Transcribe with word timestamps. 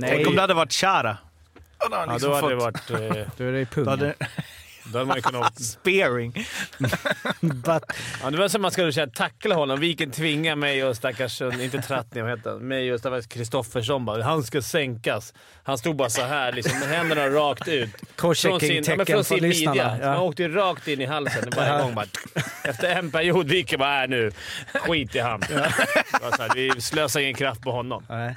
Nej. 0.00 0.10
Tänk 0.14 0.28
om 0.28 0.34
det 0.34 0.40
hade 0.40 0.54
varit 0.54 0.72
Chara. 0.72 1.16
Då 1.90 1.96
hade 1.96 2.12
Ja, 2.12 2.12
liksom 2.12 2.30
då 2.30 2.36
hade 2.36 2.48
det 2.48 2.54
varit... 2.54 2.90
Eh, 2.90 3.32
Då 3.36 3.44
är 3.44 3.52
det 3.52 3.60
i 3.60 3.66
pungen. 3.66 4.14
då 4.84 4.98
hade 4.98 5.06
man 5.06 5.16
ju 5.16 5.22
kunnat... 5.22 5.62
spearing. 5.62 6.32
But, 7.40 7.82
Ja, 8.22 8.30
det 8.30 8.36
var 8.38 8.48
som 8.48 8.62
man 8.62 8.70
skulle 8.70 8.92
säga, 8.92 9.06
tackla 9.06 9.54
honom. 9.54 9.80
Viken 9.80 10.10
tvingar 10.10 10.56
mig 10.56 10.84
och 10.84 10.96
stackars, 10.96 11.40
inte 11.42 11.82
Trattner, 11.82 12.22
vad 12.22 12.30
heter 12.30 12.50
han? 12.50 12.68
Mig 12.68 12.92
och 12.92 12.98
stackars 13.00 13.26
Kristoffersson 13.26 14.04
bara, 14.04 14.22
han 14.22 14.42
ska 14.42 14.62
sänkas. 14.62 15.34
Han 15.62 15.78
stod 15.78 15.96
bara 15.96 16.10
så 16.10 16.22
här 16.22 16.52
liksom, 16.52 16.78
med 16.78 16.88
händerna 16.88 17.28
rakt 17.28 17.68
ut. 17.68 17.90
Crosschecking-tecken 18.16 18.84
ja, 18.92 18.96
men 18.96 19.06
från 19.06 19.24
sin 19.24 19.48
midja. 19.48 19.98
Ja. 20.00 20.08
Han 20.08 20.18
åkte 20.18 20.42
ju 20.42 20.54
rakt 20.54 20.88
in 20.88 21.00
i 21.00 21.06
halsen 21.06 21.50
varje 21.56 21.82
gång. 21.82 21.94
Bara, 21.94 22.06
efter 22.64 22.90
en 22.96 23.10
period 23.10 23.48
Viken 23.48 23.78
bara, 23.78 24.02
äh, 24.04 24.08
nu, 24.10 24.32
skit 24.74 25.14
i 25.14 25.18
han. 25.18 25.42
Så 25.42 26.42
här, 26.42 26.54
vi 26.54 26.80
slösar 26.80 27.20
ingen 27.20 27.34
kraft 27.34 27.60
på 27.62 27.70
honom. 27.72 28.04
nej. 28.08 28.36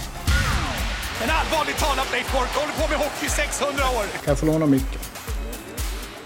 En 1.23 1.29
allvarligt 1.29 1.77
talat 1.77 2.11
Leif 2.11 2.31
Boork 2.31 2.49
håller 2.49 2.73
på 2.73 2.87
med 2.89 2.97
hockey 2.97 3.25
i 3.25 3.29
600 3.29 3.83
år. 3.83 4.03
Kan 4.13 4.21
jag 4.25 4.39
få 4.39 4.45
låna 4.45 4.65
micken? 4.65 4.99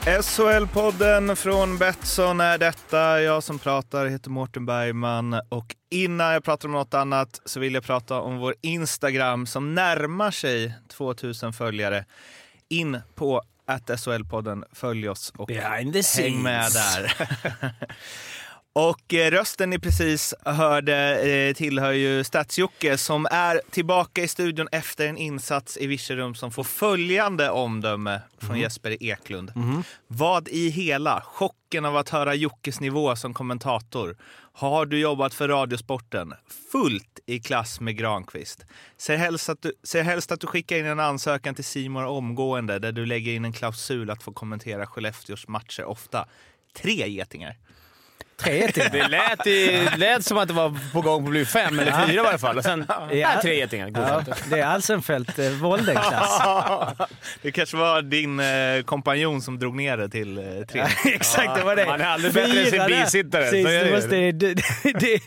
SHL-podden 0.05 1.35
från 1.35 1.77
Betsson 1.77 2.39
är 2.39 2.57
detta. 2.57 3.21
Jag 3.21 3.43
som 3.43 3.59
pratar 3.59 4.05
heter 4.05 4.29
Mårten 4.29 4.65
Bergman 4.65 5.33
och 5.49 5.75
innan 5.91 6.33
jag 6.33 6.43
pratar 6.43 6.67
om 6.67 6.71
något 6.71 6.93
annat 6.93 7.41
så 7.45 7.59
vill 7.59 7.73
jag 7.73 7.83
prata 7.83 8.21
om 8.21 8.37
vår 8.37 8.55
Instagram 8.61 9.45
som 9.47 9.75
närmar 9.75 10.31
sig 10.31 10.73
2000 10.97 11.53
följare. 11.53 12.05
In 12.69 12.99
på 13.15 13.41
att 13.67 13.89
SHL-podden, 13.89 14.63
följ 14.73 15.09
oss 15.09 15.33
och 15.37 15.47
Behind 15.47 15.93
the 15.93 16.21
häng 16.21 16.41
med 16.43 16.63
scenes. 16.71 16.73
där. 16.73 17.71
Och 18.77 19.13
eh, 19.13 19.31
rösten 19.31 19.69
ni 19.69 19.79
precis 19.79 20.33
hörde 20.45 21.27
eh, 21.29 21.53
tillhör 21.53 21.91
ju 21.91 22.23
Stats-Jocke 22.23 22.97
som 22.97 23.27
är 23.31 23.61
tillbaka 23.69 24.23
i 24.23 24.27
studion 24.27 24.67
efter 24.71 25.07
en 25.07 25.17
insats 25.17 25.77
i 25.77 25.87
Virserum 25.87 26.35
som 26.35 26.51
får 26.51 26.63
följande 26.63 27.49
omdöme 27.49 28.21
från 28.37 28.59
Jesper 28.59 29.03
Eklund. 29.03 29.51
Vad 30.07 30.47
i 30.47 30.69
hela 30.69 31.21
chocken 31.21 31.85
av 31.85 31.97
att 31.97 32.09
höra 32.09 32.35
Jockes 32.35 32.79
nivå 32.79 33.15
som 33.15 33.33
kommentator 33.33 34.17
har 34.53 34.85
du 34.85 34.99
jobbat 34.99 35.33
för 35.33 35.47
Radiosporten 35.47 36.33
fullt 36.71 37.19
i 37.25 37.39
klass 37.39 37.79
med 37.79 37.97
Granqvist. 37.97 38.65
Ser 38.97 39.17
helst 39.17 39.49
att 39.49 39.61
du, 39.61 39.73
ser 39.83 40.03
helst 40.03 40.31
att 40.31 40.39
du 40.39 40.47
skickar 40.47 40.77
in 40.77 40.85
en 40.85 40.99
ansökan 40.99 41.55
till 41.55 41.65
Simor 41.65 42.05
omgående 42.05 42.79
där 42.79 42.91
du 42.91 43.05
lägger 43.05 43.31
in 43.31 43.45
en 43.45 43.53
klausul 43.53 44.09
att 44.09 44.23
få 44.23 44.31
kommentera 44.31 44.85
Skellefteås 44.85 45.47
matcher 45.47 45.83
ofta. 45.83 46.25
Tre 46.73 47.07
getingar. 47.07 47.57
Tre 48.37 48.71
till. 48.71 48.83
Det 48.91 49.07
lät, 49.07 49.47
i, 49.47 49.87
lät 49.97 50.25
som 50.25 50.37
att 50.37 50.47
det 50.47 50.53
var 50.53 50.91
på 50.93 51.01
gång 51.01 51.23
på 51.23 51.27
att 51.27 51.31
bli 51.31 51.45
fem 51.45 51.79
eller 51.79 52.07
fyra 52.07 52.21
i 52.21 52.23
varje 52.23 52.37
fall. 52.37 52.57
Och 52.57 52.63
sen, 52.63 52.85
ja. 53.11 53.29
tre 53.41 53.55
getingar. 53.55 53.91
Ja, 53.95 54.23
det 54.49 54.59
är 54.59 54.65
Alsenfelt 54.65 55.39
eh, 55.39 55.49
Voldenklass. 55.49 56.41
Det 57.41 57.51
kanske 57.51 57.77
var 57.77 58.01
din 58.01 58.39
eh, 58.39 58.83
kompanjon 58.85 59.41
som 59.41 59.59
drog 59.59 59.75
ner 59.75 59.97
det 59.97 60.09
till 60.09 60.37
eh, 60.37 60.43
tre. 60.71 60.81
Exakt, 61.13 61.55
det 61.55 61.63
var 61.63 61.75
det. 61.75 61.85
Han 61.85 62.01
är 62.01 62.05
aldrig 62.05 62.33
bättre 62.33 62.59
än 62.59 62.65
sin 62.71 62.85
bisittare. 62.87 63.41
Precis, 63.43 63.63
Så 63.65 63.69
det 63.71 63.83
det. 63.83 63.91
måste, 63.91 64.31
det, 64.99 65.21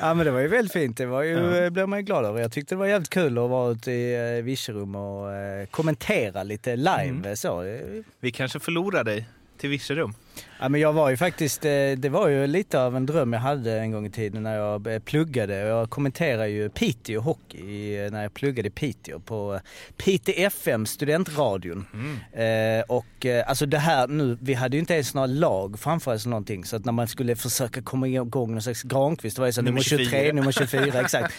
ja, 0.00 0.14
men 0.14 0.26
det 0.26 0.30
var 0.32 0.40
ju 0.40 0.48
väldigt 0.48 0.72
fint. 0.72 0.96
Det 0.96 1.06
var 1.06 1.22
ju, 1.22 1.56
Ja. 1.62 1.70
blev 1.70 1.88
man 1.88 1.98
ju 1.98 2.04
glad 2.04 2.24
över. 2.24 2.40
Jag 2.40 2.52
tyckte 2.52 2.74
det 2.74 2.78
var 2.78 2.86
jävligt 2.86 3.10
kul 3.10 3.38
att 3.38 3.50
vara 3.50 3.70
ute 3.72 3.90
i 3.92 4.36
eh, 4.38 4.44
Virserum 4.44 4.94
och 4.94 5.32
eh, 5.32 5.66
kommentera 5.66 6.42
lite 6.42 6.76
live. 6.76 7.36
Så. 7.36 7.62
eh, 7.62 7.80
Vi 8.20 8.30
kanske 8.30 8.60
förlorar 8.60 9.04
dig 9.04 9.26
till 9.58 9.70
Virserum. 9.70 10.14
Ja, 10.62 10.68
men 10.68 10.80
jag 10.80 10.92
var 10.92 11.10
ju 11.10 11.16
faktiskt, 11.16 11.64
eh, 11.64 11.70
det 11.96 12.08
var 12.08 12.28
ju 12.28 12.46
lite 12.46 12.80
av 12.80 12.96
en 12.96 13.06
dröm 13.06 13.32
jag 13.32 13.40
hade 13.40 13.80
en 13.80 13.90
gång 13.90 14.06
i 14.06 14.10
tiden 14.10 14.42
när 14.42 14.56
jag 14.56 14.86
eh, 14.86 14.98
pluggade. 14.98 15.54
Jag 15.54 15.90
kommenterade 15.90 16.48
ju 16.48 16.68
Piteå 16.68 17.20
Hockey 17.20 17.96
eh, 17.96 18.10
när 18.10 18.22
jag 18.22 18.34
pluggade 18.34 18.68
i 18.68 18.70
Piteå 18.70 19.20
på 19.20 19.60
Piteå 19.96 20.34
FM, 20.46 20.86
studentradion. 20.86 21.86
Eh, 22.32 22.84
och 22.88 23.26
alltså 23.46 23.66
det 23.66 23.78
här 23.78 24.08
nu, 24.08 24.38
vi 24.40 24.54
hade 24.54 24.76
ju 24.76 24.80
inte 24.80 24.94
ens 24.94 25.14
några 25.14 25.26
lag 25.26 25.78
framför 25.78 26.14
oss 26.14 26.26
någonting. 26.26 26.64
Så 26.64 26.76
att 26.76 26.84
när 26.84 26.92
man 26.92 27.08
skulle 27.08 27.36
försöka 27.36 27.82
komma 27.82 28.08
igång 28.08 28.52
någon 28.52 28.62
slags 28.62 28.82
Granqvist, 28.82 29.36
det 29.36 29.40
var 29.40 29.46
ju 29.46 29.52
så 29.52 29.62
Nummer 29.62 29.70
nummer 29.70 29.82
23, 29.82 30.04
24. 30.04 30.32
nummer 30.32 30.52
24 30.52 31.00
exakt. 31.00 31.34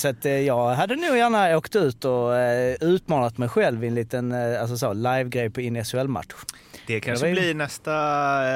Så 0.00 0.08
att 0.08 0.24
jag 0.24 0.74
hade 0.74 0.96
nog 0.96 1.16
gärna 1.16 1.56
åkt 1.56 1.76
ut 1.76 2.04
och 2.04 2.30
utmanat 2.80 3.38
mig 3.38 3.48
själv 3.48 3.84
i 3.84 3.86
en 3.86 3.94
liten 3.94 4.32
alltså 4.32 4.78
så, 4.78 4.92
live-grej 4.92 5.50
på 5.50 5.60
in 5.60 5.84
SHL-match. 5.84 6.34
Det 6.86 7.00
kanske 7.00 7.28
ju- 7.28 7.34
blir 7.34 7.54
nästa, 7.54 7.92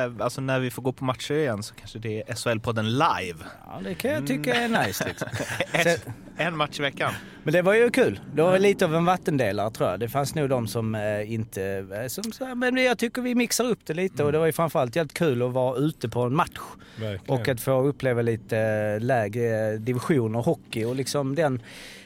eh, 0.04 0.12
alltså 0.20 0.40
när 0.40 0.60
vi 0.60 0.70
får 0.70 0.82
gå 0.82 0.92
på 0.92 1.04
matcher 1.04 1.34
igen 1.34 1.62
så 1.62 1.74
kanske 1.74 1.98
det 1.98 2.20
är 2.28 2.34
SHL-podden 2.34 2.82
live. 2.82 3.38
Ja, 3.66 3.80
det 3.84 3.94
kan 3.94 4.10
jag 4.10 4.26
tycka 4.26 4.54
är 4.54 4.68
nice 4.86 5.04
liksom. 5.08 5.28
Ett, 5.72 6.06
en 6.36 6.56
match 6.56 6.78
i 6.78 6.82
veckan. 6.82 7.12
Men 7.42 7.52
det 7.52 7.62
var 7.62 7.74
ju 7.74 7.90
kul. 7.90 8.20
Det 8.34 8.42
var 8.42 8.58
lite 8.58 8.84
av 8.84 8.94
en 8.94 9.04
vattendelare 9.04 9.70
tror 9.70 9.90
jag. 9.90 10.00
Det 10.00 10.08
fanns 10.08 10.34
nog 10.34 10.48
de 10.48 10.68
som 10.68 10.94
eh, 10.94 11.32
inte... 11.32 11.62
eh, 12.02 12.06
Som, 12.08 12.32
så 12.32 12.54
men 12.54 12.76
jag 12.76 12.98
tycker 12.98 13.22
vi 13.22 13.34
mixar 13.34 13.64
upp 13.64 13.80
det 13.86 13.94
lite 13.94 14.24
och 14.24 14.32
det 14.32 14.38
var 14.38 14.46
ju 14.46 14.52
framförallt 14.52 14.96
jävligt 14.96 15.14
kul 15.14 15.42
att 15.42 15.52
vara 15.52 15.76
ute 15.78 16.08
på 16.08 16.20
en 16.22 16.34
match. 16.34 16.58
Verkligen. 17.00 17.40
Och 17.40 17.48
att 17.48 17.60
få 17.60 17.82
uppleva 17.82 18.22
lite 18.22 18.98
lägre 18.98 19.76
divisioner 19.76 20.38
hockey 20.42 20.84
och 20.84 20.96
liksom 20.96 21.34
den, 21.34 21.62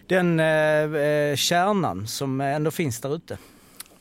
den 0.06 0.40
eh, 0.40 1.36
kärnan 1.36 2.06
som 2.06 2.40
ändå 2.40 2.70
finns 2.70 3.00
där 3.00 3.14
ute. 3.14 3.38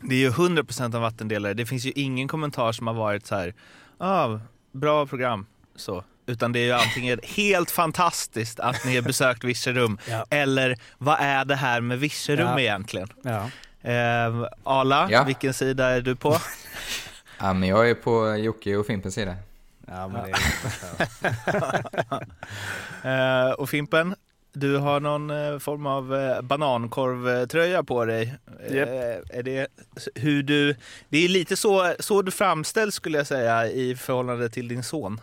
Det 0.02 0.16
är 0.16 0.20
ju 0.20 0.30
100% 0.30 0.96
en 0.96 1.02
vattendelare. 1.02 1.54
Det 1.54 1.66
finns 1.66 1.86
ju 1.86 1.92
ingen 1.96 2.28
kommentar 2.28 2.72
som 2.72 2.88
har 2.88 2.94
varit 2.94 3.26
så 3.26 3.36
här, 3.36 3.54
ah, 3.98 4.40
bra 4.72 5.06
program, 5.06 5.46
så. 5.76 6.04
Utan 6.26 6.52
det 6.52 6.60
är 6.60 6.66
ju 6.66 6.72
antingen 6.74 7.20
helt 7.36 7.72
fantastiskt 7.72 8.60
att 8.60 8.86
ni 8.86 8.96
har 8.96 9.02
besökt 9.02 9.44
Virserum 9.44 9.98
Ja. 10.10 10.26
eller 10.30 10.78
vad 10.98 11.18
är 11.20 11.46
det 11.46 11.56
här 11.56 11.82
med 11.82 12.00
Virserum 12.00 12.48
Ja. 12.48 12.60
egentligen? 12.60 13.08
Ja. 13.22 13.50
Eh, 13.92 14.46
Ala, 14.64 15.08
Ja. 15.12 15.24
vilken 15.24 15.54
sida 15.54 15.90
är 15.90 16.02
du 16.02 16.16
på? 16.16 16.38
Ja, 17.42 17.54
men 17.54 17.70
jag 17.70 17.90
är 17.90 17.96
på 17.96 18.36
Jocke 18.36 18.76
och 18.76 18.86
Fimpens 18.86 19.16
sida. 19.16 19.36
Ja, 19.88 20.08
men 20.08 20.32
det 20.32 20.38
Eh, 23.10 23.52
och 23.52 23.70
Fimpen, 23.70 24.16
du 24.54 24.78
har 24.78 25.00
någon 25.00 25.30
eh, 25.30 25.60
form 25.60 25.86
av 25.86 26.16
eh, 26.16 26.42
banankorvtröja 26.42 27.84
på 27.84 28.06
dig. 28.06 28.36
Japp. 28.72 28.90
Eh, 28.90 29.38
är 29.40 29.44
det, 29.44 29.68
hur 30.16 30.44
du, 30.44 30.76
det 31.10 31.18
är 31.26 31.30
lite 31.30 31.56
så, 31.56 31.94
så 32.00 32.22
du 32.22 32.32
framställs 32.32 32.96
skulle 32.96 33.18
jag 33.18 33.28
säga 33.28 33.68
i 33.68 33.96
förhållande 33.96 34.50
till 34.50 34.68
din 34.68 34.84
son. 34.84 35.22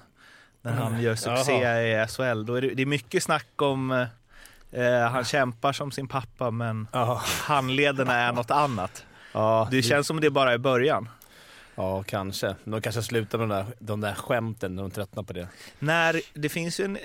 När 0.63 0.73
han 0.73 1.03
gör 1.03 1.15
succé 1.15 1.53
i 1.53 2.07
SHL. 2.09 2.45
Då 2.47 2.55
är 2.55 2.61
det, 2.61 2.69
det 2.75 2.83
är 2.83 2.87
mycket 2.87 3.23
snack 3.23 3.63
om 3.63 4.07
eh, 4.73 5.01
han 5.11 5.25
kämpar 5.25 5.73
som 5.73 5.91
sin 5.93 6.09
pappa 6.09 6.51
men 6.51 6.89
Ja. 6.93 7.23
handlederna 7.43 8.15
är 8.15 8.33
något 8.33 8.51
annat. 8.51 9.05
Ja, 9.33 9.69
Det 9.71 9.83
känns 9.83 10.07
som 10.07 10.21
det 10.21 10.31
bara 10.31 10.53
är 10.53 10.59
början. 10.59 11.09
ja, 11.75 12.03
kanske. 12.03 12.55
De 12.65 12.81
kanske 12.83 13.03
slutar 13.03 13.39
med 13.39 13.49
de 13.49 13.55
där, 13.55 13.67
de 13.79 14.01
där 14.01 14.15
skämten 14.15 14.77
när 14.77 14.83
de 14.83 14.91
tröttnar 14.91 15.23
på 15.23 15.33
det. 15.33 15.49
När, 15.79 16.21
det 16.35 16.49
finns 16.49 16.81
ju 16.81 16.85
en, 16.85 16.99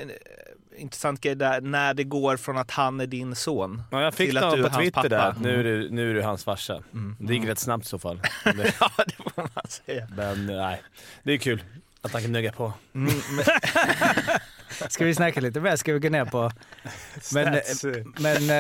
intressant 0.78 1.22
grej 1.22 1.36
där, 1.36 1.62
när 1.62 1.94
det 1.94 2.04
går 2.04 2.38
från 2.38 2.58
att 2.58 2.72
han 2.72 3.00
är 3.02 3.08
din 3.08 3.36
son 3.36 3.84
Ja, 3.92 4.02
jag 4.02 4.14
fick 4.14 4.30
till 4.30 4.38
att 4.38 4.54
du 4.54 4.60
är 4.60 4.70
hans 4.70 4.78
Twitter 4.78 4.92
pappa. 5.02 5.10
där. 5.10 5.36
Nu 5.42 5.60
är, 5.60 5.64
du, 5.64 5.90
nu 5.90 6.10
är 6.10 6.14
du 6.14 6.22
hans 6.22 6.44
farsa. 6.44 6.84
Mm. 6.94 7.16
Det 7.20 7.34
gick 7.34 7.46
rätt 7.46 7.60
snabbt 7.60 7.86
i 7.86 7.88
så 7.90 8.00
fall. 8.00 8.22
Det- 8.44 8.74
ja, 8.80 8.92
det 9.08 9.14
får 9.34 9.42
man 9.42 9.50
säga. 9.70 10.08
Men 10.18 10.46
nej, 10.46 10.82
det 11.24 11.34
är 11.34 11.38
kul 11.38 11.64
att 12.02 12.14
han 12.14 12.22
kan 12.22 12.32
gnugga 12.32 12.52
på. 12.52 12.74
Mm, 12.96 13.14
men, 13.32 13.46
Ska 14.90 15.06
vi 15.06 15.16
snacka 15.16 15.42
lite 15.42 15.60
mer? 15.60 15.76
Ska 15.76 15.94
vi 15.94 16.00
gå 16.00 16.10
ner 16.10 16.26
på... 16.26 16.52
Men, 17.34 17.56
Stats. 17.64 17.84
men, 18.20 18.50
eh, 18.50 18.56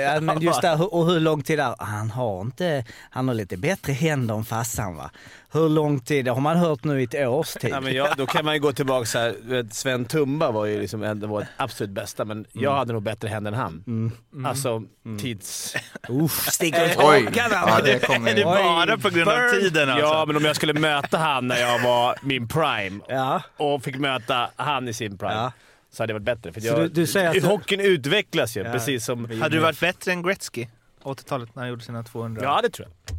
ja, 0.00 0.20
men 0.20 0.40
just 0.40 0.62
där, 0.62 0.76
hur- 0.76 0.94
och 0.94 1.06
hur 1.06 1.20
lång 1.20 1.42
tid 1.42 1.58
där? 1.58 1.74
Han 1.78 2.10
har 2.10 2.40
inte... 2.40 2.84
Han 3.10 3.28
har 3.28 3.34
lite 3.34 3.56
bättre 3.56 3.92
händer 3.92 4.34
än 4.34 4.44
farsan 4.44 4.96
va? 4.96 5.10
Hur 5.54 5.68
lång 5.68 6.00
tid? 6.00 6.24
Det 6.24 6.30
har 6.30 6.40
man 6.40 6.56
hört 6.56 6.84
nu 6.84 7.00
i 7.00 7.04
ett 7.04 7.14
års 7.14 7.52
tid. 7.52 7.70
Ja, 7.70 7.80
men 7.80 7.94
jag, 7.94 8.08
då 8.16 8.26
kan 8.26 8.44
man 8.44 8.54
ju 8.54 8.60
gå 8.60 8.72
tillbaka 8.72 9.06
så 9.06 9.18
här. 9.18 9.34
du 9.42 9.62
vet, 9.62 9.74
Sven 9.74 10.04
Tumba 10.04 10.50
var 10.50 10.64
ju 10.66 10.80
liksom 10.80 11.02
en, 11.02 11.28
var 11.28 11.46
absolut 11.56 11.90
bästa, 11.90 12.24
men 12.24 12.46
jag 12.52 12.74
hade 12.76 12.92
nog 12.92 13.02
bättre 13.02 13.28
händer 13.28 13.52
än 13.52 13.58
han. 13.58 13.84
Mm. 13.86 14.46
Alltså 14.46 14.82
tids... 15.20 15.76
Uff, 16.08 16.48
sticker 16.52 16.84
ut 16.86 16.94
hakan 16.96 17.32
Ja, 17.34 17.80
det 17.84 17.92
är 17.92 18.34
det 18.34 18.44
bara 18.44 18.98
på 18.98 19.10
grund 19.10 19.28
av 19.30 19.50
tiden 19.50 19.90
alltså? 19.90 20.06
Ja, 20.06 20.24
men 20.26 20.36
om 20.36 20.44
jag 20.44 20.56
skulle 20.56 20.72
möta 20.72 21.18
han 21.18 21.48
när 21.48 21.60
jag 21.60 21.82
var 21.82 22.16
min 22.22 22.48
prime 22.48 23.00
Ja. 23.08 23.42
och 23.56 23.82
fick 23.82 23.96
möta 23.98 24.50
han 24.56 24.88
i 24.88 24.92
sin 24.92 25.18
prime 25.18 25.34
Ja. 25.34 25.52
så 25.92 26.02
hade 26.02 26.12
det 26.12 26.14
varit 26.18 26.24
bättre. 26.24 26.52
För 26.52 26.60
Så 26.60 26.66
jag, 26.66 26.78
du- 26.80 26.88
du 26.88 27.06
säger 27.06 27.28
att 27.28 27.34
du- 27.34 27.40
Hockeyn 27.46 27.80
utvecklas 27.80 28.56
ju, 28.56 28.62
Ja. 28.62 28.72
precis 28.72 29.04
som... 29.04 29.24
Hade 29.40 29.56
du 29.56 29.58
varit 29.62 29.80
bättre 29.80 30.12
än 30.12 30.22
Gretzky 30.22 30.66
80-talet 31.02 31.54
när 31.54 31.62
han 31.62 31.70
gjorde 31.70 31.84
sina 31.84 32.02
200? 32.02 32.40
Ja, 32.44 32.60
det 32.62 32.68
tror 32.70 32.88
jag. 32.88 33.18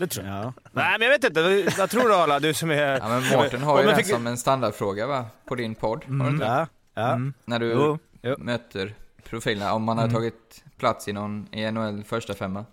Det 0.00 0.06
tror 0.06 0.26
jag. 0.26 0.36
Ja. 0.36 0.52
Nej, 0.72 0.96
men 0.98 1.08
jag 1.08 1.18
vet 1.18 1.24
inte. 1.24 1.72
Vad 1.78 1.90
tror 1.90 2.08
du 2.08 2.14
Arla? 2.14 2.40
Du 2.40 2.54
som 2.54 2.70
är... 2.70 2.76
Ja, 2.98 3.08
men 3.08 3.22
Mårten 3.38 3.62
har 3.62 3.80
ju 3.82 3.86
det 3.88 3.96
fick- 3.96 4.06
som 4.06 4.26
en 4.26 4.36
standardfråga 4.36 5.06
va? 5.06 5.26
På 5.44 5.54
din 5.54 5.74
podd, 5.74 6.04
har 6.04 6.24
du 6.24 6.30
inte 6.30 6.44
det? 6.44 6.50
Ja. 6.50 6.66
Ja. 6.94 7.18
När 7.44 7.58
du 7.58 7.70
Jo. 7.70 7.98
Jo. 8.22 8.34
möter 8.38 8.94
profilerna, 9.24 9.72
om 9.72 9.82
man 9.82 9.98
har 9.98 10.08
tagit 10.08 10.64
plats 10.78 11.08
i 11.08 11.12
någon 11.12 11.48
i 11.54 11.70
NHL 11.70 12.04
första 12.04 12.34
femma 12.34 12.64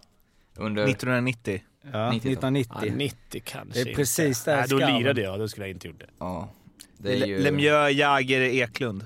under 0.55 0.83
1990. 0.83 1.63
Ja, 1.81 1.89
90-tal. 1.89 2.07
1990. 2.17 2.75
Ja, 2.81 2.93
90 2.95 3.41
kanske 3.45 3.83
Det 3.83 3.91
är 3.91 3.95
precis 3.95 4.43
där 4.43 4.57
Nej, 4.57 4.65
då 4.69 4.77
lirade 4.77 5.21
jag. 5.21 5.39
Då 5.39 5.47
skulle 5.47 5.65
jag 5.65 5.71
inte 5.71 5.87
gjort 5.87 5.99
det. 5.99 6.09
Ja, 6.19 6.49
det 6.97 7.13
är 7.21 7.25
ju... 7.25 7.39
Lemieux, 7.39 7.97
Jagger, 7.97 8.41
Eklund. 8.41 9.05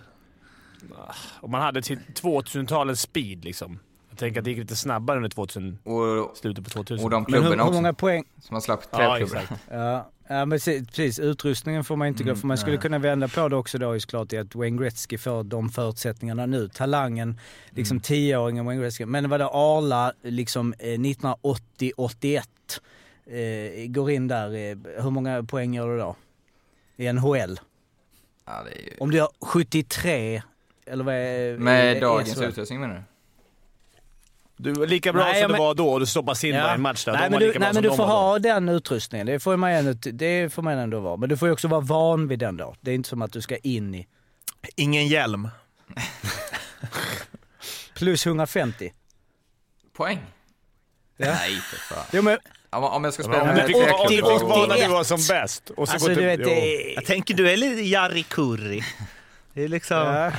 Om 1.39 1.51
man 1.51 1.61
hade 1.61 1.81
till 1.81 1.99
2000-talets 2.21 3.01
speed 3.01 3.45
liksom. 3.45 3.79
Jag 4.11 4.17
tänker 4.19 4.39
att 4.39 4.43
det 4.45 4.49
gick 4.49 4.59
lite 4.59 4.75
snabbare 4.75 5.17
under 5.17 5.29
2000, 5.29 5.77
Och, 5.83 6.37
slutet 6.37 6.63
på 6.63 6.69
2000. 6.69 7.05
och 7.05 7.09
de 7.11 7.23
Men 7.23 7.33
hur, 7.33 7.39
klubborna 7.41 7.63
hur 7.63 7.69
också, 7.69 7.81
många 7.81 7.93
poäng? 7.93 8.23
som 8.41 8.53
har 8.53 8.61
släppt 8.61 8.89
ja, 8.91 8.97
träklubbor. 8.97 9.37
exakt. 9.37 9.61
Ja, 9.71 10.11
ja 10.27 10.45
men 10.45 10.59
precis. 10.59 11.19
Utrustningen 11.19 11.83
får 11.83 11.95
man 11.95 12.07
inte 12.07 12.23
gå 12.23 12.35
för 12.35 12.47
man 12.47 12.57
skulle 12.57 12.77
kunna 12.77 12.99
vända 12.99 13.27
på 13.27 13.49
det 13.49 13.55
också 13.55 13.77
då 13.77 13.99
såklart 13.99 14.33
i 14.33 14.37
att 14.37 14.55
Wayne 14.55 14.83
Gretzky 14.83 15.17
får 15.17 15.43
de 15.43 15.69
förutsättningarna 15.69 16.45
nu. 16.45 16.67
Talangen, 16.69 17.39
liksom 17.69 17.99
tioåringen 17.99 18.65
Wayne 18.65 18.81
Gretzky. 18.81 19.05
Men 19.05 19.29
vad 19.29 19.39
det 19.39 19.45
Arla 19.47 20.13
liksom 20.21 20.73
eh, 20.79 20.85
1980-81 20.87 22.41
eh, 23.25 23.87
går 23.91 24.11
in 24.11 24.27
där. 24.27 24.47
Eh, 24.55 25.03
hur 25.03 25.09
många 25.09 25.43
poäng 25.43 25.73
gör 25.73 25.87
du 25.89 25.97
då? 25.97 26.15
I 26.97 27.13
NHL? 27.13 27.59
Ja, 28.45 28.63
det 28.63 28.71
är 28.71 28.83
ju... 28.83 28.97
Om 28.99 29.11
du 29.11 29.21
har 29.21 29.29
73 29.41 30.41
eller 30.85 31.03
vad 31.03 31.13
är... 31.13 31.57
Med 31.57 31.97
är- 31.97 32.01
dagens 32.01 32.41
utrustning 32.41 32.79
menar 32.79 32.95
du? 32.95 33.01
Du 34.63 34.85
lika 34.85 35.13
bra 35.13 35.23
Nej, 35.23 35.41
som 35.41 35.51
men- 35.51 35.59
du 35.59 35.65
var 35.65 35.73
då 35.73 35.89
och 35.93 35.99
du 35.99 36.05
stoppas 36.05 36.43
in 36.43 36.55
Ja. 36.55 36.63
varje 36.63 36.77
match 36.77 37.05
där. 37.05 37.13
Nej, 37.13 37.29
men 37.29 37.39
du, 37.39 37.59
nej 37.59 37.73
men 37.73 37.83
du 37.83 37.89
får 37.89 37.97
var 37.97 38.07
då. 38.07 38.11
ha 38.13 38.39
den 38.39 38.69
utrustningen. 38.69 39.27
Det 39.27 39.39
får, 39.39 39.57
man 39.57 39.71
ändå, 39.71 39.93
det 39.93 40.53
får 40.53 40.61
man 40.61 40.77
ändå 40.77 40.99
vara. 40.99 41.17
Men 41.17 41.29
du 41.29 41.37
får 41.37 41.47
ju 41.47 41.51
också 41.53 41.67
vara 41.67 41.81
van 41.81 42.27
vid 42.27 42.39
den 42.39 42.57
då. 42.57 42.75
Det 42.81 42.91
är 42.91 42.95
inte 42.95 43.09
som 43.09 43.21
att 43.21 43.31
du 43.33 43.41
ska 43.41 43.57
in 43.57 43.95
i... 43.95 44.07
Ingen 44.75 45.07
hjälm. 45.07 45.49
Plus 47.93 48.25
150. 48.25 48.93
Poäng? 49.97 50.19
Ja. 51.17 51.25
Nej, 51.25 51.55
för 51.55 51.77
fan. 51.95 52.05
Jo 52.11 52.21
men 52.21 52.37
Om, 52.69 52.83
om 52.83 53.03
jag 53.03 53.13
ska 53.13 53.23
spela 53.23 53.43
med 53.43 53.49
om 53.49 53.55
du 53.55 53.67
fick 53.67 53.75
vara 53.75 53.87
när 53.87 54.67
du 54.67 54.73
81. 54.73 54.89
var 54.91 55.03
som 55.03 55.19
bäst. 55.29 55.69
Och 55.69 55.87
så 55.87 55.93
alltså 55.93 56.09
du 56.09 56.25
vet 56.25 56.43
det 56.43 56.93
Jag 56.95 57.05
tänker 57.05 57.33
du 57.33 57.51
är 57.51 57.57
lite 57.57 57.81
Jari 57.81 58.23
Kurri. 58.23 58.83
Det 59.53 59.63
är 59.63 59.67
liksom... 59.67 59.97
Ja. 59.97 60.31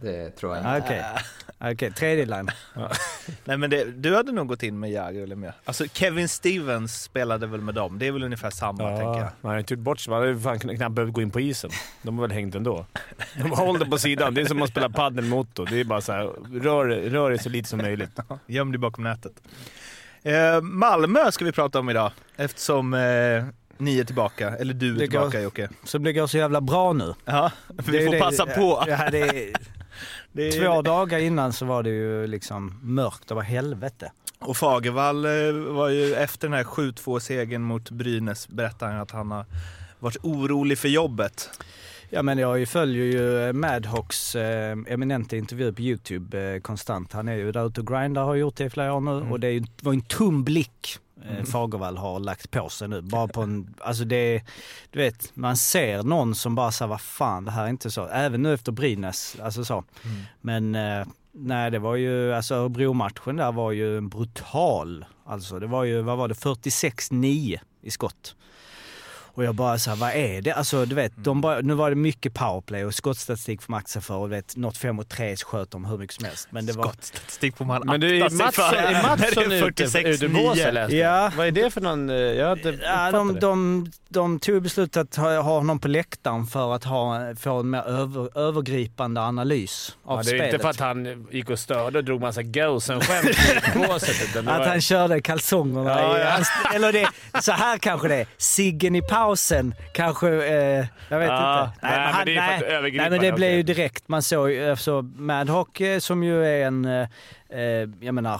Det 0.00 0.30
tror 0.30 0.56
jag 0.56 0.76
inte. 0.76 0.84
Okej, 0.86 1.04
Okej, 1.72 1.90
tredje 1.92 2.26
line. 2.26 2.50
Nej 3.44 3.56
men 3.56 3.70
det, 3.70 3.84
du 3.84 4.16
hade 4.16 4.32
nog 4.32 4.48
gått 4.48 4.62
in 4.62 4.78
med 4.80 4.90
Jagger 4.90 5.22
eller 5.22 5.36
med. 5.36 5.52
Alltså 5.64 5.84
Kevin 5.92 6.28
Stevens 6.28 7.02
spelade 7.02 7.46
väl 7.46 7.60
med 7.60 7.74
dem. 7.74 7.98
Det 7.98 8.06
är 8.06 8.12
väl 8.12 8.22
ungefär 8.22 8.50
samma 8.50 8.78
tänker 8.88 9.02
jag. 9.04 9.16
Ja, 9.18 9.30
man 9.40 9.52
har 9.52 9.58
inte 9.58 9.74
gjort 9.74 9.80
bort 9.82 10.00
sig. 10.00 10.10
Man 10.10 10.20
hade 10.20 10.40
fan 10.40 10.58
knappt 10.58 10.94
behövt 10.94 11.12
gå 11.12 11.22
in 11.22 11.30
på 11.30 11.40
isen. 11.40 11.70
De 12.02 12.18
har 12.18 12.26
väl 12.28 12.34
hängt 12.36 12.54
ändå. 12.54 12.86
De 13.36 13.50
håller 13.50 13.86
på 13.86 13.98
sidan. 13.98 14.34
Det 14.34 14.40
är 14.40 14.44
som 14.44 14.62
att 14.62 14.70
spela 14.70 14.88
padel 14.88 15.24
med 15.24 15.38
Otto. 15.38 15.64
Det 15.64 15.80
är 15.80 15.84
bara 15.84 16.00
så 16.00 16.12
här, 16.12 16.24
rör, 16.62 16.86
rör 16.88 17.30
dig 17.30 17.38
så 17.38 17.48
lite 17.48 17.68
som 17.68 17.78
möjligt. 17.78 18.18
Göm 18.46 18.72
dig 18.72 18.78
bakom 18.78 19.04
nätet. 19.04 19.32
Eh, 20.22 20.60
Malmö 20.60 21.32
ska 21.32 21.44
vi 21.44 21.52
prata 21.52 21.78
om 21.78 21.90
idag 21.90 22.12
eftersom 22.36 22.94
eh, 22.94 23.00
ni 23.78 23.98
är 23.98 24.04
tillbaka. 24.04 24.56
Eller 24.56 24.74
du 24.74 24.94
är 24.94 24.98
Det 24.98 25.06
går- 25.06 25.10
tillbaka 25.10 25.40
Jocke. 25.40 25.68
Så 25.84 25.98
det 25.98 26.12
går 26.12 26.26
så 26.26 26.38
jävla 26.38 26.60
bra 26.60 26.92
nu. 26.92 27.14
Ja, 27.24 27.52
Det 27.68 27.90
vi 27.90 27.98
är 28.02 28.06
får 28.06 28.12
det- 28.12 28.18
passa 28.20 28.46
på. 28.46 28.84
Ja, 28.86 29.10
det 29.10 29.20
är, 29.20 29.52
Det 30.32 30.52
två 30.52 30.82
dagar 30.82 31.18
innan 31.18 31.52
så 31.52 31.66
var 31.66 31.82
det 31.82 31.90
ju 31.90 32.26
liksom 32.26 32.80
mörkt. 32.82 33.28
Det 33.28 33.34
var 33.34 33.42
helvete. 33.42 34.12
Och 34.38 34.56
Fagervall 34.56 35.24
eh, 35.24 35.52
var 35.74 35.88
ju 35.88 36.14
efter 36.14 36.48
den 36.48 36.56
här 36.56 36.64
7-2 36.64 37.18
segern 37.18 37.62
mot 37.62 37.90
Brynäs 37.90 38.48
berättade 38.48 38.92
han 38.92 39.00
att 39.00 39.10
han 39.10 39.30
har 39.30 39.44
varit 39.98 40.16
orolig 40.22 40.78
för 40.78 40.88
jobbet. 40.88 41.50
Ja 42.10 42.22
men 42.22 42.38
jag 42.38 42.68
följer 42.68 43.04
ju 43.04 43.52
Madhawks 43.52 44.34
eh, 44.36 44.76
eminenta 44.86 45.36
intervju 45.36 45.72
på 45.72 45.82
Youtube 45.82 46.54
eh, 46.54 46.60
konstant. 46.60 47.12
Han 47.12 47.28
är 47.28 47.34
ju 47.34 47.52
där 47.52 47.66
ute 47.66 47.80
och 47.80 47.86
grindar, 47.86 48.24
har 48.24 48.34
gjort 48.34 48.56
det 48.56 48.64
i 48.64 48.70
flera 48.70 48.94
år 48.94 49.00
nu 49.00 49.30
och 49.30 49.40
det 49.40 49.64
var 49.80 49.92
en 49.92 50.00
tum 50.00 50.44
blick 50.44 50.98
eh, 51.24 51.44
Fagervall 51.44 51.96
har 51.96 52.20
lagt 52.20 52.50
på 52.50 52.68
sig 52.68 52.88
nu. 52.88 53.00
Bara 53.02 53.28
på 53.28 53.42
en, 53.42 53.74
alltså 53.80 54.04
det, 54.04 54.42
du 54.90 54.98
vet, 54.98 55.30
man 55.36 55.56
ser 55.56 56.02
någon 56.02 56.34
som 56.34 56.54
bara 56.54 56.72
säger 56.72 56.88
vad 56.88 57.00
fan 57.00 57.44
det 57.44 57.50
här 57.50 57.64
är 57.64 57.68
inte 57.68 57.90
så. 57.90 58.06
Även 58.06 58.42
nu 58.42 58.54
efter 58.54 58.72
Brynäs, 58.72 59.36
alltså 59.42 59.64
så. 59.64 59.84
Men 60.40 60.74
eh, 60.74 61.06
nej 61.32 61.70
det 61.70 61.78
var 61.78 61.96
ju, 61.96 62.34
alltså 62.34 62.54
Örebro-matchen 62.54 63.36
där 63.36 63.52
var 63.52 63.72
ju 63.72 63.98
en 63.98 64.08
brutal, 64.08 65.04
alltså 65.24 65.58
det 65.58 65.66
var 65.66 65.84
ju, 65.84 66.02
vad 66.02 66.18
var 66.18 66.28
det, 66.28 66.34
46-9 66.34 67.58
i 67.82 67.90
skott. 67.90 68.34
Och 69.34 69.44
jag 69.44 69.54
bara 69.54 69.78
så 69.78 69.90
här, 69.90 69.96
vad 69.96 70.10
är 70.14 70.42
det? 70.42 70.52
Alltså 70.52 70.84
du 70.84 70.94
vet, 70.94 71.12
de 71.16 71.40
bara, 71.40 71.60
nu 71.60 71.74
var 71.74 71.90
det 71.90 71.96
mycket 71.96 72.34
powerplay 72.34 72.84
och 72.84 72.94
skottstatistik 72.94 73.62
får 73.62 73.70
man 73.72 73.78
akta 73.78 73.88
sig 73.88 74.02
för. 74.02 74.14
Och 74.14 74.28
du 74.28 74.34
vet, 74.36 74.56
något 74.56 74.76
5 74.76 74.96
mot 74.96 75.08
3 75.08 75.36
så 75.36 75.46
sköt 75.46 75.70
de 75.70 75.84
hur 75.84 75.98
mycket 75.98 76.16
som 76.16 76.24
helst. 76.24 76.48
Men 76.50 76.66
det 76.66 76.72
var... 76.72 76.84
Skottstatistik 76.84 77.56
får 77.56 77.64
man 77.64 77.82
Men 77.86 78.00
du, 78.00 78.18
är 78.18 78.24
akta 78.24 78.30
sig 78.36 78.44
Mattsson, 78.46 78.64
för. 78.70 78.76
är 78.76 79.02
Mattsson 79.08 79.48
det 79.48 79.56
är 79.58 79.68
ute, 79.68 79.84
46-9. 79.84 80.06
ute 80.06 80.28
på 80.28 80.54
jag. 80.56 80.92
Ja. 80.92 81.32
Vad 81.36 81.46
är 81.46 81.50
det 81.50 81.70
för 81.70 81.80
någon... 81.80 82.10
eh, 82.10 82.16
Jag 82.16 82.58
inte 82.58 82.78
Ja, 82.82 83.10
de, 83.12 83.34
det. 83.34 83.40
de, 83.40 83.86
de 84.08 84.38
tog 84.40 84.62
beslutet 84.62 84.96
att 84.96 85.16
ha, 85.16 85.40
ha 85.40 85.52
honom 85.58 85.78
på 85.80 85.88
läktaren 85.88 86.46
för 86.46 86.74
att 86.74 86.84
ha, 86.84 87.34
få 87.40 87.60
en 87.60 87.70
mer 87.70 87.82
över, 87.82 88.38
övergripande 88.38 89.20
analys 89.20 89.96
av 90.04 90.18
Ja, 90.18 90.22
det 90.22 90.28
är 90.30 90.34
spelet. 90.38 90.46
inte 90.54 90.62
för 90.62 90.70
att 90.70 90.80
han 90.80 91.26
gick 91.30 91.50
och 91.50 91.58
störde 91.58 91.98
och 91.98 92.04
drog 92.04 92.20
massa 92.20 92.42
Gosen-skämt 92.42 93.28
i 93.76 93.78
båset. 93.88 94.16
utan 94.30 94.44
det 94.44 94.52
Att 94.54 94.66
han 94.66 94.80
körde 94.80 95.20
kalsongerna 95.20 95.90
Ja, 95.90 96.18
i 96.18 96.20
ja. 96.20 96.74
Eller 96.74 96.92
det, 96.92 97.08
så 97.42 97.52
här 97.52 97.78
kanske 97.78 98.08
det 98.08 98.14
är. 98.16 98.26
Siggen 98.36 98.94
i 98.96 99.02
pausen 99.22 99.74
kanske, 99.92 100.28
eh, 100.28 100.86
jag 101.08 101.18
vet 101.18 101.28
Ja, 101.28 101.64
inte. 101.64 101.86
nej, 101.86 102.24
men 102.26 102.38
han- 102.38 102.54
att 102.54 102.62
övergripa 102.62 103.02
nej 103.02 103.10
men 103.10 103.20
det 103.20 103.32
blev 103.32 103.52
ju 103.52 103.62
direkt, 103.62 104.08
man 104.08 104.22
såg 104.22 104.50
ju, 104.50 104.70
alltså 104.70 105.02
Madhawk 105.02 105.80
eh, 105.80 105.98
som 105.98 106.22
ju 106.24 106.44
är 106.44 106.66
en, 106.66 106.84
eh, 106.84 107.08
eh, 107.50 107.88
jag 108.00 108.14
menar, 108.14 108.34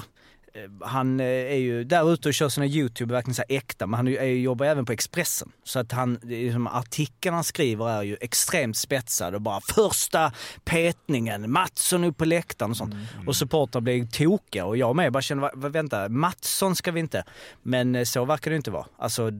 eh, 0.54 0.86
han 0.88 1.20
är 1.20 1.54
ju 1.56 1.84
där 1.84 2.12
ute 2.12 2.28
och 2.28 2.34
kör 2.34 2.48
sina 2.48 2.66
YouTube 2.66 3.14
verkligen 3.14 3.34
så 3.34 3.42
äkta, 3.48 3.86
men 3.86 3.94
han 3.96 4.08
är, 4.08 4.24
ju- 4.24 4.40
jobbar 4.42 4.66
även 4.66 4.84
på 4.84 4.92
Expressen. 4.92 5.52
Så 5.64 5.78
att 5.78 5.92
han, 5.92 6.18
liksom, 6.22 6.66
artikeln 6.66 7.34
han 7.34 7.44
skriver 7.44 7.88
är 7.88 8.02
ju 8.02 8.16
extremt 8.20 8.76
spetsad 8.76 9.34
och 9.34 9.40
bara 9.40 9.60
första 9.60 10.32
petningen, 10.64 11.50
Mattsson 11.52 12.04
upp 12.04 12.16
på 12.16 12.24
läktaren 12.24 12.70
och 12.70 12.76
sånt. 12.76 12.94
Och 13.26 13.36
supportrar 13.36 13.80
blir 13.80 14.06
tokiga 14.06 14.64
och 14.64 14.76
jag 14.76 14.96
med 14.96 15.12
bara 15.12 15.22
känner, 15.22 15.42
"Va- 15.42 15.50
va- 15.54 15.68
vänta, 15.68 16.08
Mattsson 16.08 16.76
ska 16.76 16.92
vi 16.92 17.00
inte. 17.00 17.24
Men 17.62 18.06
så 18.06 18.24
verkar 18.24 18.50
det 18.50 18.56
inte 18.56 18.70
vara. 18.70 18.86
Alltså, 18.98 19.30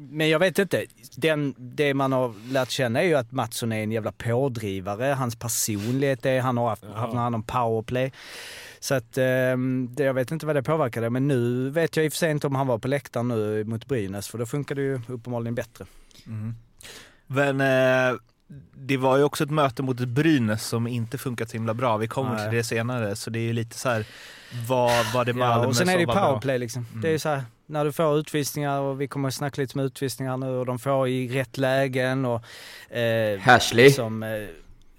men 0.00 0.28
jag 0.28 0.38
vet 0.38 0.58
inte. 0.58 0.86
Den, 1.16 1.54
det 1.58 1.94
man 1.94 2.12
har 2.12 2.52
lärt 2.52 2.70
känna 2.70 3.02
är 3.02 3.06
ju 3.06 3.14
att 3.14 3.32
Mattsson 3.32 3.72
är 3.72 3.82
en 3.82 3.92
jävla 3.92 4.12
pådrivare. 4.12 5.04
Hans 5.04 5.36
personlighet 5.36 6.26
är, 6.26 6.40
han 6.40 6.56
har 6.56 6.68
haft, 6.68 6.84
haft 6.84 7.14
hand 7.14 7.34
om 7.34 7.42
powerplay. 7.42 8.12
Så 8.80 8.94
att 8.94 9.12
det, 9.12 10.04
jag 10.04 10.14
vet 10.14 10.30
inte 10.30 10.46
vad 10.46 10.56
det 10.56 10.62
påverkade. 10.62 11.10
Men 11.10 11.28
nu 11.28 11.70
vet 11.70 11.96
jag 11.96 12.06
i 12.06 12.08
och 12.08 12.12
för 12.12 12.18
sig 12.18 12.30
inte 12.30 12.46
om 12.46 12.54
han 12.54 12.66
var 12.66 12.78
på 12.78 12.88
läktaren 12.88 13.28
nu 13.28 13.64
mot 13.64 13.86
Brynäs. 13.86 14.28
För 14.28 14.38
då 14.38 14.46
funkar 14.46 14.74
det 14.74 14.82
ju 14.82 15.00
uppenbarligen 15.08 15.54
bättre. 15.54 15.86
Men 17.26 17.60
eh, 17.60 18.18
det 18.74 18.96
var 18.96 19.16
ju 19.16 19.24
också 19.24 19.44
ett 19.44 19.50
möte 19.50 19.82
mot 19.82 20.00
ett 20.00 20.08
Brynäs 20.08 20.66
som 20.66 20.86
inte 20.86 21.18
funkat 21.18 21.50
så 21.50 21.56
himla 21.56 21.74
bra. 21.74 21.96
Vi 21.96 22.08
kommer 22.08 22.34
Nej. 22.34 22.48
till 22.48 22.56
det 22.56 22.64
senare. 22.64 23.16
Så 23.16 23.30
det 23.30 23.38
är 23.38 23.42
ju 23.42 23.52
lite 23.52 23.78
så 23.78 23.88
här, 23.88 24.06
vad 24.68 25.12
var 25.14 25.24
det 25.24 25.32
Malmö 25.32 25.62
Ja, 25.62 25.68
och 25.68 25.76
sen 25.76 25.88
är 25.88 25.94
det 25.94 26.00
ju 26.00 26.06
var 26.06 26.14
bra? 26.14 26.26
powerplay 26.26 26.58
liksom. 26.58 26.86
Det 26.94 27.08
är 27.08 27.12
ju 27.12 27.18
så 27.18 27.28
här, 27.28 27.42
när 27.66 27.84
du 27.84 27.92
får 27.92 28.18
utvisningar 28.18 28.80
och 28.80 29.00
vi 29.00 29.08
kommer 29.08 29.28
att 29.28 29.34
snacka 29.34 29.60
lite 29.60 29.78
om 29.78 29.84
utvisningar 29.84 30.36
nu 30.36 30.46
och 30.46 30.66
de 30.66 30.78
får 30.78 31.08
i 31.08 31.28
rätt 31.28 31.58
lägen 31.58 32.24
och... 32.24 32.44
Eh, 32.96 33.40
Hashley. 33.40 33.90
Som, 33.90 34.22
eh, 34.22 34.28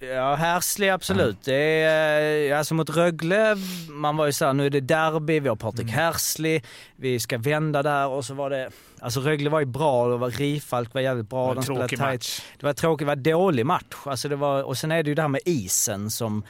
ja, 0.01 0.35
Hersley 0.35 0.89
absolut. 0.89 1.37
Det 1.43 1.81
är, 1.83 2.51
eh, 2.51 2.57
alltså 2.57 2.73
mot 2.73 2.89
Rögle, 2.89 3.55
man 3.89 4.17
var 4.17 4.25
ju 4.25 4.31
såhär, 4.31 4.53
nu 4.53 4.65
är 4.65 4.69
det 4.69 4.81
derby, 4.81 5.39
vi 5.39 5.49
har 5.49 5.55
Patrik 5.55 5.81
Mm. 5.87 5.93
Hersley, 5.93 6.61
vi 6.95 7.19
ska 7.19 7.37
vända 7.37 7.83
där 7.83 8.07
och 8.07 8.25
så 8.25 8.33
var 8.33 8.49
det... 8.49 8.69
Alltså 8.99 9.19
Rögle 9.19 9.49
var 9.49 9.59
ju 9.59 9.65
bra, 9.65 10.07
det 10.07 10.17
var 10.17 10.29
Rifalk 10.29 10.93
var 10.93 11.01
jävligt 11.01 11.29
bra. 11.29 11.47
Det 11.47 11.55
var 11.55 11.61
en 11.61 11.63
tråkig 11.63 11.99
match. 11.99 12.41
Det 12.59 12.65
var 12.65 12.73
tråkigt, 12.73 13.07
det 13.07 13.15
var 13.15 13.15
dålig 13.15 13.65
match. 13.65 13.95
Alltså 14.05 14.29
det 14.29 14.35
var, 14.35 14.63
och 14.63 14.77
sen 14.77 14.91
är 14.91 15.03
det 15.03 15.09
ju 15.09 15.15
det 15.15 15.21
här 15.21 15.29
med 15.29 15.41
isen 15.45 16.11
som 16.11 16.43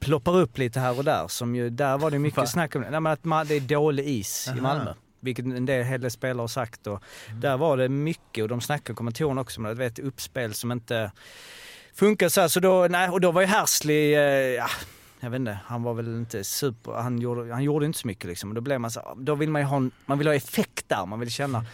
ploppar 0.00 0.36
upp 0.36 0.58
lite 0.58 0.80
här 0.80 0.98
och 0.98 1.04
där. 1.04 1.28
Som 1.28 1.54
ju, 1.56 1.70
där 1.70 1.98
var 1.98 2.10
det 2.10 2.16
Va? 2.16 2.22
mycket 2.22 2.48
snack 2.48 2.76
om 2.76 2.82
det. 2.82 2.90
Nej, 2.90 3.00
men 3.00 3.12
att 3.12 3.24
man, 3.24 3.46
det 3.46 3.54
är 3.54 3.60
dålig 3.60 4.08
is 4.08 4.46
i 4.46 4.50
Aha. 4.50 4.60
Malmö. 4.60 4.94
Vilket 5.20 5.44
en 5.44 5.66
del, 5.66 5.84
hel 5.84 6.00
del 6.00 6.10
spelare 6.10 6.42
har 6.42 6.48
sagt. 6.48 6.86
Och 6.86 7.02
Där 7.40 7.56
var 7.56 7.76
det 7.76 7.88
mycket 7.88 8.42
och 8.42 8.48
de 8.48 8.60
snackade 8.60 8.96
kommentatorerna 8.96 9.40
också 9.40 9.60
om 9.60 9.64
det. 9.64 9.74
Vet, 9.74 9.98
uppspel 9.98 10.54
som 10.54 10.72
inte 10.72 11.12
funkar 11.94 12.28
så 12.28 12.40
här. 12.40 12.48
Så 12.48 12.60
då, 12.60 12.86
nej, 12.90 13.08
och 13.08 13.20
då 13.20 13.30
var 13.30 13.40
ju 13.40 13.46
Hersley, 13.46 14.14
eh, 14.14 14.20
ja, 14.54 14.68
jag 15.20 15.30
vet 15.30 15.38
inte, 15.40 15.58
han 15.66 15.82
var 15.82 15.94
väl 15.94 16.06
inte 16.06 16.44
super, 16.44 16.92
han 16.92 17.18
gjorde, 17.18 17.52
han 17.52 17.64
gjorde 17.64 17.86
inte 17.86 17.98
så 17.98 18.06
mycket 18.06 18.24
liksom. 18.24 18.48
Och 18.50 18.54
Då 18.54 18.60
blev 18.60 18.80
man 18.80 18.90
så, 18.90 19.14
då 19.16 19.34
vill 19.34 19.50
man 19.50 19.62
ju 19.62 19.66
ha, 19.66 19.76
en, 19.76 19.90
man 20.06 20.18
vill 20.18 20.26
ha 20.26 20.34
effekt 20.34 20.88
där, 20.88 21.06
man 21.06 21.20
vill 21.20 21.30
känna. 21.30 21.64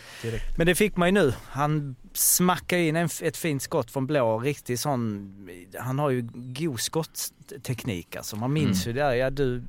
Men 0.57 0.67
det 0.67 0.75
fick 0.75 0.97
man 0.97 1.09
ju 1.09 1.13
nu. 1.13 1.33
Han 1.49 1.97
smackade 2.13 2.83
in 2.83 2.97
en, 2.97 3.09
ett 3.23 3.37
fint 3.37 3.63
skott 3.63 3.91
från 3.91 4.07
blå, 4.07 4.39
riktigt 4.39 4.81
sån, 4.81 5.33
han 5.79 5.99
har 5.99 6.11
ju 6.11 6.29
god 6.33 6.81
skottteknik 7.51 8.17
alltså. 8.17 8.37
Man 8.37 8.53
minns 8.53 8.87
ju 8.87 8.93
det, 8.93 9.01
där. 9.01 9.15
ja 9.15 9.31
du 9.31 9.63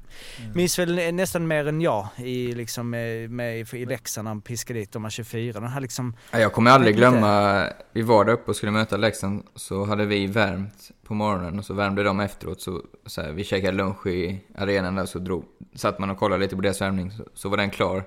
minns 0.54 0.80
väl 0.80 1.16
nästan 1.16 1.48
mer 1.48 1.68
än 1.68 1.82
jag 1.82 2.08
i 2.18 2.52
liksom 2.54 2.90
med, 2.90 3.32
med 3.32 3.74
i 3.74 3.86
Leksand 3.86 4.24
när 4.26 4.32
han 4.32 4.42
piskade 4.42 4.80
dit 4.80 4.92
de 4.92 5.04
här 5.04 5.10
24. 5.12 5.60
Den 5.60 5.70
här 5.70 5.82
liksom, 5.82 6.16
Ja, 6.32 6.40
Jag 6.40 6.54
kommer 6.54 6.72
aldrig 6.72 6.96
Lite- 6.96 7.10
glömma, 7.10 7.64
vi 7.94 8.02
var 8.02 8.26
där 8.26 8.34
uppe 8.34 8.52
och 8.52 8.56
skulle 8.56 8.72
möta 8.72 8.98
Leksand, 8.98 9.44
så 9.56 9.86
hade 9.86 10.06
vi 10.06 10.28
värmt 10.28 10.92
på 11.04 11.14
morgonen 11.14 11.60
och 11.60 11.66
så 11.66 11.74
värmde 11.74 12.04
de 12.04 12.20
efteråt. 12.20 12.62
Så, 12.62 12.82
så 13.06 13.22
här, 13.22 13.32
vi 13.32 13.44
käkade 13.44 13.78
lunch 13.78 14.08
i 14.08 14.40
arenan 14.56 14.96
där, 14.96 15.06
så 15.06 15.20
drog, 15.20 15.44
satt 15.76 16.00
man 16.00 16.10
och 16.10 16.18
kollade 16.18 16.42
lite 16.44 16.56
på 16.56 16.62
deras 16.62 16.82
värmning, 16.82 17.12
så, 17.12 17.24
så 17.34 17.50
var 17.50 17.58
den 17.58 17.70
klar. 17.70 18.04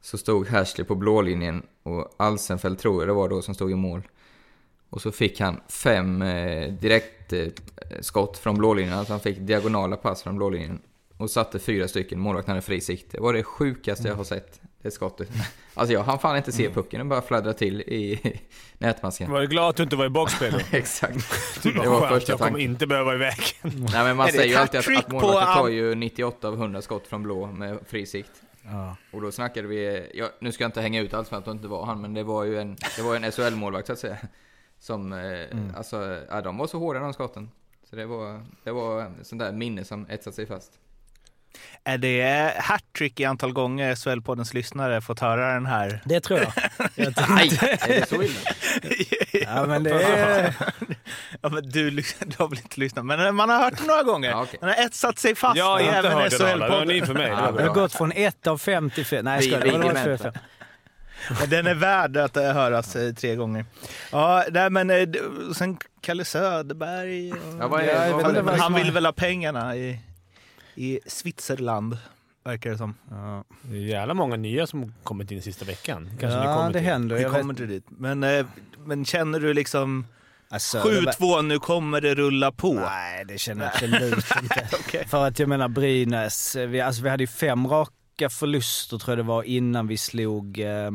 Så 0.00 0.18
stod 0.18 0.48
Hashley 0.48 0.84
på 0.86 0.94
blålinjen 0.94 1.62
och 1.82 2.14
Alsenfelt 2.16 2.78
tror 2.78 3.02
jag 3.02 3.08
det 3.08 3.12
var 3.12 3.28
då 3.28 3.42
som 3.42 3.54
stod 3.54 3.70
i 3.70 3.74
mål. 3.74 4.02
Och 4.90 5.00
så 5.02 5.12
fick 5.12 5.40
han 5.40 5.60
fem 5.68 6.22
eh, 6.22 6.72
direkt 6.72 7.17
eh, 7.32 7.46
skott 8.00 8.38
från 8.38 8.58
blålinjen, 8.58 8.94
alltså 8.98 9.12
han 9.12 9.20
fick 9.20 9.38
diagonala 9.38 9.96
pass 9.96 10.22
från 10.22 10.36
blålinjen. 10.36 10.80
Och 11.16 11.30
satte 11.30 11.58
fyra 11.58 11.88
stycken, 11.88 12.20
målvakten 12.20 12.50
hade 12.52 12.62
fri 12.62 12.80
sikte. 12.80 13.16
Det 13.16 13.20
var 13.22 13.32
det 13.32 13.42
sjukaste 13.42 14.08
jag 14.08 14.14
har 14.14 14.24
sett, 14.24 14.60
det 14.82 14.90
skottet. 14.90 15.30
Alltså 15.74 15.92
jag 15.92 16.02
hann 16.02 16.18
fan 16.18 16.36
inte 16.36 16.52
se 16.52 16.70
pucken, 16.70 16.98
den 16.98 17.08
bara 17.08 17.22
fladdrade 17.22 17.58
till 17.58 17.80
i 17.80 18.20
nätmasken. 18.78 19.30
Var 19.30 19.40
du 19.40 19.46
glad 19.46 19.68
att 19.68 19.76
du 19.76 19.82
inte 19.82 19.96
var 19.96 20.06
i 20.06 20.08
boxplay 20.08 20.50
då? 20.50 20.58
Exakt. 20.76 21.14
Bara, 21.64 21.82
Det 21.82 21.88
var 21.88 22.00
skönt, 22.00 22.12
första 22.12 22.32
jag 22.32 22.40
kommer 22.40 22.58
inte 22.58 22.86
behöva 22.86 23.14
i 23.14 23.18
vägen. 23.18 23.34
Nej 23.62 24.04
men 24.04 24.16
man 24.16 24.26
det 24.26 24.32
säger 24.32 24.48
ju 24.48 24.54
ett 24.54 24.60
alltid 24.60 24.80
att, 24.80 25.04
att 25.04 25.12
målvakten 25.12 25.54
på 25.54 25.60
tar 25.60 25.68
ju 25.68 25.94
98 25.94 26.48
av 26.48 26.54
100 26.54 26.82
skott 26.82 27.06
från 27.06 27.22
blå 27.22 27.46
med 27.46 27.78
fri 27.86 28.06
sikt. 28.06 28.30
ja. 28.64 28.96
Och 29.12 29.22
då 29.22 29.32
snackade 29.32 29.68
vi, 29.68 30.10
ja, 30.14 30.26
nu 30.40 30.52
ska 30.52 30.64
jag 30.64 30.68
inte 30.68 30.80
hänga 30.80 31.00
ut 31.00 31.14
allt 31.14 31.28
för 31.28 31.36
att 31.36 31.44
det 31.44 31.50
inte 31.50 31.68
var 31.68 31.86
han, 31.86 32.00
men 32.00 32.14
det 32.14 32.22
var 32.22 32.44
ju 32.44 32.58
en, 32.58 32.76
det 32.96 33.02
var 33.02 33.16
en 33.16 33.24
SHL-målvakt 33.32 33.86
så 33.86 33.92
att 33.92 33.98
säga. 33.98 34.16
Som, 34.78 35.12
eh, 35.12 35.76
alltså, 35.76 36.20
ja, 36.30 36.40
de 36.40 36.56
var 36.56 36.66
så 36.66 36.78
hårda 36.78 37.00
de 37.00 37.12
skotten. 37.12 37.50
Så 37.90 37.96
det 37.96 38.06
var, 38.06 38.42
det 38.64 38.72
var 38.72 39.02
en 39.02 39.24
sån 39.24 39.38
där 39.38 39.52
minne 39.52 39.84
som 39.84 40.06
etsat 40.10 40.34
sig 40.34 40.46
fast. 40.46 40.72
Är 41.84 41.98
det 41.98 42.54
hattrick 42.58 43.20
i 43.20 43.24
antal 43.24 43.52
gånger 43.52 43.94
SHL-poddens 43.94 44.54
lyssnare 44.54 45.00
fått 45.00 45.20
höra 45.20 45.54
den 45.54 45.66
här? 45.66 46.02
Det 46.04 46.20
tror 46.20 46.40
jag. 46.40 46.52
jag 46.94 47.14
Nej, 47.28 47.58
är 47.60 48.00
det 48.00 48.08
så 48.08 48.22
illa? 48.22 48.40
ja 49.54 49.66
men 49.66 49.82
det 49.82 50.02
är... 50.02 50.54
Ja, 51.42 51.48
men 51.48 51.70
du, 51.70 51.90
du 51.90 52.36
har 52.38 52.48
väl 52.48 52.58
inte 52.58 52.80
lyssnat, 52.80 53.06
men 53.06 53.34
man 53.34 53.48
har 53.48 53.58
hört 53.58 53.78
den 53.78 53.86
några 53.86 54.02
gånger. 54.02 54.30
Ja, 54.30 54.42
okej. 54.42 54.58
Den 54.60 54.68
har 54.68 54.76
etsat 54.76 55.18
sig 55.18 55.34
fast 55.34 55.56
Jag 55.56 55.64
har 55.64 55.80
inte 55.80 55.92
även 55.92 56.12
hört 56.12 56.40
alla. 56.40 56.68
Det 56.68 56.76
var 56.76 56.84
ny 56.84 57.02
för 57.02 57.14
mig. 57.14 57.28
Ja, 57.28 57.52
Det 57.52 57.62
har 57.62 57.74
gått 57.74 57.92
från 57.92 58.12
1 58.12 58.46
av 58.46 58.58
5 58.58 58.90
till 58.90 59.06
5. 59.06 59.24
Nej 59.24 59.34
jag 59.34 59.60
skojar. 59.60 59.78
Det 59.78 59.94
var 59.94 60.16
fem. 60.16 60.32
Men 61.40 61.50
Den 61.50 61.66
är 61.66 61.74
värd 61.74 62.16
att 62.16 62.36
eh, 62.36 62.42
höras 62.52 62.96
eh, 62.96 63.14
tre 63.14 63.34
gånger. 63.36 63.64
Ja, 64.12 64.44
nej, 64.50 64.70
men 64.70 64.90
eh, 64.90 65.08
sen 65.54 65.78
Kalle 66.00 66.24
Söderberg. 66.24 67.32
Och... 67.32 67.38
Ja, 67.60 67.68
vad 67.68 67.80
är, 67.80 68.08
Ja, 68.10 68.28
det? 68.42 68.56
han 68.60 68.74
vill 68.74 68.92
väl 68.92 69.04
ha 69.04 69.12
pengarna 69.12 69.76
i, 69.76 70.00
i 70.74 71.00
Switzerland, 71.06 71.98
verkar 72.44 72.70
det 72.70 72.78
som. 72.78 72.94
Ja, 73.10 73.44
Det 73.62 73.76
är 73.76 73.80
jävla 73.80 74.14
många 74.14 74.36
nya 74.36 74.66
som 74.66 74.94
kommit 75.02 75.30
in 75.30 75.42
sista 75.42 75.64
veckan. 75.64 76.10
Kanske 76.20 76.38
ja 76.38 76.54
kommer 76.56 76.72
det 76.72 76.78
till. 76.78 76.88
händer. 76.88 77.16
Vi 77.16 77.22
Jag 77.22 77.30
vet- 77.30 77.40
kommer 77.40 77.54
till 77.54 77.68
dit. 77.68 77.84
Men, 77.88 78.24
men 78.84 79.04
känner 79.04 79.40
du 79.40 79.54
liksom 79.54 80.06
Alltså, 80.50 80.78
det 80.78 81.00
var- 81.00 81.12
7-2, 81.12 81.42
nu 81.42 81.58
kommer 81.58 82.00
det 82.00 82.14
rulla 82.14 82.52
på? 82.52 82.74
Nej, 82.74 83.24
det 83.24 83.38
känner 83.38 83.64
jag 83.64 83.72
absolut 83.74 84.14
inte. 84.42 84.68
Okej. 84.86 85.06
För 85.08 85.26
att 85.26 85.38
jag 85.38 85.48
menar 85.48 85.68
Brynäs, 85.68 86.56
vi, 86.56 86.80
alltså, 86.80 87.02
vi 87.02 87.08
hade 87.08 87.22
ju 87.22 87.26
fem 87.26 87.66
raka 87.68 87.92
förluster 88.28 88.98
tror 88.98 89.12
jag 89.12 89.18
det 89.18 89.28
var 89.28 89.42
innan 89.42 89.86
vi 89.86 89.96
slog 89.96 90.58
eh, 90.58 90.90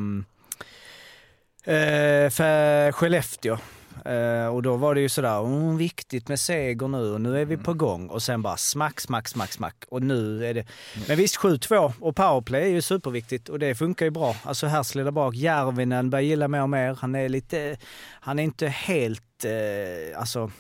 eh, 1.75 2.29
för 2.29 2.91
Skellefteå. 2.91 3.57
Eh, 4.05 4.47
och 4.47 4.61
då 4.61 4.75
var 4.75 4.95
det 4.95 5.01
ju 5.01 5.09
sådär, 5.09 5.41
oh, 5.41 5.75
viktigt 5.75 6.27
med 6.27 6.39
seger 6.39 6.87
nu 6.87 7.11
och 7.11 7.21
nu 7.21 7.41
är 7.41 7.45
vi 7.45 7.57
på 7.57 7.73
gång. 7.73 8.07
Och 8.07 8.23
sen 8.23 8.41
bara 8.41 8.57
smack, 8.57 8.99
smack, 8.99 9.27
smack, 9.27 9.51
smack. 9.51 9.75
Och 9.89 10.01
nu 10.01 10.45
är 10.45 10.53
det... 10.53 10.65
Men 11.07 11.17
visst, 11.17 11.37
7-2 11.37 11.93
och 11.99 12.15
powerplay 12.15 12.63
är 12.63 12.67
ju 12.67 12.81
superviktigt 12.81 13.49
och 13.49 13.59
det 13.59 13.75
funkar 13.75 14.05
ju 14.05 14.11
bra. 14.11 14.35
Alltså 14.43 14.67
Härsle 14.67 15.03
där 15.03 15.11
bak, 15.11 15.35
Järvinen 15.35 16.09
börjar 16.09 16.23
gilla 16.23 16.47
mer 16.47 16.61
och 16.61 16.69
mer. 16.69 16.97
Han 16.99 17.15
är 17.15 17.29
lite... 17.29 17.77
Han 18.19 18.39
är 18.39 18.43
inte 18.43 18.67
helt... 18.67 19.45
Eh, 19.45 20.19
alltså... 20.19 20.51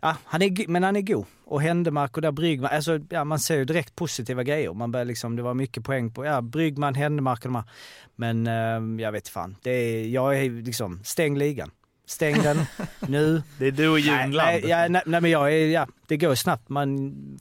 Ja, 0.00 0.16
han 0.24 0.42
är, 0.42 0.68
men 0.68 0.82
han 0.82 0.96
är 0.96 1.00
god. 1.00 1.24
Och 1.44 1.62
Händemark 1.62 2.16
och 2.16 2.22
där 2.22 2.32
Bryggman, 2.32 2.70
alltså 2.72 3.00
ja, 3.10 3.24
man 3.24 3.38
ser 3.38 3.56
ju 3.56 3.64
direkt 3.64 3.96
positiva 3.96 4.42
grejer. 4.42 4.72
Man 4.72 4.92
börjar 4.92 5.04
liksom, 5.04 5.36
det 5.36 5.42
var 5.42 5.54
mycket 5.54 5.84
poäng 5.84 6.10
på, 6.10 6.24
ja 6.24 6.40
Bryggman, 6.40 6.94
Händemark 6.94 7.38
och 7.38 7.52
de 7.52 7.54
här. 7.54 7.64
Men 8.16 8.46
eh, 8.46 9.02
jag 9.02 9.12
vet 9.12 9.28
fan, 9.28 9.56
det 9.62 9.70
är, 9.70 10.08
jag 10.08 10.38
är 10.38 10.62
liksom, 10.62 11.00
stäng 11.04 11.38
ligan. 11.38 11.70
Stäng 12.10 12.42
den 12.42 12.58
nu. 13.08 13.42
Det 13.58 13.66
är 13.66 13.70
du 13.72 13.88
och 13.88 13.94
Nej, 13.94 14.02
Ljungland. 14.22 14.32
nej, 14.46 14.64
ja, 14.68 14.88
nej, 14.88 15.02
nej 15.06 15.20
men 15.20 15.30
jag 15.30 15.52
är, 15.54 15.66
ja, 15.66 15.86
det 16.06 16.16
går 16.16 16.34
snabbt. 16.34 16.68
Man, 16.68 16.88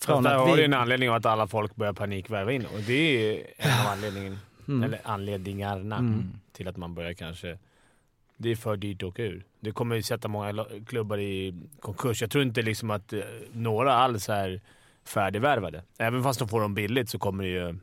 från 0.01 0.23
där 0.23 0.31
att 0.35 0.39
har 0.39 0.47
du 0.47 0.55
vi... 0.55 0.63
en 0.65 0.73
anledning 0.73 1.09
att 1.09 1.25
alla 1.25 1.47
folk 1.47 1.75
börjar 1.75 1.93
panikvärva 1.93 2.51
in. 2.51 2.65
Och 2.65 2.79
det 2.87 2.93
är 2.93 3.45
en 3.57 3.71
av 3.85 3.91
anledningen, 3.91 4.37
Mm. 4.67 4.83
eller 4.83 4.99
anledningarna 5.03 5.97
Mm. 5.97 6.31
till 6.51 6.67
att 6.67 6.77
man 6.77 6.95
börjar 6.95 7.13
kanske... 7.13 7.57
Det 8.37 8.51
är 8.51 8.55
för 8.55 8.77
dyrt 8.77 9.03
att 9.03 9.09
åka 9.09 9.23
ur. 9.23 9.43
Det 9.59 9.71
kommer 9.71 9.95
ju 9.95 10.03
sätta 10.03 10.27
många 10.27 10.65
klubbar 10.87 11.17
i 11.19 11.53
konkurs. 11.79 12.21
Jag 12.21 12.31
tror 12.31 12.43
inte 12.43 12.61
liksom 12.61 12.91
att 12.91 13.13
eh, 13.13 13.19
några 13.53 13.93
alls 13.93 14.29
är 14.29 14.61
färdigvärvade. 15.05 15.83
Även 15.97 16.23
fast 16.23 16.39
de 16.39 16.47
får 16.47 16.61
dem 16.61 16.73
billigt 16.73 17.09
så 17.09 17.19
kommer 17.19 17.43
det 17.43 17.49
ju... 17.49 17.75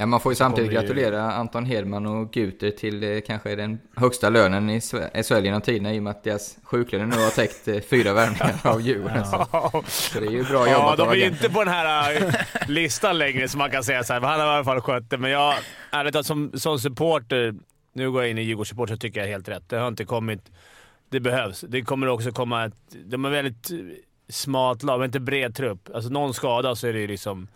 Ja, 0.00 0.06
man 0.06 0.20
får 0.20 0.32
ju 0.32 0.36
samtidigt 0.36 0.72
gratulera 0.72 1.32
Anton 1.32 1.64
Hedman 1.64 2.06
och 2.06 2.32
Guter 2.32 2.70
till 2.70 3.02
eh, 3.02 3.20
kanske 3.26 3.56
den 3.56 3.80
högsta 3.96 4.28
lönen 4.28 4.70
i 4.70 4.80
SHL 5.24 5.44
genom 5.44 5.60
tiderna 5.60 5.94
i 5.94 5.98
och 5.98 6.02
med 6.02 6.10
att 6.10 6.24
deras 6.24 6.58
sjuklöner 6.62 7.06
nu 7.06 7.16
har 7.16 7.30
täckt 7.30 7.68
eh, 7.68 7.80
fyra 7.80 8.12
värvningar 8.12 8.60
av 8.64 8.80
Djurgården. 8.86 9.26
Så, 9.26 9.46
så 9.86 10.20
det 10.20 10.26
är 10.26 10.30
ju 10.30 10.44
bra 10.44 10.68
Ja, 10.68 10.72
jobbat 10.72 10.96
de 10.96 11.02
av 11.02 11.12
är 11.12 11.16
ju 11.16 11.26
inte 11.26 11.50
på 11.50 11.64
den 11.64 11.74
här 11.74 12.16
äh, 12.16 12.32
listan 12.68 13.18
längre 13.18 13.48
så 13.48 13.58
man 13.58 13.70
kan 13.70 13.84
säga 13.84 14.04
så 14.04 14.12
här. 14.12 14.20
Han 14.20 14.40
har 14.40 14.46
i 14.46 14.50
alla 14.50 14.64
fall 14.64 14.80
skött 14.80 15.10
det, 15.10 15.18
men 15.18 15.30
jag, 15.30 15.54
ärligt 15.90 16.12
talat 16.12 16.26
som, 16.26 16.52
som 16.54 16.78
supporter, 16.78 17.54
nu 17.92 18.10
går 18.10 18.22
jag 18.22 18.30
in 18.30 18.38
i 18.38 18.42
Djurgårdssupporter, 18.42 18.94
så 18.94 18.98
tycker 18.98 19.20
jag 19.20 19.26
helt 19.26 19.48
rätt. 19.48 19.68
Det 19.68 19.76
har 19.76 19.88
inte 19.88 20.04
kommit... 20.04 20.50
Det 21.10 21.20
behövs. 21.20 21.64
Det 21.68 21.82
kommer 21.82 22.06
också 22.06 22.32
komma 22.32 22.64
ett... 22.64 22.74
De 23.04 23.24
är 23.24 23.30
väldigt 23.30 23.70
eh, 23.70 23.76
smalt 24.28 24.82
lag, 24.82 24.98
men 24.98 25.06
inte 25.06 25.20
bred 25.20 25.54
trupp. 25.54 25.88
Alltså 25.94 26.10
någon 26.10 26.34
skada 26.34 26.76
så 26.76 26.86
är 26.86 26.92
det 26.92 27.00
ju 27.00 27.06
liksom... 27.06 27.48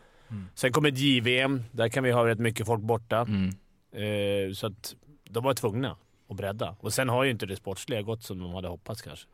Sen 0.55 0.73
kommer 0.73 0.89
ett 0.89 0.99
JVM. 0.99 1.63
Där 1.73 1.89
kan 1.89 2.05
vi 2.05 2.11
ha 2.11 2.27
rätt 2.27 2.39
mycket 2.39 2.67
folk 2.67 2.83
borta. 2.83 3.19
Mm. 3.29 3.49
Eh, 3.93 4.53
så 4.53 4.67
att 4.67 4.95
de 5.31 5.45
var 5.45 5.55
tvungna 5.55 5.97
att 6.31 6.37
bredda. 6.37 6.77
Och 6.81 6.93
sen 6.93 7.09
har 7.09 7.25
ju 7.25 7.31
inte 7.31 7.47
det 7.47 7.57
sportsliga 7.57 8.03
gått 8.03 8.23
som 8.23 8.39
de 8.39 8.55
hade 8.55 8.69
hoppats 8.69 9.03
kanske. 9.03 9.27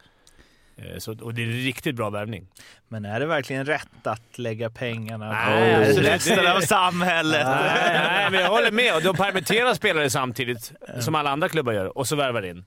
Eh, 0.76 0.98
så, 0.98 1.12
och 1.20 1.34
det 1.34 1.42
är 1.42 1.46
en 1.46 1.52
riktigt 1.52 1.96
bra 1.96 2.10
värvning. 2.10 2.46
Men 2.88 3.04
är 3.04 3.20
det 3.20 3.26
verkligen 3.26 3.64
rätt 3.64 4.06
att 4.06 4.38
lägga 4.38 4.70
pengarna 4.70 5.32
Nej, 5.32 5.74
på 5.74 5.80
alltså 5.80 6.02
resten 6.02 6.46
av 6.46 6.60
samhället? 6.60 7.46
Nej, 7.46 7.92
nej, 7.94 8.30
men 8.30 8.40
jag 8.40 8.48
håller 8.48 8.70
med. 8.72 9.02
De 9.02 9.16
permitterar 9.16 9.74
spelare 9.74 10.10
samtidigt, 10.10 10.72
som 11.00 11.14
alla 11.14 11.30
andra 11.30 11.48
klubbar 11.48 11.72
gör, 11.72 11.98
och 11.98 12.08
så 12.08 12.16
värvar 12.16 12.42
in. 12.42 12.64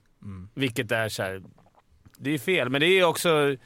Vilket 0.54 0.92
är 0.92 1.08
så 1.08 1.22
här, 1.22 1.42
Det 2.18 2.30
är 2.30 2.38
fel, 2.38 2.68
men 2.68 2.80
det 2.80 2.86
är 2.86 3.04
också... 3.04 3.56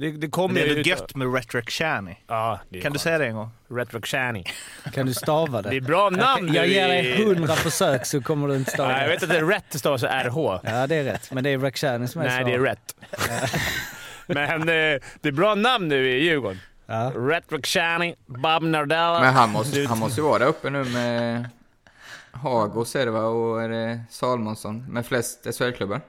Det, 0.00 0.10
det 0.10 0.28
kommer 0.28 0.54
det 0.54 0.60
är 0.70 0.74
ju 0.76 0.82
gött 0.82 1.14
med 1.14 1.34
Retric 1.34 1.64
Shani. 1.68 2.16
Ja, 2.26 2.60
det 2.68 2.78
är 2.78 2.82
Kan 2.82 2.92
du 2.92 2.98
skönt. 2.98 3.02
säga 3.02 3.18
det 3.18 3.26
en 3.26 3.34
gång? 3.34 3.50
Retro 3.68 4.00
Shani. 4.02 4.44
Kan 4.92 5.06
du 5.06 5.14
stava 5.14 5.62
det? 5.62 5.70
Det 5.70 5.76
är 5.76 5.80
bra 5.80 6.10
namn 6.10 6.54
jag, 6.54 6.56
jag 6.56 6.66
ger 6.68 6.88
dig 6.88 7.24
hundra 7.24 7.54
försök 7.54 8.06
så 8.06 8.20
kommer 8.22 8.48
du 8.48 8.56
inte 8.56 8.70
stava 8.70 8.88
Nej, 8.88 9.00
jag 9.00 9.08
det. 9.08 9.14
vet 9.14 9.22
att 9.22 9.28
det 9.28 9.36
är 9.38 9.44
rätt 9.44 9.64
stavas 9.78 10.02
RH. 10.02 10.60
Ja 10.64 10.86
det 10.86 10.96
är 10.96 11.04
rätt, 11.04 11.32
men 11.32 11.44
det 11.44 11.50
är 11.50 11.58
Rakhshani 11.58 12.08
som 12.08 12.20
är 12.20 12.26
Nej, 12.26 12.44
det 12.44 12.52
är 12.52 12.58
rätt. 12.58 12.96
Men 14.26 14.60
eh, 14.60 14.64
det 15.20 15.24
är 15.28 15.32
bra 15.32 15.54
namn 15.54 15.88
nu 15.88 16.08
i 16.10 16.24
Djurgården. 16.24 16.60
Ja. 16.86 17.12
Retro 17.16 17.58
Shani, 17.62 18.14
Bob 18.26 18.62
Nardella. 18.62 19.20
Men 19.20 19.34
han 19.34 19.50
måste, 19.50 19.86
han 19.88 19.98
måste 19.98 20.20
ju 20.20 20.26
vara 20.26 20.38
där 20.38 20.46
uppe 20.46 20.70
nu 20.70 20.84
med 20.84 21.48
Hagos 22.32 22.96
är 22.96 23.04
det 23.06 23.12
va? 23.12 23.20
Och 23.24 23.62
är 23.62 23.68
det 23.68 24.00
Salmonsson 24.10 24.86
med 24.88 25.06
flest 25.06 25.46
SHL-klubbar? 25.58 26.00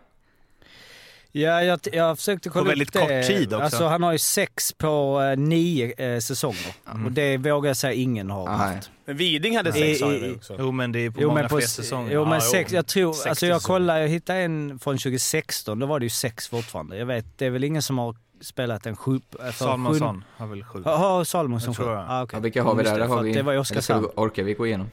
Ja, 1.32 1.64
jag, 1.64 1.80
jag 1.94 2.18
försökte 2.18 2.50
kolla 2.50 2.70
väldigt 2.70 2.88
upp 2.88 2.94
det. 2.94 3.00
kort 3.00 3.28
tid 3.28 3.54
också. 3.54 3.64
Alltså 3.64 3.88
han 3.88 4.04
har 4.04 4.12
ju 4.12 4.18
sex 4.18 4.74
på 4.74 5.22
eh, 5.22 5.38
nio 5.40 5.94
eh, 6.16 6.20
säsonger. 6.20 6.74
Och 7.06 7.12
det 7.12 7.38
vågar 7.38 7.70
jag 7.70 7.78
säga 7.78 7.94
ingen 7.94 8.30
har 8.30 8.46
Nej. 8.46 8.58
haft. 8.76 8.92
Men 9.06 9.18
Viding 9.18 9.58
hade 9.58 9.74
sex 9.74 10.00
sa 10.00 10.12
i- 10.12 10.28
jag 10.28 10.36
också. 10.36 10.56
Jo, 10.60 10.72
men 10.72 10.92
det 10.92 11.00
är 11.00 11.10
på 11.10 11.22
Jo 11.22 11.28
många 11.28 11.40
men, 11.42 11.50
på, 11.50 11.58
fler 11.58 11.68
säsonger. 11.68 12.14
jo, 12.14 12.24
men 12.26 12.34
Ja, 12.34 12.42
sex, 12.42 12.72
jag 12.72 12.88
tror, 12.88 13.14
Sex 13.14 13.26
alltså 13.26 13.46
jag 13.46 13.62
kollade, 13.62 14.00
jag 14.02 14.08
hittade 14.08 14.40
en 14.40 14.80
från 14.80 14.98
2016, 14.98 15.80
då 15.80 15.86
var 15.86 16.00
det 16.00 16.06
ju 16.06 16.10
sex 16.10 16.48
fortfarande. 16.48 16.98
Jag 16.98 17.06
vet, 17.06 17.26
det 17.38 17.46
är 17.46 17.50
väl 17.50 17.64
ingen 17.64 17.82
som 17.82 17.98
har 17.98 18.16
spelat 18.42 18.86
en 18.86 18.96
sju... 18.96 19.20
Salmonsson 19.54 20.24
har 20.38 20.48
väl 20.48 20.64
sju. 20.64 20.84
Sju, 20.84 20.90
har 20.90 21.24
Salmonsson 21.24 21.76
sju? 21.76 21.84
Ah, 21.84 22.24
okej. 22.24 22.38
Ja, 22.38 22.42
vilka 22.42 22.64
har 22.64 22.76
vi 22.76 22.84
där? 22.84 23.00
det, 23.00 23.06
har 23.06 23.22
vi... 23.24 23.34
Det 23.34 23.42
var 23.42 23.52
ju 23.52 23.56
eller 23.56 23.64
ska 23.64 23.80
Oskarshamn. 23.80 24.02
vi- 24.16 24.22
Orkar 24.22 24.44
vi 24.44 24.54
gå 24.54 24.68
igenom? 24.68 24.88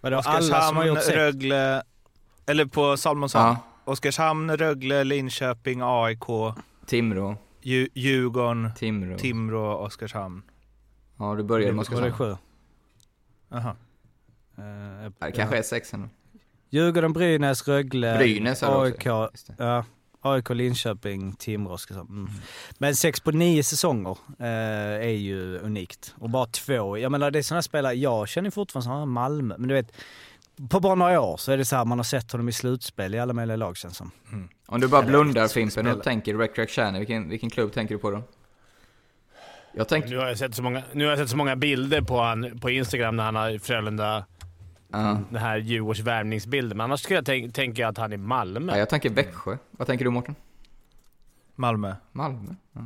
Vadå, 0.00 0.16
alla 0.24 0.62
som 0.62 0.76
har 0.76 0.84
gjort 0.84 1.02
sex? 1.02 1.16
Rögle... 1.16 1.82
Eller 2.46 2.64
på 2.64 2.96
Salmonsson. 2.96 3.42
Ja. 3.42 3.56
Oskarshamn, 3.90 4.56
Rögle, 4.56 5.04
Linköping, 5.04 5.80
AIK. 5.82 6.54
Timrå, 6.86 7.36
Dju- 7.62 7.88
Djurgården, 7.94 8.70
Timrå. 8.76 9.18
Timrå 9.18 9.72
och 9.72 9.84
Oskarshamn. 9.84 10.42
Ja, 11.18 11.34
du 11.34 11.42
började 11.42 11.72
med 11.72 11.86
Var 11.86 12.00
det 12.00 12.08
Oskarshamn. 12.10 12.36
sju? 12.36 12.36
Jaha. 13.48 13.76
Eh, 14.58 14.64
Ja, 15.04 15.26
det 15.26 15.32
kanske 15.32 15.58
är 15.58 15.62
sex 15.62 15.94
ändå. 15.94 16.08
Djurgården, 16.70 17.12
Brynäs, 17.12 17.68
Rögle, 17.68 18.18
Brynäs 18.18 18.62
AIK, 18.62 19.06
ja, 19.06 19.84
AIK, 20.20 20.50
Linköping, 20.50 21.32
Timrå. 21.32 21.72
Oskarshamn. 21.72 22.10
Mm. 22.10 22.30
Men 22.78 22.96
sex 22.96 23.20
på 23.20 23.30
nio 23.30 23.62
säsonger 23.64 24.18
eh, 24.38 24.46
är 25.08 25.16
ju 25.18 25.58
unikt. 25.58 26.14
Och 26.18 26.30
bara 26.30 26.46
två. 26.46 26.98
Jag 26.98 27.12
menar 27.12 27.30
det 27.30 27.38
är 27.38 27.42
sådana 27.42 27.62
spelare, 27.62 27.94
jag 27.94 28.28
känner 28.28 28.50
fortfarande 28.50 28.84
som 28.84 29.12
Malmö, 29.12 29.54
men 29.58 29.68
du 29.68 29.74
vet, 29.74 29.92
på 30.68 30.80
bara 30.80 30.94
några 30.94 31.20
år 31.20 31.36
så 31.36 31.52
är 31.52 31.56
det 31.56 31.64
så 31.64 31.76
här 31.76 31.84
man 31.84 31.98
har 31.98 32.04
sett 32.04 32.32
honom 32.32 32.48
i 32.48 32.52
slutspel 32.52 33.14
i 33.14 33.18
alla 33.18 33.32
möjliga 33.32 33.56
lag 33.56 33.76
känns 33.76 33.96
som. 33.96 34.10
Om 34.66 34.80
du 34.80 34.88
bara 34.88 35.00
Eller 35.00 35.08
blundar 35.08 35.48
Fimpen 35.48 35.86
och 35.86 36.02
tänker 36.02 36.34
Rec 36.34 36.50
Rec 36.54 36.70
Shani, 36.70 36.98
vilken, 36.98 37.28
vilken 37.28 37.50
klubb 37.50 37.72
tänker 37.72 37.94
du 37.94 37.98
på 38.00 38.10
då? 38.10 38.22
Jag 39.72 39.88
tänker... 39.88 40.08
Nu 40.08 40.16
har 40.18 40.26
jag 40.26 40.38
sett 40.38 40.54
så 40.54 40.62
många, 40.62 40.82
nu 40.92 41.04
har 41.04 41.10
jag 41.10 41.18
sett 41.18 41.30
så 41.30 41.36
många 41.36 41.56
bilder 41.56 42.00
på, 42.00 42.20
han, 42.20 42.58
på 42.60 42.70
Instagram 42.70 43.16
när 43.16 43.24
han 43.24 43.34
har 43.36 43.58
Frölunda, 43.58 44.24
Ja. 44.92 45.18
den 45.30 45.40
här 45.42 45.56
Djurgårds 45.58 46.00
värvningsbilden. 46.00 46.76
Men 46.76 46.84
annars 46.84 47.00
skulle 47.00 47.16
jag 47.18 47.24
tänk, 47.26 47.54
tänka 47.54 47.88
att 47.88 47.98
han 47.98 48.12
är 48.12 48.16
Malmö. 48.16 48.72
Ja, 48.72 48.78
jag 48.78 48.88
tänker 48.88 49.10
Växjö. 49.10 49.56
Vad 49.70 49.86
tänker 49.86 50.04
du 50.04 50.10
Mårten? 50.10 50.34
Malmö. 51.54 51.94
Malmö? 52.12 52.54
Ja. 52.72 52.80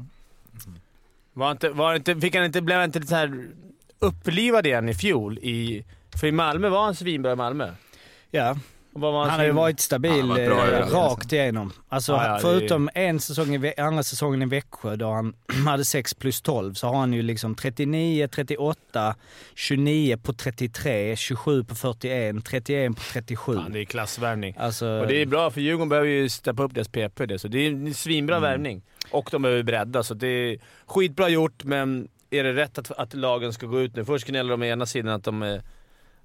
Var 1.32 1.50
inte, 1.50 1.70
var 1.70 1.94
inte, 1.94 2.20
fick 2.20 2.34
han 2.34 2.44
inte, 2.44 2.62
blev 2.62 2.78
han 2.78 2.84
inte 2.84 2.98
lite 2.98 3.10
så 3.10 3.16
här 3.16 3.48
upplivad 3.98 4.66
igen 4.66 4.88
i 4.88 4.94
fjol? 4.94 5.38
I, 5.38 5.84
för 6.20 6.26
i 6.26 6.32
Malmö 6.32 6.68
var 6.68 6.84
han 6.84 6.94
svinbra 6.94 7.32
i 7.32 7.36
Malmö. 7.36 7.70
Ja, 8.30 8.56
var 8.96 9.24
han 9.26 9.38
har 9.38 9.46
ju 9.46 9.52
varit 9.52 9.80
stabil 9.80 10.20
Han 10.20 10.28
bra 10.34 10.70
eh, 10.70 10.86
rakt 10.86 11.32
igenom. 11.32 11.72
Alltså 11.88 12.12
Ja, 12.12 12.26
ja, 12.26 12.34
det 12.34 12.40
förutom 12.40 12.90
en 12.94 13.20
säsong 13.20 13.64
i, 13.64 13.74
andra 13.78 14.02
säsongen 14.02 14.42
i 14.42 14.46
Växjö 14.46 14.96
då 14.96 15.10
han 15.10 15.34
hade 15.66 15.84
6 15.84 16.14
plus 16.14 16.40
12 16.42 16.74
så 16.74 16.86
har 16.86 16.96
han 16.98 17.12
ju 17.12 17.22
liksom 17.22 17.54
39, 17.54 18.28
38, 18.28 19.14
29 19.54 20.16
på 20.16 20.32
33, 20.32 21.16
27 21.16 21.64
på 21.64 21.74
41, 21.74 22.44
31 22.44 22.96
på 22.96 23.02
37. 23.12 23.54
Fan, 23.56 23.72
det 23.72 23.80
är 23.80 23.84
klassvärvning. 23.84 24.54
Alltså, 24.58 24.86
Och 24.86 25.06
det 25.06 25.22
är 25.22 25.26
bra, 25.26 25.50
för 25.50 25.60
Djurgården 25.60 25.88
behöver 25.88 26.08
ju 26.08 26.28
steppa 26.28 26.62
upp 26.62 26.74
deras 26.74 26.88
PP. 26.88 27.26
Det, 27.26 27.38
så 27.38 27.48
det 27.48 27.58
är 27.58 27.68
en 27.70 27.94
svinbra 27.94 28.40
värvning. 28.40 28.82
Och 29.10 29.28
de 29.32 29.42
behöver 29.42 29.62
bredda, 29.62 30.02
så 30.02 30.14
det 30.14 30.26
är 30.26 30.58
skitbra 30.86 31.28
gjort, 31.28 31.64
men 31.64 32.08
är 32.30 32.44
det 32.44 32.52
rätt 32.52 32.78
att, 32.78 32.90
att 32.90 33.14
lagen 33.14 33.52
ska 33.52 33.66
gå 33.66 33.80
ut 33.80 33.96
nu? 33.96 34.04
Först 34.04 34.26
gnäller 34.26 34.50
de 34.50 34.62
ena 34.62 34.86
sidan 34.86 35.14
att 35.14 35.24
de 35.24 35.42
är- 35.42 35.62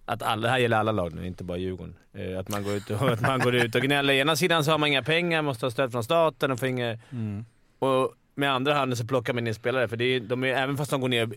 att 0.09 0.23
alla, 0.23 0.41
det 0.41 0.49
här 0.49 0.57
gäller 0.57 0.77
alla 0.77 0.91
lag 0.91 1.13
nu, 1.13 1.27
inte 1.27 1.43
bara 1.43 1.57
Djurgården. 1.57 1.95
Eh, 2.13 2.39
Att 2.39 2.49
man 2.49 2.63
går 2.63 2.73
ut 2.73 2.89
och, 2.89 3.09
att 3.09 3.21
man 3.21 3.39
går 3.39 3.55
ut 3.55 3.75
och 3.75 3.81
gnäller. 3.81 4.13
Ena 4.13 4.35
sidan 4.35 4.63
så 4.63 4.71
har 4.71 4.77
man 4.77 4.89
inga 4.89 5.03
pengar, 5.03 5.41
måste 5.41 5.65
ha 5.65 5.71
stöd 5.71 5.91
från 5.91 6.03
staten 6.03 6.51
och 6.51 6.59
får 6.59 6.67
inga, 6.67 6.97
mm. 7.11 7.45
Och 7.79 8.13
med 8.35 8.51
andra 8.51 8.73
handen 8.73 8.97
så 8.97 9.07
plockar 9.07 9.33
man 9.33 9.47
in 9.47 9.53
spelare, 9.53 9.87
för 9.87 9.97
det 9.97 10.05
är, 10.05 10.19
de 10.19 10.43
är, 10.43 10.47
även 10.47 10.77
fast 10.77 10.91
de 10.91 11.01
går 11.01 11.09
ner 11.09 11.29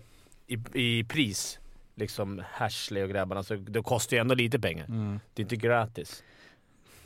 i, 0.46 0.58
i 0.72 1.04
pris, 1.04 1.58
liksom 1.94 2.42
Hashley 2.52 3.02
och 3.02 3.10
grabbarna, 3.10 3.42
så 3.42 3.54
det 3.54 3.82
kostar 3.82 4.16
ju 4.16 4.20
ändå 4.20 4.34
lite 4.34 4.58
pengar. 4.58 4.84
Mm. 4.84 5.20
Det 5.34 5.42
är 5.42 5.44
inte 5.44 5.56
gratis. 5.56 6.22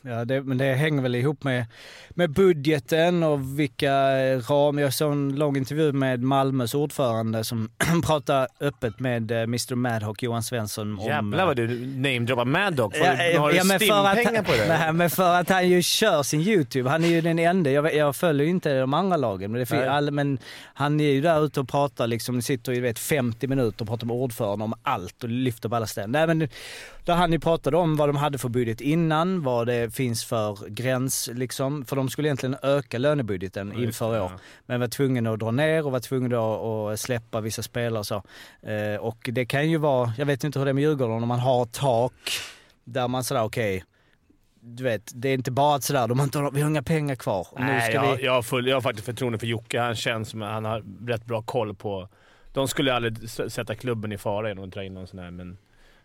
Ja, 0.09 0.25
det, 0.25 0.43
men 0.43 0.59
det 0.59 0.75
hänger 0.75 1.03
väl 1.03 1.15
ihop 1.15 1.45
med, 1.45 1.67
med 2.11 2.31
budgeten 2.31 3.23
och 3.23 3.61
vilka 3.61 3.93
ramar. 4.39 4.83
Jag 4.83 4.95
såg 4.95 5.13
en 5.13 5.37
lång 5.37 5.57
intervju 5.57 5.93
med 5.93 6.23
Malmös 6.23 6.75
ordförande 6.75 7.45
som 7.45 7.71
pratar 8.05 8.49
öppet 8.61 9.01
med 9.01 9.31
eh, 9.31 9.43
Mr 9.43 9.75
Madhawk, 9.75 10.23
Johan 10.23 10.43
Svensson. 10.43 10.99
om, 10.99 11.07
Jävlar 11.07 11.47
vad 11.47 11.57
du 11.57 11.87
namedroppar 11.87 12.45
Maddock. 12.45 12.97
Ja, 12.97 13.05
Har, 13.05 13.39
har 13.39 13.53
du 13.53 13.65
men 13.65 13.81
för 13.81 14.07
att, 14.07 14.13
stimpengar 14.13 14.43
på 14.43 14.53
det? 14.53 14.69
Nej, 14.69 14.93
men 14.93 15.11
för 15.11 15.35
att 15.35 15.49
han 15.49 15.69
ju 15.69 15.83
kör 15.83 16.23
sin 16.23 16.41
YouTube. 16.41 16.91
Han 16.91 17.05
är 17.05 17.09
ju 17.09 17.21
den 17.21 17.39
enda. 17.39 17.71
Jag, 17.71 17.95
jag 17.95 18.17
följer 18.17 18.45
ju 18.45 18.51
inte 18.51 18.81
de 18.81 18.95
andra 18.95 19.17
lagen, 19.17 19.53
men, 19.53 19.65
det 19.71 19.91
all, 19.91 20.11
men 20.11 20.39
han 20.75 21.01
är 21.01 21.11
ju 21.11 21.21
där 21.21 21.45
ute 21.45 21.61
och 21.61 21.69
pratar 21.69 22.07
liksom, 22.07 22.43
sitter 22.43 22.73
i 22.73 22.81
vet, 22.81 22.99
50 22.99 23.47
minuter 23.47 23.83
och 23.83 23.89
pratar 23.89 24.07
med 24.07 24.17
ordföranden 24.17 24.63
om 24.63 24.75
allt 24.83 25.25
och 25.25 25.29
lyfter 25.29 25.69
på 25.69 25.77
alla 25.77 25.87
ställen. 25.87 26.13
Nej, 26.13 26.27
men 26.27 26.49
där 27.07 27.15
han 27.15 27.33
ju 27.33 27.39
pratade 27.39 27.77
om 27.77 27.97
vad 27.97 28.09
de 28.09 28.17
hade 28.17 28.39
för 28.39 28.49
budget 28.49 28.81
innan, 28.81 29.43
vad 29.43 29.67
det 29.67 29.91
finns 29.97 30.25
för 30.25 30.69
gräns 30.69 31.31
liksom. 31.33 31.85
För 31.85 31.97
de 31.97 32.09
skulle 32.09 32.29
egentligen 32.29 32.57
öka 32.63 32.99
lönebudgeten 32.99 33.73
Ja, 33.77 33.83
inför 33.83 34.09
år. 34.11 34.15
ja. 34.15 34.31
Men 34.67 34.81
var 34.81 34.89
tvungen 34.89 35.27
att 35.27 35.39
dra 35.39 35.51
ner 35.51 35.87
och 35.87 35.93
var 35.93 36.01
tvungen 36.01 36.35
att, 36.35 37.01
släppa 37.01 37.41
vissa 37.41 37.63
spelare 37.63 37.99
och 37.99 38.07
så. 38.07 38.23
Eh, 38.63 38.97
och 39.01 39.29
det 39.33 39.47
kan 39.47 39.71
ju 39.71 39.77
vara, 39.79 40.13
jag 40.19 40.27
vet 40.27 40.45
inte 40.45 40.59
hur 40.59 40.67
det 40.67 40.71
är 40.71 40.75
med 40.75 40.83
Djurgården, 40.83 41.23
om 41.23 41.29
man 41.29 41.41
har 41.41 41.65
tak 41.65 42.13
där 42.85 43.09
man 43.09 43.25
sådär 43.25 43.43
okej, 43.43 43.85
du 44.61 44.85
vet, 44.85 45.13
det 45.15 45.29
är 45.29 45.35
inte 45.35 45.51
bara 45.51 45.81
sådär, 45.81 46.09
de 46.09 46.19
har 46.19 46.25
inte, 46.25 46.51
vi 46.53 46.61
har 46.61 46.71
inga 46.71 46.83
pengar 46.83 47.15
kvar. 47.17 47.47
Nej, 47.59 47.93
jag, 47.95 48.17
vi... 48.17 48.25
jag, 48.25 48.33
har 48.33 48.43
full, 48.43 48.67
jag 48.67 48.77
har 48.77 48.81
faktiskt 48.81 49.07
förtroende 49.07 49.39
för 49.39 49.47
Jocke. 49.47 49.81
Han 49.81 49.95
känns 49.95 50.29
som 50.29 50.41
han 50.41 50.65
har 50.65 51.07
rätt 51.07 51.25
bra 51.25 51.43
koll 51.43 51.75
på... 51.75 52.09
De 52.53 52.69
skulle 52.69 52.95
aldrig 52.95 53.31
sätta 53.31 53.75
klubben 53.75 54.13
i 54.13 54.19
fara 54.19 54.49
genom 54.49 54.65
att 54.65 54.71
dra 54.71 54.85
in 54.85 54.95
någon 54.95 55.07
sån 55.07 55.19
här, 55.19 55.31
men... 55.31 55.59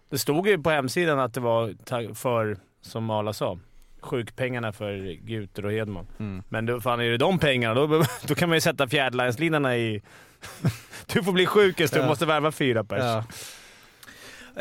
Det 0.10 0.17
stod 0.19 0.47
ju 0.47 0.63
på 0.63 0.69
hemsidan 0.69 1.19
att 1.19 1.34
det 1.34 1.39
var 1.39 2.13
för, 2.13 2.58
som 2.82 3.10
Arla 3.10 3.34
sa, 3.34 3.60
sjukpengarna 4.01 4.73
för 4.73 5.13
Guter 5.13 5.65
och 5.65 5.71
Hedman. 5.71 6.07
Mm. 6.19 6.43
Men 6.49 6.65
då, 6.65 6.81
fan 6.81 6.99
är 7.01 7.09
det 7.09 7.17
de 7.17 7.39
pengarna, 7.39 7.73
då, 7.73 7.87
då 8.27 8.35
kan 8.35 8.49
man 8.49 8.55
ju 8.55 8.61
sätta 8.61 8.87
fjärdelineslinjerna 8.87 9.77
i... 9.77 10.01
du 11.13 11.23
får 11.23 11.31
bli 11.31 11.45
sjukis, 11.45 11.91
du 11.91 11.99
Ja. 11.99 12.07
måste 12.07 12.25
värva 12.25 12.51
fyra 12.51 12.83
pers. 12.83 12.99
Ja. 12.99 13.23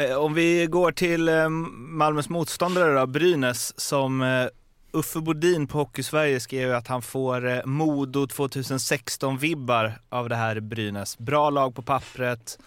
Eh, 0.03 0.17
Om 0.17 0.35
vi 0.35 0.67
går 0.67 0.93
till 0.93 1.29
eh, 1.29 1.49
Malmös 1.49 2.29
motståndare 2.29 3.01
då, 3.01 3.07
Brynäs, 3.07 3.81
som 3.81 4.23
eh, 4.23 4.47
Uffe 4.93 5.19
Bodin 5.21 5.67
på 5.67 5.79
Hockeysverige 5.79 6.41
skrev 6.41 6.75
att 6.75 6.87
han 6.89 7.03
får 7.03 7.67
Modo 7.67 8.27
2016-vibbar 8.27 9.93
av 10.09 10.29
det 10.29 10.37
här 10.37 10.61
Brynäs. 10.61 11.19
Bra 11.19 11.51
lag 11.51 11.75
på 11.75 11.83
pappret, 11.83 12.59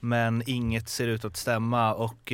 men 0.00 0.42
inget 0.46 0.88
ser 0.88 1.08
ut 1.08 1.24
att 1.24 1.36
stämma. 1.36 1.94
Och 1.94 2.32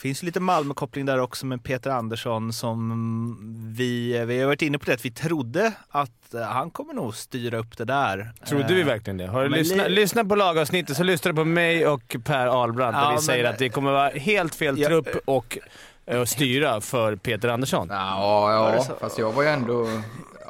finns 0.00 0.22
lite 0.22 0.40
Malmö-koppling 0.40 1.06
där 1.06 1.18
också 1.18 1.46
med 1.46 1.62
Peter 1.64 1.90
Andersson 1.90 2.52
som 2.52 3.74
vi, 3.76 4.24
vi 4.26 4.38
har 4.40 4.46
varit 4.46 4.62
inne 4.62 4.78
på 4.78 4.84
det, 4.84 4.92
att 4.94 5.04
vi 5.04 5.10
trodde 5.10 5.72
att 5.88 6.34
eh, 6.34 6.40
han 6.42 6.70
kommer 6.70 6.94
nog 6.94 7.14
styra 7.14 7.58
upp 7.58 7.76
det 7.78 7.84
där. 7.84 8.32
Trodde 8.48 8.74
vi 8.74 8.80
Eh, 8.80 8.86
verkligen 8.86 9.16
det? 9.16 9.26
Har 9.26 9.42
du 9.42 9.48
men 9.50 9.58
lyssnat, 9.58 9.88
li- 9.88 9.94
lyssnat 9.94 10.28
på 10.28 10.34
lagavsnittet 10.34 10.96
så 10.96 11.02
lyssnar 11.02 11.32
du 11.32 11.36
på 11.36 11.44
mig 11.44 11.86
och 11.86 12.16
Per 12.24 12.46
Ahlbrandt 12.46 12.96
Ja, 12.96 13.00
där 13.02 13.08
vi 13.08 13.14
men- 13.14 13.22
säger 13.22 13.44
att 13.44 13.58
det 13.58 13.68
kommer 13.68 13.92
vara 13.92 14.08
helt 14.08 14.54
fel 14.54 14.78
Ja. 14.78 14.88
trupp 14.88 15.08
och 15.24 15.58
eh, 16.06 16.24
styra 16.24 16.80
för 16.80 17.16
Peter 17.16 17.48
Andersson. 17.48 17.86
Ja, 17.90 18.52
ja, 18.76 18.82
så? 18.84 18.94
fast 19.00 19.18
jag 19.18 19.32
var 19.32 19.42
ju 19.42 19.48
ändå... 19.48 19.88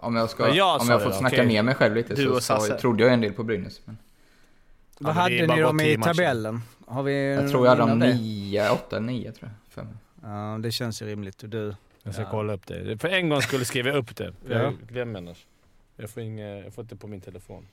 Om 0.02 0.16
jag, 0.16 0.30
ska, 0.30 0.48
Ja, 0.48 0.54
jag 0.54 0.80
om 0.80 0.88
jag 0.88 1.02
får 1.02 1.10
snacka 1.10 1.36
okej. 1.36 1.46
ner 1.46 1.62
mig 1.62 1.74
själv 1.74 1.94
lite 1.94 2.14
Du 2.14 2.24
så 2.26 2.40
Sasse. 2.40 2.74
trodde 2.78 3.02
jag 3.02 3.12
en 3.12 3.20
del 3.20 3.32
på 3.32 3.42
Brynäs. 3.42 3.80
Men 3.84 3.96
Vad 4.98 5.14
hade 5.14 5.46
ni 5.46 5.60
dem 5.60 5.80
i 5.80 5.84
tio 5.84 5.98
matcher. 5.98 6.08
tabellen? 6.14 6.62
Har 6.90 7.02
vi 7.02 7.32
jag 7.34 7.50
tror 7.50 7.66
jag 7.66 7.70
hade 7.76 7.80
dem 7.90 7.98
minne 7.98 8.10
av 8.12 8.16
det? 8.16 8.22
nio, 8.22 8.70
åtta, 8.70 8.98
nio 9.00 9.32
tror 9.32 9.50
jag. 9.74 9.84
Mig. 9.84 9.94
Ja, 10.22 10.58
det 10.62 10.72
känns 10.72 11.02
ju 11.02 11.06
rimligt. 11.06 11.42
Och 11.42 11.48
du? 11.48 11.74
Jag 12.02 12.14
ska 12.14 12.22
Ja. 12.22 12.28
kolla 12.30 12.52
upp 12.52 12.66
det. 12.66 12.98
För 12.98 13.08
en 13.08 13.28
gång 13.28 13.42
skulle 13.42 13.64
skriva 13.64 13.90
upp 13.90 14.16
det. 14.16 14.32
Ja. 14.48 14.58
Jag 14.58 14.74
glömmer 14.88 15.18
annars. 15.18 15.46
Jag 15.96 16.10
får, 16.10 16.22
inga, 16.22 16.46
jag 16.58 16.74
får 16.74 16.82
inte 16.82 16.96
på 16.96 17.06
min 17.06 17.20
telefon. 17.20 17.66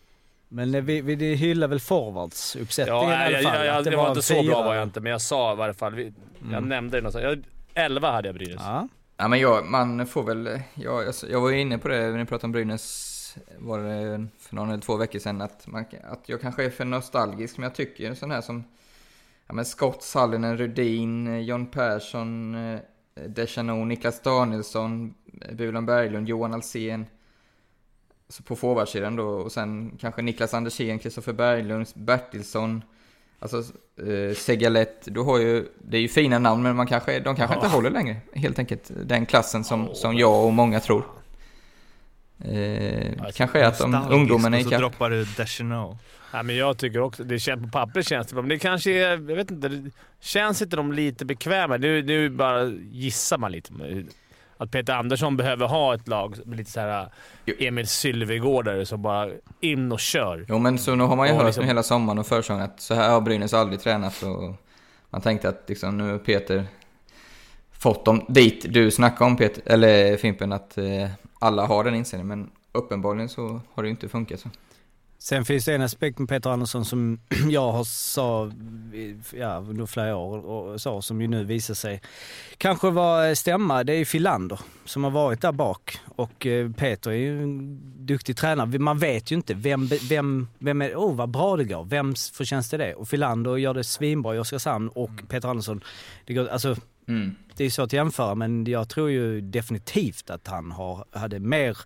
Men 0.50 0.86
vi, 0.86 1.02
vi 1.02 1.36
hyllar 1.36 1.68
väl 1.68 1.80
forwardsuppsättningen 1.80 3.04
Ja, 3.10 3.12
i 3.12 3.26
alla 3.26 3.32
jag, 3.42 3.44
fall? 3.44 3.66
jag, 3.66 3.78
att 3.78 3.86
jag, 3.86 3.94
det 3.94 3.98
var 3.98 4.10
inte 4.10 4.22
så 4.22 4.34
fyra. 4.34 4.44
bra 4.44 4.64
var 4.64 4.76
jag 4.76 4.84
inte, 4.84 5.00
men 5.00 5.12
jag 5.12 5.22
sa 5.22 5.54
i 5.54 5.56
varje 5.56 5.74
fall. 5.74 5.96
Vi, 5.96 6.14
Jag 6.40 6.52
Mm. 6.54 6.70
nämnde 6.70 6.98
det 6.98 7.02
någonstans. 7.02 7.24
Jag, 7.24 7.44
11 7.86 8.12
hade 8.12 8.28
jag 8.28 8.36
Brynäs. 8.36 8.56
Ja. 8.60 8.88
Ja, 9.18 9.28
men 9.28 9.40
jag, 9.40 9.66
man 9.66 10.08
får 10.08 10.24
väl... 10.24 10.62
Jag, 10.74 11.06
jag, 11.06 11.14
jag 11.30 11.42
var 11.42 11.50
ju 11.50 11.60
inne 11.62 11.78
på 11.78 11.88
det 11.88 12.00
när 12.00 12.18
ni 12.18 12.26
pratade 12.26 12.46
om 12.46 12.52
Brynäs, 12.52 13.38
var 13.58 13.80
det 13.80 14.28
för 14.40 14.56
någon 14.56 14.70
eller 14.70 14.82
två 14.82 14.96
veckor 14.98 15.20
sedan, 15.20 15.42
att, 15.42 15.68
man, 15.68 15.86
att 16.12 16.30
jag 16.30 16.42
kanske 16.42 16.66
är 16.66 16.70
för 16.70 16.86
nostalgisk, 16.86 17.58
men 17.58 17.64
jag 17.64 17.76
tycker 17.76 18.08
en 18.10 18.16
sån 18.16 18.32
här 18.32 18.42
som 18.42 18.64
ja, 19.48 19.54
men 19.54 19.66
Scott, 19.66 20.04
Sallinen, 20.04 20.58
Rudin, 20.58 21.46
John 21.46 21.66
Persson, 21.66 22.56
eh, 22.56 22.80
Deschanel, 23.28 23.86
Niklas 23.86 24.22
Danielsson, 24.22 25.14
eh, 25.42 25.56
Bulan 25.56 25.86
Berglund, 25.86 26.30
Johan 26.30 26.54
Alsen 26.54 27.06
så 28.30 28.44
på 28.44 28.56
forwardsidan 28.56 29.16
då, 29.16 29.28
och 29.28 29.52
sen 29.52 29.98
kanske 30.00 30.22
Niklas 30.22 30.54
Andersén, 30.54 31.00
Kristoffer 31.00 31.34
Berglund, 31.34 31.88
Bertilsson, 31.94 32.84
alltså 33.40 33.58
eh, 34.08 34.36
Segalet, 34.36 35.08
du 35.14 35.20
har 35.20 35.40
ju, 35.40 35.68
det 35.78 35.98
är 35.98 36.02
ju 36.02 36.08
fina 36.08 36.40
namn 36.40 36.64
men 36.64 36.76
man 36.76 36.88
kanske, 36.88 37.20
de 37.20 37.36
kanske 37.36 37.56
inte 37.56 37.68
håller 37.68 37.90
längre, 37.90 38.18
helt 38.34 38.60
enkelt. 38.60 38.92
Den 39.06 39.26
klassen 39.26 39.64
som, 39.64 39.90
som 39.94 40.18
jag 40.18 40.46
och 40.46 40.54
många 40.54 40.80
tror. 40.80 41.06
Eh, 42.46 43.12
Alltså, 43.20 43.38
kanske 43.38 43.60
är 43.60 43.66
att 43.66 43.78
de 43.80 44.08
ungdomarna 44.10 44.58
och 44.58 44.62
i 44.62 44.64
så 44.64 44.70
droppar 44.78 45.10
du 45.10 45.24
Deschanel. 45.38 45.98
Ja, 46.34 46.44
men 46.44 46.56
jag 46.56 46.78
tycker 46.78 47.00
också, 47.02 47.24
det 47.24 47.40
känns, 47.40 47.62
på 47.62 47.68
pappret 47.70 48.08
känns 48.08 48.28
det 48.28 48.34
bra, 48.34 48.42
men 48.42 48.50
det 48.50 48.60
kanske 48.60 48.92
är, 48.92 49.10
jag 49.10 49.18
vet 49.36 49.52
inte, 49.52 49.92
känns 50.20 50.62
inte 50.62 50.76
de 50.76 50.92
lite 50.94 51.26
bekväma? 51.26 51.78
Nu, 51.78 52.04
nu 52.04 52.30
bara 52.30 52.64
gissar 52.92 53.38
man 53.38 53.52
lite. 53.52 53.74
Att 54.58 54.72
Peter 54.72 54.94
Andersson 54.94 55.38
behöver 55.38 55.68
ha 55.68 55.94
ett 55.96 56.08
lag 56.08 56.36
med 56.46 56.58
lite 56.58 56.72
så 56.72 56.80
här 56.80 57.10
Emil 57.60 57.88
Sylvegårdare 57.88 58.86
som 58.86 59.02
bara 59.02 59.30
in 59.60 59.92
och 59.92 60.00
kör. 60.00 60.46
Jo 60.50 60.60
men 60.60 60.78
så 60.78 60.96
nu 60.96 61.04
har 61.04 61.16
man 61.16 61.28
ju 61.28 61.34
Och 61.34 61.38
hört 61.40 61.48
liksom- 61.48 61.66
hela 61.66 61.84
sommaren 61.84 62.20
och 62.20 62.28
försäsongen 62.28 62.64
att 62.64 62.82
så 62.82 62.94
här 62.94 63.10
har 63.10 63.22
Brynäs 63.22 63.54
aldrig 63.54 63.80
tränat 63.80 64.24
och 64.24 64.56
man 65.10 65.22
tänkte 65.22 65.50
att 65.50 65.64
liksom 65.68 65.98
nu 65.98 66.20
Peter 66.20 66.66
fått 67.72 68.06
dem 68.06 68.26
dit 68.30 68.66
du 68.70 68.92
snackade 68.92 69.26
om 69.32 69.38
Peter, 69.38 69.64
eller 69.74 70.18
Fimpen, 70.18 70.52
att 70.52 70.78
eh, 70.78 71.10
alla 71.40 71.66
har 71.66 71.84
den 71.84 71.96
inställningen 71.96 72.40
men 72.40 72.52
uppenbarligen 72.72 73.30
så 73.30 73.62
har 73.74 73.84
det 73.84 73.88
ju 73.88 73.92
inte 73.92 74.10
funkat 74.10 74.40
så. 74.40 74.50
Sen 75.20 75.46
finns 75.46 75.66
det 75.66 75.76
en 75.76 75.82
aspekt 75.82 76.20
med 76.20 76.30
Peter 76.30 76.50
Andersson 76.50 76.86
som 76.86 77.20
jag 77.50 77.72
har 77.72 77.84
sa 77.84 78.52
ja, 79.34 79.58
under 79.70 79.86
flera 79.86 80.16
år 80.16 80.46
och 80.46 80.82
så, 80.82 81.02
som 81.02 81.22
ju 81.22 81.28
nu 81.28 81.44
visar 81.44 81.74
sig 81.74 82.02
kanske 82.58 82.90
var 82.90 83.36
stämma. 83.36 83.84
Det 83.84 83.94
är 83.94 83.98
ju 83.98 84.06
Filander 84.06 84.60
som 84.86 85.04
har 85.04 85.12
varit 85.12 85.42
där 85.42 85.52
bak 85.52 86.00
och 86.16 86.46
eh, 86.46 86.72
Peter 86.72 87.12
är 87.12 87.16
ju 87.16 87.44
en 87.44 87.80
duktig 88.06 88.38
tränare. 88.38 88.80
Man 88.80 88.98
vet 88.98 89.32
ju 89.32 89.36
inte 89.36 89.54
vem, 89.54 89.90
vem, 90.10 90.48
vem 90.60 90.82
är 90.82 90.96
oh 90.96 91.16
vad 91.16 91.30
bra 91.30 91.58
det 91.58 91.64
går, 91.64 91.84
vems 91.84 92.32
förtjänst 92.32 92.74
är 92.74 92.78
det? 92.78 92.96
Och 92.96 93.08
Filander 93.08 93.58
gör 93.58 93.74
det 93.74 93.84
svinbra 93.84 94.36
i 94.36 94.40
Oskarshamn 94.40 94.90
och 94.90 95.12
Peter 95.28 95.50
Andersson, 95.50 95.84
det 96.26 96.34
går, 96.34 96.48
alltså 96.48 96.76
Mm. 97.08 97.36
det 97.56 97.66
är 97.66 97.70
svårt 97.70 97.86
att 97.86 97.94
jämföra 97.94 98.36
men 98.36 98.66
jag 98.66 98.90
tror 98.90 99.10
ju 99.10 99.42
definitivt 99.42 100.30
att 100.30 100.48
han 100.48 100.72
har, 100.72 101.06
hade 101.12 101.40
mer 101.40 101.78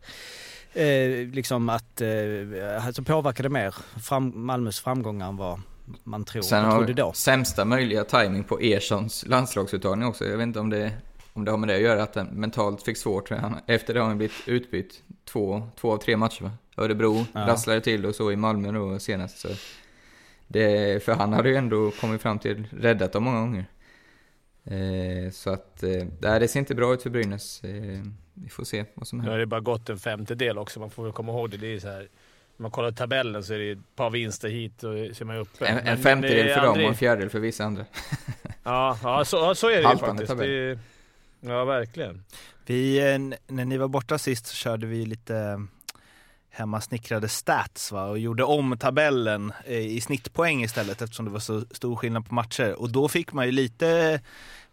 eh, 0.74 1.28
liksom 1.34 1.70
att, 1.70 2.02
eh, 2.02 2.86
alltså 2.86 3.04
påverkade 3.04 3.50
mer 3.50 3.76
fram, 4.02 4.46
Malmös 4.46 4.80
framgångar 4.80 5.30
än 5.30 5.38
vad 5.38 5.62
man 6.04 6.24
tror, 6.24 6.42
Sen 6.42 6.64
man 6.64 6.78
trodde 6.78 6.94
då. 6.94 7.14
sämsta 7.14 7.66
möjliga 7.66 8.04
timing 8.04 8.44
på 8.44 8.60
Erssons 8.62 9.26
landslagsuttagning 9.28 10.08
också. 10.08 10.26
Jag 10.26 10.38
vet 10.38 10.44
inte 10.44 10.60
om 10.60 10.70
det, 10.70 10.92
om 11.34 11.46
det 11.46 11.52
har 11.52 11.58
med 11.58 11.70
det 11.70 11.76
att 11.76 11.82
göra, 11.82 12.04
att 12.04 12.16
han 12.16 12.26
mentalt 12.28 12.84
fick 12.84 12.98
svårt. 12.98 13.30
Han, 13.30 13.56
efter 13.68 13.94
det 13.94 14.00
har 14.00 14.08
han 14.08 14.18
blivit 14.18 14.36
utbytt 14.46 15.02
två, 15.26 15.68
två 15.82 15.92
av 15.94 15.98
tre 15.98 16.18
matcher 16.18 16.44
va? 16.44 16.52
Örebro 16.78 17.26
Ja. 17.34 17.40
rasslade 17.48 17.82
till 17.82 18.06
och 18.06 18.16
så 18.16 18.32
i 18.32 18.36
Malmö 18.36 18.72
då 18.72 19.00
senast. 19.00 19.40
Så 19.40 19.48
det, 20.48 21.04
för 21.04 21.14
han 21.14 21.34
hade 21.34 21.50
ju 21.50 21.56
ändå 21.56 21.92
kommit 21.92 22.22
fram 22.22 22.40
till 22.40 22.68
räddat 22.80 23.14
dem 23.14 23.24
många 23.24 23.40
gånger. 23.40 23.66
Eh, 24.66 25.32
så 25.32 25.50
att, 25.50 25.84
eh, 25.84 26.06
det 26.40 26.48
ser 26.48 26.60
inte 26.60 26.76
bra 26.76 26.94
ut 26.94 27.04
för 27.04 27.10
Brynäs. 27.10 27.64
Eh, 27.64 28.02
vi 28.34 28.50
får 28.50 28.64
se 28.64 28.86
vad 28.94 29.08
som 29.08 29.18
Nu 29.18 29.24
har 29.24 29.30
händer. 29.30 29.40
det 29.40 29.46
bara 29.46 29.60
gått 29.60 29.90
en 29.90 29.98
femtedel 30.00 30.58
också. 30.58 30.80
Man 30.80 30.90
får 30.90 31.04
väl 31.04 31.12
komma 31.12 31.32
ihåg 31.32 31.50
det. 31.50 31.58
det 31.58 31.68
är 31.76 31.80
så 31.80 31.88
här, 31.88 32.02
om 32.58 32.64
man 32.64 32.72
kollar 32.72 32.92
tabellen 32.92 33.44
så 33.44 33.54
är 33.54 33.60
det 33.60 33.72
ett 33.72 33.96
par 33.96 34.10
vinster 34.10 34.50
hit 34.50 34.76
och 34.84 34.94
så 35.16 35.24
är 35.24 35.26
man 35.26 35.38
uppe. 35.38 35.66
En, 35.66 35.88
en 35.88 35.98
femtedel 35.98 36.54
för 36.54 36.62
dem 36.66 36.72
och 36.84 36.90
en 36.90 36.96
fjärdedel 36.96 37.30
för 37.30 37.40
vissa 37.40 37.64
andra. 37.64 37.86
Ja, 38.64 38.98
ja, 39.04 39.26
så, 39.26 39.56
så 39.56 39.68
är 39.68 39.72
det 39.74 39.80
ju 39.80 39.86
Haltande 39.86 40.08
faktiskt. 40.28 40.30
tabell. 40.30 40.50
Det, 40.50 41.50
ja, 41.50 41.66
verkligen. 41.66 42.24
Vi, 42.66 43.12
eh, 43.14 43.20
när 43.48 43.66
ni 43.66 43.78
var 43.78 43.88
borta 43.88 44.18
sist 44.18 44.46
så 44.46 44.56
körde 44.56 44.88
vi 44.88 45.06
lite 45.06 45.68
hemmasnickrade 46.52 47.28
stats 47.28 47.92
va? 47.92 48.06
och 48.06 48.20
gjorde 48.20 48.44
om 48.44 48.78
tabellen 48.78 49.54
eh, 49.66 49.78
i 49.78 50.02
snittpoäng 50.02 50.64
istället 50.64 51.02
eftersom 51.02 51.26
det 51.26 51.32
var 51.32 51.40
så 51.40 51.62
stor 51.72 51.96
skillnad 51.96 52.28
på 52.28 52.34
matcher. 52.34 52.74
Och 52.74 52.92
då 52.92 53.08
fick 53.08 53.34
man 53.34 53.46
ju 53.46 53.52
lite 53.52 54.22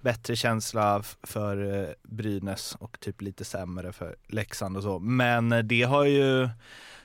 bättre 0.00 0.36
känsla 0.36 1.02
för 1.22 1.82
eh, 1.82 1.88
Brynäs 2.02 2.76
och 2.80 3.00
typ 3.00 3.20
lite 3.22 3.44
sämre 3.44 3.92
för 3.92 4.16
Leksand 4.26 4.76
och 4.76 4.82
så. 4.82 4.98
Men 4.98 5.68
det 5.68 5.82
har 5.82 6.04
ju, 6.04 6.48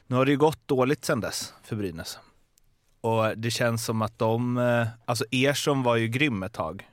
nu 0.08 0.16
har 0.16 0.26
det 0.26 0.32
ju 0.32 0.38
gått 0.38 0.68
dåligt 0.68 1.06
sedan 1.06 1.20
dess 1.20 1.54
för 1.64 1.76
Brynäs. 1.76 2.20
Och 3.02 3.38
det 3.38 3.52
känns 3.52 3.86
som 3.86 4.02
att 4.02 4.20
de, 4.20 4.58
eh, 4.58 4.88
alltså 5.06 5.26
Ersson 5.32 5.84
var 5.84 5.96
ju 5.96 6.08
grym 6.08 6.44
ett 6.44 6.54
tag. 6.54 6.90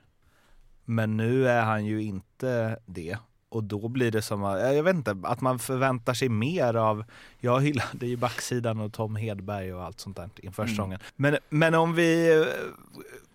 Men 0.84 1.16
nu 1.16 1.48
är 1.48 1.62
han 1.62 1.86
ju 1.86 2.02
inte 2.02 2.78
det. 2.86 3.18
Och 3.50 3.64
då 3.64 3.88
blir 3.88 4.10
det 4.10 4.22
som, 4.22 4.44
att- 4.44 4.60
jag 4.60 4.82
vet 4.82 4.96
inte, 4.96 5.16
att 5.22 5.40
man 5.40 5.58
förväntar 5.58 6.14
sig 6.14 6.28
mer 6.28 6.74
av, 6.74 7.04
jag 7.40 7.60
hyllade 7.60 8.06
ju 8.06 8.16
backsidan 8.16 8.80
och 8.80 8.92
Tom 8.92 9.16
Hedberg 9.16 9.74
och 9.74 9.82
allt 9.84 10.00
sånt 10.00 10.16
där 10.16 10.28
inför 10.42 10.62
Mm. 10.62 10.74
säsongen. 10.74 10.98
Men, 11.16 11.36
men 11.48 11.74
om 11.74 11.94
vi 11.94 12.38
eh, 12.40 12.46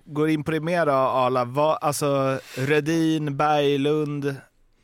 går 0.05 0.29
in 0.29 0.43
på 0.43 0.51
det 0.51 0.59
mer 0.59 0.85
då 0.85 0.91
Arla, 0.91 1.45
vad, 1.45 1.77
alltså 1.81 2.39
Rödin, 2.57 3.37
Berglund, 3.37 4.35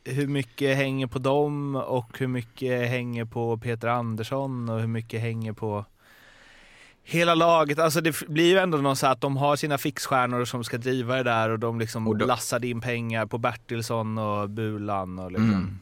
hur 0.04 0.26
mycket 0.26 0.76
hänger 0.76 1.06
på 1.06 1.18
dem 1.18 1.76
och 1.76 2.18
hur 2.18 2.26
mycket 2.26 2.88
hänger 2.88 3.24
på 3.24 3.58
Peter 3.58 3.88
Andersson 3.88 4.68
och 4.68 4.80
hur 4.80 4.86
mycket 4.86 5.20
hänger 5.20 5.52
på 5.52 5.84
hela 7.04 7.34
laget? 7.34 7.78
Alltså 7.78 8.00
det 8.00 8.28
blir 8.28 8.50
ju 8.50 8.58
ändå 8.58 8.78
någon 8.78 8.96
så 8.96 9.06
att 9.06 9.20
de 9.20 9.36
har 9.36 9.56
sina 9.56 9.78
fixstjärnor 9.78 10.44
som 10.44 10.64
ska 10.64 10.78
driva 10.78 11.16
det 11.16 11.22
där 11.22 11.50
och 11.50 11.58
de 11.58 11.78
liksom 11.80 12.08
Och 12.08 12.16
då- 12.16 12.26
lassade 12.26 12.68
in 12.68 12.80
pengar 12.80 13.26
på 13.26 13.38
Bertilsson 13.38 14.18
och 14.18 14.50
Bulan 14.50 15.18
och 15.18 15.30
liksom. 15.32 15.48
Mm. 15.50 15.78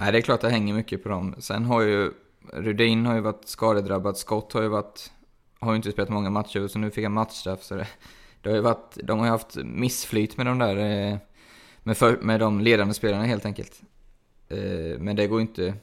Nej, 0.00 0.12
det 0.12 0.18
är 0.18 0.22
klart 0.22 0.40
det 0.40 0.50
hänger 0.50 0.74
mycket 0.74 1.02
på 1.02 1.08
dem. 1.08 1.34
Sen 1.38 1.64
har 1.64 1.80
ju 1.80 2.10
Rudin 2.52 3.06
har 3.06 3.14
ju 3.14 3.20
varit 3.20 3.48
skadedrabbad, 3.48 4.16
Scott 4.16 4.52
har 4.52 4.62
ju 4.62 4.68
varit, 4.68 5.10
har 5.58 5.72
ju 5.72 5.76
inte 5.76 5.92
spelat 5.92 6.08
många 6.10 6.30
matcher 6.30 6.68
så 6.68 6.78
nu 6.78 6.90
fick 6.90 7.04
han 7.04 7.12
matchstraff. 7.12 7.62
Så 7.62 7.74
det, 7.74 7.86
det 8.42 8.48
har 8.48 8.56
ju 8.56 8.62
varit, 8.62 8.98
de 9.04 9.18
har 9.18 9.26
ju 9.26 9.30
haft 9.32 9.56
missflyt 9.64 10.36
med 10.36 10.46
de 10.46 10.58
där, 10.58 10.76
eh, 10.76 11.18
med, 11.82 11.96
för, 11.96 12.16
med 12.22 12.40
de 12.40 12.60
ledande 12.60 12.94
spelarna 12.94 13.24
helt 13.24 13.46
enkelt. 13.46 13.80
Eh, 14.48 14.98
Men 14.98 15.16
det 15.16 15.26
går 15.26 15.40
inte, 15.40 15.74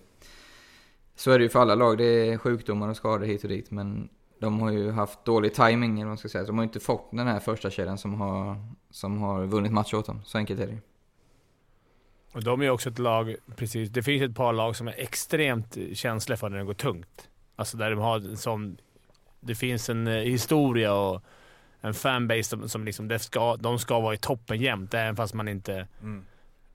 så 1.15 1.31
är 1.31 1.37
det 1.39 1.43
ju 1.43 1.49
för 1.49 1.59
alla 1.59 1.75
lag, 1.75 1.97
det 1.97 2.05
är 2.29 2.37
sjukdomar 2.37 2.87
och 2.89 2.97
skador 2.97 3.25
hit 3.25 3.43
och 3.43 3.49
dit. 3.49 3.71
Men 3.71 4.09
de 4.39 4.61
har 4.61 4.71
ju 4.71 4.91
haft 4.91 5.25
dålig 5.25 5.53
timing 5.53 5.91
eller 5.91 6.03
vad 6.03 6.07
man 6.07 6.17
ska 6.17 6.29
säga. 6.29 6.43
De 6.43 6.57
har 6.57 6.63
ju 6.63 6.67
inte 6.67 6.79
fått 6.79 7.11
den 7.11 7.27
här 7.27 7.39
första 7.39 7.69
kedjan 7.69 7.97
som 7.97 8.21
har, 8.21 8.57
som 8.89 9.21
har 9.21 9.45
vunnit 9.45 9.71
matcher 9.71 9.95
åt 9.95 10.05
dem. 10.05 10.21
Så 10.25 10.37
enkelt 10.37 10.59
är 10.59 10.67
det 10.67 10.73
ju. 10.73 10.79
Och 12.33 12.43
de 12.43 12.61
är 12.61 12.69
också 12.69 12.89
ett 12.89 12.99
lag, 12.99 13.35
precis. 13.55 13.89
Det 13.89 14.03
finns 14.03 14.21
ett 14.21 14.35
par 14.35 14.53
lag 14.53 14.75
som 14.75 14.87
är 14.87 14.95
extremt 14.97 15.77
känsliga 15.93 16.37
för 16.37 16.49
när 16.49 16.57
det 16.57 16.63
går 16.63 16.73
tungt. 16.73 17.29
Alltså 17.55 17.77
där 17.77 17.89
de 17.89 17.99
har 17.99 18.15
en 18.15 18.37
sån... 18.37 18.77
Det 19.39 19.55
finns 19.55 19.89
en 19.89 20.07
eh, 20.07 20.13
historia 20.13 20.93
och 20.93 21.23
en 21.81 21.93
fanbase 21.93 22.43
som, 22.43 22.69
som 22.69 22.85
liksom, 22.85 23.07
det 23.07 23.19
ska, 23.19 23.55
de 23.55 23.79
ska 23.79 23.99
vara 23.99 24.13
i 24.13 24.17
toppen 24.17 24.61
jämt, 24.61 24.93
även 24.93 25.15
fast 25.15 25.33
man 25.33 25.47
inte... 25.47 25.87
Mm. 26.01 26.25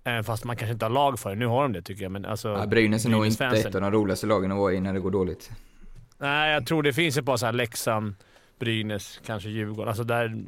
Även 0.05 0.25
fast 0.25 0.45
man 0.45 0.57
kanske 0.57 0.73
inte 0.73 0.85
har 0.85 0.91
lag 0.91 1.19
för 1.19 1.31
det. 1.31 1.37
Nu 1.37 1.47
har 1.47 1.63
de 1.63 1.73
det 1.73 1.83
tycker 1.83 2.03
jag, 2.03 2.13
men 2.13 2.25
alltså... 2.25 2.49
Ja, 2.49 2.67
Brynäs 2.67 3.05
är 3.05 3.11
nog 3.11 3.27
inte 3.27 3.45
ett 3.45 3.75
av 3.75 3.81
de 3.81 3.91
roligaste 3.91 4.27
lagen 4.27 4.53
att 4.53 4.59
vara 4.59 4.73
i 4.73 4.81
när 4.81 4.93
det 4.93 5.01
går 5.01 5.11
dåligt. 5.11 5.51
Nej, 6.23 6.53
jag 6.53 6.67
tror 6.67 6.83
det 6.83 6.93
finns 6.93 7.17
ett 7.17 7.25
par 7.25 7.37
så 7.37 7.47
här 7.47 7.53
Leksand, 7.53 8.15
Brynäs, 8.59 9.21
kanske 9.27 9.49
Djurgården. 9.49 9.89
Alltså 9.89 10.05
där 10.05 10.45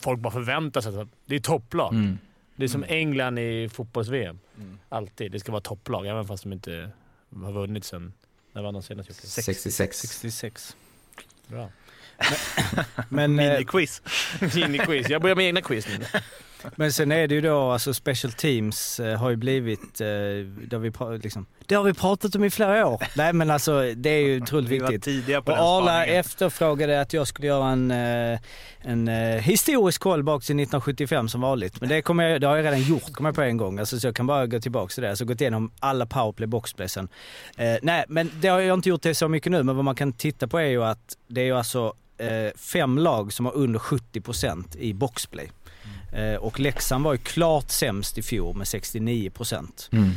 folk 0.00 0.20
bara 0.20 0.32
förväntar 0.32 0.80
sig 0.80 1.00
att 1.00 1.08
det 1.24 1.34
är 1.34 1.40
topplag. 1.40 1.94
Mm. 1.94 2.18
Det 2.56 2.64
är 2.64 2.68
som 2.68 2.84
England 2.84 3.38
i 3.38 3.68
fotbolls-VM. 3.68 4.38
Mm. 4.58 4.78
Alltid. 4.88 5.32
Det 5.32 5.40
ska 5.40 5.52
vara 5.52 5.62
topplag, 5.62 6.06
även 6.06 6.24
fast 6.24 6.42
de 6.42 6.52
inte 6.52 6.90
har 7.42 7.52
vunnit 7.52 7.84
sen... 7.84 8.12
När 8.52 8.62
vann 8.62 8.74
de 8.74 8.82
senast? 8.82 9.08
Jocke? 9.08 9.26
66. 9.26 9.98
66. 9.98 10.76
Bra. 11.46 11.68
Men, 13.08 13.38
eh, 13.38 13.50
Miniquiz. 13.50 14.02
Mini-quiz. 14.40 15.10
Jag 15.10 15.22
börjar 15.22 15.36
med 15.36 15.46
egna 15.46 15.62
quiz 15.62 15.88
nu. 15.88 16.04
men 16.76 16.92
sen 16.92 17.12
är 17.12 17.28
det 17.28 17.34
ju 17.34 17.40
då, 17.40 17.70
alltså 17.70 17.94
special 17.94 18.32
teams 18.32 19.00
eh, 19.00 19.18
har 19.18 19.30
ju 19.30 19.36
blivit, 19.36 20.00
eh, 20.00 20.06
det, 20.06 20.72
har 20.72 20.78
vi 21.10 21.18
liksom, 21.18 21.46
det 21.66 21.74
har 21.74 21.84
vi 21.84 21.94
pratat 21.94 22.34
om 22.34 22.44
i 22.44 22.50
flera 22.50 22.86
år. 22.86 23.02
Nej 23.16 23.32
men 23.32 23.50
alltså 23.50 23.92
det 23.96 24.10
är 24.10 24.20
ju 24.20 24.42
otroligt 24.42 24.70
Vi 24.70 24.78
viktigt. 24.78 25.02
tidiga 25.02 25.42
på 25.42 25.52
Och 25.52 25.58
Arla 25.58 26.06
efterfrågade 26.06 27.00
att 27.00 27.12
jag 27.12 27.26
skulle 27.26 27.46
göra 27.46 27.68
en, 27.68 27.90
eh, 27.90 28.38
en 28.80 29.08
historisk 29.38 30.00
koll 30.00 30.22
bak 30.22 30.42
till 30.42 30.56
1975 30.56 31.28
som 31.28 31.40
vanligt. 31.40 31.80
Men 31.80 31.88
det, 31.88 32.02
kommer 32.02 32.24
jag, 32.24 32.40
det 32.40 32.46
har 32.46 32.56
jag 32.56 32.64
redan 32.64 32.82
gjort, 32.82 33.12
kommer 33.12 33.28
jag 33.28 33.34
på 33.36 33.42
en 33.42 33.56
gång. 33.56 33.78
Alltså, 33.78 34.00
så 34.00 34.06
jag 34.06 34.16
kan 34.16 34.26
bara 34.26 34.46
gå 34.46 34.60
tillbaka 34.60 34.92
till 34.92 35.02
det. 35.02 35.10
Alltså 35.10 35.24
gått 35.24 35.40
igenom 35.40 35.70
alla 35.80 36.06
powerplay 36.06 36.46
boxplay 36.46 36.88
sen. 36.88 37.08
Eh, 37.56 37.76
nej, 37.82 38.04
men 38.08 38.30
det 38.40 38.48
har 38.48 38.60
jag 38.60 38.74
inte 38.74 38.88
gjort 38.88 39.02
det 39.02 39.14
så 39.14 39.28
mycket 39.28 39.52
nu, 39.52 39.62
men 39.62 39.76
vad 39.76 39.84
man 39.84 39.94
kan 39.94 40.12
titta 40.12 40.48
på 40.48 40.58
är 40.58 40.66
ju 40.66 40.84
att 40.84 41.16
det 41.28 41.40
är 41.40 41.44
ju 41.44 41.56
alltså 41.56 41.94
eh, 42.18 42.56
fem 42.56 42.98
lag 42.98 43.32
som 43.32 43.46
har 43.46 43.56
under 43.56 43.78
70% 43.78 44.78
i 44.78 44.94
boxplay. 44.94 45.50
Eh, 46.16 46.34
och 46.34 46.60
Leksand 46.60 47.04
var 47.04 47.12
ju 47.12 47.18
klart 47.18 47.70
sämst 47.70 48.18
i 48.18 48.22
fjol 48.22 48.56
med 48.56 48.64
69%. 48.64 49.88
Mm. 49.92 50.10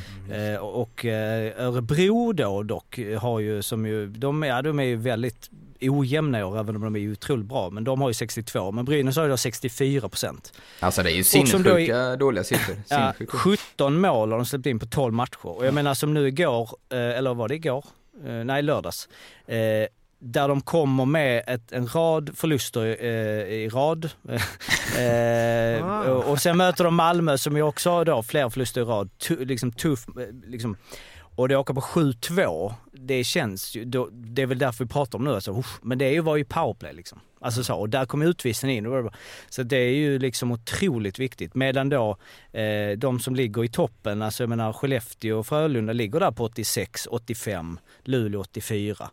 Eh, 0.54 0.60
och 0.60 1.06
eh, 1.06 1.66
Örebro 1.68 2.34
då 2.34 2.64
dock 2.64 3.00
har 3.20 3.40
ju 3.40 3.62
som 3.62 3.86
ju, 3.86 4.08
de, 4.08 4.44
är- 4.44 4.62
de 4.62 4.80
är 4.80 4.84
ju 4.84 4.96
väldigt 4.96 5.50
ojämna 5.82 6.40
i 6.40 6.44
år 6.44 6.60
även 6.60 6.76
om 6.76 6.82
de 6.82 6.96
är 6.96 7.12
otroligt 7.12 7.46
bra. 7.46 7.70
Men 7.70 7.84
de 7.84 8.02
har 8.02 8.10
ju 8.10 8.14
62, 8.14 8.72
men 8.72 8.86
Brynäs 8.86 9.16
har 9.16 9.24
ju 9.24 9.30
då 9.30 9.38
64 9.38 10.10
procent. 10.10 10.54
Alltså 10.80 11.04
det 11.04 11.12
är 11.12 11.16
ju 11.16 11.24
sinnessjuka 11.24 12.16
dåliga 12.16 12.44
siffror. 12.44 12.76
Ja, 12.90 12.98
Sinnessjuka. 12.98 13.38
17 13.38 14.02
mål 14.02 14.32
har 14.32 14.38
de 14.38 14.46
släppt 14.46 14.66
in 14.66 14.80
på 14.80 14.86
12 14.86 15.14
matcher. 15.14 15.46
Och 15.46 15.66
jag 15.66 15.74
menar 15.74 15.94
som 15.94 16.14
nu 16.14 16.28
igår, 16.28 16.70
eller 16.90 17.34
var 17.34 17.48
det 17.48 17.56
igår? 17.56 17.86
Nej, 18.46 18.62
lördags. 18.62 19.10
Där 20.22 20.48
de 20.48 20.62
kommer 20.62 21.06
med 21.06 21.44
ett, 21.48 21.72
en 21.72 21.88
rad 21.88 22.32
förluster 22.36 22.98
eh, 23.00 23.54
i 23.54 23.70
rad. 23.70 24.10
eh, 24.98 26.10
och, 26.12 26.32
och 26.32 26.40
sen 26.40 26.58
möter 26.58 26.84
de 26.84 26.96
Malmö 26.96 27.38
som 27.38 27.56
ju 27.56 27.62
också 27.62 27.90
har 27.90 28.06
då 28.06 28.24
fler 28.24 28.50
förluster 28.50 28.82
i 28.82 28.84
rad. 28.84 29.10
Tu, 29.18 29.46
liksom 29.46 29.72
tuff, 29.72 30.08
eh, 30.08 30.14
liksom. 30.48 30.78
Och 31.36 31.50
det 31.50 31.56
åker 31.56 31.74
på 31.74 31.82
7-2, 31.82 32.74
det 32.94 33.24
känns 33.24 33.76
ju, 33.76 33.86
det 34.12 34.42
är 34.42 34.46
väl 34.46 34.58
därför 34.58 34.84
vi 34.84 34.90
pratar 34.90 35.20
om 35.20 35.26
nu 35.26 35.34
alltså, 35.36 35.60
usch, 35.60 35.80
men 35.82 35.98
det 35.98 36.06
är 36.06 36.12
ju, 36.12 36.22
var 36.22 36.38
ju 36.38 36.46
powerplay 36.46 36.94
liksom. 36.94 37.20
Alltså 37.42 37.64
så, 37.64 37.76
och 37.76 37.90
där 37.90 38.06
kom 38.06 38.22
utvisningen 38.22 38.86
in. 38.86 39.10
Så 39.50 39.64
det 39.64 39.78
är 39.78 39.94
ju 39.94 40.20
liksom 40.20 40.52
otroligt 40.52 41.20
viktigt. 41.20 41.56
Medan 41.56 41.90
då 41.90 42.18
eh, 42.52 42.98
de 42.98 43.20
som 43.20 43.36
ligger 43.36 43.64
i 43.64 43.68
toppen, 43.68 44.22
alltså 44.22 44.44
jag 44.44 44.50
menar 44.50 44.74
Skellefteå 44.74 45.40
och 45.40 45.48
Frölunda 45.48 45.94
ligger 45.94 46.20
där 46.20 46.32
på 46.32 46.44
86, 46.44 47.08
85, 47.12 47.80
Luleå 48.04 48.42
84. 48.42 49.10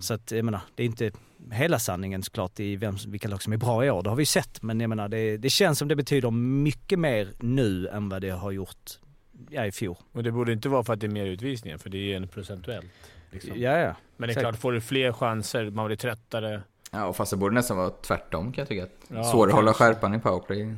Så 0.00 0.14
att 0.14 0.30
jag 0.30 0.44
menar, 0.44 0.60
det 0.74 0.82
är 0.82 0.86
inte 0.86 1.10
hela 1.52 1.78
sanningen 1.78 2.22
såklart 2.22 2.60
i 2.60 2.76
vem, 2.76 2.96
vilka 3.06 3.28
lag 3.28 3.42
som 3.42 3.52
är 3.52 3.56
bra 3.56 3.84
i 3.84 3.90
år, 3.90 4.02
det 4.02 4.10
har 4.10 4.16
vi 4.16 4.26
sett. 4.26 4.62
Men 4.62 4.80
jag 4.80 4.88
menar, 4.88 5.08
det, 5.08 5.36
det 5.36 5.50
känns 5.50 5.78
som 5.78 5.88
det 5.88 5.96
betyder 5.96 6.30
mycket 6.30 6.98
mer 6.98 7.28
nu 7.38 7.88
än 7.88 8.08
vad 8.08 8.22
det 8.22 8.30
har 8.30 8.50
gjort 8.50 8.98
ja, 9.50 9.66
i 9.66 9.72
fjol. 9.72 9.96
Och 10.12 10.22
det 10.22 10.32
borde 10.32 10.52
inte 10.52 10.68
vara 10.68 10.84
för 10.84 10.92
att 10.92 11.00
det 11.00 11.06
är 11.06 11.10
mer 11.10 11.26
utvisningar, 11.26 11.78
för 11.78 11.90
det 11.90 12.12
är 12.12 12.16
en 12.16 12.28
procentuellt. 12.28 12.86
Liksom. 13.30 13.52
Ja, 13.56 13.78
ja. 13.78 13.94
Men 14.16 14.26
det 14.28 14.32
är 14.32 14.34
säkert. 14.34 14.42
klart, 14.48 14.56
får 14.60 14.72
du 14.72 14.80
fler 14.80 15.12
chanser, 15.12 15.70
man 15.70 15.86
blir 15.86 15.96
tröttare. 15.96 16.62
Ja, 16.90 17.12
fast 17.12 17.30
det 17.30 17.36
borde 17.36 17.54
nästan 17.54 17.76
vara 17.76 17.90
tvärtom 17.90 18.52
kan 18.52 18.62
jag 18.62 18.68
tycka. 18.68 18.86
Ja, 19.08 19.24
Svårare 19.24 19.48
att 19.50 19.54
hålla 19.56 19.74
skärpan 19.74 20.14
i 20.14 20.18
powerplay. 20.18 20.74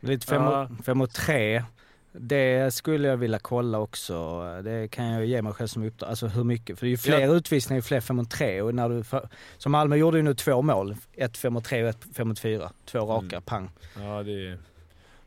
Lite 0.00 0.26
fem, 0.26 0.42
Ja. 0.42 0.68
mot, 0.68 0.84
fem 0.84 0.98
mot 0.98 1.14
tre. 1.14 1.64
Det 2.12 2.74
skulle 2.74 3.08
jag 3.08 3.16
vilja 3.16 3.38
kolla 3.38 3.78
också. 3.78 4.40
Det 4.64 4.88
kan 4.88 5.06
jag 5.06 5.26
ge 5.26 5.42
mig 5.42 5.52
själv 5.52 5.66
som 5.68 5.84
uppdrag. 5.84 6.10
Alltså 6.10 6.26
hur 6.26 6.44
mycket? 6.44 6.78
För 6.78 6.86
det 6.86 6.88
är 6.88 6.90
ju 6.90 6.96
fler 6.96 7.34
utvisningar, 7.36 7.78
ju 7.78 7.82
fler 7.82 8.00
fem 8.00 8.16
mot 8.16 8.30
tre. 8.30 8.62
Och 8.62 8.74
när 8.74 8.88
du, 8.88 9.04
för, 9.04 9.28
som 9.58 9.72
Malmö 9.72 9.96
gjorde 9.96 10.16
ju 10.16 10.22
nu 10.22 10.34
två 10.34 10.62
mål. 10.62 10.96
Ett 11.12 11.36
fem 11.36 11.52
mot 11.52 11.64
tre 11.64 11.82
och 11.82 11.88
ett 11.88 12.06
fem 12.16 12.28
mot 12.28 12.38
fyra. 12.38 12.70
Två 12.84 12.98
raka, 12.98 13.26
Mm. 13.36 13.42
pang. 13.42 13.70
Ja, 13.98 14.22
det 14.22 14.32
är... 14.32 14.58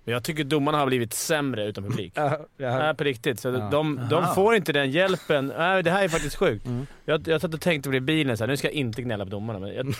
Men 0.05 0.13
jag 0.13 0.23
tycker 0.23 0.43
domarna 0.43 0.77
har 0.77 0.85
blivit 0.85 1.13
sämre 1.13 1.65
utan 1.65 1.83
publik. 1.83 2.13
Ja, 2.15 2.37
ja. 2.57 2.77
Nej, 2.77 2.95
på 2.95 3.03
riktigt. 3.03 3.39
Så 3.39 3.47
Ja. 3.49 3.69
de, 3.71 3.99
de 4.09 4.35
får 4.35 4.55
inte 4.55 4.73
den 4.73 4.91
hjälpen. 4.91 5.53
Nej, 5.57 5.83
det 5.83 5.91
här 5.91 6.03
är 6.03 6.07
faktiskt 6.09 6.35
sjukt. 6.35 6.65
Mm. 6.65 6.85
Jag, 7.05 7.27
jag 7.27 7.41
satt 7.41 7.53
och 7.53 7.61
tänkte 7.61 7.89
på 7.89 7.91
det 7.91 7.97
i 7.97 8.01
bilen, 8.01 8.37
så 8.37 8.43
här, 8.43 8.47
nu 8.47 8.57
ska 8.57 8.67
jag 8.67 8.73
inte 8.75 9.01
gnälla 9.01 9.23
på 9.25 9.31
domarna, 9.31 9.59
men 9.59 9.75
jag, 9.75 9.93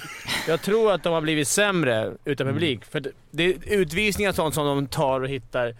jag 0.48 0.62
tror 0.62 0.92
att 0.92 1.04
de 1.04 1.14
har 1.14 1.22
blivit 1.22 1.48
sämre 1.48 2.12
utan 2.26 2.48
Mm. 2.48 2.56
publik. 2.56 2.86
För 2.86 3.00
det, 3.00 3.12
det 3.32 3.44
är 3.44 3.78
utvisningar 3.78 4.30
och 4.30 4.36
sånt 4.36 4.56
som 4.56 4.66
de 4.66 4.88
tar 4.88 5.22
och 5.22 5.28
hittar 5.30 5.76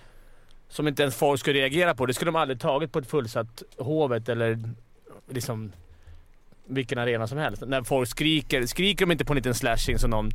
som 0.70 0.88
inte 0.88 1.02
ens 1.04 1.16
folk 1.16 1.40
skulle 1.40 1.60
reagera 1.60 1.96
på. 1.96 2.06
Det 2.06 2.14
skulle 2.14 2.32
de 2.32 2.36
aldrig 2.36 2.60
tagit 2.60 2.92
på 2.92 3.00
ett 3.00 3.08
fullsatt 3.10 3.64
Hovet 3.78 4.30
eller 4.30 4.60
liksom 5.32 5.72
vilken 6.68 6.98
arena 6.98 7.28
som 7.28 7.38
helst. 7.38 7.64
När 7.68 7.84
folk 7.84 8.10
skriker. 8.10 8.66
Skriker 8.66 9.06
de 9.06 9.12
inte 9.12 9.26
på 9.26 9.34
en 9.34 9.38
liten 9.38 9.54
slashing 9.54 9.98
som 10.00 10.10
någon 10.10 10.30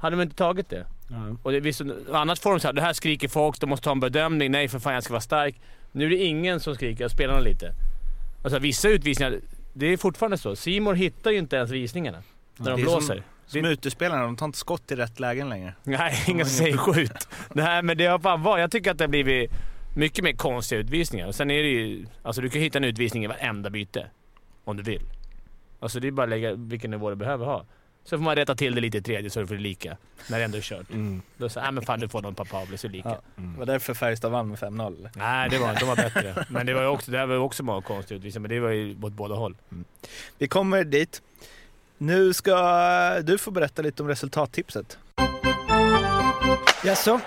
hade 0.00 0.16
de 0.16 0.22
inte 0.22 0.36
tagit 0.36 0.70
det. 0.70 0.86
Ja. 1.08 1.36
Och 1.42 1.52
det, 1.52 1.60
visst, 1.60 1.80
annars 2.12 2.40
får 2.40 2.50
de 2.50 2.60
så 2.60 2.68
här, 2.68 2.72
det 2.72 2.80
här 2.82 2.92
skriker 2.92 3.28
folk, 3.28 3.60
de 3.60 3.66
måste 3.70 3.84
ta 3.84 3.92
en 3.92 4.00
bedömning. 4.00 4.50
Nej 4.50 4.68
för 4.68 4.78
fan 4.78 4.94
jag 4.94 5.02
ska 5.02 5.12
vara 5.12 5.20
stark. 5.20 5.60
Nu 5.92 6.04
är 6.04 6.10
det 6.10 6.16
ingen 6.16 6.60
som 6.60 6.74
skriker, 6.74 7.08
spelarna 7.08 7.40
lite. 7.40 7.72
Alltså 8.44 8.58
vissa 8.58 8.88
utvisningar, 8.88 9.40
det 9.72 9.86
är 9.86 9.96
fortfarande 9.96 10.38
så. 10.38 10.56
Simor 10.56 10.94
hittar 10.94 11.30
ju 11.30 11.38
inte 11.38 11.56
ens 11.56 11.70
visningarna 11.70 12.22
när 12.56 12.70
de 12.70 12.76
Det 12.76 12.82
är 12.82 12.86
som- 12.90 12.98
blåser. 12.98 13.22
Som 13.46 13.64
utespelarna, 13.64 14.22
de 14.22 14.36
tar 14.36 14.46
inte 14.46 14.58
skott 14.58 14.92
i 14.92 14.94
rätt 14.96 15.20
lägen 15.20 15.48
längre. 15.48 15.74
Nej, 15.82 16.14
som 16.26 16.44
säger 16.44 16.76
skjut. 16.76 17.28
Nej 17.52 17.82
men 17.82 17.96
det 17.98 18.06
har 18.06 18.18
fan 18.18 18.42
varit, 18.42 18.60
jag 18.60 18.70
tycker 18.70 18.90
att 18.90 18.98
det 18.98 19.04
har 19.04 19.08
blivit 19.08 19.50
mycket 19.96 20.24
mer 20.24 20.32
konstiga 20.32 20.80
utvisningar. 20.80 21.26
Och 21.26 21.34
sen 21.34 21.50
är 21.50 21.62
det 21.62 21.68
ju, 21.68 22.06
alltså 22.22 22.42
du 22.42 22.50
kan 22.50 22.60
hitta 22.60 22.78
en 22.78 22.84
utvisning 22.84 23.24
i 23.24 23.26
varenda 23.26 23.70
byte. 23.70 24.06
Om 24.64 24.76
du 24.76 24.82
vill. 24.82 25.02
Alltså 25.80 26.00
det 26.00 26.08
är 26.08 26.12
bara 26.12 26.22
att 26.22 26.28
lägga 26.28 26.54
vilken 26.54 26.90
nivå 26.90 27.10
du 27.10 27.16
behöver 27.16 27.46
ha. 27.46 27.64
Så 28.04 28.18
får 28.18 28.24
man 28.24 28.36
rätta 28.36 28.54
till 28.54 28.74
det 28.74 28.80
lite 28.80 28.98
i 28.98 29.02
tredje 29.02 29.30
så 29.30 29.40
du 29.40 29.46
får 29.46 29.54
det 29.54 29.60
lika. 29.60 29.96
När 30.30 30.38
det 30.38 30.44
ändå 30.44 30.58
är 30.58 30.62
kört. 30.62 30.86
Då 31.36 31.48
säger 31.48 31.64
nej 31.64 31.72
men 31.72 31.84
fan 31.84 32.00
du 32.00 32.08
får 32.08 32.22
någon 32.22 32.34
papabler 32.34 32.76
så 32.76 32.88
lika. 32.88 33.08
Ja. 33.08 33.20
Det 33.34 33.58
var 33.58 33.66
därför 33.66 33.94
Färjestad 33.94 34.32
vann 34.32 34.48
med 34.48 34.58
5-0 34.58 34.96
eller? 34.98 35.10
Nej, 35.14 35.50
det 35.50 35.58
var, 35.58 35.74
de 35.80 35.84
var 35.84 35.96
bättre. 35.96 36.46
Men 36.48 36.66
det 36.66 36.74
var 36.74 36.82
ju 36.82 36.88
också, 36.88 37.10
det 37.10 37.26
var 37.26 37.36
också 37.36 37.62
många 37.62 37.82
konstiga 37.82 38.18
utvisningar, 38.18 38.48
men 38.48 38.56
det 38.56 38.60
var 38.60 38.70
ju 38.70 38.96
åt 39.02 39.12
båda 39.12 39.34
håll. 39.34 39.56
Vi 40.38 40.48
kommer 40.48 40.84
dit. 40.84 41.22
Nu 41.98 42.32
ska 42.32 43.20
du 43.20 43.38
få 43.38 43.50
berätta 43.50 43.82
lite 43.82 44.02
om 44.02 44.08
resultattipset. 44.08 44.98
Jaså? 46.84 47.20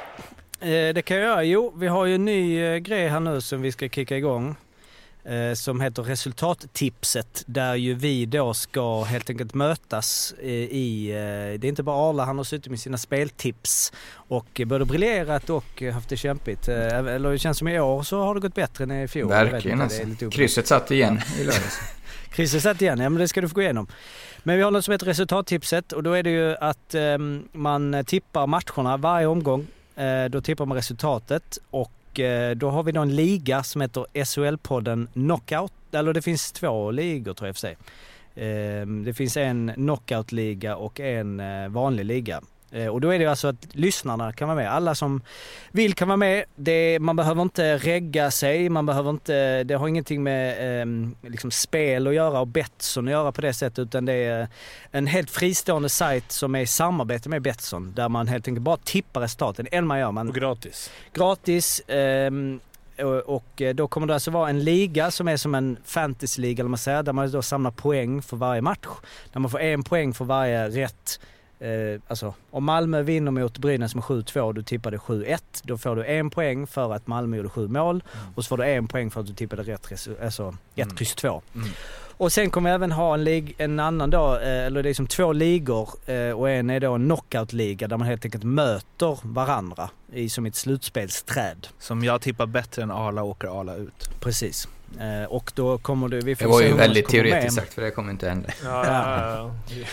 Eh, 0.60 0.94
det 0.94 1.06
kan 1.06 1.18
jag 1.18 1.26
göra. 1.26 1.44
Jo, 1.44 1.74
vi 1.76 1.88
har 1.88 2.06
ju 2.06 2.16
en 2.16 2.26
ny 2.26 2.60
eh, 2.64 2.78
grej 2.78 3.08
här 3.08 3.20
nu 3.20 3.42
som 3.42 3.62
vi 3.62 3.72
ska 3.72 3.90
kicka 3.90 4.18
igång. 4.18 4.56
Eh, 5.28 5.54
som 5.54 5.82
heter 5.82 6.04
resultattipset. 6.04 7.44
Där 7.46 7.76
ju 7.76 7.94
vi 7.94 8.26
då 8.26 8.54
ska 8.54 9.04
helt 9.04 9.30
enkelt 9.30 9.54
mötas 9.54 10.34
eh, 10.42 10.50
i, 10.52 11.10
eh, 11.10 11.60
det 11.60 11.68
är 11.68 11.70
inte 11.70 11.84
bara 11.84 12.10
Arla, 12.10 12.26
han 12.26 12.38
har 12.38 12.44
suttit 12.44 12.70
med 12.70 12.80
sina 12.80 12.98
speltips 12.98 13.94
och 14.14 14.62
både 14.66 14.86
briljerat 14.86 15.50
och 15.50 15.84
haft 15.94 16.10
det 16.10 16.18
kämpigt. 16.18 16.68
Eller 16.68 17.32
det 17.32 17.38
känns 17.38 17.58
som 17.58 17.68
i 17.68 17.80
år 17.80 18.04
så 18.04 18.20
har 18.24 18.36
det 18.36 18.42
gått 18.42 18.56
bättre 18.56 18.84
än 18.84 18.92
i 18.92 19.08
fjol. 19.08 19.30
Verkligen 19.30 19.82
alltså. 19.82 20.30
Krysset 20.32 20.68
satt 20.68 20.92
igen 20.92 21.22
i 21.40 21.44
lördags. 21.44 21.80
Krysset 22.30 22.64
satt 22.64 22.82
igen, 22.82 23.00
ja 23.00 23.10
men 23.10 23.20
det 23.20 23.28
ska 23.28 23.42
du 23.42 23.50
få 23.50 23.56
gå 23.56 23.62
igenom. 23.62 23.88
Men 24.44 24.58
vi 24.58 24.64
har 24.64 24.72
något 24.72 24.86
som 24.86 24.92
heter 24.92 25.06
resultattipset 25.06 25.92
och 25.92 26.04
då 26.04 26.14
är 26.14 26.24
det 26.24 26.30
ju 26.30 26.56
att 26.56 26.96
eh, 26.96 27.18
man 27.52 28.04
tippar 28.08 28.48
matcherna 28.48 28.98
varje 28.98 29.28
omgång. 29.28 29.68
Då 30.30 30.42
tippar 30.42 30.66
man 30.66 30.76
resultatet 30.76 31.58
och 31.70 31.97
Eh, 32.20 32.52
då 32.52 32.70
har 32.70 32.84
vi 32.84 32.92
då 32.92 33.02
en 33.02 33.16
liga 33.16 33.64
som 33.64 33.82
heter 33.82 34.06
SHL-podden 34.14 35.08
Knockout. 35.14 35.74
Eller 35.92 36.14
det 36.14 36.22
finns 36.22 36.52
två 36.52 36.92
ligor 36.92 37.34
tror 37.34 37.48
jag 37.48 37.50
i 37.50 37.54
och 37.54 37.56
för 37.56 37.60
sig. 37.60 37.78
Ehm, 38.36 39.04
det 39.04 39.14
finns 39.14 39.38
en 39.38 39.72
knockout-liga 39.76 40.76
och 40.76 41.00
en 41.00 41.40
eh, 41.40 41.70
vanlig 41.70 42.06
liga. 42.06 42.42
Eh, 42.72 42.88
Och 42.88 43.02
då 43.02 43.10
är 43.14 43.20
det 43.20 43.26
alltså 43.26 43.48
att 43.48 43.68
lyssnarna 43.72 44.34
kan 44.34 44.48
vara 44.48 44.56
med. 44.56 44.72
Alla 44.74 44.96
som 44.96 45.22
vill 45.72 45.94
kan 45.94 46.08
vara 46.08 46.18
med. 46.18 46.44
Det, 46.56 47.00
man 47.00 47.16
behöver 47.16 47.42
inte 47.42 47.78
regga 47.78 48.32
sig, 48.32 48.70
man 48.70 48.86
behöver 48.86 49.10
inte, 49.10 49.64
det 49.64 49.74
har 49.76 49.88
ingenting 49.88 50.24
med 50.24 50.82
eh, 50.82 50.86
liksom 51.30 51.52
spel 51.52 52.08
att 52.08 52.14
göra 52.14 52.40
och 52.40 52.48
Betsson 52.48 53.08
att 53.08 53.12
göra 53.12 53.32
på 53.32 53.42
det 53.42 53.54
sättet 53.54 53.80
utan 53.80 54.06
det 54.06 54.14
är 54.14 54.48
en 54.92 55.08
helt 55.08 55.30
fristående 55.30 55.90
sajt 55.90 56.32
som 56.32 56.56
är 56.56 56.60
i 56.62 56.68
samarbete 56.68 57.30
med 57.30 57.42
Betsson 57.42 57.94
där 57.96 58.10
man 58.10 58.28
helt 58.28 58.48
enkelt 58.48 58.64
bara 58.64 58.78
tippar 58.78 59.22
resultaten. 59.22 59.68
En 59.72 59.88
man 59.88 60.00
gör, 60.00 60.12
man 60.12 60.30
Och 60.30 60.36
gratis. 60.36 60.92
gratis. 61.14 61.82
ehm, 61.88 62.60
och, 63.00 63.36
och 63.36 63.62
eh, 63.62 63.76
då 63.76 63.88
kommer 63.88 64.08
det 64.08 64.14
alltså 64.14 64.32
vara 64.32 64.50
en 64.50 64.64
liga 64.64 65.12
som 65.12 65.28
är 65.28 65.38
som 65.38 65.56
en 65.56 65.78
fantasyliga 65.86 66.60
eller 66.62 66.70
man 66.70 66.78
säger, 66.78 67.04
där 67.04 67.14
man 67.14 67.32
då 67.32 67.42
samlar 67.42 67.72
poäng 67.72 68.22
för 68.22 68.38
varje 68.38 68.62
match. 68.62 68.88
Där 69.34 69.40
man 69.40 69.52
får 69.52 69.60
en 69.62 69.84
poäng 69.84 70.14
för 70.14 70.26
varje 70.26 70.70
rätt. 70.70 71.20
Eh, 71.60 72.02
alltså 72.08 72.34
om 72.52 72.64
Malmö 72.64 73.02
vinner 73.02 73.32
mot 73.32 73.58
Brynäs 73.58 73.96
med 73.96 74.04
7-2 74.04 74.40
och 74.40 74.54
du 74.54 74.64
tippade 74.64 74.98
7-1, 74.98 75.38
då 75.64 75.78
får 75.78 75.96
du 75.96 76.06
en 76.06 76.30
poäng 76.30 76.68
för 76.68 76.94
att 76.94 77.08
Malmö 77.08 77.38
gjorde 77.38 77.50
sju 77.50 77.68
mål 77.68 78.04
och 78.36 78.44
så 78.44 78.48
får 78.48 78.58
du 78.58 78.64
en 78.66 78.88
poäng 78.88 79.12
för 79.12 79.22
att 79.22 79.28
du 79.28 79.34
tippade 79.34 79.64
rätt, 79.64 79.92
alltså 80.24 80.56
1 80.76 80.84
Mm. 80.86 80.96
kryss 80.96 81.16
2. 81.16 81.42
Mm. 81.56 81.68
Och 82.20 82.32
sen 82.32 82.50
kommer 82.50 82.70
vi 82.70 82.74
även 82.76 82.92
ha 82.92 83.14
en, 83.14 83.24
lig, 83.24 83.56
en 83.58 83.80
annan 83.80 84.10
då, 84.10 84.36
eh, 84.36 84.66
eller 84.66 84.84
det 84.84 84.90
är 84.90 84.94
som 84.94 85.08
två 85.08 85.32
ligor 85.34 85.90
eh, 86.06 86.32
och 86.32 86.50
en 86.50 86.70
är 86.70 86.80
då 86.80 86.94
en 86.94 87.06
knockout-liga 87.06 87.88
där 87.88 87.98
man 87.98 88.08
helt 88.08 88.26
enkelt 88.26 88.44
möter 88.44 89.20
varandra 89.24 89.90
i 90.14 90.30
som 90.30 90.46
ett 90.46 90.56
slutspelsträd. 90.56 91.68
Som 91.80 92.04
jag 92.04 92.22
tippar 92.22 92.46
bättre 92.46 92.84
än 92.84 92.92
Arla 92.92 93.24
åker 93.24 93.60
Arla 93.60 93.76
ut. 93.76 94.10
Precis. 94.20 94.68
Eh, 95.00 95.24
och 95.30 95.52
då 95.56 95.78
kommer 95.78 96.08
du, 96.10 96.20
vi 96.22 96.36
får 96.36 96.46
Det 96.46 96.52
var 96.52 96.62
ju 96.62 96.74
väldigt 96.74 97.08
teoretiskt 97.10 97.56
sagt 97.56 97.74
för 97.74 97.82
det 97.82 97.92
kommer 97.92 98.12
inte 98.12 98.30
hända. 98.30 98.50
Ja, 98.64 98.86
ja, 98.86 99.52
ja. 99.70 99.76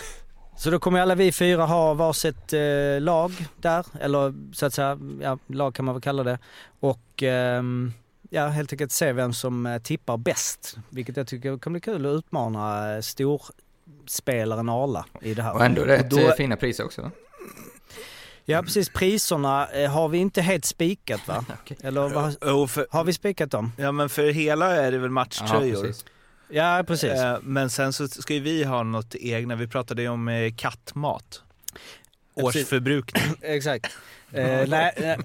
Så 0.64 0.70
då 0.70 0.78
kommer 0.78 1.00
alla 1.00 1.14
vi 1.14 1.32
fyra 1.32 1.64
ha 1.66 1.94
varsitt 1.94 2.52
eh, 2.52 3.00
lag 3.00 3.32
där, 3.56 3.86
eller 4.00 4.34
så 4.54 4.66
att 4.66 4.74
säga, 4.74 4.98
ja, 5.22 5.38
lag 5.46 5.74
kan 5.74 5.84
man 5.84 5.94
väl 5.94 6.02
kalla 6.02 6.22
det. 6.22 6.38
Och 6.80 7.22
ehm, 7.22 7.92
ja, 8.30 8.46
helt 8.46 8.72
enkelt 8.72 8.92
se 8.92 9.12
vem 9.12 9.32
som 9.32 9.66
eh, 9.66 9.78
tippar 9.82 10.16
bäst. 10.16 10.76
Vilket 10.90 11.16
jag 11.16 11.26
tycker 11.26 11.58
kommer 11.58 11.72
bli 11.74 11.80
kul 11.80 12.06
att 12.06 12.10
utmana 12.18 12.94
eh, 12.94 13.00
storspelaren 13.00 14.68
Arla 14.68 15.04
i 15.22 15.34
det 15.34 15.42
här. 15.42 15.54
Och 15.54 15.64
ändå 15.64 15.82
rätt 15.82 16.10
då- 16.10 16.18
eh, 16.18 16.34
fina 16.34 16.56
priser 16.56 16.84
också 16.84 17.02
va? 17.02 17.10
Ja 18.44 18.62
precis, 18.62 18.88
priserna 18.88 19.66
eh, 19.66 19.90
har 19.90 20.08
vi 20.08 20.18
inte 20.18 20.42
helt 20.42 20.64
spikat 20.64 21.28
va? 21.28 21.44
Eller 21.82 22.08
vad, 22.08 22.24
har 22.90 23.04
vi 23.04 23.12
spikat 23.12 23.50
dem? 23.50 23.72
ja 23.78 23.92
men 23.92 24.08
för 24.08 24.30
hela 24.30 24.70
är 24.76 24.92
det 24.92 24.98
väl 24.98 25.08
Ja, 25.08 25.12
matchtröjor. 25.12 25.82
precis. 25.82 26.04
Ja 26.48 26.84
precis. 26.86 27.10
Eh, 27.10 27.38
men 27.42 27.70
sen 27.70 27.92
så 27.92 28.08
ska 28.08 28.34
ju 28.34 28.40
vi 28.40 28.64
ha 28.64 28.82
något 28.82 29.14
egna, 29.14 29.56
vi 29.56 29.66
pratade 29.66 30.02
ju 30.02 30.08
om 30.08 30.28
eh, 30.28 30.52
kattmat. 30.56 31.42
Årsförbrukning. 32.34 33.22
Exakt. 33.42 33.92
Eh, 34.32 34.68
nej, 34.68 34.92
nej, 34.98 35.18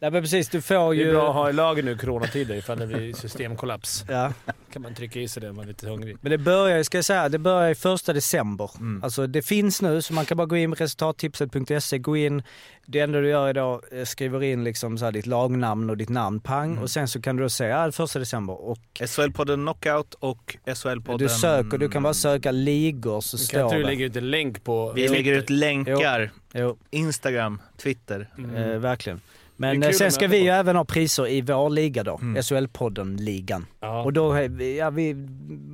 nej 0.00 0.10
men 0.10 0.22
precis, 0.22 0.48
du 0.48 0.60
får 0.62 0.94
Det 0.94 1.02
är 1.02 1.04
ju... 1.06 1.10
bra 1.12 1.28
att 1.28 1.34
ha 1.34 1.50
i 1.50 1.52
lager 1.52 1.82
nu 1.82 1.90
i 1.92 1.96
coronatider 1.96 2.54
ifall 2.54 2.78
det 2.78 2.86
blir 2.86 3.12
systemkollaps. 3.12 4.04
Ja. 4.08 4.32
kan 4.72 4.82
man 4.82 4.94
trycka 4.94 5.20
i 5.20 5.28
sig 5.28 5.40
det 5.42 5.50
om 5.50 5.56
man 5.56 5.64
är 5.64 5.68
lite 5.68 5.88
hungrig. 5.88 6.16
Men 6.20 6.30
det 6.30 6.38
börjar 6.38 6.76
ju, 6.78 6.84
ska 6.84 6.98
jag 6.98 7.04
säga, 7.04 7.28
det 7.28 7.38
börjar 7.38 7.70
i 7.70 7.74
första 7.74 8.12
december. 8.12 8.70
Mm. 8.78 9.04
Alltså 9.04 9.26
det 9.26 9.42
finns 9.42 9.82
nu, 9.82 10.02
så 10.02 10.12
man 10.14 10.24
kan 10.24 10.36
bara 10.36 10.46
gå 10.46 10.56
in 10.56 10.70
på 10.70 10.74
resultattipset.se, 10.76 11.98
gå 11.98 12.16
in. 12.16 12.42
Det 12.86 13.00
enda 13.00 13.20
du 13.20 13.28
gör 13.28 13.48
är 13.48 13.54
då, 13.54 13.82
eh, 13.92 14.04
skriver 14.04 14.42
in 14.42 14.64
liksom 14.64 14.98
så 14.98 15.04
här 15.04 15.12
ditt 15.12 15.26
lagnamn 15.26 15.90
och 15.90 15.96
ditt 15.96 16.08
namn, 16.08 16.40
pang. 16.40 16.70
Mm. 16.70 16.82
Och 16.82 16.90
sen 16.90 17.08
så 17.08 17.20
kan 17.22 17.36
du 17.36 17.42
då 17.42 17.48
säga, 17.48 17.84
ja, 17.84 17.92
första 17.92 18.18
december. 18.18 18.68
Och 18.68 18.78
SHL-podden 19.00 19.56
Knockout 19.64 20.14
och 20.14 20.56
SHL-podden... 20.66 21.18
du 21.18 21.28
söker, 21.28 21.78
du 21.78 21.88
kan 21.88 22.02
bara 22.02 22.14
söka 22.14 22.50
ligor 22.50 23.20
så 23.20 23.36
Kan 23.36 23.44
står 23.46 23.62
inte 23.62 23.76
du 23.76 23.80
det. 23.82 23.86
lägga 23.88 24.04
ut 24.06 24.16
en 24.16 24.30
länk 24.30 24.64
på... 24.64 24.92
Vi 24.92 25.08
lägger 25.08 25.32
ut 25.32 25.50
länkar, 25.50 26.30
Jo, 26.52 26.76
Instagram, 26.90 27.60
Twitter. 27.76 28.28
Mm. 28.38 28.56
eh, 28.56 28.78
verkligen. 28.78 29.20
Det 29.56 29.60
Men 29.60 29.82
eh, 29.82 29.90
sen 29.90 30.12
ska 30.12 30.26
vi 30.26 30.38
ju 30.38 30.48
även 30.48 30.76
ha 30.76 30.84
priser 30.84 31.28
i 31.28 31.40
vår 31.40 31.70
liga 31.70 32.02
då, 32.04 32.18
Mm. 32.22 32.42
SHL-podden-ligan. 32.42 33.66
Ja. 33.80 34.02
Och 34.02 34.12
då, 34.12 34.38
ja 34.78 34.90
vi, 34.90 35.14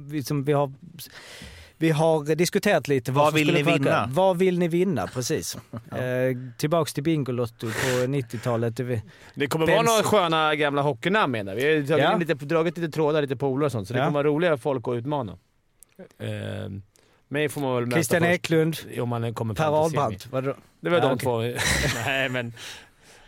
vi, 0.07 0.23
som 0.23 0.45
vi 0.45 0.53
har 0.53 0.73
vi 1.77 1.91
har 1.91 2.35
diskuterat 2.35 2.89
lite 2.89 3.13
Vad 3.13 3.29
som 3.29 3.35
vill 3.37 3.55
ni 3.55 3.63
vinna? 3.63 4.07
Vad 4.11 4.39
vill 4.39 4.59
ni 4.59 4.69
vinna? 4.69 5.07
Precis. 5.07 5.57
eh, 5.93 6.01
tillbaks 6.59 6.95
till 6.95 7.03
Bingolotto 7.03 7.67
på 7.67 7.89
90-talet. 8.07 8.77
Det 8.77 9.03
Det 9.35 9.47
kommer 9.47 9.67
Benz- 9.67 9.71
vara 9.77 9.83
några 9.83 10.03
sköna 10.03 10.55
gamla 10.55 10.83
hockeynamn 10.83 11.33
med 11.33 11.47
där. 11.47 11.55
Vi 11.55 11.93
har 11.93 11.99
Ja. 11.99 12.17
lite, 12.17 12.35
dragit 12.35 12.79
lite 12.79 12.93
trådar, 12.93 13.23
lite 13.23 13.37
polare 13.37 13.67
och 13.67 13.73
sånt, 13.73 13.89
så 13.89 13.95
det 13.95 13.99
Ja. 14.01 14.05
kommer 14.07 14.19
vara 14.25 14.29
roliga 14.29 14.57
folk 14.57 14.89
att 14.89 14.95
utmana. 14.95 15.39
Eh, 16.19 16.29
mig 17.29 17.49
får 17.49 17.61
man 17.61 17.75
väl 17.77 17.93
Christian 17.93 18.25
Eklund, 18.25 18.77
om 19.01 19.09
man 19.09 19.35
kommer 19.35 19.55
Per. 19.55 19.65
Ahlbrandt. 19.85 20.29
Det 20.81 20.91
var 20.91 20.99
Ja, 20.99 21.01
de 21.01 21.07
okej. 21.07 21.19
två. 21.19 21.39
Nej, 22.07 22.29
men 22.29 22.53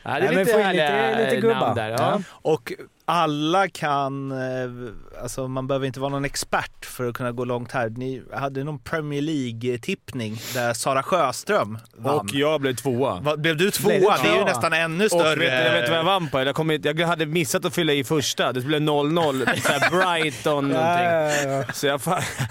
Ja, 0.05 0.11
det 0.11 0.17
är 0.17 0.21
Nej, 0.21 0.35
men 0.35 0.45
lite 0.47 0.59
härliga 0.63 1.11
lite- 1.11 1.25
lite 1.25 1.37
gubbar. 1.41 1.75
där. 1.75 1.89
Ja. 1.91 1.97
Ja. 1.99 2.21
Och 2.33 2.73
alla 3.07 3.69
kan, 3.69 4.33
eh, 4.33 5.19
alltså 5.23 5.49
man 5.49 5.67
behöver 5.67 5.87
inte 5.87 6.01
vara 6.01 6.11
någon 6.11 6.25
expert 6.25 6.85
för 6.87 7.09
att 7.09 7.15
kunna 7.15 7.33
gå 7.33 7.45
långt 7.45 7.73
här. 7.73 7.89
Ni 7.89 8.23
hade 8.33 8.65
någon 8.65 8.79
Premier 8.79 9.23
League-tippning 9.23 10.41
där 10.55 10.73
Sara 10.75 11.03
Sjöström 11.03 11.79
vann. 11.97 12.19
Och 12.19 12.27
jag 12.33 12.61
blev 12.61 12.75
tvåa. 12.75 13.21
Va, 13.21 13.37
blev 13.37 13.57
du 13.57 13.71
tvåa? 13.71 13.89
Blev 13.91 14.01
du 14.01 14.07
Det 14.23 14.29
är 14.29 14.33
ju 14.33 14.37
tvåa? 14.37 14.45
nästan 14.45 14.73
ännu 14.73 15.05
Och 15.05 15.11
större. 15.11 15.37
vet, 15.37 15.65
jag 15.67 15.73
vet 15.81 15.89
vad 15.91 15.99
jag 15.99 16.05
vann 16.05 16.29
på? 16.29 16.41
Jag, 16.43 16.55
kom 16.55 16.71
jag 16.71 17.07
hade 17.07 17.27
missat 17.27 17.65
att 17.65 17.75
fylla 17.75 17.93
i 17.93 18.05
första. 18.05 18.53
Det 18.53 18.61
blev 18.61 18.81
0-0. 18.81 19.61
Såhär 19.61 19.91
Brighton 20.21 20.69
någonting. 20.69 21.51
Ja. 21.51 21.65
Så 21.73 21.87
jag, 21.87 22.01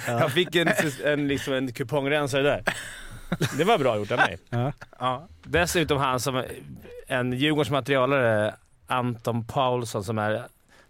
jag 0.07 0.31
fick 0.31 0.55
en, 0.55 0.69
en, 1.05 1.27
liksom 1.27 1.53
en 1.53 1.73
kupongrensare 1.73 2.41
där. 2.43 2.63
Det 3.57 3.63
var 3.63 3.77
bra 3.77 3.97
gjort 3.97 4.11
av 4.11 4.17
mig. 4.17 4.37
Ja. 4.99 5.27
Dessutom 5.43 5.97
han 5.97 6.19
som 6.19 6.43
en 7.07 7.33
Djurgårdens 7.33 7.69
materialare, 7.69 8.55
Anton 8.87 9.45
Paulsson, 9.45 10.03
som 10.03 10.17
är 10.17 10.43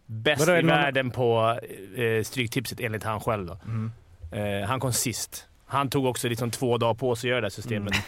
bäst 0.05 0.47
i 0.47 0.61
världen 0.61 1.11
på 1.11 1.59
eh, 1.95 2.23
Stryktipset 2.23 2.79
enligt 2.79 3.03
han 3.03 3.19
själv. 3.19 3.45
Då. 3.45 3.57
Mm. 3.65 3.91
Eh, 4.31 4.67
han 4.67 4.79
kom 4.79 4.93
sist. 4.93 5.47
Han 5.65 5.89
tog 5.89 6.05
också 6.05 6.27
liksom 6.29 6.51
två 6.51 6.77
dagar 6.77 6.93
på 6.93 7.15
sig 7.15 7.27
att 7.27 7.29
göra 7.29 7.41
det 7.41 7.45
här 7.45 7.49
systemet 7.49 7.93
Mm. 7.93 8.03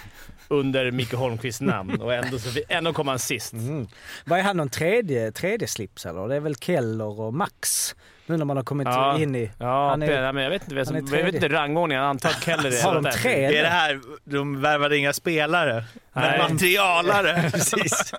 Under 0.48 0.92
Micke 0.92 1.14
Holmqvists 1.14 1.62
namn 1.62 2.02
och 2.02 2.14
ändå, 2.14 2.40
så, 2.40 2.60
ändå 2.70 2.94
kom 2.94 3.08
han 3.08 3.20
sist. 3.20 3.54
Mm. 3.54 3.88
Vad 4.26 4.40
är 4.40 4.44
han 4.44 4.58
någon 4.58 4.70
tredje, 4.70 5.32
tredje 5.32 5.68
slips 5.68 6.06
eller? 6.06 6.28
Det 6.28 6.36
är 6.36 6.40
väl 6.40 6.56
Keller 6.56 7.20
och 7.20 7.34
Max? 7.34 7.96
Nu 8.28 8.38
när 8.38 8.46
man 8.46 8.58
har 8.58 8.64
kommit 8.64 8.88
Ja. 8.88 9.18
in 9.20 9.36
i... 9.36 9.52
Ja, 9.60 9.90
Han 9.90 10.04
är- 10.04 10.34
men 10.34 10.44
jag 10.44 10.50
vet 10.50 10.72
inte, 10.72 10.86
som- 10.86 10.96
jag 10.96 11.04
vet 11.24 11.36
inte 11.36 11.50
rangordningen. 11.50 12.04
Jag 12.04 12.10
antar 12.10 12.30
att 12.30 12.44
Keller 12.44 12.72
är 12.72 12.84
Har 12.84 13.02
de 13.02 13.12
tre? 13.12 13.46
Är 13.46 13.64
det 13.64 13.70
här, 13.70 14.00
de 14.24 14.62
värvade 14.62 14.98
inga 14.98 15.14
spelare, 15.14 15.84
men 16.14 16.24
Nej. 16.24 16.40
materialare. 16.52 17.50
Precis. 17.54 18.14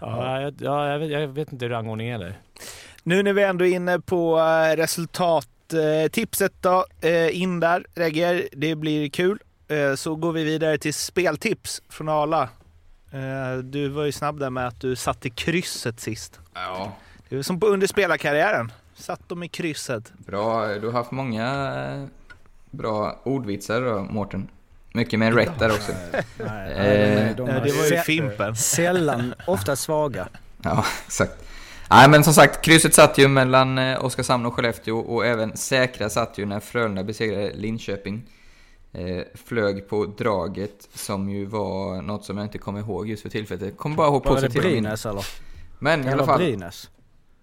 Ja, 0.00 0.40
jag, 0.40 0.54
ja, 0.60 0.88
jag, 0.92 0.98
vet, 0.98 1.10
jag 1.10 1.28
vet 1.28 1.52
inte 1.52 1.64
hur 1.64 1.70
rangordningen 1.72 2.20
är 2.20 2.24
där. 2.24 2.34
Nu 3.02 3.22
när 3.22 3.32
vi 3.32 3.42
ändå 3.42 3.66
är 3.66 3.70
inne 3.74 4.00
på 4.00 4.38
eh, 4.38 4.76
resultattipset 4.76 6.52
då, 6.60 6.86
eh, 7.00 7.40
in 7.42 7.60
där 7.60 7.86
Regger, 7.94 8.48
det 8.52 8.74
blir 8.74 9.08
kul. 9.08 9.38
Eh, 9.72 9.94
Så 9.94 10.14
går 10.14 10.32
vi 10.32 10.44
vidare 10.44 10.78
till 10.78 10.94
speltips 10.94 11.82
från 11.88 12.08
Arla. 12.08 12.42
Eh, 13.12 13.58
Du 13.64 13.88
var 13.88 14.04
ju 14.04 14.12
snabb 14.12 14.38
där 14.38 14.50
med 14.50 14.66
att 14.66 14.80
du 14.80 14.96
satte 14.96 15.30
krysset 15.30 16.00
sist. 16.00 16.40
Ja, 16.54 16.92
Det 17.28 17.36
är 17.36 17.42
som 17.42 17.60
på 17.60 17.66
under 17.66 17.86
spelarkarriären. 17.86 18.72
Satt 18.94 19.20
de 19.28 19.42
i 19.42 19.48
krysset. 19.48 20.12
bra. 20.18 20.66
Du 20.66 20.86
har 20.86 20.92
haft 20.92 21.10
många 21.10 21.46
eh, 22.02 22.04
bra 22.70 23.20
ordvitsar 23.22 23.80
då, 23.80 24.00
Mårten. 24.10 24.48
Mycket 24.94 25.18
med 25.18 25.34
rätt 25.34 25.58
där 25.58 25.70
också. 25.70 25.92
Nej, 26.36 26.72
Eh, 26.72 27.36
de, 27.36 27.46
de, 27.46 27.52
Det 27.52 27.72
var 27.72 27.86
ju 27.90 27.96
Fimpen. 27.98 28.56
Sällan, 28.56 29.34
ofta 29.46 29.76
svaga. 29.76 30.28
Ja, 30.64 30.84
exakt. 31.06 31.32
Nej, 31.90 32.08
men 32.08 32.24
som 32.24 32.34
sagt, 32.34 32.64
krysset 32.64 32.94
satt 32.94 33.18
ju 33.18 33.28
mellan 33.28 33.78
Oskarshamn 33.78 34.46
och 34.46 34.54
Skellefteå 34.54 34.98
och 34.98 35.26
även 35.26 35.56
säkra 35.56 36.10
satt 36.10 36.38
ju 36.38 36.46
när 36.46 36.60
Frölunda 36.60 37.02
besegrade 37.04 37.52
Linköping. 37.54 38.22
Eh, 38.94 39.22
flög 39.34 39.88
på 39.88 40.06
draget 40.06 40.88
som 40.94 41.28
ju 41.30 41.44
var 41.46 42.02
något 42.02 42.24
som 42.24 42.36
jag 42.36 42.46
inte 42.46 42.58
kommer 42.58 42.80
ihåg 42.80 43.08
just 43.08 43.22
för 43.22 43.28
tillfället. 43.28 43.62
Jag 43.64 43.76
kommer 43.76 43.96
bara 43.96 44.06
ihåg 44.06 44.24
Var 44.24 44.34
det 44.34 44.40
positiva 44.40 44.64
minnen. 44.64 44.82
Brynäs 44.82 45.06
eller? 45.06 45.26
Men 45.78 46.00
i 46.00 46.04
Det 46.04 46.12
alla 46.12 46.26
fall, 46.26 46.38
Brynäs. 46.38 46.90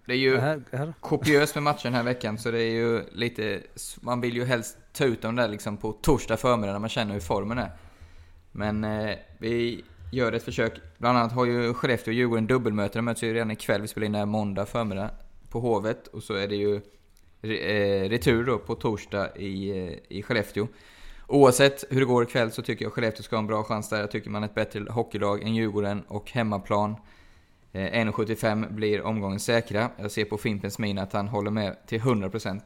det 0.05 0.13
är 0.13 0.17
ju 0.17 0.37
här- 0.37 0.61
här- 0.71 0.93
kopiöst 0.99 1.55
med 1.55 1.63
matcher 1.63 1.83
den 1.83 1.93
här 1.93 2.03
veckan 2.03 2.37
så 2.37 2.51
det 2.51 2.61
är 2.61 2.71
ju 2.71 3.01
lite... 3.11 3.61
Man 4.01 4.21
vill 4.21 4.35
ju 4.35 4.45
helst 4.45 4.77
ta 4.93 5.05
ut 5.05 5.21
dem 5.21 5.35
där 5.35 5.47
liksom 5.47 5.77
på 5.77 5.91
torsdag 5.91 6.37
förmiddag 6.37 6.71
när 6.73 6.79
man 6.79 6.89
känner 6.89 7.13
hur 7.13 7.19
formen 7.21 7.57
är. 7.57 7.71
Men 8.51 8.83
eh, 8.83 9.15
vi 9.37 9.83
gör 10.11 10.31
ett 10.31 10.43
försök. 10.43 10.73
Bland 10.97 11.17
annat 11.17 11.31
har 11.31 11.45
ju 11.45 11.73
Skellefteå 11.73 12.11
och 12.11 12.15
Djurgården 12.15 12.47
dubbelmöte. 12.47 12.97
De 12.97 13.01
möts 13.05 13.23
ju 13.23 13.33
redan 13.33 13.51
ikväll. 13.51 13.81
Vi 13.81 13.87
spelar 13.87 14.05
in 14.05 14.11
det 14.11 14.17
här 14.17 14.25
måndag 14.25 14.65
förmiddag 14.65 15.09
på 15.49 15.59
Hovet. 15.59 16.07
Och 16.07 16.23
så 16.23 16.33
är 16.33 16.47
det 16.47 16.55
ju 16.55 16.75
eh, 17.41 18.09
retur 18.09 18.45
då 18.45 18.57
på 18.57 18.75
torsdag 18.75 19.37
i, 19.37 19.69
eh, 19.87 20.17
i 20.17 20.23
Skellefteå. 20.23 20.67
Oavsett 21.31 21.83
hur 21.89 21.99
det 21.99 22.05
går 22.05 22.23
ikväll 22.23 22.51
så 22.51 22.61
tycker 22.61 22.85
jag 22.85 22.93
Skellefteå 22.93 23.23
ska 23.23 23.35
ha 23.35 23.41
en 23.41 23.47
bra 23.47 23.63
chans 23.63 23.89
där. 23.89 23.99
Jag 23.99 24.11
tycker 24.11 24.29
man 24.29 24.43
är 24.43 24.47
ett 24.47 24.55
bättre 24.55 24.85
hockeylag 24.89 25.43
än 25.43 25.55
Djurgården 25.55 26.03
och 26.07 26.31
hemmaplan. 26.31 26.95
Eh, 27.71 27.81
1,75 27.81 28.73
blir 28.73 29.01
omgången 29.01 29.39
säkra. 29.39 29.89
Jag 29.97 30.11
ser 30.11 30.25
på 30.25 30.37
Fimpens 30.37 30.79
min 30.79 30.97
att 30.97 31.13
han 31.13 31.27
håller 31.27 31.51
med 31.51 31.75
till 31.87 32.01
100%. 32.01 32.61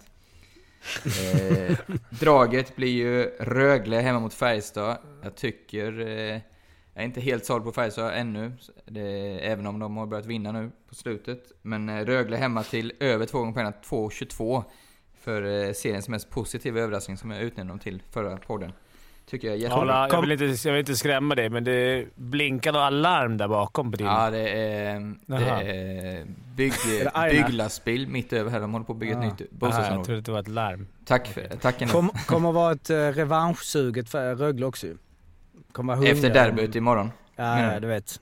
Eh, 1.05 1.77
draget 2.09 2.75
blir 2.75 2.91
ju 2.91 3.23
Rögle 3.39 3.97
hemma 3.97 4.19
mot 4.19 4.33
Färjestad. 4.33 4.97
Jag 5.21 5.35
tycker... 5.35 5.99
Eh, 5.99 6.39
jag 6.95 7.01
är 7.03 7.05
inte 7.05 7.21
helt 7.21 7.45
såld 7.45 7.63
på 7.63 7.71
Färjestad 7.71 8.13
ännu, 8.13 8.51
det, 8.85 9.01
även 9.39 9.67
om 9.67 9.79
de 9.79 9.97
har 9.97 10.05
börjat 10.05 10.25
vinna 10.25 10.51
nu 10.51 10.71
på 10.89 10.95
slutet. 10.95 11.51
Men 11.61 11.89
eh, 11.89 12.05
Rögle 12.05 12.37
hemma 12.37 12.63
till 12.63 12.93
över 12.99 13.25
två 13.25 13.39
gånger 13.39 13.53
pengarna, 13.53 13.75
2,22. 13.85 14.63
För 15.23 15.67
eh, 15.67 15.73
seriens 15.73 16.09
mest 16.09 16.29
positiva 16.29 16.79
överraskning 16.79 17.17
som 17.17 17.31
jag 17.31 17.41
utnämnde 17.41 17.71
dem 17.71 17.79
till 17.79 18.01
förra 18.11 18.37
podden. 18.37 18.71
Tycker 19.25 19.47
jag 19.47 19.57
är 19.57 19.59
jättebra. 19.61 20.07
Jag, 20.11 20.21
vill 20.21 20.31
inte, 20.31 20.67
jag 20.67 20.73
vill 20.73 20.79
inte 20.79 20.95
skrämma 20.95 21.35
dig, 21.35 21.49
men 21.49 21.63
det 21.63 22.05
blinkade 22.15 22.79
alarm 22.81 23.37
där 23.37 23.47
bakom 23.47 23.91
på 23.91 23.97
din. 23.97 24.07
Ja, 24.07 24.29
det 24.29 24.49
är, 24.49 24.99
det 25.25 25.41
Jaha. 25.45 25.61
är 25.63 26.25
bygg, 26.55 26.73
bygglastbil 27.31 28.07
mitt 28.07 28.33
över 28.33 28.51
här. 28.51 28.59
De 28.59 28.71
håller 28.73 28.85
på 28.85 28.93
att 28.93 28.99
bygga 28.99 29.17
Ah. 29.17 29.23
ett 29.23 29.39
nytt 29.39 29.41
Aha, 29.41 29.47
jag 29.51 29.59
bostadsområde. 29.59 30.05
trodde 30.05 30.21
det 30.21 30.31
var 30.31 30.39
ett 30.39 30.47
larm. 30.47 30.87
Tack, 31.05 31.27
för, 31.27 31.41
tack 31.61 31.81
ändå. 31.81 31.91
Kom, 31.93 32.09
kommer 32.25 32.51
vara 32.51 32.71
ett 32.71 32.89
uh, 32.89 32.95
revanschsuget 32.95 34.09
för 34.09 34.35
Rögle 34.35 34.65
också. 34.65 34.87
Kommer 35.71 36.05
Efter 36.05 36.29
derbyt 36.33 36.75
imorgon. 36.75 37.11
Ja, 37.35 37.55
menar 37.55 37.73
ja, 37.73 37.79
du 37.79 37.87
vet. 37.87 38.19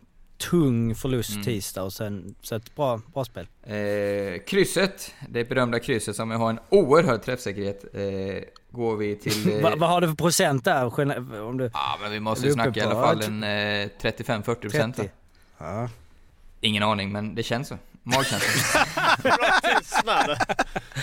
Tung 0.50 0.96
förlust 0.96 1.32
Mm. 1.32 1.44
tisdag 1.44 1.84
och 1.84 1.94
sen, 1.94 2.36
så 2.42 2.56
ett 2.56 2.76
bra, 2.76 3.02
bra 3.14 3.26
spel. 3.26 3.48
Eh, 3.64 4.42
krysset, 4.48 5.14
det 5.30 5.50
berömda 5.50 5.80
krysset 5.80 6.16
som 6.16 6.32
har 6.32 6.50
en 6.50 6.60
oerhörd 6.70 7.22
träffsäkerhet, 7.24 7.84
eh, 7.94 8.44
går 8.72 8.96
vi 8.96 9.16
till... 9.16 9.54
Eh, 9.58 9.62
Va, 9.64 9.74
vad 9.78 9.90
har 9.90 10.02
du 10.02 10.08
för 10.08 10.16
procent 10.16 10.66
där? 10.66 10.86
Om 11.42 11.58
du, 11.58 11.70
Ja, 11.74 11.98
men 12.02 12.12
vi 12.12 12.20
måste 12.20 12.48
ju 12.48 12.54
snacka 12.54 12.80
i 12.80 12.84
alla 12.84 12.96
fall 13.06 13.22
en 13.22 13.44
eh, 13.44 13.90
35-40 14.02 14.56
procent. 14.56 14.96
30? 14.96 15.10
Ja. 15.58 15.90
Ingen 16.62 16.84
aning, 16.84 17.12
men 17.12 17.36
det 17.36 17.44
känns 17.44 17.68
så. 17.68 17.78
Magkänsla. 18.04 18.86